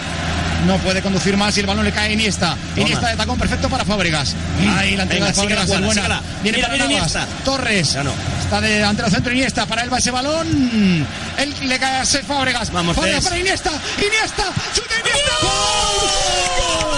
No 0.67 0.77
puede 0.79 1.01
conducir 1.03 1.37
más 1.37 1.57
y 1.57 1.61
el 1.61 1.67
balón 1.67 1.85
le 1.85 1.93
cae 1.93 2.09
a 2.09 2.13
Iniesta. 2.13 2.57
Iniesta 2.75 3.09
de 3.11 3.17
tacón 3.17 3.39
perfecto 3.39 3.69
para 3.69 3.85
Fábregas. 3.85 4.35
Ahí 4.77 4.97
la 4.97 5.05
entrega 5.05 5.27
Venga, 5.27 5.29
de 5.29 5.35
Fábregas 5.35 5.65
es 5.65 5.69
buena. 5.79 5.93
síguela. 5.95 6.23
Viene 6.43 6.59
Mira, 6.59 6.69
para 6.69 6.85
mira 6.85 6.97
Navas. 6.97 7.15
Iniesta. 7.15 7.45
Torres. 7.45 7.95
No. 8.03 8.11
Está 8.43 8.61
de 8.61 8.69
delantero 8.71 9.09
centro 9.11 9.33
Iniesta. 9.33 9.67
Para 9.67 9.83
él 9.85 9.93
va 9.93 9.99
ese 9.99 10.11
balón. 10.11 11.07
Él 11.39 11.55
le 11.63 11.79
cae 11.79 12.01
a 12.01 12.05
Fábregas. 12.05 12.73
Vamos, 12.73 12.97
Fábregas 12.97 13.23
para 13.23 13.39
Iniesta. 13.39 13.71
Iniesta. 13.99 14.45
Chuta 14.75 14.95
Iniesta. 14.99 15.33
¡Gol! 15.43 16.91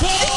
¡Gol! 0.00 0.35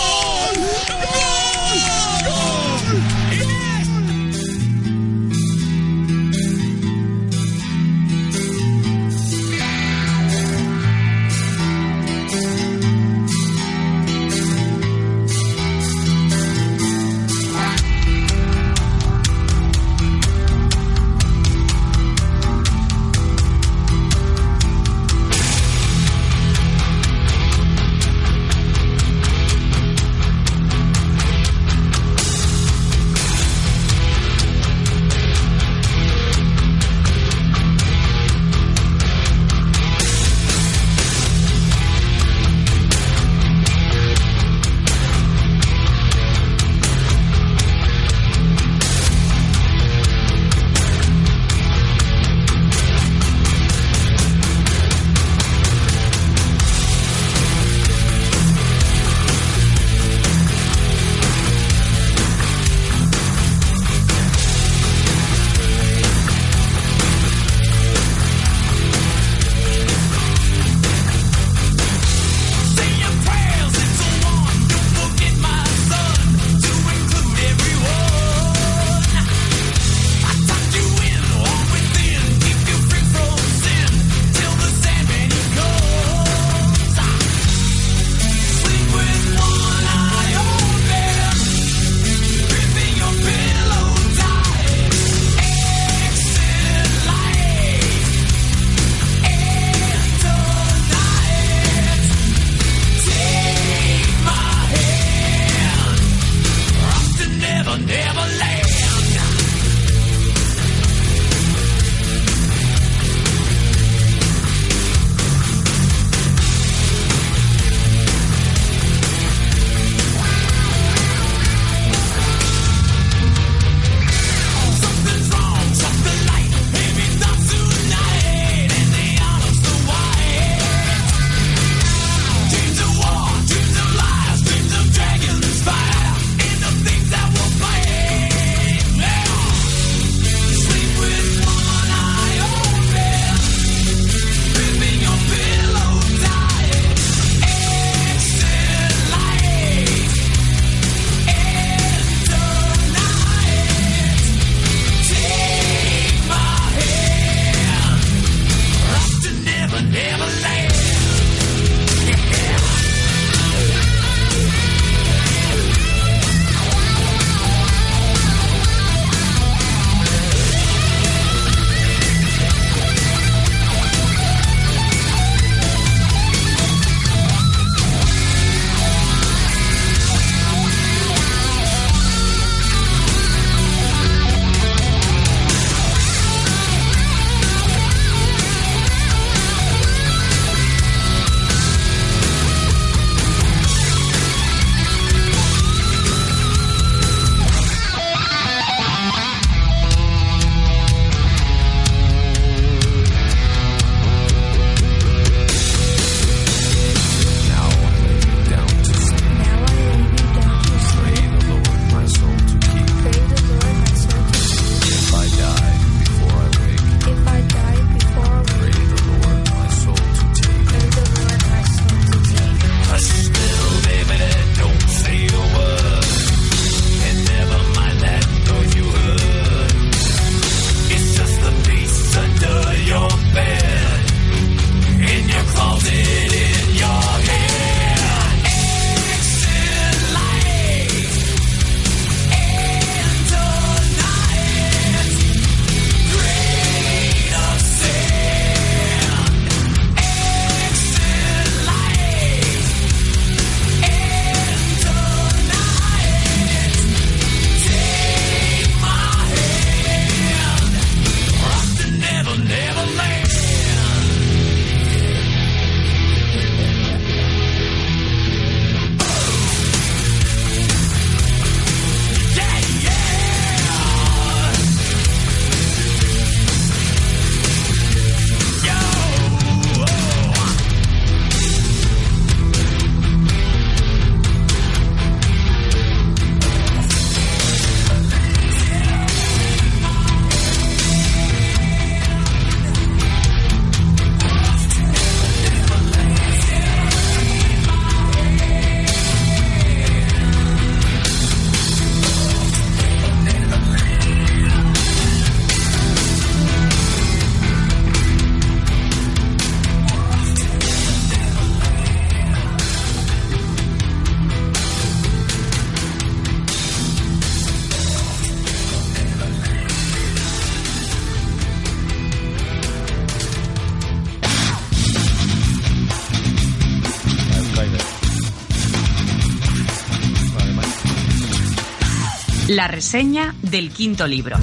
La 332.60 332.68
reseña 332.68 333.34
del 333.42 333.72
quinto 333.72 334.06
libro. 334.06 334.36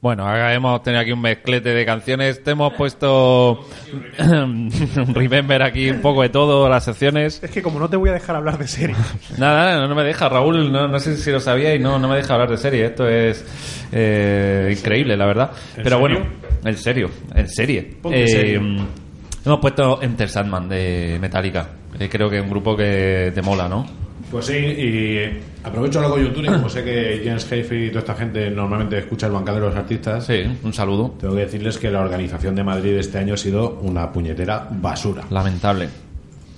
Bueno, 0.00 0.24
ahora 0.28 0.54
hemos 0.54 0.80
tenido 0.84 1.00
aquí 1.02 1.10
un 1.10 1.20
mezclete 1.20 1.70
de 1.70 1.84
canciones. 1.84 2.44
Te 2.44 2.52
hemos 2.52 2.74
puesto 2.74 3.66
Remember 5.08 5.62
aquí 5.64 5.90
un 5.90 6.00
poco 6.00 6.22
de 6.22 6.28
todo, 6.28 6.68
las 6.68 6.84
secciones. 6.84 7.42
Es 7.42 7.50
que 7.50 7.60
como 7.60 7.80
no 7.80 7.90
te 7.90 7.96
voy 7.96 8.10
a 8.10 8.12
dejar 8.12 8.36
hablar 8.36 8.56
de 8.56 8.68
serie. 8.68 8.94
Nada, 9.38 9.64
nada, 9.64 9.80
no, 9.80 9.88
no 9.88 9.96
me 9.96 10.04
deja, 10.04 10.28
Raúl, 10.28 10.70
no, 10.70 10.86
no 10.86 11.00
sé 11.00 11.16
si 11.16 11.32
lo 11.32 11.40
sabía 11.40 11.74
y 11.74 11.80
no, 11.80 11.98
no 11.98 12.06
me 12.06 12.14
deja 12.14 12.34
hablar 12.34 12.50
de 12.50 12.56
serie. 12.56 12.84
Esto 12.86 13.08
es 13.08 13.44
eh, 13.90 14.72
increíble, 14.78 15.16
la 15.16 15.26
verdad. 15.26 15.50
¿En 15.76 15.82
Pero 15.82 15.98
serio? 15.98 16.18
bueno, 16.20 16.26
en 16.64 16.76
serio, 16.76 17.10
en 17.34 17.48
serie. 17.48 17.82
Ponte 18.00 18.22
Eh, 18.22 18.28
serio. 18.28 18.62
Hemos 19.46 19.60
puesto 19.60 20.02
Enter 20.02 20.28
Sandman 20.28 20.68
de 20.68 21.18
Metallica. 21.20 21.68
Eh, 22.00 22.08
creo 22.10 22.28
que 22.28 22.38
es 22.38 22.42
un 22.42 22.50
grupo 22.50 22.76
que 22.76 23.30
te 23.32 23.42
mola, 23.42 23.68
¿no? 23.68 23.86
Pues 24.28 24.46
sí, 24.46 24.56
y 24.56 25.40
aprovecho 25.62 26.00
la 26.00 26.08
coyuntura 26.08 26.50
y 26.50 26.54
como 26.56 26.68
sé 26.68 26.82
que 26.82 27.22
James 27.24 27.50
Hetfield 27.52 27.84
y 27.84 27.88
toda 27.90 28.00
esta 28.00 28.14
gente 28.16 28.50
normalmente 28.50 28.98
escucha 28.98 29.26
el 29.28 29.32
bancal 29.32 29.54
de 29.54 29.60
los 29.60 29.76
artistas, 29.76 30.26
Sí, 30.26 30.42
un 30.64 30.72
saludo. 30.72 31.14
tengo 31.20 31.34
que 31.36 31.42
decirles 31.42 31.78
que 31.78 31.92
la 31.92 32.00
organización 32.00 32.56
de 32.56 32.64
Madrid 32.64 32.96
este 32.96 33.18
año 33.18 33.34
ha 33.34 33.36
sido 33.36 33.78
una 33.82 34.10
puñetera 34.10 34.66
basura. 34.68 35.22
Lamentable. 35.30 35.88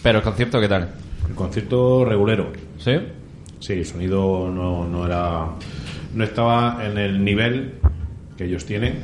Pero 0.03 0.19
el 0.19 0.25
concierto, 0.25 0.59
¿qué 0.59 0.69
tal? 0.69 0.89
El 1.29 1.35
concierto 1.35 2.07
regulero. 2.07 2.53
¿Sí? 2.79 2.93
Sí, 3.61 3.75
el 3.75 3.85
sonido 3.85 4.51
no, 4.51 4.89
no 4.89 5.05
era. 5.05 5.47
No 6.15 6.25
estaba 6.25 6.79
en 6.87 6.97
el 6.97 7.23
nivel 7.23 7.75
que 8.39 8.45
ellos 8.47 8.65
tienen 8.65 9.01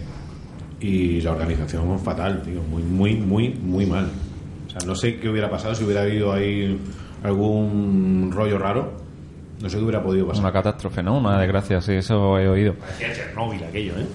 y 0.86 1.20
la 1.20 1.32
organización 1.32 1.98
fatal, 2.00 2.42
tío. 2.42 2.60
Muy, 2.62 2.82
muy, 2.82 3.14
muy, 3.14 3.48
muy 3.50 3.86
mal. 3.86 4.06
O 4.66 4.70
sea, 4.70 4.80
no 4.86 4.94
sé 4.94 5.16
qué 5.18 5.28
hubiera 5.28 5.48
pasado 5.48 5.74
si 5.74 5.84
hubiera 5.84 6.02
habido 6.02 6.32
ahí 6.32 6.78
algún 7.22 8.30
rollo 8.34 8.58
raro. 8.58 8.92
No 9.62 9.68
sé 9.70 9.76
qué 9.78 9.82
hubiera 9.84 10.02
podido 10.02 10.26
pasar. 10.26 10.42
Una 10.42 10.52
catástrofe, 10.52 11.02
¿no? 11.02 11.18
Una 11.18 11.38
desgracia, 11.38 11.80
sí, 11.80 11.92
eso 11.92 12.38
he 12.38 12.48
oído. 12.48 12.74
Parecía 12.74 13.12
Chernóbil 13.14 13.62
aquello, 13.64 13.92
¿eh? 13.98 14.06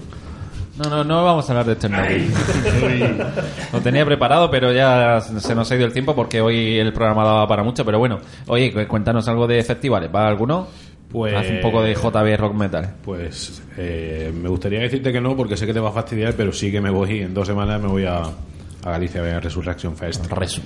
No, 0.78 0.88
no, 0.88 1.04
no 1.04 1.24
vamos 1.24 1.48
a 1.48 1.52
hablar 1.52 1.66
de 1.66 1.76
Chernobyl. 1.76 2.30
Lo 3.72 3.80
tenía 3.80 4.04
preparado, 4.06 4.50
pero 4.50 4.72
ya 4.72 5.20
se 5.20 5.54
nos 5.54 5.70
ha 5.70 5.76
ido 5.76 5.84
el 5.86 5.92
tiempo 5.92 6.14
porque 6.14 6.40
hoy 6.40 6.78
el 6.78 6.92
programa 6.92 7.24
daba 7.24 7.46
para 7.48 7.62
mucho. 7.62 7.84
Pero 7.84 7.98
bueno, 7.98 8.20
oye, 8.46 8.72
cu- 8.72 8.86
cuéntanos 8.88 9.26
algo 9.28 9.46
de 9.46 9.62
festivales. 9.62 10.10
¿Va 10.14 10.26
alguno? 10.28 10.68
Pues- 11.10 11.34
Haz 11.34 11.50
un 11.50 11.60
poco 11.60 11.82
de 11.82 11.94
JB 11.94 12.36
Rock 12.38 12.54
Metal. 12.54 12.94
Pues 13.02 13.62
eh, 13.76 14.32
me 14.34 14.48
gustaría 14.48 14.80
decirte 14.80 15.12
que 15.12 15.20
no, 15.20 15.36
porque 15.36 15.56
sé 15.56 15.66
que 15.66 15.72
te 15.74 15.80
va 15.80 15.88
a 15.88 15.92
fastidiar, 15.92 16.34
pero 16.34 16.52
sí 16.52 16.70
que 16.70 16.80
me 16.80 16.90
voy. 16.90 17.20
En 17.20 17.34
dos 17.34 17.46
semanas 17.46 17.80
me 17.80 17.88
voy 17.88 18.04
a, 18.04 18.18
a 18.22 18.90
Galicia 18.90 19.20
a 19.20 19.24
ver 19.24 19.42
Resurrection 19.42 19.96
Fest. 19.96 20.26
Resu. 20.30 20.62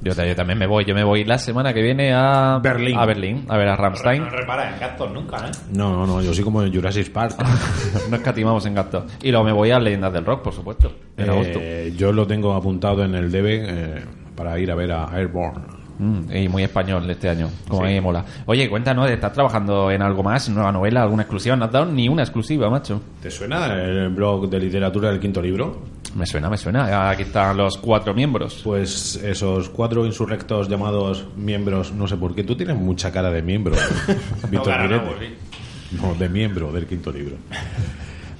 Yo, 0.00 0.14
ta- 0.14 0.24
yo 0.26 0.36
también 0.36 0.58
me 0.58 0.66
voy. 0.66 0.84
Yo 0.84 0.94
me 0.94 1.02
voy 1.02 1.24
la 1.24 1.38
semana 1.38 1.72
que 1.74 1.82
viene 1.82 2.12
a 2.14 2.60
Berlín. 2.62 2.96
A 2.96 3.04
Berlín, 3.04 3.44
a 3.48 3.56
ver 3.56 3.68
a 3.68 3.74
Rammstein. 3.76 4.22
No 4.22 4.30
repara 4.30 4.72
en 4.72 4.78
gastos 4.78 5.10
nunca, 5.12 5.38
¿eh? 5.48 5.50
No, 5.72 5.90
no, 5.92 6.06
no, 6.06 6.22
yo 6.22 6.32
soy 6.32 6.44
como 6.44 6.62
en 6.62 6.72
Jurassic 6.72 7.10
Park. 7.10 7.34
no 8.10 8.16
escatimamos 8.16 8.64
en 8.66 8.74
gastos. 8.74 9.04
Y 9.22 9.30
luego 9.30 9.44
me 9.46 9.52
voy 9.52 9.70
a 9.72 9.78
Leyendas 9.80 10.12
del 10.12 10.24
Rock, 10.24 10.42
por 10.42 10.52
supuesto. 10.52 10.92
En 11.16 11.28
agosto. 11.30 11.58
Eh, 11.60 11.92
yo 11.96 12.12
lo 12.12 12.26
tengo 12.28 12.54
apuntado 12.54 13.02
en 13.04 13.14
el 13.16 13.32
DB 13.32 13.46
eh, 13.46 14.04
para 14.36 14.56
ir 14.60 14.70
a 14.70 14.76
ver 14.76 14.92
a 14.92 15.08
Airborne. 15.16 15.77
Mm, 15.98 16.36
y 16.36 16.48
muy 16.48 16.62
español 16.62 17.10
este 17.10 17.28
año, 17.28 17.50
como 17.68 17.82
a 17.82 17.86
mí 17.86 17.94
me 17.94 18.00
mola. 18.00 18.24
Oye, 18.46 18.68
cuéntanos, 18.68 19.10
¿estás 19.10 19.32
trabajando 19.32 19.90
en 19.90 20.00
algo 20.00 20.22
más? 20.22 20.48
¿Nueva 20.48 20.70
novela? 20.70 21.02
¿Alguna 21.02 21.22
exclusiva? 21.24 21.56
No 21.56 21.64
has 21.64 21.72
dado 21.72 21.86
ni 21.86 22.08
una 22.08 22.22
exclusiva, 22.22 22.70
macho. 22.70 23.00
¿Te 23.20 23.30
suena 23.30 23.74
el 23.74 24.08
blog 24.10 24.48
de 24.48 24.60
literatura 24.60 25.10
del 25.10 25.18
quinto 25.18 25.42
libro? 25.42 25.82
Me 26.14 26.24
suena, 26.24 26.48
me 26.48 26.56
suena. 26.56 27.10
Aquí 27.10 27.22
están 27.22 27.56
los 27.56 27.76
cuatro 27.78 28.14
miembros. 28.14 28.60
Pues 28.64 29.16
esos 29.16 29.68
cuatro 29.70 30.06
insurrectos 30.06 30.68
llamados 30.68 31.26
miembros, 31.36 31.92
no 31.92 32.06
sé 32.06 32.16
por 32.16 32.34
qué, 32.34 32.44
tú 32.44 32.56
tienes 32.56 32.76
mucha 32.76 33.10
cara 33.10 33.30
de 33.30 33.42
miembro, 33.42 33.74
Víctor 34.50 34.72
cara, 34.72 34.84
Mirete. 34.84 35.04
no, 35.04 35.12
sí. 35.18 35.96
No, 36.00 36.14
de 36.14 36.28
miembro 36.28 36.70
del 36.70 36.86
quinto 36.86 37.10
libro. 37.10 37.36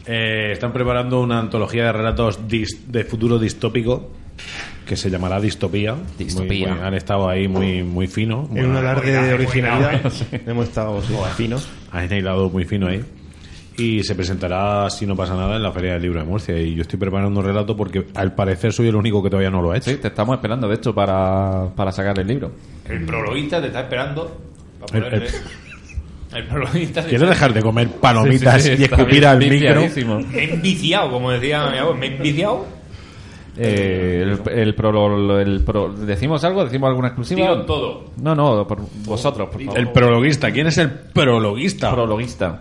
Eh, 0.07 0.53
están 0.53 0.73
preparando 0.73 1.21
una 1.21 1.39
antología 1.39 1.85
de 1.87 1.93
relatos 1.93 2.39
de 2.47 3.05
futuro 3.05 3.39
distópico 3.39 4.11
que 4.89 4.97
se 4.97 5.11
llamará 5.11 5.39
Distopía. 5.41 5.95
Distopía. 6.19 6.69
Muy- 6.69 6.79
muy- 6.79 6.87
han 6.89 6.95
estado 6.95 7.29
ahí 7.29 7.47
muy, 7.47 7.83
muy 7.85 8.07
fino. 8.09 8.49
En 8.55 8.67
un 8.71 8.77
alarde 8.77 9.13
de 9.13 9.35
originalidad 9.35 10.01
hemos 10.47 10.67
estado 10.69 11.01
sí, 11.03 11.15
finos. 11.37 11.69
Han 11.93 12.13
hilado 12.13 12.49
muy 12.51 12.65
fino 12.65 12.89
ahí. 12.89 13.05
Y 13.77 14.03
se 14.03 14.17
presentará, 14.17 14.91
si 14.91 15.07
no 15.07 15.15
pasa 15.15 15.37
nada, 15.37 15.55
en 15.55 15.63
la 15.63 15.71
Feria 15.71 15.93
del 15.93 16.03
Libro 16.03 16.19
de 16.19 16.27
Murcia. 16.27 16.59
Y 16.59 16.75
yo 16.75 16.83
estoy 16.83 16.99
preparando 16.99 17.39
un 17.39 17.47
relato 17.47 17.77
porque 17.77 18.07
al 18.15 18.35
parecer 18.35 18.73
soy 18.73 18.89
el 18.89 18.97
único 18.97 19.23
que 19.23 19.31
todavía 19.31 19.51
no 19.51 19.63
lo 19.63 19.71
ha 19.71 19.77
hecho. 19.77 19.91
Sí, 19.91 19.99
te 19.99 20.09
estamos 20.09 20.35
esperando, 20.37 20.67
de 20.67 20.75
hecho, 20.75 20.93
para, 20.93 21.69
para 21.77 21.93
sacar 21.93 22.19
el 22.19 22.27
libro. 22.27 22.51
El 22.89 23.05
prologuista 23.05 23.61
te 23.61 23.69
está 23.69 23.83
esperando 23.83 24.37
para 24.81 24.99
El- 24.99 25.05
ponerle... 25.05 25.29
El 26.35 26.45
prologuista 26.47 27.03
te 27.03 27.09
¿Quieres 27.09 27.29
dejar 27.29 27.55
de 27.55 27.63
comer 27.63 27.89
palomitas 27.89 28.63
Sí, 28.63 28.71
sí, 28.71 28.77
sí, 28.77 28.83
y 28.83 28.85
escupir 28.85 29.25
al 29.27 29.39
micro? 29.39 29.81
Me 30.31 30.39
he 30.39 30.55
enviciado, 30.55 31.11
como 31.11 31.31
decía 31.31 31.71
mi 31.71 31.79
abuelo. 31.79 31.99
Me 31.99 32.07
he 32.07 32.17
enviciado. 32.17 32.67
Eh, 33.61 34.21
el, 34.23 34.31
el 34.59 34.75
pro- 34.75 35.41
el 35.41 35.65
pro- 35.65 35.93
¿Decimos 35.93 36.45
algo? 36.45 36.65
¿Decimos 36.65 36.89
alguna 36.89 37.09
exclusiva? 37.09 37.41
Tiro 37.41 37.67
todo. 37.67 38.05
No, 38.23 38.35
no, 38.35 38.67
por 38.67 38.79
vosotros, 39.05 39.49
por 39.51 39.61
favor. 39.63 39.79
El 39.79 39.91
prologuista. 39.91 40.51
¿Quién 40.53 40.69
es 40.69 40.79
el 40.79 40.91
prologuista? 40.91 41.93
prologuista. 41.93 42.61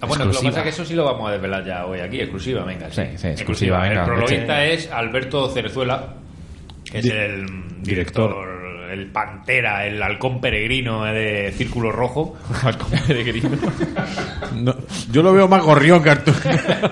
Ah, 0.00 0.06
bueno, 0.06 0.26
lo 0.26 0.30
que 0.30 0.36
pasa 0.46 0.58
es 0.58 0.62
que 0.64 0.68
eso 0.70 0.84
sí 0.84 0.94
lo 0.94 1.04
vamos 1.04 1.28
a 1.28 1.32
desvelar 1.32 1.64
ya 1.64 1.84
hoy 1.86 1.98
aquí, 2.00 2.20
exclusiva, 2.20 2.64
venga. 2.64 2.90
Sí, 2.90 3.02
sí, 3.16 3.28
exclusiva, 3.28 3.80
venga, 3.82 4.00
El 4.02 4.06
prologuista 4.06 4.64
es 4.64 4.90
Alberto 4.92 5.48
Cerezuela, 5.50 6.14
que 6.84 6.98
es 6.98 7.06
el 7.06 7.46
director. 7.82 8.57
El 8.90 9.06
pantera, 9.10 9.86
el 9.86 10.02
halcón 10.02 10.40
peregrino 10.40 11.04
de 11.04 11.52
Círculo 11.56 11.92
Rojo. 11.92 12.36
No, 14.54 14.74
yo 15.12 15.22
lo 15.22 15.32
veo 15.32 15.46
más 15.46 15.62
gorrión 15.62 16.02
que, 16.02 16.10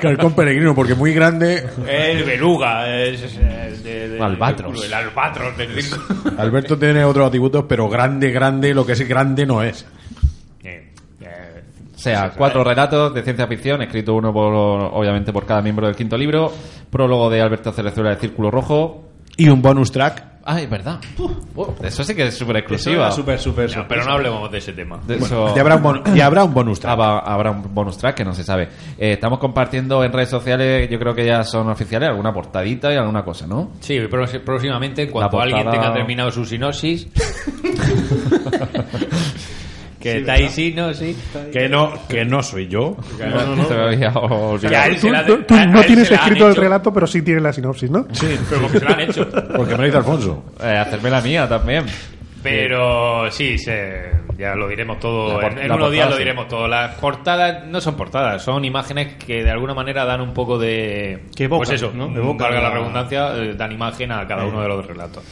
Halcón 0.07 0.35
Peregrino 0.35 0.75
porque 0.75 0.95
muy 0.95 1.13
grande. 1.13 1.67
El 1.89 2.25
beluga, 2.25 2.89
es, 3.03 3.23
es 3.23 3.37
el 3.37 3.83
de, 3.83 4.09
de- 4.11 4.21
Albatros. 4.23 4.85
El 4.85 4.93
albatros 4.95 5.57
del 5.57 5.83
círculo. 5.83 6.33
Alberto 6.39 6.79
tiene 6.79 7.05
otros 7.05 7.27
atributos, 7.27 7.65
pero 7.69 7.89
grande, 7.89 8.31
grande, 8.31 8.73
lo 8.75 8.87
que 8.87 8.93
es 8.93 9.09
grande 9.09 9.47
no 9.47 9.63
es. 9.63 9.85
Eh, 10.63 10.93
eh, 11.21 11.63
O 11.95 11.99
sea, 11.99 12.31
cuatro 12.37 12.63
relatos 12.63 13.13
de 13.15 13.23
ciencia 13.23 13.47
ficción, 13.47 13.83
escrito 13.83 14.15
uno 14.15 14.33
por, 14.33 14.53
obviamente 14.55 15.33
por 15.33 15.45
cada 15.47 15.63
miembro 15.63 15.87
del 15.87 15.97
quinto 15.97 16.17
libro, 16.17 16.53
prólogo 16.91 17.29
de 17.31 17.41
Alberto 17.41 17.73
Cerezuela 17.73 18.11
de 18.11 18.17
Círculo 18.17 18.51
Rojo. 18.51 19.09
Y 19.37 19.49
un 19.49 19.61
bonus 19.61 19.91
track. 19.93 20.36
Ah, 20.49 20.61
es 20.61 20.71
verdad. 20.71 21.01
Uh, 21.19 21.65
eso 21.83 22.05
sí 22.05 22.15
que 22.15 22.29
es 22.29 22.37
súper 22.39 22.59
exclusiva. 22.59 23.11
Súper, 23.11 23.39
súper, 23.41 23.77
no, 23.77 23.89
pero 23.89 24.05
no 24.05 24.13
hablemos 24.13 24.49
de 24.51 24.59
ese 24.59 24.73
tema. 24.73 25.01
De 25.05 25.17
eso- 25.17 25.53
Y 25.57 25.59
habrá 25.59 25.75
un, 25.77 25.83
bon- 25.83 26.03
y 26.15 26.21
habrá 26.21 26.45
un 26.45 26.55
bonus 26.55 26.79
track. 26.79 26.93
Habrá, 26.93 27.19
habrá 27.19 27.51
un 27.51 27.75
bonus 27.75 27.99
track 27.99 28.15
que 28.17 28.25
no 28.25 28.33
se 28.33 28.45
sabe. 28.45 28.69
Eh, 28.97 29.13
estamos 29.15 29.41
compartiendo 29.41 30.05
en 30.05 30.13
redes 30.13 30.29
sociales, 30.29 30.89
yo 30.89 30.99
creo 31.01 31.15
que 31.17 31.27
ya 31.27 31.43
son 31.43 31.69
oficiales, 31.69 32.09
alguna 32.11 32.33
portadita 32.33 32.93
y 32.93 32.97
alguna 32.97 33.25
cosa, 33.25 33.47
¿no? 33.49 33.73
Sí, 33.81 33.99
próxi- 34.09 34.39
próximamente, 34.39 35.03
en 35.03 35.11
cuanto 35.11 35.37
La 35.39 35.43
alguien 35.43 35.65
portada- 35.65 35.83
tenga 35.83 35.95
terminado 35.95 36.31
su 36.31 36.45
sinopsis. 36.45 37.09
que 40.13 40.19
está 40.19 40.33
ahí 40.35 40.49
sinopsis. 40.49 41.17
Que 41.53 41.69
no, 41.69 41.93
que 42.09 42.25
no 42.25 42.43
soy 42.43 42.69
yo. 42.69 42.97
Se 43.17 44.97
Tú, 45.01 45.11
la- 45.11 45.27
tú- 45.27 45.43
tú 45.43 45.55
a- 45.55 45.63
a 45.63 45.67
no 45.67 45.83
tienes 45.83 46.11
escrito 46.11 46.49
el 46.49 46.57
relato, 46.57 46.93
pero 46.93 47.07
sí 47.07 47.23
tienes 47.23 47.43
la 47.43 47.53
sinopsis, 47.53 47.91
¿no? 47.91 48.07
Sí, 48.13 48.27
Pero 48.49 48.63
porque 48.63 48.79
se 48.79 48.85
lo 48.85 48.91
han 48.93 49.01
hecho. 49.01 49.29
porque 49.57 49.73
me 49.73 49.79
lo 49.79 49.85
dice 49.85 49.97
Alfonso. 49.99 50.45
Eh, 50.63 50.77
hacerme 50.77 51.11
la 51.11 51.21
mía 51.21 51.49
también. 51.49 51.85
Pero 52.43 53.31
sí, 53.31 53.59
se- 53.59 54.11
ya 54.39 54.55
lo 54.55 54.69
diremos 54.69 55.01
todo. 55.01 55.41
La 55.41 55.47
en 55.49 55.55
por- 55.55 55.63
en 55.63 55.69
la 55.69 55.75
unos 55.75 55.91
días 55.91 56.07
lo 56.09 56.13
sí. 56.17 56.19
diremos 56.21 56.47
todo. 56.49 56.69
Las 56.69 56.95
portadas 56.97 57.67
no 57.67 57.81
son 57.81 57.97
portadas, 57.97 58.43
son 58.43 58.65
imágenes 58.65 59.15
que 59.15 59.43
de 59.43 59.51
alguna 59.51 59.75
manera 59.75 60.05
dan 60.05 60.21
un 60.21 60.33
poco 60.33 60.59
de. 60.59 61.25
Que 61.35 61.45
evocan, 61.45 61.67
pues 61.67 61.71
eso, 61.71 61.93
¿no? 61.95 62.09
¿no? 62.09 62.17
Evocan 62.19 62.49
valga 62.53 62.61
la 62.69 62.71
redundancia, 62.75 63.37
eh, 63.37 63.55
dan 63.57 63.73
imagen 63.73 64.13
a 64.13 64.27
cada 64.29 64.45
uno 64.45 64.63
de 64.63 64.69
los 64.69 64.87
relatos. 64.87 65.25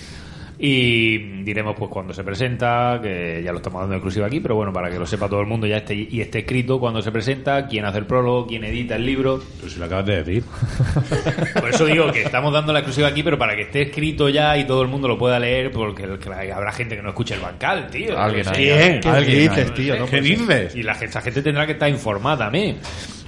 Y 0.56 1.18
diremos 1.42 1.74
pues 1.76 1.90
cuando 1.90 2.14
se 2.14 2.22
presenta, 2.22 3.00
que 3.02 3.42
ya 3.44 3.50
lo 3.50 3.58
estamos 3.58 3.80
dando 3.80 3.96
exclusiva 3.96 4.26
aquí, 4.28 4.38
pero 4.38 4.54
bueno, 4.54 4.72
para 4.72 4.88
que 4.88 4.98
lo 4.98 5.04
sepa 5.06 5.28
todo 5.28 5.40
el 5.40 5.46
mundo 5.48 5.66
ya 5.66 5.78
esté, 5.78 5.94
y 5.94 6.20
esté 6.20 6.40
escrito 6.40 6.78
cuando 6.78 7.02
se 7.02 7.10
presenta, 7.10 7.66
quién 7.66 7.84
hace 7.84 7.98
el 7.98 8.06
prólogo, 8.06 8.46
quién 8.46 8.62
edita 8.64 8.94
el 8.94 9.04
libro. 9.04 9.42
Pero 9.58 9.68
si 9.70 9.78
lo 9.80 9.86
acabas 9.86 10.06
de 10.06 10.22
decir. 10.22 10.44
Por 11.60 11.70
eso 11.70 11.86
digo 11.86 12.10
que 12.12 12.22
estamos 12.22 12.52
dando 12.52 12.72
la 12.72 12.78
exclusiva 12.80 13.08
aquí, 13.08 13.22
pero 13.24 13.36
para 13.36 13.56
que 13.56 13.62
esté 13.62 13.82
escrito 13.82 14.28
ya 14.28 14.56
y 14.56 14.64
todo 14.64 14.82
el 14.82 14.88
mundo 14.88 15.08
lo 15.08 15.18
pueda 15.18 15.38
leer, 15.40 15.72
porque 15.72 16.04
el- 16.04 16.18
que 16.18 16.30
habrá 16.52 16.72
gente 16.72 16.94
que 16.96 17.02
no 17.02 17.08
escuche 17.08 17.34
el 17.34 17.40
bancal, 17.40 17.88
tío. 17.88 18.16
Alguien 18.18 18.46
ahí. 18.48 18.54
¿Quién? 18.54 19.00
¿Qué 19.00 19.08
Alguien 19.08 19.38
dices, 19.48 19.74
tío? 19.74 19.96
No 19.98 20.06
¿Qué 20.06 20.20
dices? 20.20 20.74
Y 20.76 20.82
la, 20.84 20.94
gente- 20.94 21.10
esa 21.10 21.20
gente 21.20 21.42
tendrá 21.42 21.66
que 21.66 21.72
estar 21.72 21.88
informada 21.88 22.44
también. 22.44 22.76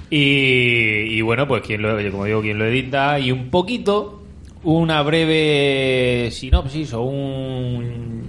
Y, 0.09 1.17
y 1.17 1.21
bueno, 1.21 1.47
pues 1.47 1.61
quien 1.63 1.81
lo, 1.81 1.89
como 2.11 2.23
digo, 2.25 2.41
quien 2.41 2.57
lo 2.57 2.65
edita 2.65 3.19
y 3.19 3.31
un 3.31 3.49
poquito, 3.49 4.23
una 4.67 5.01
breve 5.01 6.29
sinopsis 6.31 6.93
o 6.93 7.01
un, 7.01 8.23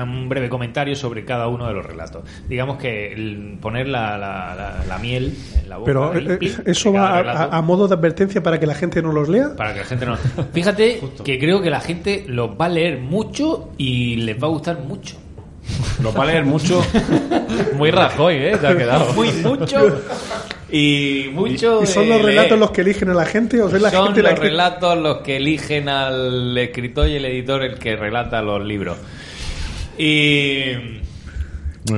un 0.00 0.28
breve 0.28 0.48
comentario 0.48 0.94
sobre 0.94 1.24
cada 1.24 1.48
uno 1.48 1.66
de 1.66 1.74
los 1.74 1.84
relatos. 1.84 2.22
Digamos 2.48 2.78
que 2.78 3.12
el 3.12 3.58
poner 3.60 3.88
la, 3.88 4.16
la- 4.16 4.54
la- 4.54 4.84
la 4.86 4.98
miel 4.98 5.34
en 5.60 5.68
la 5.68 5.78
boca. 5.78 5.86
Pero 5.86 6.12
ahí, 6.12 6.26
eh, 6.28 6.36
plin, 6.36 6.52
eso 6.66 6.92
va 6.92 7.18
relato, 7.22 7.52
a 7.52 7.62
modo 7.62 7.88
de 7.88 7.94
advertencia 7.94 8.40
para 8.42 8.60
que 8.60 8.66
la 8.66 8.74
gente 8.74 9.02
no 9.02 9.10
los 9.12 9.28
lea. 9.28 9.56
Para 9.56 9.72
que 9.74 9.80
la 9.80 9.86
gente 9.86 10.06
no. 10.06 10.16
Fíjate 10.52 11.00
que 11.24 11.38
creo 11.40 11.60
que 11.60 11.70
la 11.70 11.80
gente 11.80 12.24
los 12.28 12.50
va 12.50 12.66
a 12.66 12.68
leer 12.68 13.00
mucho 13.00 13.70
y 13.76 14.16
les 14.16 14.40
va 14.40 14.46
a 14.46 14.50
gustar 14.50 14.78
mucho. 14.80 15.16
Los 16.02 16.16
va 16.16 16.22
a 16.22 16.26
leer 16.26 16.44
mucho. 16.44 16.80
Muy 17.76 17.90
Rajoy, 17.90 18.36
¿eh? 18.36 18.56
Te 18.60 18.66
ha 18.68 18.76
quedado. 18.76 19.12
Muy 19.14 19.32
mucho. 19.32 20.00
Y 20.70 21.30
mucho. 21.32 21.82
¿Y 21.82 21.86
son 21.86 22.04
de 22.04 22.10
los 22.10 22.22
relatos 22.22 22.58
los 22.58 22.70
que 22.72 22.82
eligen 22.82 23.08
a 23.10 23.14
la 23.14 23.24
gente 23.24 23.60
o 23.62 23.68
es 23.74 23.80
la 23.80 23.90
Son 23.90 24.06
gente 24.08 24.22
la 24.22 24.30
los 24.30 24.40
que... 24.40 24.46
relatos 24.48 24.98
los 24.98 25.18
que 25.18 25.36
eligen 25.36 25.88
al 25.88 26.56
escritor 26.58 27.08
y 27.08 27.16
el 27.16 27.24
editor 27.24 27.62
el 27.62 27.78
que 27.78 27.96
relata 27.96 28.42
los 28.42 28.64
libros. 28.64 28.98
Y. 29.96 30.72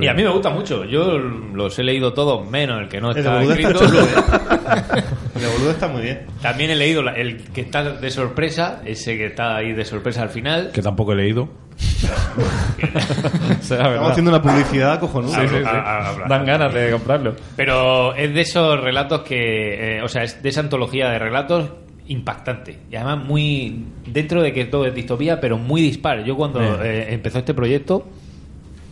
Y 0.01 0.07
a 0.07 0.15
mí 0.15 0.23
me 0.23 0.29
gusta 0.31 0.51
mucho. 0.51 0.85
Yo 0.85 1.19
los 1.19 1.77
he 1.79 1.83
leído 1.83 2.13
todos, 2.13 2.49
menos 2.49 2.81
el 2.83 2.89
que 2.89 3.01
no 3.01 3.11
El 3.11 3.19
está 3.19 3.43
está 3.43 3.55
escrito. 3.55 3.85
¿eh? 3.85 5.03
El 5.35 5.41
de 5.43 5.49
Boluda 5.49 5.71
está 5.73 5.89
muy 5.89 6.03
bien. 6.03 6.27
También 6.41 6.71
he 6.71 6.77
leído 6.77 7.03
la- 7.03 7.13
el 7.15 7.39
que 7.51 7.63
está 7.63 7.83
de 7.95 8.11
sorpresa, 8.11 8.83
ese 8.85 9.17
que 9.17 9.27
está 9.27 9.57
ahí 9.57 9.73
de 9.73 9.85
sorpresa 9.85 10.23
al 10.23 10.29
final. 10.29 10.71
Que 10.73 10.83
tampoco 10.83 11.13
he 11.13 11.17
leído. 11.17 11.49
Estamos 13.61 14.11
haciendo 14.11 14.31
una 14.31 14.43
publicidad 14.43 14.99
cojonuda. 15.01 15.41
Sí, 15.43 15.49
sí, 15.49 15.57
sí. 15.59 16.21
Dan 16.29 16.45
ganas 16.47 16.73
de 16.73 16.91
comprarlo. 16.91 17.35
Pero 17.57 18.15
es 18.15 18.33
de 18.35 18.41
esos 18.41 18.81
relatos 18.81 19.23
que. 19.23 19.99
eh, 19.99 20.03
o 20.03 20.09
sea, 20.09 20.23
es 20.23 20.43
de 20.43 20.49
esa 20.49 20.61
antología 20.61 21.09
de 21.11 21.19
relatos 21.19 21.71
impactante. 22.07 22.79
Y 22.91 22.97
además 22.97 23.25
muy. 23.25 23.85
Dentro 24.07 24.43
de 24.43 24.53
que 24.53 24.65
todo 24.67 24.87
es 24.87 24.95
distopía, 24.95 25.41
pero 25.41 25.59
muy 25.59 25.81
dispar. 25.83 26.25
Yo 26.25 26.37
cuando 26.37 26.83
eh, 26.83 27.13
empezó 27.13 27.39
este 27.39 27.55
proyecto. 27.55 28.07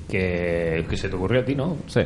Que, 0.08 0.86
que 0.88 0.96
se 0.96 1.10
te 1.10 1.16
ocurrió 1.16 1.42
a 1.42 1.44
ti, 1.44 1.54
¿no? 1.54 1.76
Sí. 1.86 2.00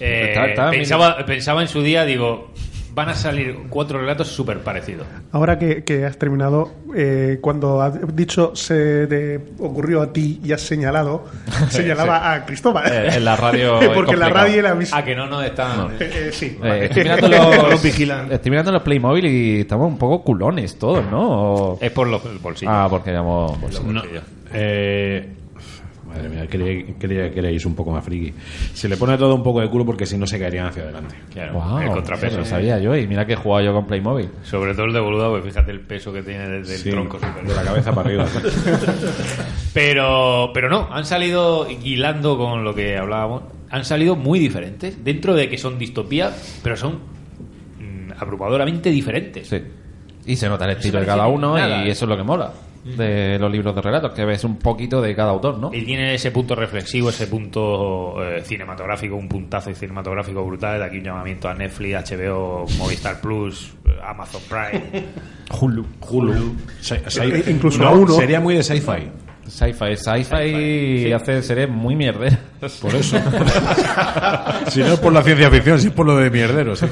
Eh, 0.00 0.24
Está- 0.30 0.46
está 0.46 0.70
pensaba, 0.70 1.24
pensaba 1.24 1.62
en 1.62 1.68
su 1.68 1.80
día, 1.82 2.04
digo. 2.04 2.52
Van 2.94 3.08
a 3.08 3.14
salir 3.14 3.56
cuatro 3.68 4.00
relatos 4.00 4.28
súper 4.28 4.58
parecidos. 4.60 5.06
Ahora 5.32 5.58
que, 5.58 5.84
que 5.84 6.04
has 6.04 6.18
terminado, 6.18 6.72
eh, 6.96 7.38
cuando 7.40 7.80
has 7.82 8.14
dicho 8.16 8.56
se 8.56 9.06
te 9.06 9.40
ocurrió 9.58 10.02
a 10.02 10.12
ti 10.12 10.40
y 10.42 10.52
has 10.52 10.62
señalado, 10.62 11.24
señalaba 11.70 12.32
a 12.32 12.44
Cristóbal. 12.46 12.90
Eh, 12.92 13.08
en 13.16 13.24
la 13.24 13.36
radio 13.36 13.78
Porque 13.94 14.14
en 14.14 14.20
la 14.20 14.28
radio 14.30 14.58
era 14.60 14.74
mis... 14.74 14.92
Ah, 14.92 15.04
que 15.04 15.14
no, 15.14 15.26
no 15.26 15.42
están. 15.42 15.92
Eh, 15.92 15.96
eh, 16.00 16.30
sí. 16.32 16.46
Eh, 16.46 16.58
vale. 16.60 16.84
estoy, 16.86 17.02
mirando 17.04 17.28
los, 17.28 17.70
Los 17.70 17.82
vigilan. 17.82 18.32
estoy 18.32 18.50
mirando 18.50 18.72
los 18.72 18.82
Playmobil 18.82 19.26
y 19.26 19.60
estamos 19.60 19.86
un 19.88 19.98
poco 19.98 20.22
culones 20.22 20.78
todos, 20.78 21.04
¿no? 21.10 21.28
O- 21.30 21.78
Es 21.80 21.90
por 21.92 22.06
los 22.08 22.22
bolsillos. 22.42 22.72
Ah, 22.74 22.86
porque 22.90 23.12
llamo 23.12 23.58
No, 23.86 24.02
eh, 24.52 25.28
madre 26.08 26.28
mía, 26.28 26.46
quería, 26.46 26.84
quería 26.98 27.30
que 27.30 27.38
erais 27.38 27.64
un 27.66 27.74
poco 27.74 27.90
más 27.92 28.04
friki. 28.04 28.32
Se 28.74 28.88
le 28.88 28.96
pone 28.96 29.16
todo 29.18 29.34
un 29.34 29.42
poco 29.42 29.60
de 29.60 29.68
culo 29.68 29.84
porque 29.84 30.06
si 30.06 30.16
no 30.16 30.26
se 30.26 30.38
caerían 30.38 30.66
hacia 30.66 30.82
adelante. 30.84 31.14
Claro, 31.32 31.52
Wow, 31.54 31.78
el 31.80 31.88
contrapeso. 31.90 32.38
Lo 32.38 32.44
sabía 32.44 32.78
yo 32.78 32.96
y 32.96 33.06
mira 33.06 33.26
que 33.26 33.34
he 33.34 33.36
jugado 33.36 33.64
yo 33.66 33.72
con 33.72 33.86
Playmobil. 33.86 34.28
Sobre 34.42 34.74
todo 34.74 34.86
el 34.86 34.92
de 34.92 35.00
boluda, 35.00 35.28
pues 35.30 35.44
fíjate 35.44 35.70
el 35.70 35.80
peso 35.80 36.12
que 36.12 36.22
tiene 36.22 36.48
desde 36.48 36.76
el 36.76 36.94
tronco 36.94 37.18
superior. 37.18 37.46
de 37.46 37.54
la 37.54 37.62
cabeza 37.62 37.92
para 37.94 38.08
arriba. 38.08 38.26
Pero, 39.74 40.50
pero 40.54 40.68
no, 40.68 40.88
han 40.90 41.04
salido, 41.04 41.68
hilando 41.70 42.36
con 42.36 42.64
lo 42.64 42.74
que 42.74 42.96
hablábamos, 42.96 43.42
han 43.70 43.84
salido 43.84 44.16
muy 44.16 44.38
diferentes. 44.38 45.04
Dentro 45.04 45.34
de 45.34 45.48
que 45.48 45.58
son 45.58 45.78
distopías, 45.78 46.60
pero 46.64 46.76
son 46.76 46.94
mm, 47.78 48.12
abrumadoramente 48.18 48.90
diferentes. 48.90 49.46
Sí. 49.48 49.62
Y 50.26 50.36
se 50.36 50.48
nota 50.48 50.64
el 50.64 50.72
estilo 50.72 51.00
de 51.00 51.06
cada 51.06 51.28
uno 51.28 51.56
nada. 51.56 51.86
y 51.86 51.90
eso 51.90 52.06
es 52.06 52.08
lo 52.08 52.16
que 52.16 52.22
mola 52.24 52.52
de 52.96 53.38
los 53.38 53.50
libros 53.50 53.74
de 53.74 53.80
relatos, 53.82 54.12
que 54.12 54.24
ves 54.24 54.44
un 54.44 54.56
poquito 54.58 55.00
de 55.02 55.14
cada 55.14 55.30
autor, 55.30 55.58
¿no? 55.58 55.70
Y 55.74 55.82
tiene 55.82 56.14
ese 56.14 56.30
punto 56.30 56.54
reflexivo, 56.54 57.10
ese 57.10 57.26
punto 57.26 58.14
eh, 58.24 58.42
cinematográfico, 58.42 59.16
un 59.16 59.28
puntazo 59.28 59.74
cinematográfico 59.74 60.44
brutal. 60.44 60.78
De 60.78 60.84
aquí 60.86 60.98
un 60.98 61.04
llamamiento 61.04 61.48
a 61.48 61.54
Netflix, 61.54 62.10
HBO, 62.10 62.66
Movistar 62.78 63.20
Plus, 63.20 63.72
eh, 63.86 63.90
Amazon 64.04 64.40
Prime. 64.48 65.04
Hulu. 65.60 65.86
Hulu. 66.08 66.54
Sci- 66.80 67.02
sci- 67.06 67.32
Eh, 67.32 67.44
incluso 67.50 67.78
no, 67.82 67.88
a 67.88 67.90
uno. 67.92 68.12
Sería 68.14 68.40
muy 68.40 68.54
de 68.54 68.62
sci-fi. 68.62 69.08
Sci-fi. 69.46 69.96
Sci-fi 69.96 71.12
hace 71.12 71.42
series 71.42 71.68
muy 71.70 71.96
mierderas. 71.96 72.38
Por 72.82 72.94
eso. 72.94 73.18
si 74.68 74.80
no 74.80 74.86
es 74.94 74.98
por 75.00 75.12
la 75.12 75.22
ciencia 75.22 75.50
ficción, 75.50 75.78
si 75.80 75.86
es 75.88 75.92
por 75.92 76.06
lo 76.06 76.16
de 76.16 76.30
mierderos. 76.30 76.80
sí. 76.80 76.86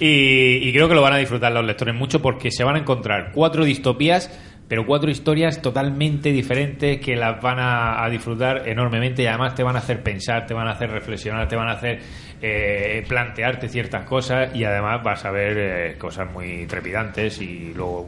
Y, 0.00 0.68
y 0.68 0.72
creo 0.72 0.88
que 0.88 0.94
lo 0.94 1.02
van 1.02 1.12
a 1.12 1.18
disfrutar 1.18 1.52
los 1.52 1.64
lectores 1.64 1.94
mucho 1.94 2.20
porque 2.20 2.50
se 2.50 2.64
van 2.64 2.74
a 2.76 2.78
encontrar 2.80 3.30
cuatro 3.32 3.64
distopías, 3.64 4.28
pero 4.68 4.86
cuatro 4.86 5.10
historias 5.10 5.60
totalmente 5.60 6.30
diferentes 6.32 6.98
que 7.00 7.16
las 7.16 7.40
van 7.42 7.58
a, 7.58 8.02
a 8.04 8.08
disfrutar 8.08 8.66
enormemente 8.68 9.22
y 9.22 9.26
además 9.26 9.54
te 9.54 9.62
van 9.62 9.76
a 9.76 9.80
hacer 9.80 10.02
pensar, 10.02 10.46
te 10.46 10.54
van 10.54 10.66
a 10.68 10.72
hacer 10.72 10.90
reflexionar, 10.90 11.46
te 11.48 11.56
van 11.56 11.68
a 11.68 11.72
hacer 11.72 12.00
eh, 12.40 13.04
plantearte 13.06 13.68
ciertas 13.68 14.04
cosas 14.04 14.54
y 14.54 14.64
además 14.64 15.02
vas 15.04 15.24
a 15.24 15.30
ver 15.30 15.56
eh, 15.58 15.98
cosas 15.98 16.30
muy 16.32 16.66
trepidantes 16.66 17.40
y 17.42 17.72
luego 17.74 18.06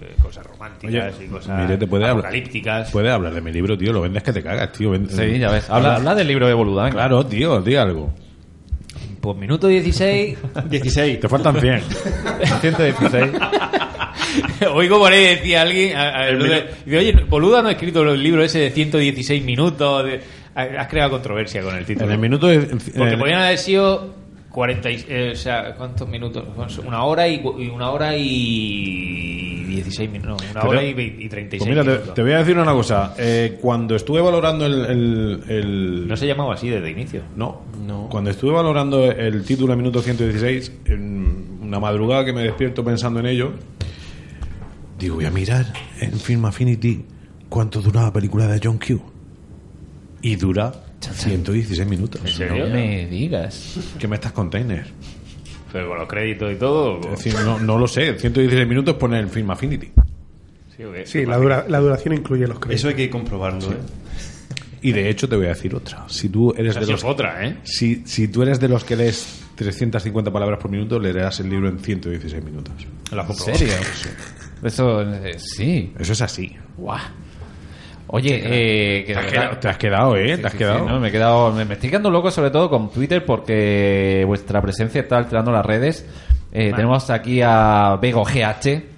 eh, 0.00 0.14
cosas 0.22 0.46
románticas 0.46 1.14
Oye, 1.16 1.24
y 1.26 1.28
cosas 1.28 1.58
mire, 1.62 1.76
te 1.78 1.86
puede 1.86 2.04
hablar- 2.04 2.26
apocalípticas. 2.26 2.90
Puedes 2.90 3.10
hablar 3.12 3.32
de 3.32 3.40
mi 3.40 3.50
libro, 3.52 3.76
tío. 3.78 3.92
Lo 3.92 4.02
vendes 4.02 4.22
que 4.22 4.32
te 4.32 4.42
cagas, 4.42 4.70
tío. 4.72 4.90
Ven- 4.90 5.08
Sí, 5.08 5.38
ya 5.38 5.50
ves. 5.50 5.68
Habla, 5.70 5.96
habla 5.96 6.14
del 6.14 6.28
libro 6.28 6.46
de 6.46 6.54
Boluda. 6.54 6.84
venga. 6.84 6.96
Claro, 6.96 7.24
tío, 7.26 7.60
di 7.62 7.74
algo. 7.76 8.12
Pues 9.20 9.36
minuto 9.38 9.66
16 9.68 10.36
16. 10.68 11.20
Te 11.20 11.28
faltan 11.28 11.58
100. 11.58 11.80
116. 12.60 13.32
Oigo 14.74 14.98
por 14.98 15.12
ahí 15.12 15.24
decía 15.24 15.62
alguien, 15.62 15.96
a- 15.96 16.10
a- 16.10 16.30
lo 16.30 16.44
de- 16.44 16.64
dice, 16.84 16.98
oye, 16.98 17.12
Boluda 17.28 17.62
no 17.62 17.68
ha 17.68 17.72
escrito 17.72 18.02
el 18.02 18.22
libro 18.22 18.42
ese 18.42 18.58
de 18.60 18.70
116 18.70 19.44
minutos, 19.44 20.04
de- 20.04 20.20
ha- 20.54 20.62
has 20.80 20.88
creado 20.88 21.10
controversia 21.10 21.62
con 21.62 21.74
el 21.76 21.84
título. 21.84 22.06
En 22.06 22.12
el 22.12 22.18
minuto 22.18 22.46
de. 22.46 22.58
Porque 22.60 23.14
en- 23.14 23.18
podían 23.18 23.40
haber 23.42 23.58
sido 23.58 24.14
40, 24.50 24.90
y- 24.90 25.04
eh, 25.08 25.30
o 25.32 25.36
sea, 25.36 25.74
¿cuántos 25.76 26.08
minutos? 26.08 26.44
Una 26.86 27.02
hora 27.04 27.26
y, 27.28 27.40
y 27.58 27.68
una 27.68 27.90
hora 27.90 28.16
y 28.16 29.64
16 29.64 30.10
minutos, 30.10 30.36
no, 30.42 30.50
una 30.52 30.60
Pero- 30.60 30.70
hora 30.70 30.82
y, 30.84 30.94
ve- 30.94 31.16
y 31.18 31.28
36 31.28 31.58
Pues 31.58 31.68
mira, 31.68 31.82
te, 31.82 31.90
minutos. 31.90 32.14
te 32.14 32.22
voy 32.22 32.32
a 32.32 32.38
decir 32.38 32.56
una 32.58 32.72
cosa. 32.72 33.14
Eh, 33.18 33.58
cuando 33.60 33.96
estuve 33.96 34.20
valorando 34.20 34.66
el. 34.66 34.84
el- 34.86 35.40
el- 35.48 36.08
No 36.08 36.16
se 36.16 36.26
llamaba 36.26 36.54
así 36.54 36.68
desde 36.68 36.90
inicio. 36.90 37.22
No, 37.36 37.62
No. 37.84 38.08
Cuando 38.10 38.30
estuve 38.30 38.52
valorando 38.52 39.10
el 39.10 39.44
título 39.44 39.72
a 39.72 39.76
minuto 39.76 40.00
116, 40.00 40.72
en 40.86 41.58
una 41.62 41.78
madrugada 41.80 42.24
que 42.24 42.32
me 42.32 42.42
despierto 42.42 42.82
pensando 42.84 43.20
en 43.20 43.26
ello, 43.26 43.52
digo, 45.04 45.16
voy 45.16 45.24
a 45.26 45.30
mirar 45.30 45.72
en 46.00 46.12
Film 46.18 46.44
Affinity 46.44 47.04
cuánto 47.48 47.80
dura 47.80 48.02
la 48.02 48.12
película 48.12 48.46
de 48.46 48.60
John 48.62 48.78
Q. 48.78 49.00
Y 50.22 50.36
dura 50.36 50.72
116 51.00 51.86
minutos. 51.88 52.20
¿En 52.24 52.28
serio? 52.32 52.66
No 52.66 52.74
me 52.74 53.06
digas. 53.06 53.78
¿Qué 53.98 54.08
me 54.08 54.16
estás 54.16 54.32
container? 54.32 54.86
Pero 55.72 55.88
con 55.88 55.98
los 55.98 56.08
créditos 56.08 56.52
y 56.52 56.56
todo. 56.56 57.00
Es 57.12 57.22
decir, 57.24 57.34
no, 57.44 57.58
no 57.58 57.78
lo 57.78 57.86
sé. 57.86 58.18
116 58.18 58.66
minutos 58.68 58.94
pone 58.94 59.18
en 59.20 59.28
Film 59.28 59.50
Affinity. 59.50 59.90
¿sí? 60.76 60.82
Sí, 61.04 61.26
la, 61.26 61.36
dura- 61.36 61.66
la 61.68 61.78
duración 61.80 62.14
incluye 62.14 62.46
los 62.46 62.58
créditos. 62.58 62.80
Eso 62.80 62.88
hay 62.88 62.94
que 62.94 63.10
comprobarlo, 63.10 63.72
¿eh? 63.72 63.76
Y 64.82 64.92
de 64.92 65.08
hecho 65.08 65.28
te 65.28 65.36
voy 65.36 65.46
a 65.46 65.50
decir 65.50 65.74
otra. 65.74 66.04
Si 66.08 66.28
tú 66.28 66.52
eres 66.56 66.74
de 66.74 66.84
sí 66.84 66.92
los 66.92 67.04
otra, 67.04 67.46
¿eh? 67.46 67.56
si, 67.64 68.02
si 68.06 68.28
tú 68.28 68.42
eres 68.42 68.60
de 68.60 68.68
los 68.68 68.84
que 68.84 68.96
lees 68.96 69.40
350 69.56 70.30
palabras 70.30 70.58
por 70.60 70.70
minuto, 70.70 70.98
leerás 70.98 71.40
el 71.40 71.48
libro 71.48 71.68
en 71.68 71.78
116 71.78 72.44
minutos. 72.44 72.74
¿En 73.50 73.56
serio? 73.56 73.74
Eso, 74.64 75.02
eh, 75.02 75.38
sí. 75.38 75.92
Eso 75.98 76.12
es 76.14 76.22
así. 76.22 76.56
Guau. 76.76 76.98
Oye, 78.06 78.40
eh, 78.44 79.04
que 79.04 79.12
Te 79.14 79.14
de 79.14 79.18
has, 79.18 79.24
verdad- 79.26 79.42
quedado, 79.42 79.58
te 79.58 79.68
has 79.68 79.78
quedado, 79.78 80.16
¿eh? 80.16 80.36
Sí, 80.36 80.40
te 80.40 80.46
has 80.46 80.52
sí, 80.52 80.58
quedado. 80.58 80.78
sí, 80.80 80.84
no, 80.86 81.00
me 81.00 81.08
he 81.08 81.12
quedado, 81.12 81.52
me, 81.52 81.64
me 81.64 81.74
estoy 81.74 81.90
quedando 81.90 82.10
loco 82.10 82.30
sobre 82.30 82.50
todo 82.50 82.68
con 82.70 82.90
Twitter 82.90 83.24
porque 83.24 84.24
vuestra 84.26 84.60
presencia 84.62 85.00
está 85.00 85.16
alterando 85.18 85.50
las 85.52 85.64
redes. 85.64 86.06
Eh, 86.52 86.72
Tenemos 86.76 87.10
aquí 87.10 87.40
a 87.42 87.98
Bego 88.00 88.24
GH. 88.24 88.93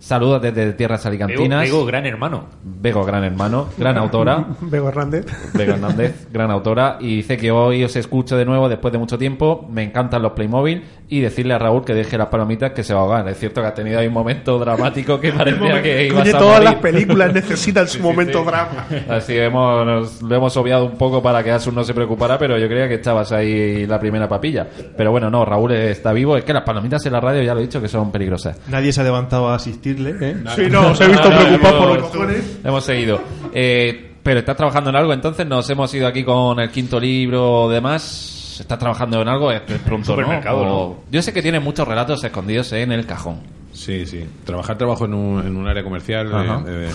Saludos 0.00 0.40
desde 0.40 0.72
Tierras 0.72 1.04
Alicantinas. 1.04 1.62
Digo, 1.64 1.84
gran 1.84 2.06
hermano. 2.06 2.46
Bego, 2.64 3.04
gran 3.04 3.22
hermano, 3.22 3.68
gran 3.76 3.98
autora. 3.98 4.46
Bego 4.62 4.88
Hernández. 4.88 5.26
Bego 5.52 5.74
Hernández, 5.74 6.26
gran 6.32 6.50
autora. 6.50 6.96
Y 7.00 7.16
dice 7.16 7.36
que 7.36 7.50
hoy 7.50 7.84
os 7.84 7.94
escucho 7.96 8.34
de 8.36 8.46
nuevo 8.46 8.68
después 8.68 8.92
de 8.92 8.98
mucho 8.98 9.18
tiempo. 9.18 9.68
Me 9.70 9.82
encantan 9.82 10.22
los 10.22 10.32
Playmobil. 10.32 10.82
Y 11.12 11.20
decirle 11.20 11.54
a 11.54 11.58
Raúl 11.58 11.84
que 11.84 11.92
deje 11.92 12.16
las 12.16 12.28
palomitas 12.28 12.70
que 12.70 12.84
se 12.84 12.94
va 12.94 13.00
a 13.00 13.02
ahogar. 13.02 13.28
Es 13.28 13.36
cierto 13.38 13.60
que 13.60 13.66
ha 13.66 13.74
tenido 13.74 13.98
ahí 13.98 14.06
un 14.06 14.12
momento 14.14 14.58
dramático 14.60 15.18
que 15.20 15.32
parecía 15.36 15.82
que 15.82 16.12
Oye, 16.16 16.30
a 16.30 16.38
todas 16.38 16.60
morir. 16.60 16.64
las 16.70 16.74
películas 16.76 17.34
necesitan 17.34 17.88
su 17.88 18.00
momento 18.00 18.44
drama. 18.44 18.86
Así 19.08 19.36
hemos, 19.36 19.84
nos- 19.84 20.22
lo 20.22 20.34
hemos 20.36 20.56
obviado 20.56 20.86
un 20.86 20.96
poco 20.96 21.20
para 21.20 21.42
que 21.42 21.50
Asus 21.50 21.74
no 21.74 21.82
se 21.84 21.94
preocupara, 21.94 22.38
pero 22.38 22.56
yo 22.58 22.68
creía 22.68 22.88
que 22.88 22.94
echabas 22.94 23.32
ahí 23.32 23.86
la 23.86 23.98
primera 23.98 24.28
papilla. 24.28 24.66
Pero 24.96 25.10
bueno, 25.10 25.28
no, 25.30 25.44
Raúl 25.44 25.72
está 25.72 26.12
vivo. 26.12 26.36
Es 26.36 26.44
que 26.44 26.52
las 26.54 26.62
palomitas 26.62 27.04
en 27.04 27.12
la 27.12 27.20
radio 27.20 27.42
ya 27.42 27.54
lo 27.54 27.60
he 27.60 27.64
dicho 27.64 27.82
que 27.82 27.88
son 27.88 28.12
peligrosas. 28.12 28.60
Nadie 28.68 28.92
se 28.92 29.00
ha 29.00 29.04
levantado 29.04 29.50
a 29.50 29.58
asistirle, 29.90 30.30
¿eh? 30.30 30.36
Sí, 30.56 30.62
no, 30.70 30.90
os 30.90 31.00
he 31.00 31.08
visto 31.08 31.30
No, 31.30 31.36
no, 31.36 31.42
preocupado 31.46 31.78
por 31.78 31.88
hemos- 31.90 31.98
los 32.00 32.10
cojones. 32.10 32.58
Hemos 32.64 32.84
seguido. 32.84 33.20
Eh, 33.54 34.12
pero 34.22 34.40
estás 34.40 34.56
trabajando 34.56 34.90
en 34.90 34.96
algo, 34.96 35.12
entonces 35.12 35.46
nos 35.46 35.68
hemos 35.70 35.92
ido 35.94 36.06
aquí 36.06 36.24
con 36.24 36.60
el 36.60 36.70
quinto 36.70 37.00
libro 37.00 37.62
o 37.64 37.70
demás. 37.70 38.58
¿Estás 38.60 38.78
trabajando 38.78 39.22
en 39.22 39.28
algo? 39.28 39.50
Es 39.50 39.60
pronto, 39.62 40.14
¿no? 40.14 40.22
Supermercado, 40.22 40.58
O- 40.58 40.64
¿no? 40.64 41.04
Yo 41.10 41.22
sé 41.22 41.32
que 41.32 41.40
tienes 41.42 41.62
muchos 41.62 41.88
relatos 41.88 42.22
escondidos 42.22 42.72
en 42.72 42.92
el 42.92 43.06
cajón. 43.06 43.38
Sí, 43.72 44.04
sí. 44.04 44.24
Trabajar 44.44 44.76
trabajo 44.76 45.06
en 45.06 45.14
un, 45.14 45.46
en 45.46 45.56
un 45.56 45.66
área 45.66 45.82
comercial. 45.82 46.30
Eh, 46.66 46.88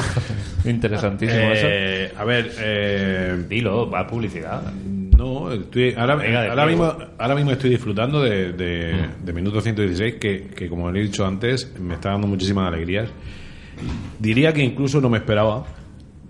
eh, 0.66 0.70
Interesantísimo 0.70 1.42
eso. 1.52 1.66
eh, 1.70 2.14
a 2.16 2.24
ver, 2.26 2.52
eh, 2.60 3.46
Dilo, 3.50 3.90
va 3.90 4.02
a 4.02 4.08
publicidad. 4.08 4.62
No, 5.18 5.52
estoy, 5.52 5.94
ahora, 5.98 6.14
ahora, 6.50 6.66
mismo, 6.66 6.94
ahora 7.18 7.36
mismo 7.36 7.52
estoy 7.52 7.70
disfrutando 7.70 8.22
de, 8.22 8.54
de, 8.54 8.94
Mm. 8.94 9.26
de 9.26 9.34
Minuto 9.34 9.62
116, 9.62 10.16
que, 10.16 10.48
que 10.56 10.70
como 10.70 10.92
le 10.92 11.00
he 11.00 11.04
dicho 11.04 11.26
antes, 11.26 11.74
me 11.80 11.96
está 11.96 12.10
dando 12.12 12.28
muchísimas 12.28 12.68
alegrías. 12.68 13.10
Diría 14.20 14.54
que 14.54 14.64
incluso 14.64 15.02
no 15.02 15.10
me 15.10 15.18
esperaba, 15.18 15.66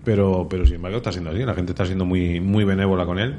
pero, 0.04 0.48
pero 0.50 0.66
sin 0.66 0.76
embargo 0.76 0.98
está 0.98 1.12
siendo 1.12 1.32
así. 1.32 1.40
La 1.40 1.54
gente 1.54 1.72
está 1.72 1.86
siendo 1.86 2.06
muy, 2.06 2.40
muy 2.40 2.64
benévola 2.64 3.06
con 3.06 3.20
él. 3.20 3.36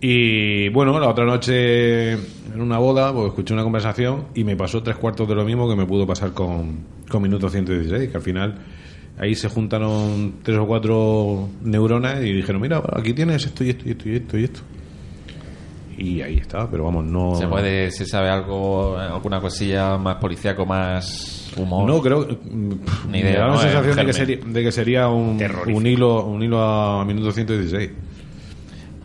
Y 0.00 0.68
bueno, 0.70 0.98
la 0.98 1.08
otra 1.08 1.24
noche 1.24 2.12
en 2.12 2.60
una 2.60 2.78
boda, 2.78 3.12
pues 3.12 3.28
escuché 3.28 3.54
una 3.54 3.62
conversación 3.62 4.26
y 4.34 4.42
me 4.44 4.56
pasó 4.56 4.82
tres 4.82 4.96
cuartos 4.96 5.28
de 5.28 5.34
lo 5.34 5.44
mismo 5.44 5.68
que 5.68 5.76
me 5.76 5.86
pudo 5.86 6.06
pasar 6.06 6.32
con, 6.32 6.80
con 7.08 7.22
Minuto 7.22 7.48
116, 7.48 8.10
que 8.10 8.16
al 8.16 8.22
final 8.22 8.54
ahí 9.22 9.34
se 9.36 9.48
juntaron 9.48 10.34
tres 10.42 10.58
o 10.58 10.66
cuatro 10.66 11.48
neuronas 11.62 12.20
y 12.24 12.32
dijeron, 12.32 12.60
mira, 12.60 12.82
aquí 12.94 13.12
tienes 13.14 13.44
esto 13.46 13.62
y 13.64 13.70
esto 13.70 13.84
y 13.88 13.92
esto 13.92 14.08
y 14.08 14.14
esto 14.16 14.38
y 14.38 14.44
esto. 14.44 14.60
Y 15.96 16.20
ahí 16.22 16.38
está, 16.38 16.68
pero 16.68 16.84
vamos, 16.84 17.04
no... 17.04 17.34
¿Se 17.36 17.46
puede, 17.46 17.90
se 17.92 18.04
sabe 18.06 18.28
algo, 18.30 18.96
alguna 18.98 19.40
cosilla 19.40 19.96
más 19.98 20.16
policíaco, 20.16 20.66
más 20.66 21.52
humor? 21.56 21.86
No, 21.88 22.00
creo 22.02 22.26
Ni 23.08 23.18
idea, 23.20 23.32
me 23.32 23.38
da 23.38 23.46
la 23.46 23.52
¿no? 23.52 23.58
sensación 23.58 23.96
de 23.96 24.06
que, 24.06 24.12
sería, 24.12 24.38
de 24.44 24.62
que 24.64 24.72
sería 24.72 25.08
un, 25.08 25.38
un 25.72 25.86
hilo 25.86 26.24
un 26.24 26.42
hilo 26.42 26.60
a 26.60 27.04
minuto 27.04 27.30
116. 27.30 27.90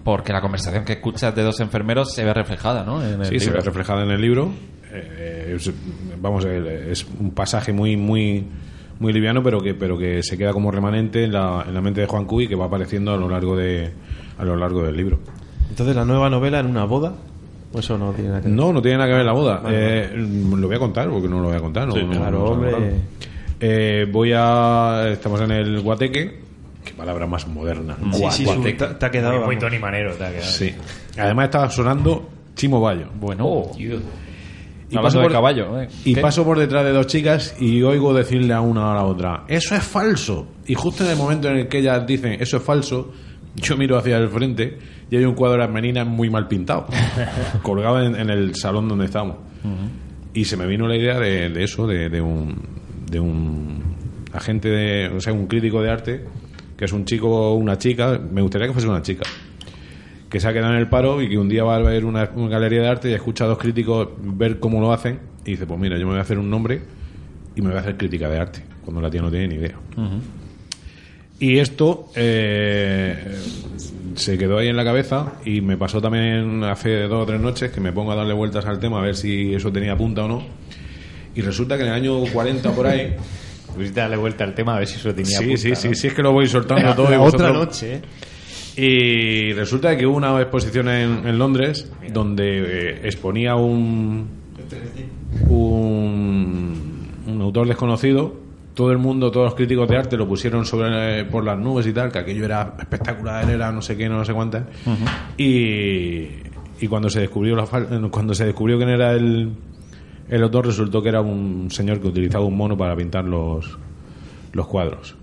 Porque 0.03 0.31
la 0.31 0.39
conversación 0.41 0.85
que 0.85 0.93
escuchas 0.93 1.35
de 1.35 1.43
dos 1.43 1.59
enfermeros 1.59 2.13
se 2.15 2.23
ve 2.23 2.33
reflejada, 2.33 2.83
¿no? 2.85 3.03
En 3.05 3.19
el 3.21 3.25
Sí, 3.27 3.39
se 3.41 3.51
ve 3.51 3.59
reflejada 3.59 4.03
en 4.03 4.11
el 4.11 4.21
libro. 4.21 4.49
Eh, 4.91 5.53
es- 5.57 5.71
vamos, 6.21 6.45
eh, 6.45 6.87
es 6.89 7.05
un 7.19 7.31
pasaje 7.31 7.73
muy 7.73 7.97
muy 7.97 8.45
muy 8.99 9.13
liviano, 9.13 9.43
pero 9.43 9.61
que 9.61 9.73
pero 9.73 9.97
que 9.97 10.21
se 10.23 10.37
queda 10.37 10.53
como 10.53 10.71
remanente 10.71 11.23
en 11.23 11.33
la, 11.33 11.63
en 11.67 11.73
la 11.73 11.81
mente 11.81 12.01
de 12.01 12.07
Juan 12.07 12.25
Cuy 12.25 12.47
que 12.47 12.55
va 12.55 12.65
apareciendo 12.65 13.13
a 13.13 13.17
lo 13.17 13.29
largo 13.29 13.55
de 13.55 13.91
a 14.37 14.43
lo 14.45 14.55
largo 14.55 14.83
del 14.83 14.95
libro. 14.97 15.19
Entonces, 15.69 15.95
la 15.95 16.05
nueva 16.05 16.29
novela 16.29 16.59
en 16.59 16.65
una 16.67 16.85
boda, 16.85 17.13
pues 17.71 17.85
eso 17.85 17.97
no 17.97 18.11
tiene 18.13 18.29
nada 18.29 18.41
que 18.41 18.47
ver. 18.47 18.55
No, 18.57 18.71
no 18.73 18.81
tiene 18.81 18.97
nada 18.97 19.09
que 19.09 19.15
ver 19.15 19.25
la 19.25 19.33
boda. 19.33 19.61
Eh, 19.69 20.11
lo 20.15 20.67
voy 20.67 20.75
a 20.75 20.79
contar 20.79 21.09
porque 21.09 21.27
no 21.27 21.39
lo 21.41 21.47
voy 21.49 21.57
a 21.57 21.61
contar. 21.61 21.87
no- 21.87 21.95
no- 21.95 22.09
claro, 22.11 22.37
no 22.39 22.45
hombre. 22.45 22.71
Eh, 23.59 24.07
voy 24.11 24.31
a 24.35 25.09
estamos 25.11 25.41
en 25.41 25.51
el 25.51 25.81
Guateque. 25.81 26.39
Qué 26.85 26.93
palabra 26.93 27.27
más 27.27 27.47
moderna. 27.47 27.97
Sí, 28.13 28.23
sí, 28.31 28.45
Guateque. 28.45 28.79
su- 28.79 28.85
te, 28.85 28.93
te 28.95 29.05
ha 29.05 29.11
quedado. 29.11 29.45
Muy. 29.45 29.57
Tony 29.59 29.77
Manero 29.79 30.13
te 30.13 30.23
ha 30.25 30.29
quedado. 30.29 30.45
Sí. 30.51 30.73
Además 31.17 31.45
estaba 31.45 31.69
sonando 31.69 32.29
Chimo 32.55 32.79
Bayo. 32.79 33.07
Bueno, 33.19 33.63
Y 34.89 34.95
paso 34.95 35.21
por- 35.21 35.31
caballo. 35.31 35.81
¿eh? 35.81 35.87
Y 36.05 36.15
paso 36.15 36.43
por 36.45 36.57
detrás 36.59 36.83
de 36.85 36.91
dos 36.91 37.07
chicas 37.07 37.55
y 37.59 37.81
oigo 37.83 38.13
decirle 38.13 38.53
a 38.53 38.61
una 38.61 38.91
a 38.91 38.95
la 38.95 39.03
otra, 39.03 39.43
eso 39.47 39.75
es 39.75 39.83
falso. 39.83 40.47
Y 40.65 40.75
justo 40.75 41.03
en 41.03 41.11
el 41.11 41.17
momento 41.17 41.49
en 41.49 41.57
el 41.57 41.67
que 41.67 41.79
ellas 41.79 42.05
dicen, 42.07 42.37
eso 42.39 42.57
es 42.57 42.63
falso, 42.63 43.11
yo 43.55 43.75
miro 43.75 43.97
hacia 43.97 44.17
el 44.17 44.29
frente 44.29 44.77
y 45.09 45.15
hay 45.17 45.25
un 45.25 45.33
cuadro 45.35 45.53
de 45.59 45.65
las 45.65 45.73
meninas 45.73 46.05
muy 46.07 46.29
mal 46.29 46.47
pintado, 46.47 46.87
colgado 47.63 48.01
en, 48.01 48.15
en 48.15 48.29
el 48.29 48.55
salón 48.55 48.87
donde 48.87 49.05
estamos. 49.05 49.37
Y 50.33 50.45
se 50.45 50.55
me 50.55 50.67
vino 50.67 50.87
la 50.87 50.95
idea 50.95 51.19
de, 51.19 51.49
de 51.49 51.63
eso, 51.63 51.87
de, 51.87 52.09
de 52.09 52.21
un, 52.21 52.55
de 53.09 53.19
un 53.19 53.81
agente, 54.31 54.69
de, 54.69 55.07
o 55.09 55.19
sea, 55.19 55.33
un 55.33 55.47
crítico 55.47 55.81
de 55.81 55.89
arte, 55.89 56.25
que 56.77 56.85
es 56.85 56.93
un 56.93 57.05
chico 57.05 57.27
o 57.27 57.55
una 57.55 57.77
chica, 57.77 58.19
me 58.31 58.41
gustaría 58.41 58.67
que 58.67 58.73
fuese 58.73 58.87
una 58.87 59.01
chica, 59.01 59.23
que 60.29 60.39
se 60.39 60.47
ha 60.47 60.53
quedado 60.53 60.73
en 60.73 60.79
el 60.79 60.87
paro 60.89 61.21
y 61.21 61.29
que 61.29 61.37
un 61.37 61.47
día 61.49 61.63
va 61.63 61.75
a 61.77 61.79
ver 61.79 62.03
una, 62.05 62.29
una 62.35 62.49
galería 62.49 62.81
de 62.81 62.87
arte 62.89 63.09
y 63.09 63.13
escucha 63.13 63.45
a 63.45 63.47
dos 63.47 63.57
críticos 63.57 64.09
ver 64.19 64.59
cómo 64.59 64.81
lo 64.81 64.91
hacen 64.91 65.19
y 65.45 65.51
dice, 65.51 65.65
pues 65.65 65.79
mira, 65.79 65.97
yo 65.97 66.05
me 66.05 66.11
voy 66.11 66.19
a 66.19 66.23
hacer 66.23 66.37
un 66.37 66.49
nombre 66.49 66.81
y 67.55 67.61
me 67.61 67.69
voy 67.69 67.77
a 67.77 67.81
hacer 67.81 67.95
crítica 67.97 68.27
de 68.29 68.37
arte, 68.39 68.61
cuando 68.83 69.01
la 69.01 69.09
tía 69.09 69.21
no 69.21 69.29
tiene 69.31 69.47
ni 69.47 69.55
idea. 69.55 69.75
Y 71.39 71.59
esto 71.59 72.09
eh, 72.15 73.35
se 74.15 74.37
quedó 74.37 74.57
ahí 74.57 74.67
en 74.69 74.75
la 74.75 74.83
cabeza 74.83 75.33
y 75.45 75.61
me 75.61 75.77
pasó 75.77 76.01
también 76.01 76.63
hace 76.63 77.03
dos 77.03 77.23
o 77.23 77.25
tres 77.25 77.39
noches 77.39 77.71
que 77.71 77.79
me 77.79 77.91
pongo 77.93 78.11
a 78.11 78.15
darle 78.15 78.33
vueltas 78.33 78.65
al 78.65 78.79
tema 78.79 78.99
a 78.99 79.03
ver 79.03 79.15
si 79.15 79.53
eso 79.53 79.71
tenía 79.71 79.95
punta 79.95 80.25
o 80.25 80.27
no. 80.27 80.43
Y 81.35 81.41
resulta 81.41 81.77
que 81.77 81.83
en 81.83 81.89
el 81.89 81.93
año 81.93 82.19
40 82.33 82.71
por 82.71 82.87
ahí... 82.87 83.15
Pusiste 83.75 83.99
darle 83.99 84.17
vuelta 84.17 84.43
al 84.43 84.55
tema 84.55 84.75
a 84.75 84.79
ver 84.79 84.87
si 84.87 84.95
eso 84.95 85.13
tenía 85.13 85.37
Sí, 85.37 85.43
punta, 85.45 85.57
sí, 85.61 85.69
¿no? 85.69 85.75
sí, 85.75 85.89
sí, 85.93 86.07
es 86.07 86.13
que 86.15 86.23
lo 86.23 86.31
voy 86.31 86.47
soltando 86.47 86.83
La, 86.87 86.95
todo. 86.95 87.13
y 87.13 87.17
vosotros- 87.17 87.41
otra 87.49 87.53
noche, 87.65 87.93
¿eh? 87.95 88.01
Y 88.77 89.53
resulta 89.53 89.97
que 89.97 90.05
hubo 90.05 90.15
una 90.17 90.39
exposición 90.41 90.87
en, 90.89 91.27
en 91.27 91.37
Londres 91.37 91.91
donde 92.13 92.89
eh, 92.91 92.99
exponía 93.03 93.55
un, 93.55 94.27
un 95.49 96.97
un 97.27 97.41
autor 97.41 97.67
desconocido. 97.67 98.47
Todo 98.73 98.91
el 98.91 98.99
mundo, 98.99 99.31
todos 99.31 99.45
los 99.47 99.55
críticos 99.55 99.89
de 99.89 99.97
arte 99.97 100.15
lo 100.17 100.27
pusieron 100.27 100.63
sobre 100.63 101.21
eh, 101.21 101.25
por 101.25 101.43
las 101.43 101.57
nubes 101.57 101.87
y 101.87 101.93
tal, 101.93 102.11
que 102.11 102.19
aquello 102.19 102.45
era 102.45 102.75
espectacular, 102.79 103.49
era 103.49 103.71
no 103.71 103.81
sé 103.81 103.97
qué, 103.97 104.07
no 104.07 104.23
sé 104.23 104.33
cuántas. 104.33 104.65
y, 105.37 106.27
y 106.79 106.87
cuando 106.87 107.09
se 107.09 107.21
descubrió 107.21 107.55
la 107.55 107.65
fal- 107.65 108.09
cuando 108.11 108.35
se 108.35 108.45
descubrió 108.45 108.77
quién 108.77 108.89
era 108.89 109.13
el, 109.13 109.51
el 110.29 110.43
autor, 110.43 110.67
resultó 110.67 111.01
que 111.01 111.09
era 111.09 111.21
un 111.21 111.69
señor 111.71 111.99
que 111.99 112.07
utilizaba 112.07 112.45
un 112.45 112.55
mono 112.55 112.77
para 112.77 112.95
pintar 112.95 113.25
los, 113.25 113.77
los 114.53 114.67
cuadros. 114.67 115.15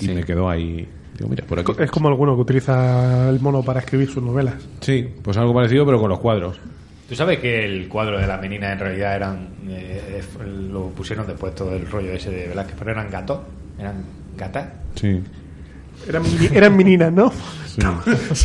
Y 0.00 0.08
me 0.08 0.24
quedó 0.24 0.50
ahí. 0.50 0.86
Digo, 1.18 1.28
mira, 1.28 1.44
por 1.46 1.58
aquí. 1.60 1.72
Es 1.78 1.90
como 1.90 2.08
alguno 2.08 2.34
que 2.34 2.40
utiliza 2.42 3.28
el 3.28 3.38
mono 3.40 3.62
para 3.62 3.80
escribir 3.80 4.08
sus 4.10 4.22
novelas. 4.22 4.54
Sí, 4.80 5.08
pues 5.22 5.36
algo 5.36 5.52
parecido, 5.54 5.84
pero 5.86 6.00
con 6.00 6.08
los 6.10 6.18
cuadros. 6.20 6.58
¿Tú 7.08 7.14
sabes 7.14 7.38
que 7.40 7.64
el 7.64 7.88
cuadro 7.88 8.18
de 8.18 8.26
la 8.26 8.38
menina 8.38 8.72
en 8.72 8.78
realidad 8.78 9.14
eran. 9.16 9.48
eh, 9.68 10.22
lo 10.70 10.88
pusieron 10.88 11.26
después 11.26 11.54
todo 11.54 11.74
el 11.74 11.86
rollo 11.90 12.12
ese 12.12 12.30
de 12.30 12.48
Velázquez, 12.48 12.76
pero 12.78 12.92
eran 12.92 13.10
gatos? 13.10 13.40
¿Eran 13.78 14.04
gatas? 14.36 14.68
Sí. 14.94 15.20
Eran, 16.08 16.22
eran 16.52 16.76
meninas, 16.76 17.12
¿no? 17.12 17.30
sí. 17.66 17.80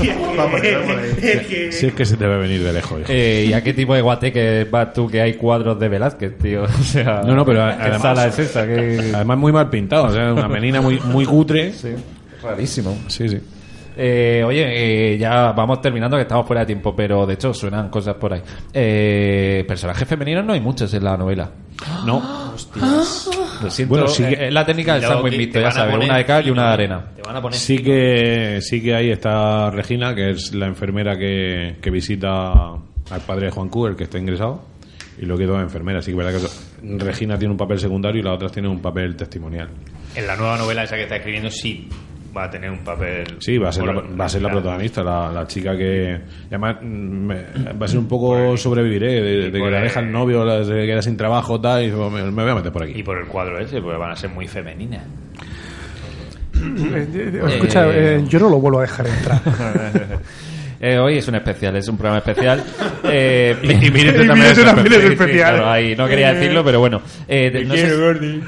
Si 1.72 1.85
es 1.88 1.94
que 1.94 2.06
se 2.06 2.18
te 2.18 2.26
va 2.27 2.35
a 2.35 2.38
venir 2.38 2.64
de 2.64 2.73
lejos. 2.73 3.02
Eh, 3.10 3.45
¿Y 3.49 3.53
a 3.53 3.64
qué 3.64 3.73
tipo 3.73 3.94
de 3.95 4.02
guateque 4.02 4.68
vas 4.69 4.94
tú 4.94 5.07
que 5.07 5.22
hay 5.22 5.34
cuadros 5.35 5.80
de 5.80 5.89
Velázquez, 5.89 6.38
tío? 6.38 6.64
O 6.80 6.84
sea, 6.84 7.22
No, 7.26 7.35
no, 7.35 7.45
pero 7.45 7.60
¿qué 7.60 7.64
además- 7.84 8.02
sala 8.02 8.27
es 8.27 8.39
esa? 8.39 8.65
¿Qué- 8.65 9.11
Además, 9.14 9.38
muy 9.38 9.52
mal 9.52 9.69
pintado. 9.69 10.06
O 10.06 10.11
sea, 10.14 10.34
una 10.34 10.48
menina 10.48 10.81
muy, 10.81 10.99
muy 10.99 11.26
cutre. 11.26 11.73
Sí, 11.73 11.89
rarísimo. 12.41 12.97
Sí, 13.07 13.27
sí. 13.30 13.39
Eh, 13.99 14.43
oye, 14.45 15.14
eh, 15.14 15.18
ya 15.18 15.53
vamos 15.53 15.81
terminando 15.81 16.18
que 16.18 16.22
estamos 16.22 16.45
fuera 16.45 16.59
de 16.61 16.68
tiempo, 16.68 16.95
pero 16.95 17.26
de 17.26 17.34
hecho 17.34 17.51
suenan 17.51 17.89
cosas 17.89 18.14
por 18.15 18.31
ahí. 18.31 18.41
Eh, 18.72 19.65
personajes 19.68 20.07
femeninos 20.07 20.45
no 20.45 20.53
hay 20.53 20.59
muchos 20.61 20.93
en 20.93 21.03
la 21.03 21.18
novela. 21.18 21.49
No. 22.05 22.53
Lo 23.61 23.69
siento. 23.72 23.95
Bueno, 23.95 24.07
sí 24.07 24.23
que- 24.23 24.34
eh, 24.34 24.47
es 24.47 24.53
la 24.53 24.65
técnica 24.65 24.93
del 24.95 25.03
sándwich 25.03 25.35
mixto, 25.38 25.53
te 25.53 25.59
ya 25.61 25.68
van 25.68 25.72
a 25.72 25.80
sabes, 25.80 25.91
poner 25.95 26.09
una 26.09 26.18
de 26.19 26.26
cal 26.26 26.47
y 26.47 26.51
una 26.51 26.68
de 26.68 26.73
arena. 26.73 27.05
Te 27.15 27.22
van 27.23 27.35
a 27.38 27.41
poner 27.41 27.57
Sí 27.59 27.80
que, 27.80 28.59
sí 28.61 28.81
que 28.84 28.93
ahí 28.95 29.09
está 29.09 29.72
Regina, 29.72 30.14
que 30.14 30.30
es 30.30 30.53
la 30.53 30.68
enfermera 30.68 31.18
que, 31.18 31.77
que 31.81 31.89
visita 31.89 32.51
al 32.51 33.22
padre 33.26 33.47
de 33.47 33.51
Juan 33.51 33.69
Q, 33.69 33.88
el 33.88 33.95
que 33.95 34.03
está 34.03 34.19
ingresado. 34.19 34.61
Y 35.19 35.26
lo 35.26 35.35
que 35.39 35.45
dos 35.47 35.59
enfermeras. 35.59 36.05
Sí 36.05 36.11
que 36.14 36.19
es 36.19 36.26
verdad 36.26 36.39
que 36.39 37.03
Regina 37.03 37.35
tiene 37.39 37.51
un 37.51 37.57
papel 37.57 37.80
secundario 37.80 38.22
y 38.22 38.23
la 38.23 38.34
otra 38.34 38.49
tiene 38.49 38.68
un 38.68 38.80
papel 38.80 39.15
testimonial. 39.15 39.69
En 40.15 40.27
la 40.27 40.35
nueva 40.35 40.57
novela 40.59 40.84
esa 40.84 40.95
que 40.95 41.03
está 41.03 41.15
escribiendo, 41.15 41.49
sí 41.49 41.89
va 42.38 42.43
a 42.45 42.49
tener 42.49 42.69
un 42.69 42.80
papel. 42.80 43.26
Sí, 43.39 43.57
va 43.57 43.69
a 43.69 43.72
ser 43.72 43.85
la, 43.85 43.93
va 43.93 44.26
a 44.26 44.30
ser 44.30 44.41
la 44.41 44.49
protagonista, 44.49 45.03
la, 45.03 45.31
la 45.31 45.47
chica 45.47 45.76
que. 45.76 46.19
y 46.43 46.47
Además, 46.47 46.77
me- 46.81 47.43
va 47.73 47.85
a 47.85 47.88
ser 47.88 47.99
un 47.99 48.07
poco 48.07 48.55
sobreviviré, 48.55 49.22
de, 49.22 49.51
de 49.51 49.51
que 49.51 49.69
la 49.72 49.77
el- 49.80 49.84
deja 49.84 49.99
el 50.01 50.11
novio, 50.11 50.45
la- 50.45 50.64
se 50.64 50.73
queda 50.85 51.01
sin 51.01 51.18
trabajo, 51.18 51.59
tal, 51.59 51.84
y 51.84 51.91
me, 51.91 52.23
me 52.31 52.43
voy 52.43 52.51
a 52.51 52.55
meter 52.55 52.72
por 52.72 52.88
Y 52.88 52.91
aquí. 52.91 53.03
por 53.03 53.18
el 53.18 53.26
cuadro 53.27 53.59
ese, 53.59 53.81
porque 53.81 53.97
van 53.97 54.11
a 54.11 54.15
ser 54.15 54.30
muy 54.30 54.47
femeninas. 54.47 55.03
Eh, 56.55 57.07
eh, 57.14 57.41
escucha, 57.49 57.88
Eh, 57.88 58.15
eh, 58.18 58.23
yo 58.27 58.39
no 58.39 58.49
lo 58.49 58.59
vuelvo 58.59 58.80
a 58.80 58.81
dejar 58.84 59.07
entrar. 59.07 59.41
Eh, 60.80 60.99
hoy 60.99 61.18
es 61.18 61.27
un 61.27 61.34
especial, 61.34 61.76
es 61.76 61.88
un 61.88 61.97
programa 61.97 62.19
especial. 62.19 62.64
Eh, 63.03 63.55
Y 63.64 63.68
Y 63.72 63.73
también 63.80 64.07
es 64.09 64.15
también 64.64 64.91
es 64.93 65.01
Sí, 65.01 65.07
sí, 65.07 65.14
especial. 65.14 65.55
claro, 65.55 65.69
ahí 65.72 65.95
no 65.95 66.07
quería 66.07 66.34
decirlo, 66.35 66.64
pero 66.64 66.80
bueno. 66.80 67.01
Eh, 67.27 67.64
no, 67.65 67.73
sé, 67.76 67.95
Gordy. 67.95 68.41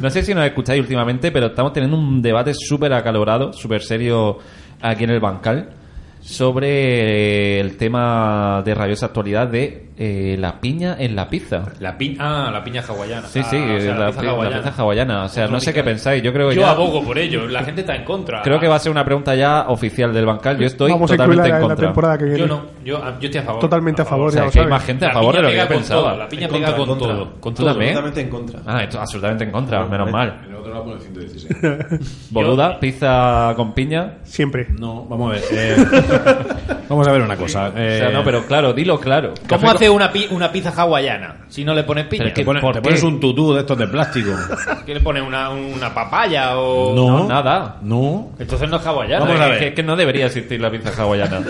No 0.00 0.10
sé 0.10 0.22
si 0.22 0.34
nos 0.34 0.44
escucháis 0.44 0.80
últimamente, 0.80 1.30
pero 1.30 1.46
estamos 1.46 1.72
teniendo 1.72 1.98
un 1.98 2.22
debate 2.22 2.52
súper 2.54 2.92
acalorado, 2.92 3.52
súper 3.52 3.82
serio 3.82 4.38
aquí 4.80 5.04
en 5.04 5.10
el 5.10 5.20
Bancal 5.20 5.77
sobre 6.20 7.56
eh, 7.56 7.60
el 7.60 7.76
tema 7.76 8.62
de 8.64 8.74
rabiosa 8.74 9.06
actualidad 9.06 9.48
de 9.48 9.88
eh, 9.96 10.36
la 10.38 10.60
piña 10.60 10.96
en 10.98 11.16
la 11.16 11.28
pizza. 11.28 11.72
La 11.80 11.96
piña, 11.98 12.16
ah, 12.20 12.50
la 12.52 12.62
piña 12.62 12.82
hawaiana. 12.86 13.26
Sí, 13.26 13.42
sí, 13.42 13.56
Ah, 13.56 13.74
o 13.76 13.80
sea, 13.80 13.94
la, 13.96 14.06
pizza 14.08 14.20
pi- 14.20 14.26
la 14.26 14.32
hawaiana. 14.32 14.62
pizza 14.62 14.82
hawaiana. 14.82 15.24
O 15.24 15.28
sea, 15.28 15.46
no 15.48 15.58
sé 15.60 15.72
qué 15.74 15.82
pensáis. 15.82 16.22
Yo 16.22 16.32
creo 16.32 16.48
que 16.50 16.54
Yo 16.54 16.60
ya- 16.62 16.70
abogo 16.70 17.02
por 17.02 17.18
ello. 17.18 17.46
La 17.48 17.64
gente 17.64 17.80
está 17.80 17.96
en 17.96 18.04
contra. 18.04 18.42
Creo 18.42 18.60
que 18.60 18.68
va 18.68 18.76
a 18.76 18.78
ser 18.78 18.92
una 18.92 19.04
pregunta 19.04 19.34
ya 19.34 19.64
oficial 19.68 20.12
del 20.12 20.26
Bancal. 20.26 20.58
Yo 20.58 20.66
estoy 20.66 20.90
Vamos 20.92 21.10
totalmente 21.10 21.48
en 21.48 21.54
en 21.54 21.60
la 21.62 21.66
contra. 21.66 21.86
temporada 21.86 22.18
que 22.18 22.24
viene. 22.26 22.38
Yo 22.40 22.46
no. 22.46 22.62
Yo, 22.84 22.98
yo 23.20 23.26
estoy 23.26 23.40
a 23.40 23.42
favor. 23.42 23.60
Totalmente 23.60 24.02
a 24.02 24.04
favor, 24.04 24.28
O 24.28 24.30
sea, 24.30 24.44
ya 24.44 24.50
que 24.50 24.60
hay 24.60 24.66
más 24.66 24.84
gente 24.84 25.04
a 25.04 25.08
La 25.08 25.14
favor 25.14 25.34
de 25.36 25.42
lo 25.42 25.48
que 25.48 25.54
yo 25.54 25.60
pega 25.62 25.68
con 25.68 25.76
pensaba. 25.78 26.00
todo, 26.02 26.16
La 26.16 26.28
piña 26.28 26.48
pega 26.48 26.76
con 26.76 26.98
todo. 26.98 27.30
Con 27.40 27.54
¿Tú 27.54 27.62
todo. 27.62 27.70
también? 27.72 27.92
Totalmente 27.94 28.20
en 28.20 28.28
contra. 28.30 28.60
Ah, 28.66 28.82
esto- 28.84 29.00
absolutamente 29.00 29.44
en 29.44 29.50
contra, 29.50 29.84
menos 29.86 30.10
mal. 30.12 30.40
116. 30.72 32.28
Boluda, 32.30 32.78
pizza 32.80 33.52
con 33.56 33.72
piña. 33.74 34.18
Siempre. 34.24 34.66
No, 34.78 35.04
vamos 35.04 35.30
a 35.30 35.34
ver. 35.34 35.44
eh, 35.52 35.76
vamos 36.88 37.06
a 37.08 37.12
ver 37.12 37.22
una 37.22 37.36
cosa. 37.36 37.68
O 37.68 37.72
sea, 37.72 38.08
eh, 38.08 38.10
no, 38.12 38.22
pero 38.24 38.44
claro, 38.46 38.72
dilo 38.72 38.98
claro. 39.00 39.34
¿Cómo 39.48 39.70
hace 39.70 39.88
una, 39.90 40.12
pi- 40.12 40.28
una 40.30 40.50
pizza 40.52 40.70
hawaiana 40.70 41.46
si 41.48 41.64
no 41.64 41.74
le 41.74 41.84
pones 41.84 42.06
piña? 42.06 42.24
Pero 42.24 42.34
te, 42.34 42.44
pones, 42.44 42.62
¿por 42.62 42.74
te 42.74 42.80
qué? 42.80 42.84
pones 42.84 43.02
un 43.02 43.20
tutú 43.20 43.52
de 43.54 43.60
estos 43.60 43.78
de 43.78 43.88
plástico. 43.88 44.30
¿Qué 44.86 44.94
le 44.94 45.00
pones 45.00 45.22
una, 45.22 45.50
una 45.50 45.92
papaya 45.94 46.58
o...? 46.58 46.94
No, 46.94 47.18
no, 47.20 47.28
nada. 47.28 47.76
No. 47.82 48.30
Entonces 48.38 48.68
no 48.68 48.76
es 48.76 48.86
hawaiana. 48.86 49.24
Vamos 49.24 49.40
a 49.40 49.44
Es 49.46 49.50
ver. 49.50 49.58
que, 49.60 49.68
es 49.68 49.74
que 49.74 49.82
no 49.82 49.96
debería 49.96 50.26
existir 50.26 50.60
la 50.60 50.70
pizza 50.70 50.90
hawaiana. 51.02 51.40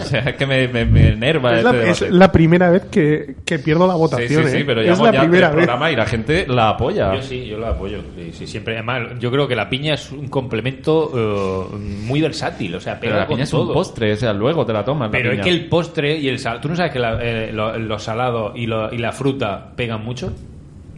o 0.00 0.04
sea, 0.04 0.20
es 0.20 0.36
que 0.36 0.46
me, 0.46 0.68
me, 0.68 0.84
me 0.84 1.08
enerva 1.08 1.56
Es 1.56 1.64
la, 1.64 1.70
este 1.70 1.90
es 1.90 2.00
debate. 2.00 2.18
la 2.18 2.32
primera 2.32 2.70
vez 2.70 2.82
que, 2.90 3.36
que 3.44 3.58
pierdo 3.58 3.86
la 3.86 3.94
Sí, 3.94 3.98
votación. 3.98 4.44
sí, 4.44 4.50
sí, 4.50 4.56
¿eh? 4.58 4.64
pero 4.66 4.80
es 4.80 4.86
llevamos 4.86 5.06
la 5.08 5.12
ya 5.12 5.20
primera 5.20 5.48
vez. 5.48 5.56
programas 5.56 5.92
y 5.92 5.96
la 5.96 6.06
gente 6.06 6.46
la 6.48 6.68
apoya. 6.70 7.14
Yo 7.14 7.22
sí, 7.22 7.46
yo 7.46 7.58
la 7.58 7.70
apoyo. 7.70 7.98
Sí, 8.16 8.30
sí, 8.32 8.45
siempre. 8.46 8.74
Además, 8.74 9.18
yo 9.18 9.30
creo 9.30 9.46
que 9.48 9.56
la 9.56 9.68
piña 9.68 9.94
es 9.94 10.10
un 10.12 10.28
complemento 10.28 11.68
eh, 11.72 11.76
muy 11.76 12.20
versátil. 12.20 12.74
O 12.74 12.80
sea, 12.80 12.98
Pero 13.00 13.12
pega 13.12 13.20
la 13.22 13.26
piña 13.26 13.36
con 13.38 13.42
es 13.44 13.52
un 13.52 13.60
todo. 13.60 13.74
postre, 13.74 14.12
o 14.12 14.16
sea, 14.16 14.32
luego 14.32 14.64
te 14.66 14.72
la 14.72 14.84
tomas. 14.84 15.08
la 15.08 15.12
Pero 15.12 15.32
es 15.32 15.40
que 15.40 15.50
el 15.50 15.66
postre 15.68 16.16
y 16.18 16.28
el 16.28 16.38
sal... 16.38 16.60
¿Tú 16.60 16.68
no 16.68 16.76
sabes 16.76 16.92
que 16.92 16.98
la- 16.98 17.18
eh, 17.22 17.50
lo- 17.52 17.78
los 17.78 18.02
salados 18.02 18.52
y, 18.56 18.66
lo- 18.66 18.92
y 18.92 18.98
la 18.98 19.12
fruta 19.12 19.72
pegan 19.76 20.04
mucho? 20.04 20.32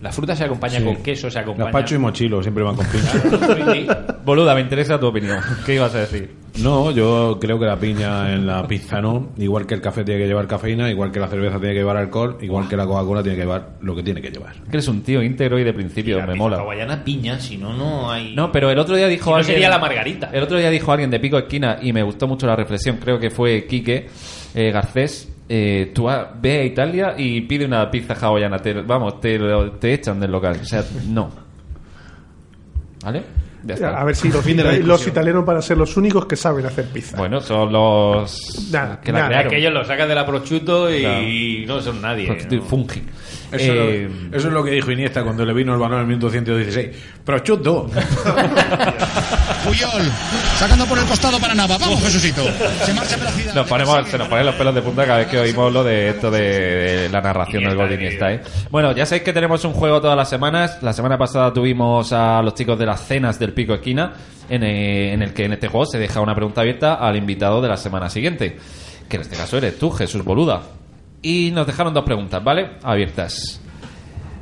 La 0.00 0.12
fruta 0.12 0.36
se 0.36 0.44
acompaña 0.44 0.78
Sí. 0.78 0.84
con 0.84 0.96
queso, 0.96 1.30
se 1.30 1.38
acompaña... 1.40 1.66
Gazpacho 1.72 1.94
y 1.96 1.98
mochilo 1.98 2.40
siempre 2.42 2.62
van 2.62 2.76
con 2.76 2.86
piña. 2.86 3.98
Boluda, 4.24 4.54
me 4.54 4.60
interesa 4.60 4.98
tu 5.00 5.06
opinión. 5.06 5.38
¿Qué 5.66 5.74
ibas 5.74 5.94
a 5.94 6.00
decir? 6.00 6.36
No, 6.62 6.90
yo 6.90 7.38
creo 7.40 7.58
que 7.58 7.66
la 7.66 7.76
piña 7.78 8.32
en 8.32 8.46
la 8.46 8.66
pizza 8.66 9.00
no. 9.00 9.30
Igual 9.38 9.66
que 9.66 9.74
el 9.74 9.80
café 9.80 10.04
tiene 10.04 10.20
que 10.20 10.26
llevar 10.26 10.46
cafeína, 10.46 10.90
igual 10.90 11.10
que 11.12 11.20
la 11.20 11.28
cerveza 11.28 11.58
tiene 11.58 11.74
que 11.74 11.80
llevar 11.80 11.96
alcohol, 11.96 12.36
igual 12.40 12.68
que 12.68 12.76
la 12.76 12.84
Coca-Cola 12.86 13.22
tiene 13.22 13.36
que 13.36 13.42
llevar 13.42 13.70
lo 13.80 13.94
que 13.94 14.02
tiene 14.02 14.20
que 14.20 14.30
llevar. 14.30 14.54
Que 14.64 14.70
eres 14.76 14.88
un 14.88 15.02
tío 15.02 15.22
íntegro 15.22 15.58
y 15.58 15.64
de 15.64 15.72
principio, 15.72 16.18
La 16.18 16.26
me 16.26 16.32
pizza 16.32 16.42
mola. 16.44 16.56
hawaiana 16.58 17.02
piña, 17.04 17.38
si 17.40 17.56
no, 17.58 17.72
no 17.74 18.10
hay... 18.10 18.34
No, 18.34 18.50
pero 18.52 18.70
el 18.70 18.78
otro 18.78 18.96
día 18.96 19.06
dijo 19.08 19.24
Si 19.26 19.30
no 19.30 19.36
alguien. 19.36 19.54
sería 19.54 19.68
la 19.68 19.78
margarita. 19.78 20.30
El 20.32 20.42
otro 20.42 20.58
día 20.58 20.70
dijo 20.70 20.90
alguien 20.92 21.10
de 21.10 21.20
Pico 21.20 21.38
Esquina 21.38 21.78
y 21.80 21.92
me 21.92 22.02
gustó 22.02 22.26
mucho 22.26 22.46
la 22.46 22.56
reflexión. 22.56 22.96
Creo 22.98 23.18
que 23.18 23.30
fue 23.30 23.66
Quique 23.66 24.08
eh, 24.54 24.70
Garcés. 24.72 25.32
Eh, 25.48 25.92
tú 25.94 26.08
ve 26.40 26.58
a 26.60 26.64
Italia 26.64 27.14
y 27.16 27.40
pide 27.42 27.64
una 27.64 27.90
pizza 27.90 28.14
hawaiana. 28.14 28.58
Te, 28.58 28.74
vamos, 28.82 29.20
te, 29.20 29.38
lo- 29.38 29.72
te 29.72 29.94
echan 29.94 30.20
del 30.20 30.30
local. 30.32 30.58
O 30.60 30.64
sea, 30.64 30.84
no. 31.08 31.30
¿Vale? 33.04 33.22
Ya 33.64 33.74
está. 33.74 34.00
A 34.00 34.04
ver 34.04 34.14
si 34.14 34.28
los, 34.28 34.44
Fin 34.44 34.56
de 34.56 34.62
la 34.62 34.68
ita- 34.70 34.76
discusión. 34.76 34.88
los 34.88 35.06
italianos 35.08 35.44
van 35.44 35.56
a 35.56 35.62
ser 35.62 35.76
los 35.78 35.96
únicos 35.96 36.26
que 36.26 36.36
saben 36.36 36.64
hacer 36.64 36.86
pizza. 36.86 37.16
Bueno, 37.16 37.40
son 37.40 37.72
los 37.72 38.68
Nada, 38.70 39.00
que 39.00 39.10
la. 39.12 39.42
Es 39.42 39.48
que 39.48 39.58
ellos 39.58 39.72
lo 39.72 39.84
sacan 39.84 40.08
de 40.08 40.14
la 40.14 40.24
prosciutto 40.24 40.88
y 40.94 41.00
Claro. 41.64 41.76
no 41.76 41.82
son 41.82 42.00
nadie. 42.00 42.26
Porque 42.28 42.56
¿no? 42.56 42.62
Fungi. 42.62 43.02
Eso, 43.50 43.72
Eh, 43.72 44.08
eso 44.32 44.48
es 44.48 44.52
lo 44.54 44.62
que 44.62 44.70
dijo 44.72 44.90
Iniesta 44.92 45.24
cuando 45.24 45.44
le 45.44 45.52
vino 45.54 45.72
el 45.74 45.80
balón 45.80 45.94
en 45.96 46.00
el 46.02 46.06
minuto 46.06 46.30
116. 46.30 46.88
Prosciutto. 47.24 47.90
Sacando 50.56 50.86
por 50.86 50.98
el 50.98 51.04
costado 51.04 51.38
para 51.38 51.54
Nava. 51.54 51.76
Vamos, 51.78 52.00
Jesucito. 52.02 52.42
Se 52.84 52.94
marcha 52.94 53.16
velocidad. 53.16 53.54
Nos 53.54 53.68
ponemos, 53.68 54.08
se 54.08 54.16
nos 54.16 54.28
ponen 54.28 54.46
los 54.46 54.54
pelos 54.54 54.74
de 54.74 54.82
punta 54.82 55.04
cada 55.04 55.18
vez 55.18 55.28
que 55.28 55.38
oímos 55.38 55.72
lo 55.72 55.84
de 55.84 56.08
esto 56.08 56.30
de, 56.30 57.08
la 57.12 57.20
narración 57.20 57.64
del 57.64 57.76
gol 57.76 57.88
de 57.88 57.94
Iniesta, 57.96 58.32
¿eh? 58.32 58.40
Bueno, 58.70 58.92
ya 58.92 59.04
sabéis 59.04 59.24
que 59.24 59.32
tenemos 59.32 59.64
un 59.64 59.74
juego 59.74 60.00
todas 60.00 60.16
las 60.16 60.30
semanas. 60.30 60.78
La 60.82 60.92
semana 60.92 61.18
pasada 61.18 61.52
tuvimos 61.52 62.12
a 62.12 62.40
los 62.42 62.54
chicos 62.54 62.78
de 62.78 62.86
las 62.86 63.00
cenas 63.06 63.38
del 63.38 63.52
Pico 63.52 63.74
Esquina, 63.74 64.14
eh, 64.48 65.10
en 65.12 65.22
el 65.22 65.34
que 65.34 65.44
en 65.44 65.52
este 65.52 65.68
juego 65.68 65.84
se 65.84 65.98
deja 65.98 66.20
una 66.20 66.34
pregunta 66.34 66.62
abierta 66.62 66.94
al 66.94 67.16
invitado 67.16 67.60
de 67.60 67.68
la 67.68 67.76
semana 67.76 68.08
siguiente, 68.08 68.56
que 69.08 69.16
en 69.16 69.22
este 69.22 69.36
caso 69.36 69.58
eres 69.58 69.78
tú, 69.78 69.90
Jesús 69.90 70.24
Boluda. 70.24 70.62
Y 71.20 71.50
nos 71.50 71.66
dejaron 71.66 71.92
dos 71.92 72.04
preguntas, 72.04 72.42
¿vale? 72.42 72.78
Abiertas. 72.82 73.60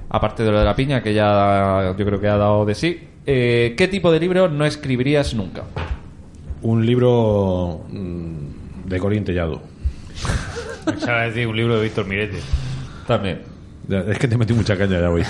Aparte 0.09 0.45
de 0.45 0.53
lo 0.53 0.61
de 0.61 0.65
la 0.65 0.77
piña, 0.77 1.03
que 1.03 1.13
ya 1.13 1.95
yo 1.99 2.05
creo 2.05 2.21
que 2.21 2.29
ha 2.29 2.37
dado 2.37 2.65
de 2.65 2.75
sí. 2.75 3.09
Eh, 3.27 3.75
¿Qué 3.77 3.89
tipo 3.89 4.13
de 4.13 4.21
libro 4.21 4.49
no 4.49 4.65
escribirías 4.65 5.35
nunca? 5.35 5.65
Un 6.63 6.87
libro 6.87 7.85
mm, 7.91 8.89
de 8.89 8.99
Corín 8.99 9.25
Tellado. 9.25 9.61
Pensaba 10.85 11.23
decir 11.23 11.47
un 11.49 11.57
libro 11.57 11.77
de 11.77 11.83
Víctor 11.85 12.07
Mirete. 12.07 12.39
También. 13.07 13.43
Ya, 13.89 13.99
Es 14.01 14.19
que 14.19 14.27
te 14.29 14.37
metí 14.37 14.53
mucha 14.53 14.77
caña 14.77 15.01
ya 15.01 15.11
hoy. 15.11 15.23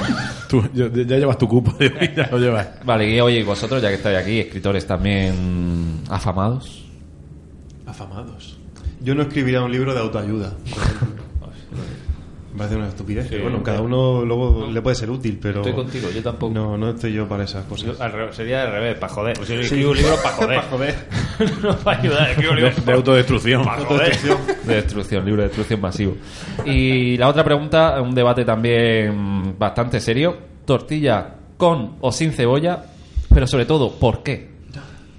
Tú, 0.48 0.62
yo- 0.74 0.88
ya 0.92 1.16
llevas 1.16 1.38
tu 1.38 1.48
cupo 1.48 1.72
de 1.78 1.86
hoy, 1.86 2.10
ya 2.16 2.28
lo 2.30 2.38
llevas. 2.38 2.68
Vale, 2.84 3.12
y 3.12 3.20
oye, 3.20 3.38
y 3.40 3.42
vosotros, 3.42 3.80
ya 3.82 3.88
que 3.88 3.94
estáis 3.96 4.18
aquí, 4.18 4.40
escritores 4.40 4.86
también 4.86 6.00
afamados. 6.08 6.84
Afamados. 7.86 8.58
Yo 9.00 9.14
no 9.14 9.22
escribiría 9.22 9.62
un 9.62 9.70
libro 9.72 9.94
de 9.94 10.00
autoayuda. 10.00 10.52
Ejemplo. 12.54 12.58
Me 12.58 12.58
parece 12.58 12.76
una 12.76 12.88
estupidez. 12.88 13.26
pero 13.28 13.42
bueno, 13.44 13.62
cada 13.62 13.80
uno 13.80 14.24
luego 14.24 14.66
le 14.70 14.80
puede 14.82 14.96
ser 14.96 15.10
útil, 15.10 15.38
pero. 15.40 15.56
Estoy 15.60 15.72
contigo, 15.72 16.08
yo 16.14 16.22
tampoco. 16.22 16.52
No, 16.54 16.76
no 16.78 16.90
estoy 16.90 17.12
yo 17.12 17.28
para 17.28 17.44
esas 17.44 17.64
cosas. 17.64 17.96
Yo, 17.98 18.02
al 18.02 18.12
revés, 18.12 18.36
sería 18.36 18.62
al 18.62 18.72
revés, 18.72 18.98
para 18.98 19.12
joder. 19.12 19.36
Pues 19.36 19.48
yo 19.48 19.54
escribo 19.56 19.90
un 19.90 19.96
libro 19.96 20.16
para 20.22 20.62
joder. 20.62 20.94
no 21.62 21.76
para 21.78 22.00
ayudar, 22.00 22.30
escribo 22.30 22.50
un 22.52 22.56
De, 22.56 22.62
libro 22.62 22.76
de 22.76 22.82
para 22.82 22.96
autodestrucción. 22.96 23.64
joder. 23.64 24.16
De 24.64 24.74
destrucción, 24.76 25.24
libro 25.24 25.42
de 25.42 25.48
destrucción 25.48 25.80
masivo. 25.80 26.16
Y 26.64 27.16
la 27.16 27.28
otra 27.28 27.44
pregunta, 27.44 28.00
un 28.00 28.14
debate 28.14 28.44
también 28.44 29.56
bastante 29.58 30.00
serio. 30.00 30.36
¿Tortilla 30.64 31.34
con 31.56 31.96
o 32.00 32.10
sin 32.10 32.32
cebolla? 32.32 32.84
Pero 33.32 33.46
sobre 33.46 33.66
todo, 33.66 33.92
¿por 33.98 34.22
qué? 34.22 34.48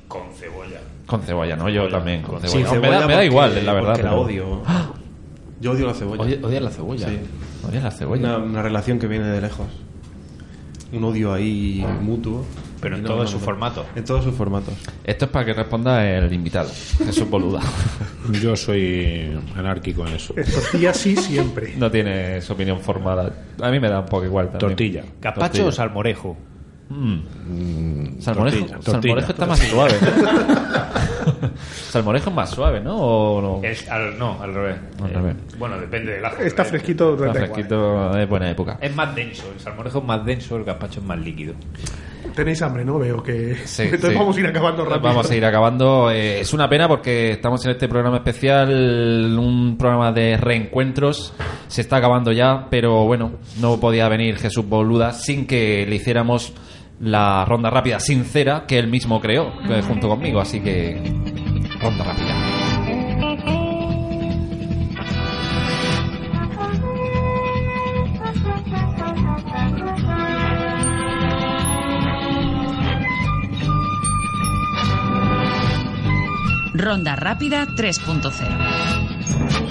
Con 0.07 0.21
cebolla. 0.33 0.79
Con 1.05 1.21
cebolla, 1.21 1.55
¿no? 1.55 1.69
Yo 1.69 1.87
también, 1.89 2.21
con 2.23 2.39
cebolla. 2.41 2.69
Sin 2.69 2.75
No, 2.75 2.81
me 2.81 2.89
da, 2.89 3.07
me 3.07 3.25
igual, 3.25 3.65
la 3.65 3.73
verdad. 3.73 3.89
porque 3.89 4.03
la 4.03 4.09
pero- 4.09 4.21
odio. 4.21 4.61
Yo 5.61 5.71
odio 5.71 5.87
la 5.87 5.93
cebolla. 5.93 6.21
Oye, 6.23 6.39
odias 6.43 6.61
la 6.61 6.69
cebolla. 6.69 7.07
Sí. 7.07 7.19
Odias 7.67 7.83
la 7.83 7.91
cebolla. 7.91 8.37
Una, 8.37 8.37
una 8.37 8.61
relación 8.61 8.99
que 8.99 9.07
viene 9.07 9.27
de 9.27 9.41
lejos. 9.41 9.67
Un 10.91 11.03
odio 11.03 11.33
ahí 11.33 11.85
mutuo. 12.01 12.45
Pero 12.81 12.97
en 12.97 13.03
no, 13.03 13.07
todos 13.09 13.23
no, 13.23 13.27
sus 13.31 13.39
no. 13.39 13.45
formatos. 13.45 13.85
En 13.95 14.03
todos 14.03 14.23
sus 14.23 14.35
formatos. 14.35 14.73
Esto 15.03 15.25
es 15.25 15.31
para 15.31 15.45
que 15.45 15.53
responda 15.53 16.07
el 16.07 16.31
invitado. 16.31 16.69
Jesús 17.03 17.27
Boluda. 17.29 17.61
Yo 18.41 18.55
soy 18.55 19.35
anárquico 19.55 20.05
en 20.05 20.13
eso. 20.13 20.33
Es 20.37 20.53
tortilla 20.53 20.93
sí 20.93 21.15
siempre. 21.15 21.73
No 21.77 21.89
tiene 21.89 22.41
su 22.41 22.53
opinión 22.53 22.79
formada. 22.81 23.31
A 23.61 23.71
mí 23.71 23.79
me 23.79 23.89
da 23.89 24.01
un 24.01 24.05
poco 24.05 24.25
igual 24.25 24.47
también. 24.51 24.69
Tortilla. 24.69 25.03
¿Gazpacho 25.21 25.39
Tortilla. 25.39 25.65
o 25.65 25.71
salmorejo? 25.71 26.37
Mm. 26.89 28.19
Salmorejo, 28.19 28.57
tortilla, 28.59 28.79
tortilla. 28.79 28.91
salmorejo 28.91 29.31
está 29.31 29.45
más 29.47 29.59
suave. 29.59 29.93
salmorejo 31.89 32.29
es 32.29 32.35
más 32.35 32.49
suave, 32.49 32.79
¿no? 32.81 32.95
¿O 32.97 33.41
no? 33.41 33.67
Es 33.67 33.89
al, 33.89 34.17
no, 34.17 34.41
al 34.41 34.53
revés. 34.53 34.77
Al 35.03 35.09
Eh, 35.09 35.13
revés. 35.13 35.35
Bueno, 35.57 35.79
depende 35.79 36.13
del 36.13 36.25
ajo. 36.25 36.37
Está 36.41 36.63
Eh, 36.63 36.65
fresquito 36.65 37.13
Está 37.15 37.33
fresquito, 37.33 38.17
es 38.17 38.29
buena 38.29 38.49
época. 38.51 38.77
Es 38.81 38.95
más 38.95 39.15
denso, 39.15 39.43
el 39.53 39.59
salmorejo 39.59 39.99
es 39.99 40.05
más 40.05 40.25
denso, 40.25 40.57
el 40.57 40.63
gazpacho 40.63 40.99
es 40.99 41.05
más 41.05 41.19
líquido. 41.19 41.53
Tenéis 42.35 42.61
hambre, 42.63 42.83
¿no? 42.83 42.99
Veo 42.99 43.23
que. 43.23 43.55
Sí, 43.65 43.83
Entonces 43.85 44.09
sí. 44.11 44.15
vamos 44.17 44.35
a 44.35 44.39
ir 44.39 44.47
acabando 44.47 44.83
rápido. 44.83 45.01
Vamos 45.09 45.29
a 45.31 45.35
ir 45.35 45.45
acabando. 45.45 46.11
Eh, 46.11 46.41
es 46.41 46.53
una 46.53 46.67
pena 46.67 46.87
porque 46.87 47.31
estamos 47.31 47.63
en 47.65 47.71
este 47.71 47.87
programa 47.87 48.17
especial, 48.17 49.35
un 49.39 49.77
programa 49.77 50.11
de 50.11 50.35
reencuentros. 50.37 51.33
Se 51.67 51.81
está 51.81 51.97
acabando 51.97 52.31
ya, 52.31 52.67
pero 52.69 53.05
bueno, 53.05 53.33
no 53.59 53.79
podía 53.79 54.07
venir 54.09 54.37
Jesús 54.37 54.67
Boluda 54.67 55.13
sin 55.13 55.47
que 55.47 55.85
le 55.87 55.95
hiciéramos 55.95 56.53
la 56.99 57.45
ronda 57.45 57.69
rápida 57.69 57.99
sincera 57.99 58.65
que 58.67 58.79
él 58.79 58.87
mismo 58.87 59.19
creó 59.19 59.51
junto 59.87 60.09
conmigo. 60.09 60.39
Así 60.39 60.61
que, 60.61 60.95
ronda 61.81 62.03
rápida. 62.03 62.35
Ronda 76.77 77.15
rápida 77.15 77.65
3.0. 77.67 79.64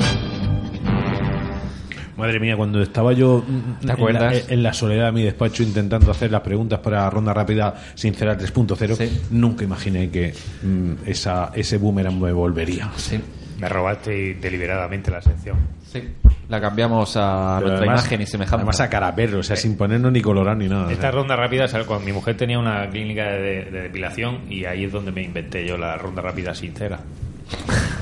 Madre 2.25 2.41
mía, 2.41 2.57
cuando 2.57 2.81
estaba 2.83 3.13
yo 3.13 3.45
¿Te 3.85 3.93
acuerdas? 3.93 4.35
En, 4.35 4.47
la, 4.49 4.55
en 4.55 4.63
la 4.63 4.73
soledad 4.73 5.07
de 5.07 5.13
mi 5.13 5.23
despacho 5.25 5.63
intentando 5.63 6.11
hacer 6.11 6.31
las 6.31 6.41
preguntas 6.41 6.79
para 6.81 7.09
Ronda 7.11 7.33
Rápida 7.35 7.75
Sincera 7.95 8.37
3.0, 8.39 8.97
Sí. 8.97 9.21
nunca 9.31 9.63
imaginé 9.65 10.11
que 10.11 10.33
mm, 10.63 10.93
esa, 11.07 11.51
ese 11.55 11.77
boomerang 11.79 12.19
me 12.21 12.33
volvería. 12.33 12.91
Sí, 12.97 13.21
Me 13.61 13.69
robaste 13.69 14.35
deliberadamente 14.41 15.11
la 15.11 15.21
sección. 15.21 15.57
sí. 15.87 16.03
La 16.47 16.61
cambiamos 16.61 17.17
a 17.17 17.55
Pero 17.59 17.69
nuestra 17.69 17.77
además- 17.87 18.01
imagen 18.05 18.21
y 18.21 18.27
semejanza. 18.27 18.57
Además 18.57 18.81
a 18.81 18.91
cara 18.91 19.15
perro, 19.15 19.39
o 19.39 19.43
sea, 19.43 19.57
sin 19.57 19.79
ponernos 19.79 20.13
ni 20.13 20.21
colorado 20.21 20.57
ni 20.59 20.69
nada. 20.69 20.93
Esta 20.93 21.11
ronda 21.11 21.37
rápida, 21.37 21.67
¿sabes? 21.69 21.87
cuando 21.87 22.05
mi 22.05 22.13
mujer 22.13 22.37
tenía 22.37 22.59
una 22.59 22.87
clínica 22.91 23.25
de, 23.33 23.65
de 23.65 23.83
depilación 23.85 24.41
y 24.51 24.67
ahí 24.67 24.85
es 24.85 24.93
donde 24.93 25.11
me 25.11 25.23
inventé 25.23 25.67
yo 25.67 25.79
la 25.79 25.97
ronda 25.97 26.21
rápida 26.21 26.55
sincera. 26.55 27.01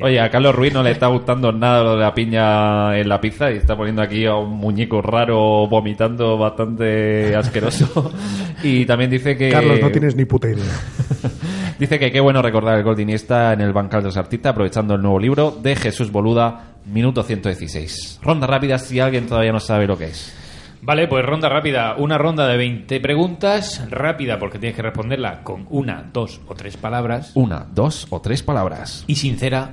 Oye, 0.00 0.20
a 0.20 0.30
Carlos 0.30 0.54
Ruiz 0.54 0.72
no 0.72 0.82
le 0.82 0.90
está 0.90 1.06
gustando 1.08 1.52
nada 1.52 1.82
lo 1.82 1.96
de 1.96 2.00
la 2.00 2.14
piña 2.14 2.98
en 2.98 3.08
la 3.08 3.20
pizza 3.20 3.50
y 3.50 3.56
está 3.56 3.76
poniendo 3.76 4.02
aquí 4.02 4.26
a 4.26 4.34
un 4.34 4.50
muñeco 4.50 5.02
raro 5.02 5.66
vomitando 5.68 6.36
bastante 6.38 7.34
asqueroso. 7.34 8.12
y 8.62 8.84
también 8.86 9.10
dice 9.10 9.36
que... 9.36 9.50
Carlos, 9.50 9.80
no 9.80 9.90
tienes 9.90 10.16
ni 10.16 10.24
puta 10.24 10.48
idea. 10.48 10.64
Dice 11.78 11.98
que 11.98 12.12
qué 12.12 12.20
bueno 12.20 12.40
recordar 12.40 12.78
el 12.78 12.84
gol 12.84 12.94
de 12.94 13.02
Iniesta 13.02 13.52
en 13.52 13.60
el 13.60 13.72
bancal 13.72 14.00
de 14.00 14.06
los 14.06 14.16
artistas 14.16 14.52
aprovechando 14.52 14.94
el 14.94 15.02
nuevo 15.02 15.18
libro 15.18 15.50
de 15.50 15.74
Jesús 15.74 16.12
Boluda, 16.12 16.76
minuto 16.86 17.24
116. 17.24 18.20
Ronda 18.22 18.46
rápida 18.46 18.78
si 18.78 19.00
alguien 19.00 19.26
todavía 19.26 19.50
no 19.50 19.58
sabe 19.58 19.86
lo 19.86 19.98
que 19.98 20.04
es. 20.04 20.43
Vale, 20.86 21.08
pues 21.08 21.24
ronda 21.24 21.48
rápida. 21.48 21.94
Una 21.96 22.18
ronda 22.18 22.46
de 22.46 22.58
20 22.58 23.00
preguntas. 23.00 23.82
Rápida 23.90 24.38
porque 24.38 24.58
tienes 24.58 24.76
que 24.76 24.82
responderla 24.82 25.42
con 25.42 25.66
una, 25.70 26.10
dos 26.12 26.42
o 26.46 26.54
tres 26.54 26.76
palabras. 26.76 27.30
Una, 27.34 27.66
dos 27.72 28.06
o 28.10 28.20
tres 28.20 28.42
palabras. 28.42 29.02
Y 29.06 29.16
sincera 29.16 29.70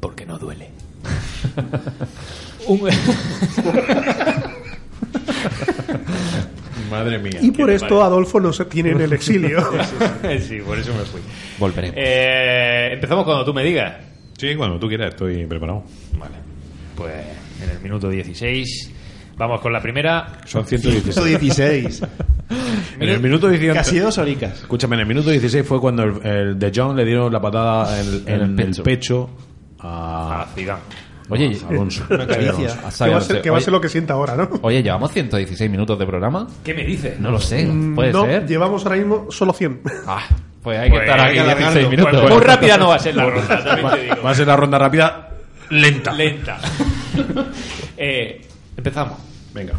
porque 0.00 0.24
no 0.24 0.38
duele. 0.38 0.70
Un- 2.66 2.80
Madre 6.90 7.18
mía. 7.18 7.38
Y 7.42 7.50
por 7.50 7.70
esto 7.70 7.96
vale. 7.96 8.06
Adolfo 8.06 8.40
no 8.40 8.52
se 8.52 8.64
tiene 8.66 8.90
en 8.90 9.00
el 9.02 9.12
exilio. 9.12 9.58
sí, 10.40 10.60
por 10.64 10.78
eso 10.78 10.94
me 10.94 11.04
fui. 11.04 11.20
Volveremos. 11.58 11.96
Eh, 11.98 12.90
empezamos 12.92 13.24
cuando 13.24 13.44
tú 13.44 13.52
me 13.52 13.62
digas. 13.64 13.96
Sí, 14.38 14.54
cuando 14.56 14.78
tú 14.78 14.88
quieras, 14.88 15.10
estoy 15.10 15.44
preparado. 15.46 15.82
Vale. 16.18 16.34
Pues 16.96 17.12
en 17.62 17.70
el 17.70 17.80
minuto 17.80 18.08
16 18.08 18.92
vamos 19.36 19.60
con 19.60 19.72
la 19.72 19.80
primera. 19.80 20.26
Son 20.46 20.64
116. 20.66 21.14
116. 21.14 22.02
En 23.00 23.08
el 23.08 23.20
minuto 23.20 23.48
16. 23.48 23.74
Casi 23.74 23.98
dos 23.98 24.16
horicas. 24.18 24.60
Escúchame, 24.60 24.94
en 24.96 25.00
el 25.00 25.06
minuto 25.06 25.30
16 25.30 25.66
fue 25.66 25.80
cuando 25.80 26.02
el, 26.04 26.26
el 26.26 26.58
de 26.58 26.70
John 26.74 26.94
le 26.94 27.04
dieron 27.04 27.32
la 27.32 27.40
patada 27.40 27.98
en, 28.00 28.06
En 28.26 28.34
el 28.34 28.42
en 28.42 28.60
el 28.60 28.66
pecho. 28.66 28.82
pecho 28.84 29.30
A 29.80 30.42
a, 30.42 30.46
Zidane. 30.54 30.80
Oye, 31.30 31.56
a 31.64 31.68
Alonso. 31.70 32.04
Una 32.10 32.26
caricia. 32.26 32.68
a 32.86 33.04
que 33.04 33.10
va 33.10 33.16
a 33.16 33.20
ser, 33.22 33.40
que 33.42 33.50
va 33.50 33.56
a 33.56 33.58
Oye- 33.58 33.64
ser 33.64 33.72
lo 33.72 33.80
que 33.80 33.88
sienta 33.88 34.12
ahora, 34.14 34.36
¿no? 34.36 34.48
Oye, 34.62 34.82
llevamos 34.82 35.10
116 35.12 35.70
minutos 35.70 35.98
de 35.98 36.06
programa. 36.06 36.46
¿Qué 36.62 36.74
me 36.74 36.84
dices? 36.84 37.18
No 37.18 37.30
lo 37.30 37.40
sé, 37.40 37.66
puede 37.94 38.12
no, 38.12 38.24
ser. 38.26 38.46
llevamos 38.46 38.84
ahora 38.84 38.98
mismo 38.98 39.26
solo 39.30 39.52
100. 39.54 39.80
Ah, 40.06 40.22
pues 40.62 40.78
hay 40.78 40.90
que 40.90 40.96
Pues 40.96 41.08
estar 41.08 41.20
aquí 41.20 41.34
que 41.34 41.42
16 41.42 41.60
alargarlo. 41.64 41.90
minutos. 41.90 42.20
Pues 42.20 42.34
muy 42.34 42.42
rápida 42.44 42.76
no 42.78 42.88
va 42.88 42.94
a 42.94 42.98
ser 42.98 43.16
la 43.16 43.24
ronda, 43.30 43.64
también 43.64 43.90
te 43.90 44.02
digo. 44.02 44.16
Va 44.22 44.30
a 44.30 44.34
ser 44.34 44.46
la 44.46 44.56
ronda 44.56 44.78
rápida 44.78 45.30
lenta. 45.70 46.12
Lenta. 46.12 46.58
Eh, 47.96 48.40
empezamos. 48.76 49.18
Venga. 49.54 49.74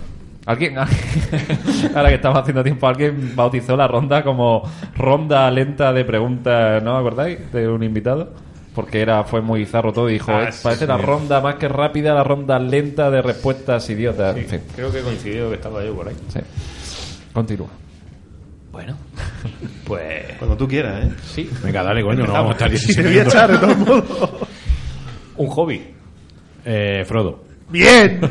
Alguien, 0.46 0.78
ahora 1.96 2.10
que 2.10 2.16
estamos 2.16 2.38
haciendo 2.38 2.64
tiempo, 2.64 2.88
alguien 2.88 3.36
bautizó 3.36 3.76
la 3.76 3.88
ronda 3.88 4.24
como 4.24 4.62
ronda 4.96 5.50
lenta 5.50 5.92
de 5.92 6.06
preguntas, 6.06 6.84
¿no 6.84 6.96
acordáis? 6.98 7.52
De 7.52 7.68
un 7.68 7.82
invitado. 7.84 8.32
Porque 8.76 9.02
era 9.02 9.24
fue 9.24 9.42
muy 9.42 9.62
bizarro 9.62 9.94
todo 9.94 10.10
y 10.10 10.14
dijo, 10.14 10.32
Ah, 10.34 10.50
"Eh, 10.50 10.52
sí, 10.52 10.60
parece 10.62 10.86
la 10.86 10.98
ronda 10.98 11.40
más 11.40 11.56
que 11.56 11.68
rápida, 11.70 12.14
la 12.14 12.24
ronda 12.26 12.60
lenta 12.60 13.10
de 13.10 13.22
respuestas 13.22 13.90
idiotas. 13.90 14.36
En 14.36 14.46
fin, 14.48 14.60
Creo 14.76 14.92
que 14.92 15.00
coincidió 15.00 15.48
que 15.50 15.56
estaba 15.56 15.84
yo 15.84 15.96
por 15.96 16.10
ahí. 16.10 16.16
sí. 16.28 16.40
Continúa. 17.34 17.70
Bueno, 18.74 18.98
pues 19.86 20.34
Cuando 20.38 20.58
tú 20.58 20.68
quieras, 20.68 21.06
¿eh? 21.06 21.12
sí. 21.24 21.50
Venga, 21.64 21.82
dale, 21.84 22.04
coño, 22.04 22.26
no 22.28 22.34
vamos 22.34 22.50
a 22.50 22.54
estar 22.54 22.68
Y 22.68 22.72
16 22.72 22.98
te 22.98 23.04
voy 23.04 23.18
a 23.20 23.24
echar 23.24 23.52
de 23.52 23.58
todos 23.58 23.78
modos. 23.78 24.04
Un 25.38 25.48
hobby. 25.48 25.82
Eh, 26.66 27.04
Frodo. 27.08 27.45
¡Bien! 27.70 28.22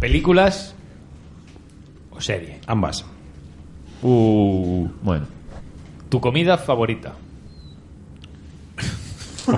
Películas 0.00 0.74
o 2.10 2.20
serie. 2.20 2.60
Ambas. 2.66 3.04
Uh, 4.02 4.88
bueno. 5.02 5.26
Tu 6.08 6.20
comida 6.20 6.58
favorita. 6.58 7.12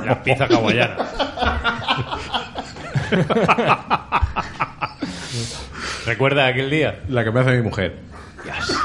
Las 0.05 0.19
pizzas 0.19 0.51
hawaianas. 0.51 1.09
¿Recuerda 6.07 6.47
aquel 6.47 6.71
día? 6.71 7.03
La 7.09 7.25
que 7.25 7.31
me 7.31 7.41
hace 7.41 7.53
mi 7.53 7.63
mujer. 7.63 7.99
Dios. 8.45 8.79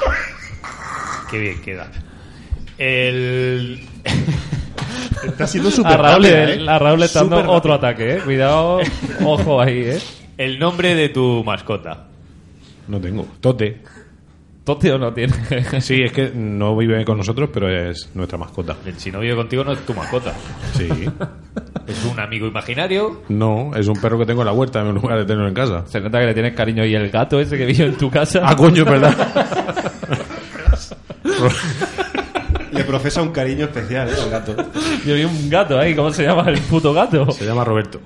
Qué 1.31 1.39
bien 1.39 1.61
queda. 1.61 1.89
El... 2.77 3.87
Está 5.25 5.47
siendo 5.47 5.69
A 5.69 5.71
súper 5.71 5.97
Raúl, 5.99 6.23
rápida, 6.23 6.45
le, 6.45 6.55
¿eh? 6.55 6.69
a 6.69 6.79
Raúl 6.79 6.99
le 6.99 7.05
está 7.05 7.19
dando 7.21 7.37
Súper 7.37 7.49
otro 7.55 7.73
ataque, 7.73 8.15
¿eh? 8.15 8.19
Cuidado, 8.23 8.79
ojo 9.25 9.61
ahí, 9.61 9.79
¿eh? 9.79 9.99
el 10.37 10.59
nombre 10.59 10.95
de 10.95 11.09
tu 11.09 11.43
mascota. 11.43 12.05
No 12.87 12.99
tengo. 12.99 13.27
Tote. 13.41 13.81
Tote 14.63 14.91
o 14.91 14.97
no 14.97 15.13
tiene. 15.13 15.33
Sí, 15.79 16.01
es 16.03 16.11
que 16.11 16.31
no 16.33 16.75
vive 16.75 17.03
con 17.05 17.17
nosotros, 17.17 17.49
pero 17.53 17.69
es 17.69 18.09
nuestra 18.13 18.37
mascota. 18.37 18.75
Si 18.97 19.11
no 19.11 19.19
vive 19.21 19.35
contigo 19.35 19.63
no 19.63 19.71
es 19.71 19.79
tu 19.85 19.93
mascota. 19.93 20.33
Sí. 20.73 20.89
Es 21.87 22.03
un 22.03 22.19
amigo 22.19 22.45
imaginario. 22.47 23.21
No, 23.29 23.71
es 23.73 23.87
un 23.87 23.95
perro 23.95 24.19
que 24.19 24.25
tengo 24.25 24.41
en 24.41 24.47
la 24.47 24.51
huerta 24.51 24.81
en 24.81 24.93
lugar 24.93 25.19
de 25.19 25.23
tenerlo 25.25 25.47
en 25.47 25.53
casa. 25.53 25.85
Se 25.87 26.01
nota 26.01 26.19
que 26.19 26.25
le 26.25 26.33
tienes 26.33 26.53
cariño 26.53 26.85
y 26.85 26.93
el 26.93 27.09
gato 27.09 27.39
ese 27.39 27.57
que 27.57 27.65
vive 27.65 27.85
en 27.85 27.95
tu 27.95 28.09
casa. 28.11 28.41
Ah, 28.43 28.57
coño, 28.57 28.83
es 28.83 28.89
verdad. 28.89 29.15
Profesa 32.87 33.21
un 33.21 33.31
cariño 33.31 33.65
especial, 33.65 34.09
¿eh? 34.09 34.13
Al 34.23 34.29
gato. 34.29 34.55
Yo 35.05 35.13
vi 35.15 35.23
un 35.25 35.49
gato 35.49 35.77
ahí, 35.77 35.93
¿cómo 35.95 36.11
se 36.11 36.23
llama 36.23 36.49
el 36.49 36.59
puto 36.61 36.93
gato? 36.93 37.29
Se 37.31 37.45
llama 37.45 37.63
Roberto. 37.63 37.99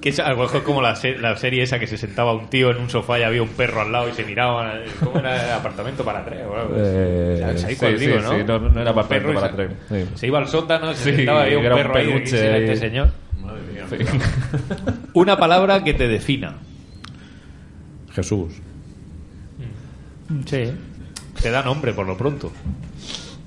Que 0.00 0.08
es 0.08 0.18
algo 0.18 0.44
es 0.44 0.50
como 0.62 0.82
la, 0.82 0.96
se- 0.96 1.16
la 1.16 1.36
serie 1.36 1.62
esa 1.62 1.78
que 1.78 1.86
se 1.86 1.96
sentaba 1.96 2.32
un 2.34 2.48
tío 2.50 2.70
en 2.72 2.78
un 2.78 2.90
sofá 2.90 3.20
y 3.20 3.22
había 3.22 3.42
un 3.42 3.48
perro 3.50 3.80
al 3.82 3.92
lado 3.92 4.08
y 4.08 4.12
se 4.12 4.24
miraban. 4.24 4.80
¿Cómo 5.02 5.18
era 5.20 5.44
el 5.46 5.52
apartamento 5.52 6.04
para 6.04 6.24
tres? 6.24 6.40
o 6.44 6.56
algo? 6.56 6.74
Eh, 6.76 7.36
¿Sabes 7.40 7.64
ahí 7.64 7.74
sí, 7.74 7.78
cuál 7.80 7.98
sí, 7.98 8.06
digo, 8.06 8.20
¿no? 8.20 8.30
sí, 8.32 8.36
no, 8.46 8.58
no 8.58 8.80
era 8.80 8.80
Un 8.82 8.88
apartamento 8.88 9.08
perro 9.08 9.30
y 9.30 9.34
para 9.34 9.48
se- 9.48 9.54
tres, 9.88 10.08
sí. 10.10 10.18
Se 10.18 10.26
iba 10.26 10.38
al 10.38 10.48
sótano, 10.48 10.92
se 10.94 11.10
Sí, 11.10 11.16
sentaba 11.16 11.40
y 11.42 11.54
había 11.54 11.58
un 11.58 11.64
era 11.66 11.74
un 11.76 11.82
perro 11.82 11.96
ahí. 11.96 12.06
peluche 12.06 12.30
¿quién 12.30 12.44
era 12.44 12.54
ahí. 12.56 12.62
este 12.64 12.76
señor? 12.76 13.10
Una 15.14 15.36
palabra 15.38 15.84
que 15.84 15.94
te 15.94 16.08
defina. 16.08 16.54
Jesús. 18.12 18.52
Sí. 20.46 20.72
Te 21.40 21.50
da 21.50 21.62
nombre 21.62 21.92
por 21.92 22.06
lo 22.06 22.16
pronto. 22.16 22.50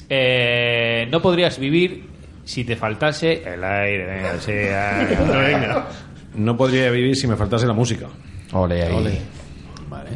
Eh, 0.09 1.07
no 1.11 1.21
podrías 1.21 1.59
vivir 1.59 2.03
si 2.43 2.63
te 2.63 2.75
faltase 2.75 3.43
el 3.45 3.63
aire. 3.63 4.05
Venga, 4.05 4.39
sí, 4.39 4.51
ah, 4.73 5.05
venga. 5.41 5.87
No 6.35 6.57
podría 6.57 6.89
vivir 6.89 7.15
si 7.15 7.27
me 7.27 7.35
faltase 7.35 7.67
la 7.67 7.73
música. 7.73 8.07
Ole 8.53 8.83
ahí. 8.83 9.19
Vale. 9.87 10.09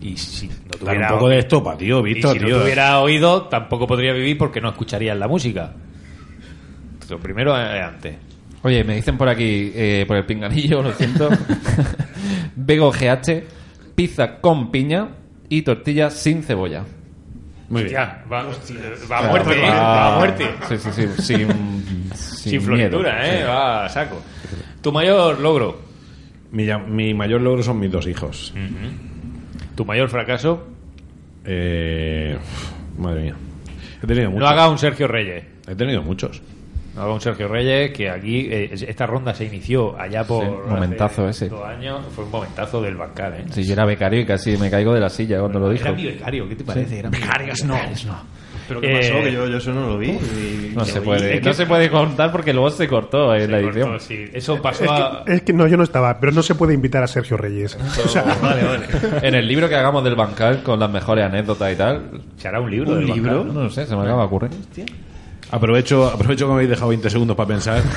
Y 0.00 0.16
si 0.16 0.48
no 0.48 0.54
Dar 0.70 0.78
tuviera, 0.78 1.08
un 1.12 1.18
poco 1.18 1.28
de 1.28 1.38
estopa, 1.38 1.76
tío, 1.76 2.06
y 2.06 2.14
si 2.14 2.20
no 2.22 2.32
tío. 2.32 2.60
tuviera 2.60 3.00
oído, 3.00 3.42
tampoco 3.42 3.86
podría 3.86 4.12
vivir 4.12 4.36
porque 4.38 4.60
no 4.60 4.70
escucharías 4.70 5.16
la 5.16 5.28
música. 5.28 5.72
Lo 7.08 7.18
primero 7.20 7.56
es 7.56 7.82
antes. 7.82 8.16
Oye, 8.62 8.84
me 8.84 8.96
dicen 8.96 9.16
por 9.16 9.28
aquí, 9.28 9.72
eh, 9.74 10.04
por 10.06 10.16
el 10.16 10.26
pinganillo, 10.26 10.82
lo 10.82 10.92
siento. 10.92 11.28
Vego 12.56 12.92
GH, 12.92 13.42
pizza 13.94 14.40
con 14.40 14.70
piña 14.70 15.08
y 15.48 15.62
tortilla 15.62 16.10
sin 16.10 16.42
cebolla. 16.42 16.84
Muy 17.70 17.84
bien. 17.84 17.94
Ya, 17.94 18.24
va, 18.30 18.42
va 19.10 19.18
a 19.18 19.22
muerte. 19.30 19.54
Ah, 19.64 19.80
Va 19.80 20.14
a 20.14 20.18
muerte. 20.18 20.50
Sí, 20.68 20.76
sí, 20.78 20.90
sí. 20.92 21.02
Sin, 21.22 21.48
sin, 21.48 22.50
Sin 22.50 22.60
floritura, 22.62 23.20
miedo. 23.22 23.34
¿eh? 23.34 23.44
Va 23.44 23.84
a 23.86 23.88
saco. 23.88 24.20
Tu 24.82 24.92
mayor 24.92 25.40
logro. 25.40 25.80
Mi, 26.52 27.14
mayor 27.14 27.40
logro 27.40 27.62
son 27.62 27.78
mis 27.78 27.90
dos 27.90 28.06
hijos. 28.06 28.52
Tu 29.76 29.84
mayor 29.84 30.08
fracaso. 30.08 30.66
Eh, 31.44 32.36
madre 32.98 33.22
mía. 33.22 33.34
He 34.02 34.06
tenido 34.06 34.24
No 34.26 34.30
muchos. 34.32 34.50
haga 34.50 34.68
un 34.68 34.78
Sergio 34.78 35.06
Reyes. 35.08 35.44
He 35.68 35.74
tenido 35.74 36.02
muchos. 36.02 36.42
No 36.94 37.02
haga 37.02 37.12
un 37.14 37.20
Sergio 37.20 37.46
Reyes, 37.46 37.92
que 37.92 38.10
aquí 38.10 38.48
eh, 38.50 38.70
esta 38.72 39.06
ronda 39.06 39.32
se 39.32 39.44
inició 39.44 39.98
allá 39.98 40.24
por. 40.24 40.44
Sí, 40.44 40.50
momentazo 40.68 41.22
hace 41.26 41.46
ese. 41.46 41.48
dos 41.54 41.64
años. 41.64 42.00
Fue 42.14 42.24
un 42.24 42.30
momentazo 42.30 42.82
del 42.82 42.96
bancal, 42.96 43.34
¿eh? 43.34 43.44
Si 43.50 43.64
yo 43.64 43.74
era 43.74 43.84
becario 43.84 44.20
y 44.20 44.26
casi 44.26 44.56
me 44.56 44.68
caigo 44.70 44.92
de 44.92 45.00
la 45.00 45.08
silla 45.08 45.38
cuando 45.40 45.60
lo 45.60 45.70
dijo. 45.70 45.84
Era 45.84 45.92
mi 45.92 46.04
becario, 46.06 46.48
¿qué 46.48 46.56
te 46.56 46.64
parece? 46.64 46.98
Era 46.98 47.10
mi 47.10 47.18
Becarios 47.18 47.64
no. 47.64 47.78
¿Pero 48.66 48.80
qué 48.80 48.88
pasó? 49.00 49.14
Eh, 49.14 49.22
Que 49.24 49.32
yo, 49.32 49.46
yo 49.48 49.56
eso 49.56 49.72
no 49.72 49.86
lo 49.88 49.98
vi. 49.98 50.10
y- 50.10 50.72
No 50.76 50.84
se 50.84 51.00
puede, 51.00 51.34
es 51.34 51.40
que- 51.40 51.48
no 51.48 51.54
se 51.54 51.66
puede 51.66 51.90
contar 51.90 52.30
porque 52.30 52.52
luego 52.52 52.70
se 52.70 52.86
cortó 52.86 53.34
en 53.34 53.50
la 53.50 53.58
Se 53.58 53.64
edición. 53.64 53.88
cortó, 53.90 54.04
sí. 54.04 54.24
Eso 54.32 54.62
pasó 54.62 54.84
Es 54.84 54.90
a. 54.90 55.22
que, 55.26 55.32
es 55.34 55.42
que 55.42 55.52
no, 55.52 55.66
yo 55.66 55.76
no 55.76 55.82
estaba, 55.82 56.18
pero 56.20 56.30
no 56.32 56.42
se 56.42 56.54
puede 56.54 56.74
invitar 56.74 57.02
a 57.02 57.08
Sergio 57.08 57.36
Reyes. 57.36 57.76
O 58.04 58.08
sea, 58.08 58.22
Vale, 58.40 58.62
vale. 58.64 58.86
En 59.26 59.34
el 59.34 59.46
libro 59.48 59.68
que 59.68 59.74
hagamos 59.74 60.04
del 60.04 60.14
bancal 60.14 60.62
con 60.62 60.78
las 60.78 60.90
mejores 60.90 61.24
anécdotas 61.24 61.72
y 61.72 61.76
tal, 61.76 62.22
Se 62.36 62.46
hará 62.46 62.60
un 62.60 62.70
libro. 62.70 62.92
¿Un 62.92 62.98
del 62.98 63.06
libro? 63.14 63.38
bancal, 63.38 63.54
no 63.54 63.62
lo 63.64 63.70
sé, 63.70 63.86
se 63.86 63.96
me 63.96 64.02
acaba 64.02 64.20
de 64.22 64.26
ocurrir. 64.26 64.50
Aprovecho, 65.52 66.06
aprovecho 66.06 66.44
que 66.46 66.48
me 66.48 66.54
habéis 66.54 66.70
dejado 66.70 66.88
20 66.90 67.10
segundos 67.10 67.36
para 67.36 67.48
pensar. 67.48 67.82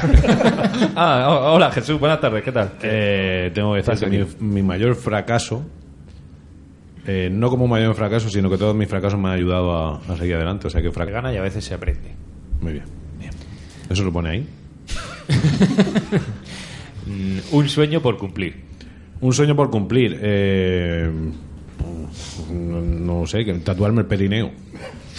Ah, 0.96 1.28
ho- 1.30 1.54
hola 1.56 1.72
Jesús, 1.72 2.00
buenas 2.00 2.20
tardes, 2.20 2.44
¿qué 2.44 2.52
tal? 2.52 2.72
Eh, 2.82 3.52
tengo 3.54 3.74
que 3.74 3.82
decir 3.82 4.10
que 4.10 4.26
mi, 4.40 4.54
mi 4.56 4.62
mayor 4.64 4.96
fracaso, 4.96 5.64
eh, 7.08 7.30
no 7.32 7.50
como 7.50 7.68
mayor 7.68 7.96
fracaso, 7.96 8.30
sino 8.30 8.50
que 8.50 8.58
todos 8.58 8.76
mis 8.76 8.88
fracasos 8.88 9.20
me 9.20 9.30
han 9.30 9.36
ayudado 9.36 9.72
a, 9.72 9.98
a 9.98 10.18
seguir 10.18 10.36
adelante. 10.36 10.68
O 10.68 10.70
sea 10.70 10.82
que 10.82 10.90
Se 10.90 10.94
fracaso. 10.94 11.14
gana 11.16 11.34
y 11.34 11.38
a 11.38 11.42
veces 11.42 11.64
se 11.64 11.74
aprende. 11.74 12.12
Muy 12.62 12.74
bien. 12.74 12.86
Eso 13.90 14.04
lo 14.04 14.12
pone 14.12 14.30
ahí. 14.30 14.48
Un 17.52 17.70
sueño 17.70 18.02
por 18.02 18.18
cumplir. 18.18 18.62
Un 19.22 19.34
sueño 19.34 19.56
por 19.56 19.70
cumplir. 19.70 20.20
eh, 20.22 21.10
no, 22.52 22.82
no 22.82 23.26
sé, 23.28 23.46
que 23.46 23.54
tatuarme 23.56 24.02
el 24.02 24.08
perineo. 24.08 24.52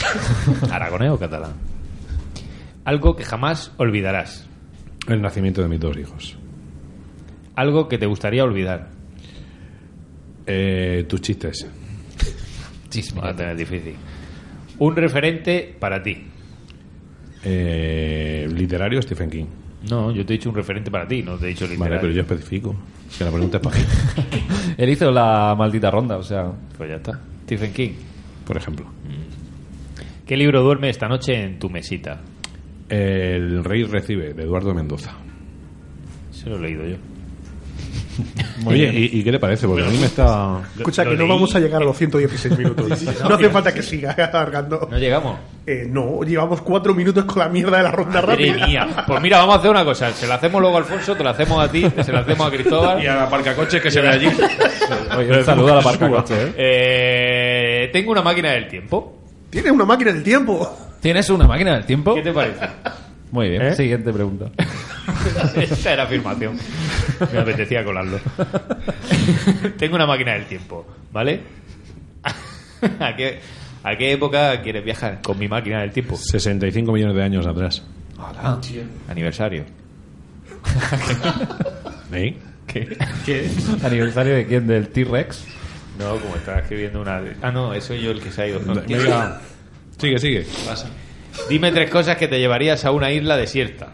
Aragonés 0.70 1.10
o 1.10 1.18
catalán. 1.18 1.52
Algo 2.84 3.16
que 3.16 3.24
jamás 3.24 3.72
olvidarás. 3.78 4.46
El 5.08 5.22
nacimiento 5.22 5.62
de 5.62 5.68
mis 5.68 5.80
dos 5.80 5.96
hijos. 5.96 6.36
Algo 7.56 7.88
que 7.88 7.98
te 7.98 8.06
gustaría 8.06 8.44
olvidar. 8.44 8.90
Eh, 10.46 11.04
tus 11.08 11.20
chistes. 11.20 11.66
Va 13.18 13.30
a 13.30 13.36
tener 13.36 13.56
difícil. 13.56 13.94
Un 14.78 14.96
referente 14.96 15.74
para 15.78 16.02
ti. 16.02 16.24
Eh, 17.44 18.48
literario 18.54 19.00
Stephen 19.02 19.30
King. 19.30 19.46
No, 19.90 20.10
yo 20.12 20.24
te 20.24 20.34
he 20.34 20.36
dicho 20.38 20.48
un 20.48 20.54
referente 20.54 20.90
para 20.90 21.06
ti, 21.06 21.22
no 21.22 21.36
te 21.36 21.46
he 21.46 21.48
dicho 21.48 21.66
literal. 21.66 21.90
Vale, 21.90 22.00
pero 22.00 22.12
yo 22.12 22.22
especifico. 22.22 22.74
Que 23.18 23.24
la 23.24 23.30
pregunta 23.30 23.58
es 23.58 23.62
para 23.62 23.76
qué, 23.76 23.84
Él 24.82 24.90
hizo 24.90 25.10
la 25.10 25.54
maldita 25.56 25.90
ronda, 25.90 26.16
o 26.16 26.22
sea. 26.22 26.50
Pues 26.76 26.88
ya 26.88 26.96
está. 26.96 27.20
Stephen 27.44 27.72
King. 27.72 27.92
por 28.46 28.56
ejemplo. 28.56 28.86
¿Qué 30.26 30.36
libro 30.36 30.62
duerme 30.62 30.88
esta 30.88 31.06
noche 31.06 31.34
en 31.34 31.58
tu 31.58 31.68
mesita? 31.68 32.20
El 32.88 33.64
rey 33.64 33.84
recibe, 33.84 34.34
de 34.34 34.42
Eduardo 34.42 34.74
Mendoza. 34.74 35.12
Se 36.30 36.48
lo 36.50 36.56
he 36.56 36.60
leído 36.60 36.86
yo. 36.86 36.96
Oye, 38.66 38.90
¿y, 38.94 39.18
y 39.18 39.24
qué 39.24 39.32
te 39.32 39.38
parece? 39.40 39.66
Porque 39.66 39.84
a 39.84 39.88
mí 39.88 39.98
me 39.98 40.06
está... 40.06 40.60
Escucha, 40.76 41.04
que 41.04 41.16
no 41.16 41.26
vamos 41.26 41.54
a 41.54 41.60
llegar 41.60 41.82
a 41.82 41.84
los 41.84 41.96
116 41.96 42.56
minutos. 42.56 43.02
no 43.28 43.34
hace 43.34 43.50
falta 43.50 43.74
que 43.74 43.82
siga 43.82 44.12
alargando. 44.12 44.86
No 44.88 44.98
llegamos. 44.98 45.38
Eh, 45.66 45.86
no, 45.88 46.22
llevamos 46.22 46.60
cuatro 46.62 46.94
minutos 46.94 47.24
con 47.24 47.38
la 47.40 47.48
mierda 47.48 47.78
de 47.78 47.82
la 47.82 47.90
ronda 47.90 48.22
Madre 48.22 48.50
rápida. 48.50 48.66
mía. 48.66 49.04
Pues 49.06 49.20
mira, 49.20 49.38
vamos 49.38 49.56
a 49.56 49.58
hacer 49.58 49.70
una 49.70 49.84
cosa. 49.84 50.12
Se 50.12 50.26
la 50.26 50.36
hacemos 50.36 50.60
luego 50.60 50.76
a 50.76 50.80
Alfonso, 50.80 51.16
te 51.16 51.24
la 51.24 51.30
hacemos 51.30 51.64
a 51.64 51.70
ti, 51.70 51.84
se 52.04 52.12
la 52.12 52.20
hacemos 52.20 52.46
a 52.46 52.50
Cristóbal. 52.50 53.02
Y 53.02 53.06
a 53.06 53.16
la 53.16 53.30
parcacoches 53.30 53.82
que 53.82 53.90
se 53.90 54.00
ve 54.00 54.08
allí. 54.08 54.28
Oye, 55.18 55.38
un 55.38 55.44
saludo 55.44 55.72
a 55.72 55.76
la 55.76 55.82
parca 55.82 56.08
coche, 56.08 56.34
¿eh? 56.34 56.52
Eh, 56.56 57.90
tengo 57.92 58.12
una 58.12 58.22
máquina 58.22 58.50
del 58.52 58.68
tiempo. 58.68 59.23
Tienes 59.54 59.70
una 59.70 59.84
máquina 59.84 60.12
del 60.12 60.24
tiempo. 60.24 60.76
¿Tienes 61.00 61.30
una 61.30 61.46
máquina 61.46 61.74
del 61.74 61.86
tiempo? 61.86 62.12
¿Qué 62.16 62.22
te 62.22 62.32
parece? 62.32 62.66
Muy 63.30 63.50
bien, 63.50 63.62
¿Eh? 63.62 63.76
siguiente 63.76 64.12
pregunta. 64.12 64.46
Esta 65.56 65.92
era 65.92 66.02
afirmación. 66.02 66.58
Me 67.32 67.38
apetecía 67.38 67.84
colarlo. 67.84 68.18
Tengo 69.78 69.94
una 69.94 70.06
máquina 70.06 70.32
del 70.32 70.46
tiempo, 70.46 70.84
¿vale? 71.12 71.40
¿A 72.98 73.14
qué, 73.14 73.38
¿A 73.84 73.96
qué 73.96 74.12
época 74.12 74.60
quieres 74.60 74.84
viajar 74.84 75.20
con 75.22 75.38
mi 75.38 75.46
máquina 75.46 75.82
del 75.82 75.92
tiempo? 75.92 76.16
65 76.16 76.90
millones 76.90 77.14
de 77.14 77.22
años 77.22 77.46
atrás. 77.46 77.84
Aniversario. 79.08 79.62
¿Eh? 82.12 82.36
¿Qué? 82.66 83.50
¿Aniversario 83.84 84.34
de 84.34 84.46
quién? 84.46 84.66
¿Del 84.66 84.88
T-Rex? 84.88 85.44
No, 85.98 86.16
como 86.18 86.36
estaba 86.36 86.58
escribiendo 86.60 87.00
una... 87.00 87.22
Ah, 87.42 87.50
no, 87.52 87.78
soy 87.80 88.00
yo 88.02 88.10
el 88.10 88.20
que 88.20 88.30
se 88.30 88.42
ha 88.42 88.48
ido. 88.48 88.60
No, 88.60 88.74
Venga. 88.74 89.40
Sigue, 89.98 90.18
sigue. 90.18 90.46
Dime 91.48 91.70
tres 91.72 91.90
cosas 91.90 92.16
que 92.16 92.26
te 92.28 92.38
llevarías 92.38 92.84
a 92.84 92.90
una 92.90 93.12
isla 93.12 93.36
desierta. 93.36 93.88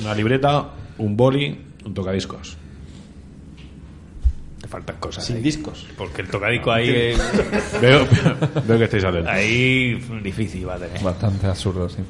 Una 0.00 0.14
libreta, 0.14 0.68
un 0.98 1.16
boli, 1.16 1.58
un 1.84 1.94
tocadiscos. 1.94 2.56
Te 4.60 4.68
faltan 4.68 4.96
cosas 5.00 5.24
Sin 5.24 5.36
ahí. 5.36 5.42
discos. 5.42 5.86
Porque 5.98 6.22
el 6.22 6.28
tocadico 6.28 6.70
ahí... 6.70 6.88
eh, 6.88 7.16
Veo, 7.80 8.06
veo 8.66 8.78
que 8.78 8.84
estáis 8.84 9.04
atentos. 9.04 9.32
ahí 9.32 9.94
difícil 10.22 10.68
va 10.68 10.74
a 10.74 10.78
tener. 10.78 11.02
Bastante 11.02 11.46
absurdo, 11.48 11.88
sí. 11.88 12.02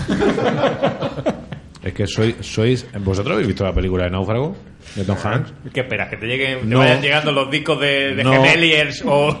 Es 1.88 1.94
que 1.94 2.06
sois, 2.06 2.34
sois... 2.40 2.86
¿Vosotros 3.00 3.32
habéis 3.32 3.48
visto 3.48 3.64
la 3.64 3.72
película 3.72 4.04
de 4.04 4.10
Náufrago? 4.10 4.54
De 4.94 5.04
Tom 5.04 5.16
Hanks. 5.24 5.52
¿Qué 5.72 5.80
esperas? 5.80 6.10
¿Que 6.10 6.18
te, 6.18 6.26
lleguen, 6.26 6.60
te 6.60 6.66
No. 6.66 6.78
vayan 6.80 7.00
llegando 7.00 7.32
los 7.32 7.50
discos 7.50 7.80
de, 7.80 8.14
de 8.14 8.22
No. 8.24 8.32
Gemeliers 8.32 9.02
o... 9.06 9.40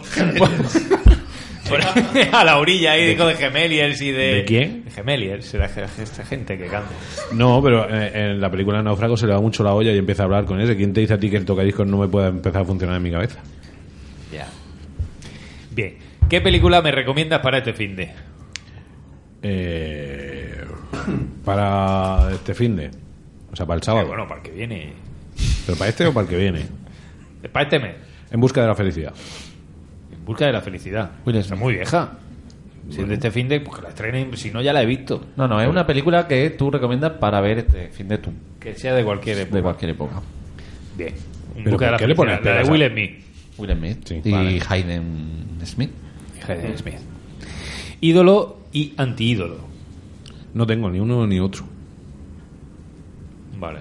a 2.32 2.44
la 2.44 2.56
orilla 2.58 2.92
ahí 2.92 3.08
discos 3.08 3.28
de 3.28 3.34
Gemeliers 3.34 4.00
y 4.00 4.12
de... 4.12 4.34
¿De 4.36 4.44
quién? 4.46 4.84
De 4.86 4.90
Gemeliers, 4.90 5.52
esta 5.54 6.24
gente 6.24 6.56
que 6.56 6.68
canta. 6.68 6.88
No, 7.32 7.62
pero 7.62 7.86
eh, 7.90 8.30
en 8.30 8.40
la 8.40 8.50
película 8.50 8.78
de 8.78 8.84
Náufrago 8.84 9.18
se 9.18 9.26
le 9.26 9.34
va 9.34 9.40
mucho 9.42 9.62
la 9.62 9.74
olla 9.74 9.92
y 9.92 9.98
empieza 9.98 10.22
a 10.22 10.24
hablar 10.24 10.46
con 10.46 10.58
ese. 10.60 10.74
¿Quién 10.74 10.94
te 10.94 11.00
dice 11.02 11.12
a 11.12 11.18
ti 11.18 11.28
que 11.28 11.36
el 11.36 11.44
tocadiscos 11.44 11.86
no 11.86 11.98
me 11.98 12.08
pueda 12.08 12.28
empezar 12.28 12.62
a 12.62 12.64
funcionar 12.64 12.96
en 12.96 13.02
mi 13.02 13.10
cabeza? 13.10 13.40
Ya. 14.32 14.48
Bien. 15.70 15.96
¿Qué 16.30 16.40
película 16.40 16.80
me 16.80 16.92
recomiendas 16.92 17.40
para 17.40 17.58
este 17.58 17.74
fin 17.74 17.94
de? 17.94 18.10
Eh, 19.42 20.27
para 21.44 22.30
este 22.32 22.54
fin 22.54 22.76
de... 22.76 22.90
O 23.52 23.56
sea, 23.56 23.66
para 23.66 23.76
el 23.78 23.82
sábado. 23.82 24.08
bueno, 24.08 24.26
para 24.28 24.40
el 24.40 24.46
que 24.46 24.52
viene. 24.52 24.92
¿Pero 25.66 25.78
para 25.78 25.88
este 25.90 26.06
o 26.06 26.12
para 26.12 26.24
el 26.24 26.30
que 26.30 26.36
viene? 26.36 26.66
Para 27.52 27.64
este 27.64 27.78
mes. 27.78 27.94
En 28.30 28.40
busca 28.40 28.60
de 28.60 28.66
la 28.66 28.74
felicidad. 28.74 29.14
En 30.12 30.24
busca 30.24 30.46
de 30.46 30.52
la 30.52 30.60
felicidad. 30.60 31.10
Está 31.26 31.56
muy 31.56 31.74
vieja. 31.74 32.18
Si 32.90 33.02
es 33.02 33.08
de 33.08 33.14
este 33.14 33.30
fin 33.30 33.48
de, 33.48 33.60
pues 33.60 33.76
que 33.76 33.82
la 33.82 33.90
estrenen. 33.90 34.36
Si 34.36 34.50
no, 34.50 34.62
ya 34.62 34.72
la 34.72 34.82
he 34.82 34.86
visto. 34.86 35.26
No, 35.36 35.46
no, 35.46 35.60
es 35.60 35.68
una 35.68 35.86
película 35.86 36.26
que 36.26 36.50
tú 36.50 36.70
recomiendas 36.70 37.12
para 37.12 37.40
ver 37.40 37.58
este 37.58 37.88
fin 37.88 38.08
de 38.08 38.18
tú, 38.18 38.32
Que 38.58 38.74
sea 38.74 38.94
de 38.94 39.04
cualquier 39.04 39.38
época. 39.40 39.56
de 39.56 39.62
cualquier 39.62 39.90
época. 39.90 40.22
Bien. 40.96 41.14
En 41.54 41.64
¿Pero 41.64 41.70
busca 41.72 41.86
de 41.86 41.92
la 41.92 41.98
qué 41.98 42.06
le 42.06 42.14
pones 42.14 42.34
felicidad. 42.40 42.56
La 42.56 42.62
de 42.62 42.70
Will 42.70 42.90
Smith. 42.90 43.24
Will 43.58 43.76
Smith 43.76 43.98
Sí, 44.06 44.20
y 44.24 44.30
vale. 44.30 44.62
Hayden 44.68 45.58
Smith. 45.64 45.90
Hayden 46.46 46.78
Smith. 46.78 46.94
Ídolo 48.00 48.58
y 48.72 48.94
antiídolo. 48.96 49.67
No 50.54 50.66
tengo 50.66 50.90
ni 50.90 50.98
uno 51.00 51.26
ni 51.26 51.38
otro. 51.40 51.64
Vale. 53.58 53.80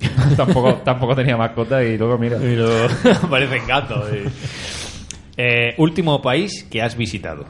tampoco, 0.36 0.74
tampoco 0.84 1.14
tenía 1.16 1.36
mascota 1.36 1.82
y 1.82 1.96
luego 1.96 2.18
mira. 2.18 2.38
Pero 2.38 2.68
parecen 3.30 3.66
gatos. 3.66 4.08
eh. 4.12 4.24
Eh, 5.38 5.74
último 5.78 6.20
país 6.22 6.64
que 6.70 6.82
has 6.82 6.96
visitado. 6.96 7.44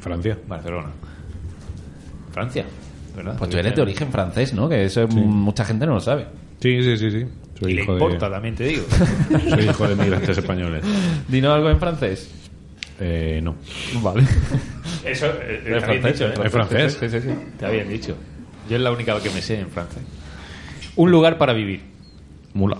Francia. 0.00 0.38
Barcelona. 0.48 0.88
Francia. 2.32 2.64
¿Verdad? 3.16 3.36
Pues 3.38 3.50
tú 3.50 3.56
eres 3.58 3.74
de 3.74 3.82
origen 3.82 4.10
francés, 4.10 4.54
¿no? 4.54 4.68
Que 4.68 4.84
eso 4.84 5.02
es- 5.02 5.14
mucha 5.14 5.64
gente 5.64 5.86
no 5.86 5.94
lo 5.94 6.00
sabe. 6.00 6.26
Sí, 6.60 6.82
sí, 6.82 6.96
sí, 6.96 7.10
sí. 7.10 7.26
Y 7.56 7.58
Soy 7.64 7.74
le 7.74 7.82
hijo, 7.82 7.92
importa, 7.92 8.26
de, 8.26 8.32
también 8.32 8.54
te 8.54 8.64
digo. 8.64 8.84
soy 9.50 9.64
hijo 9.64 9.88
de 9.88 9.96
migrantes 9.96 10.38
españoles. 10.38 10.82
Dinos 11.28 11.52
algo 11.54 11.68
en 11.70 11.78
francés. 11.78 12.30
Eh, 13.00 13.40
no. 13.42 13.56
Vale. 14.02 14.22
Eso 15.04 15.26
eh, 15.42 15.62
bien 15.66 15.80
francés, 15.80 16.12
dicho, 16.18 16.28
¿eh? 16.28 16.34
Es 16.46 16.52
francés. 16.52 16.96
Sí, 17.00 17.08
sí, 17.08 17.20
sí. 17.20 17.28
Está 17.30 17.70
bien 17.70 17.88
dicho. 17.88 18.16
Yo 18.68 18.76
es 18.76 18.82
la 18.82 18.90
única 18.92 19.18
que 19.20 19.30
me 19.30 19.40
sé 19.42 19.58
en 19.60 19.70
francés. 19.70 20.02
Un 20.96 21.10
lugar 21.10 21.38
para 21.38 21.52
vivir. 21.54 21.82
Mula. 22.54 22.76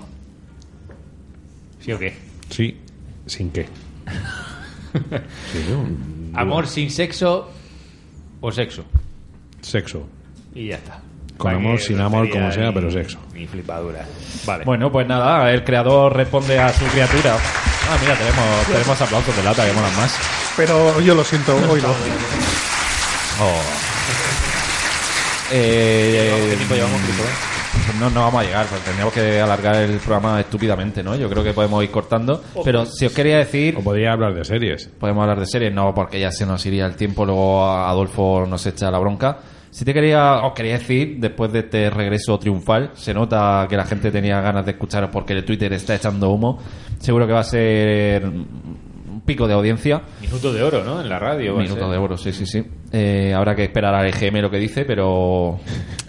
¿Sí 1.81 1.93
o 1.93 1.99
qué? 1.99 2.15
Sí. 2.51 2.77
¿Sin 3.27 3.51
qué? 3.51 3.67
Sí, 5.53 5.65
¿no? 5.71 6.39
Amor 6.39 6.67
sin 6.67 6.91
sexo 6.91 7.49
o 8.41 8.51
sexo. 8.53 8.85
Sexo. 9.61 10.05
Y 10.53 10.67
ya 10.69 10.77
está. 10.77 11.01
Con 11.37 11.55
amor, 11.55 11.79
sin 11.79 12.01
amor, 12.01 12.29
como 12.29 12.51
sea, 12.51 12.69
ni- 12.69 12.75
pero 12.75 12.91
sexo. 12.91 13.19
Ni 13.33 13.47
flipadura. 13.47 14.05
Vale. 14.45 14.65
Bueno, 14.65 14.91
pues 14.91 15.07
nada, 15.07 15.51
el 15.53 15.63
creador 15.63 16.17
responde 16.17 16.59
a 16.59 16.73
su 16.73 16.85
criatura. 16.87 17.37
Ah, 17.93 17.97
mira, 18.01 18.15
tenemos, 18.17 18.67
tenemos 18.67 19.01
aplausos 19.01 19.37
de 19.37 19.43
lata 19.43 19.67
que 19.67 19.73
molan 19.73 19.97
más. 19.97 20.17
Pero 20.57 21.01
yo 21.01 21.15
lo 21.15 21.25
siento, 21.25 21.57
hoy 21.69 21.81
no. 21.83 21.89
Oh. 21.89 23.61
Eh, 25.53 26.47
¿Qué 26.51 26.57
tiempo 26.57 26.75
llevamos, 26.75 27.01
Cristóbal? 27.03 27.33
No, 27.99 28.11
no 28.11 28.21
vamos 28.21 28.43
a 28.43 28.45
llegar, 28.47 28.67
pues 28.67 28.81
tendríamos 28.83 29.13
que 29.13 29.41
alargar 29.41 29.75
el 29.77 29.99
programa 29.99 30.39
estúpidamente, 30.41 31.03
¿no? 31.03 31.17
Yo 31.17 31.29
creo 31.29 31.43
que 31.43 31.53
podemos 31.53 31.83
ir 31.83 31.91
cortando. 31.91 32.43
Pero 32.65 32.87
si 32.87 33.07
os 33.07 33.13
quería 33.13 33.39
decir, 33.39 33.77
O 33.77 33.83
podría 33.83 34.13
hablar 34.13 34.35
de 34.35 34.45
series. 34.45 34.89
podemos 34.99 35.23
hablar 35.23 35.41
de 35.41 35.47
series, 35.47 35.73
no, 35.73 35.93
porque 35.93 36.21
ya 36.21 36.31
se 36.31 36.47
nos 36.47 36.65
iría 36.67 36.87
el 36.87 36.95
tiempo, 36.95 37.25
luego 37.25 37.67
Adolfo 37.69 38.47
nos 38.49 38.65
echa 38.67 38.91
la 38.91 38.99
bronca. 38.99 39.39
Si 39.73 39.85
te 39.85 39.95
quería, 39.95 40.43
os 40.43 40.53
quería 40.53 40.79
decir, 40.79 41.17
después 41.19 41.53
de 41.53 41.61
este 41.61 41.91
regreso 41.91 42.39
triunfal, 42.39 42.91
se 42.95 43.15
nota 43.15 43.67
que 43.69 43.77
la 43.77 43.85
gente 43.85 44.11
tenía 44.11 44.41
ganas 44.41 44.65
de 44.65 44.73
escucharos 44.73 45.11
porque 45.13 45.33
el 45.33 45.45
Twitter 45.45 45.73
está 45.73 45.95
echando 45.95 46.31
humo. 46.31 46.59
Seguro 47.01 47.27
que 47.27 47.33
va 47.33 47.41
a 47.41 47.45
ser 47.45 48.25
un 48.25 49.23
pico 49.25 49.49
de 49.49 49.55
audiencia. 49.55 50.03
Minuto 50.21 50.53
de 50.53 50.63
oro, 50.63 50.85
¿no? 50.85 51.01
En 51.01 51.09
la 51.09 51.19
radio. 51.19 51.57
Minuto 51.57 51.91
de 51.91 51.97
oro, 51.99 52.17
sí, 52.17 52.33
sí, 52.33 52.47
sí. 52.47 52.63
Eh, 52.93 53.33
habrá 53.35 53.55
que 53.55 53.65
esperar 53.65 53.95
al 53.95 54.07
EGM 54.07 54.41
lo 54.41 54.51
que 54.51 54.59
dice, 54.59 54.85
pero 54.85 55.59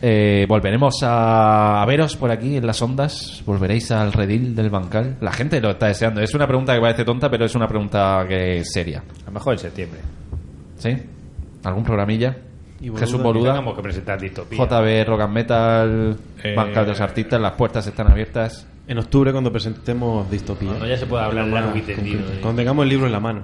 eh, 0.01 0.45
volveremos 0.49 1.01
a, 1.03 1.81
a 1.81 1.85
veros 1.85 2.15
por 2.17 2.29
aquí 2.31 2.57
en 2.57 2.67
las 2.67 2.81
ondas. 2.81 3.41
Volveréis 3.45 3.89
al 3.91 4.11
redil 4.13 4.53
del 4.55 4.69
bancal. 4.69 5.17
La 5.21 5.31
gente 5.31 5.59
lo 5.61 5.71
está 5.71 5.87
deseando. 5.87 6.21
Es 6.21 6.33
una 6.35 6.45
pregunta 6.47 6.73
que 6.75 6.81
parece 6.81 7.05
tonta, 7.05 7.29
pero 7.29 7.45
es 7.45 7.55
una 7.55 7.67
pregunta 7.67 8.25
que 8.27 8.57
es 8.57 8.71
seria. 8.71 8.99
A 9.23 9.25
lo 9.27 9.31
mejor 9.31 9.53
en 9.53 9.59
septiembre. 9.59 9.99
¿Sí? 10.77 10.95
¿Algún 11.63 11.83
programilla? 11.83 12.35
Y 12.81 12.89
Boluda, 12.89 13.05
Jesús 13.05 13.21
Boluda, 13.21 13.51
Tenemos 13.53 13.75
que 13.75 13.81
presentar 13.83 14.19
distopía. 14.19 14.57
JB 14.65 15.05
Rock 15.07 15.21
and 15.21 15.33
Metal, 15.33 16.17
Eh, 16.43 16.55
Bancal 16.55 16.83
de 16.85 16.91
los 16.91 17.01
Artistas, 17.01 17.39
las 17.39 17.51
puertas 17.53 17.85
están 17.85 18.11
abiertas. 18.11 18.67
En 18.87 18.97
octubre, 18.97 19.31
cuando 19.31 19.51
presentemos 19.51 20.29
Distopía. 20.29 20.69
Cuando 20.69 20.87
ya 20.87 20.97
se 20.97 21.05
puede 21.05 21.23
hablar 21.23 21.47
largo 21.47 21.75
y 21.75 21.81
tendido. 21.81 22.19
¿eh? 22.21 22.39
Cuando 22.41 22.59
tengamos 22.59 22.83
el 22.83 22.89
libro 22.89 23.05
en 23.05 23.11
la 23.11 23.19
mano. 23.19 23.43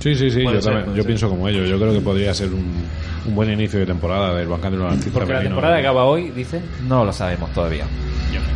Sí, 0.00 0.14
sí, 0.16 0.30
sí. 0.30 0.42
Puede 0.42 0.56
Yo, 0.56 0.62
ser, 0.62 0.74
también- 0.74 0.96
yo 0.96 1.04
pienso 1.04 1.28
como 1.28 1.48
ellos. 1.48 1.68
Yo 1.68 1.78
creo 1.78 1.92
que 1.92 2.00
podría 2.00 2.34
ser 2.34 2.48
un, 2.48 2.84
un 3.26 3.34
buen 3.34 3.50
inicio 3.52 3.78
de 3.78 3.86
temporada 3.86 4.34
del 4.34 4.48
Bancal 4.48 4.72
de 4.72 4.78
los 4.78 4.88
Artistas. 4.90 5.12
Porque 5.12 5.32
la 5.32 5.40
temporada 5.42 5.78
acaba 5.78 6.04
hoy, 6.04 6.30
dice. 6.30 6.60
No 6.88 7.04
lo 7.04 7.12
sabemos 7.12 7.50
todavía. 7.52 7.84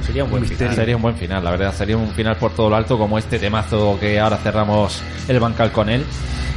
Sería 0.03 0.25
un 0.25 0.31
buen 0.31 0.45
final. 0.45 0.75
Sería 0.75 0.97
un 0.97 1.03
buen 1.03 1.17
final, 1.17 1.43
la 1.45 1.51
verdad. 1.51 1.73
Sería 1.75 1.97
un 1.97 2.09
final 2.11 2.37
por 2.37 2.53
todo 2.53 2.71
lo 2.71 2.77
alto, 2.77 2.97
como 2.99 3.19
este 3.19 3.39
temazo 3.39 3.97
que 4.01 4.19
ahora 4.19 4.37
cerramos 4.39 5.03
el 5.29 5.39
bancal 5.41 5.71
con 5.73 5.89
él. 5.89 6.05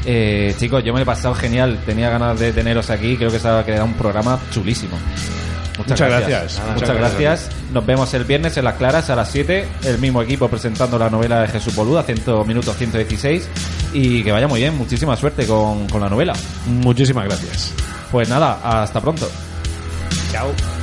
Eh, 0.05 0.53
chicos, 0.57 0.83
yo 0.83 0.93
me 0.93 0.99
lo 0.99 1.03
he 1.03 1.05
pasado 1.05 1.33
genial. 1.35 1.79
Tenía 1.85 2.09
ganas 2.09 2.39
de 2.39 2.51
teneros 2.53 2.89
aquí. 2.89 3.15
Creo 3.17 3.31
que 3.31 3.39
se 3.39 3.47
ha 3.47 3.63
quedado 3.65 3.85
un 3.85 3.93
programa 3.93 4.39
chulísimo. 4.51 4.97
Muchas 5.87 6.09
gracias. 6.09 6.61
Muchas 6.73 6.97
gracias. 6.97 7.49
Nos 7.71 7.85
vemos 7.85 8.13
el 8.13 8.25
viernes 8.25 8.57
en 8.57 8.65
las 8.65 8.75
claras 8.75 9.09
a 9.09 9.15
las 9.15 9.31
7. 9.31 9.67
El 9.83 9.99
mismo 9.99 10.21
equipo 10.21 10.47
presentando 10.47 10.99
la 10.99 11.09
novela 11.09 11.41
de 11.41 11.47
Jesús 11.47 11.75
Boluda, 11.75 12.03
100 12.03 12.47
minutos 12.47 12.75
116. 12.77 13.47
Y 13.93 14.23
que 14.23 14.31
vaya 14.31 14.47
muy 14.47 14.59
bien. 14.59 14.77
Muchísima 14.77 15.15
suerte 15.15 15.45
con, 15.45 15.87
con 15.87 16.01
la 16.01 16.09
novela. 16.09 16.33
Muchísimas 16.67 17.25
gracias. 17.25 17.73
Pues 18.11 18.29
nada, 18.29 18.59
hasta 18.63 18.99
pronto. 18.99 19.29
Chao. 20.31 20.78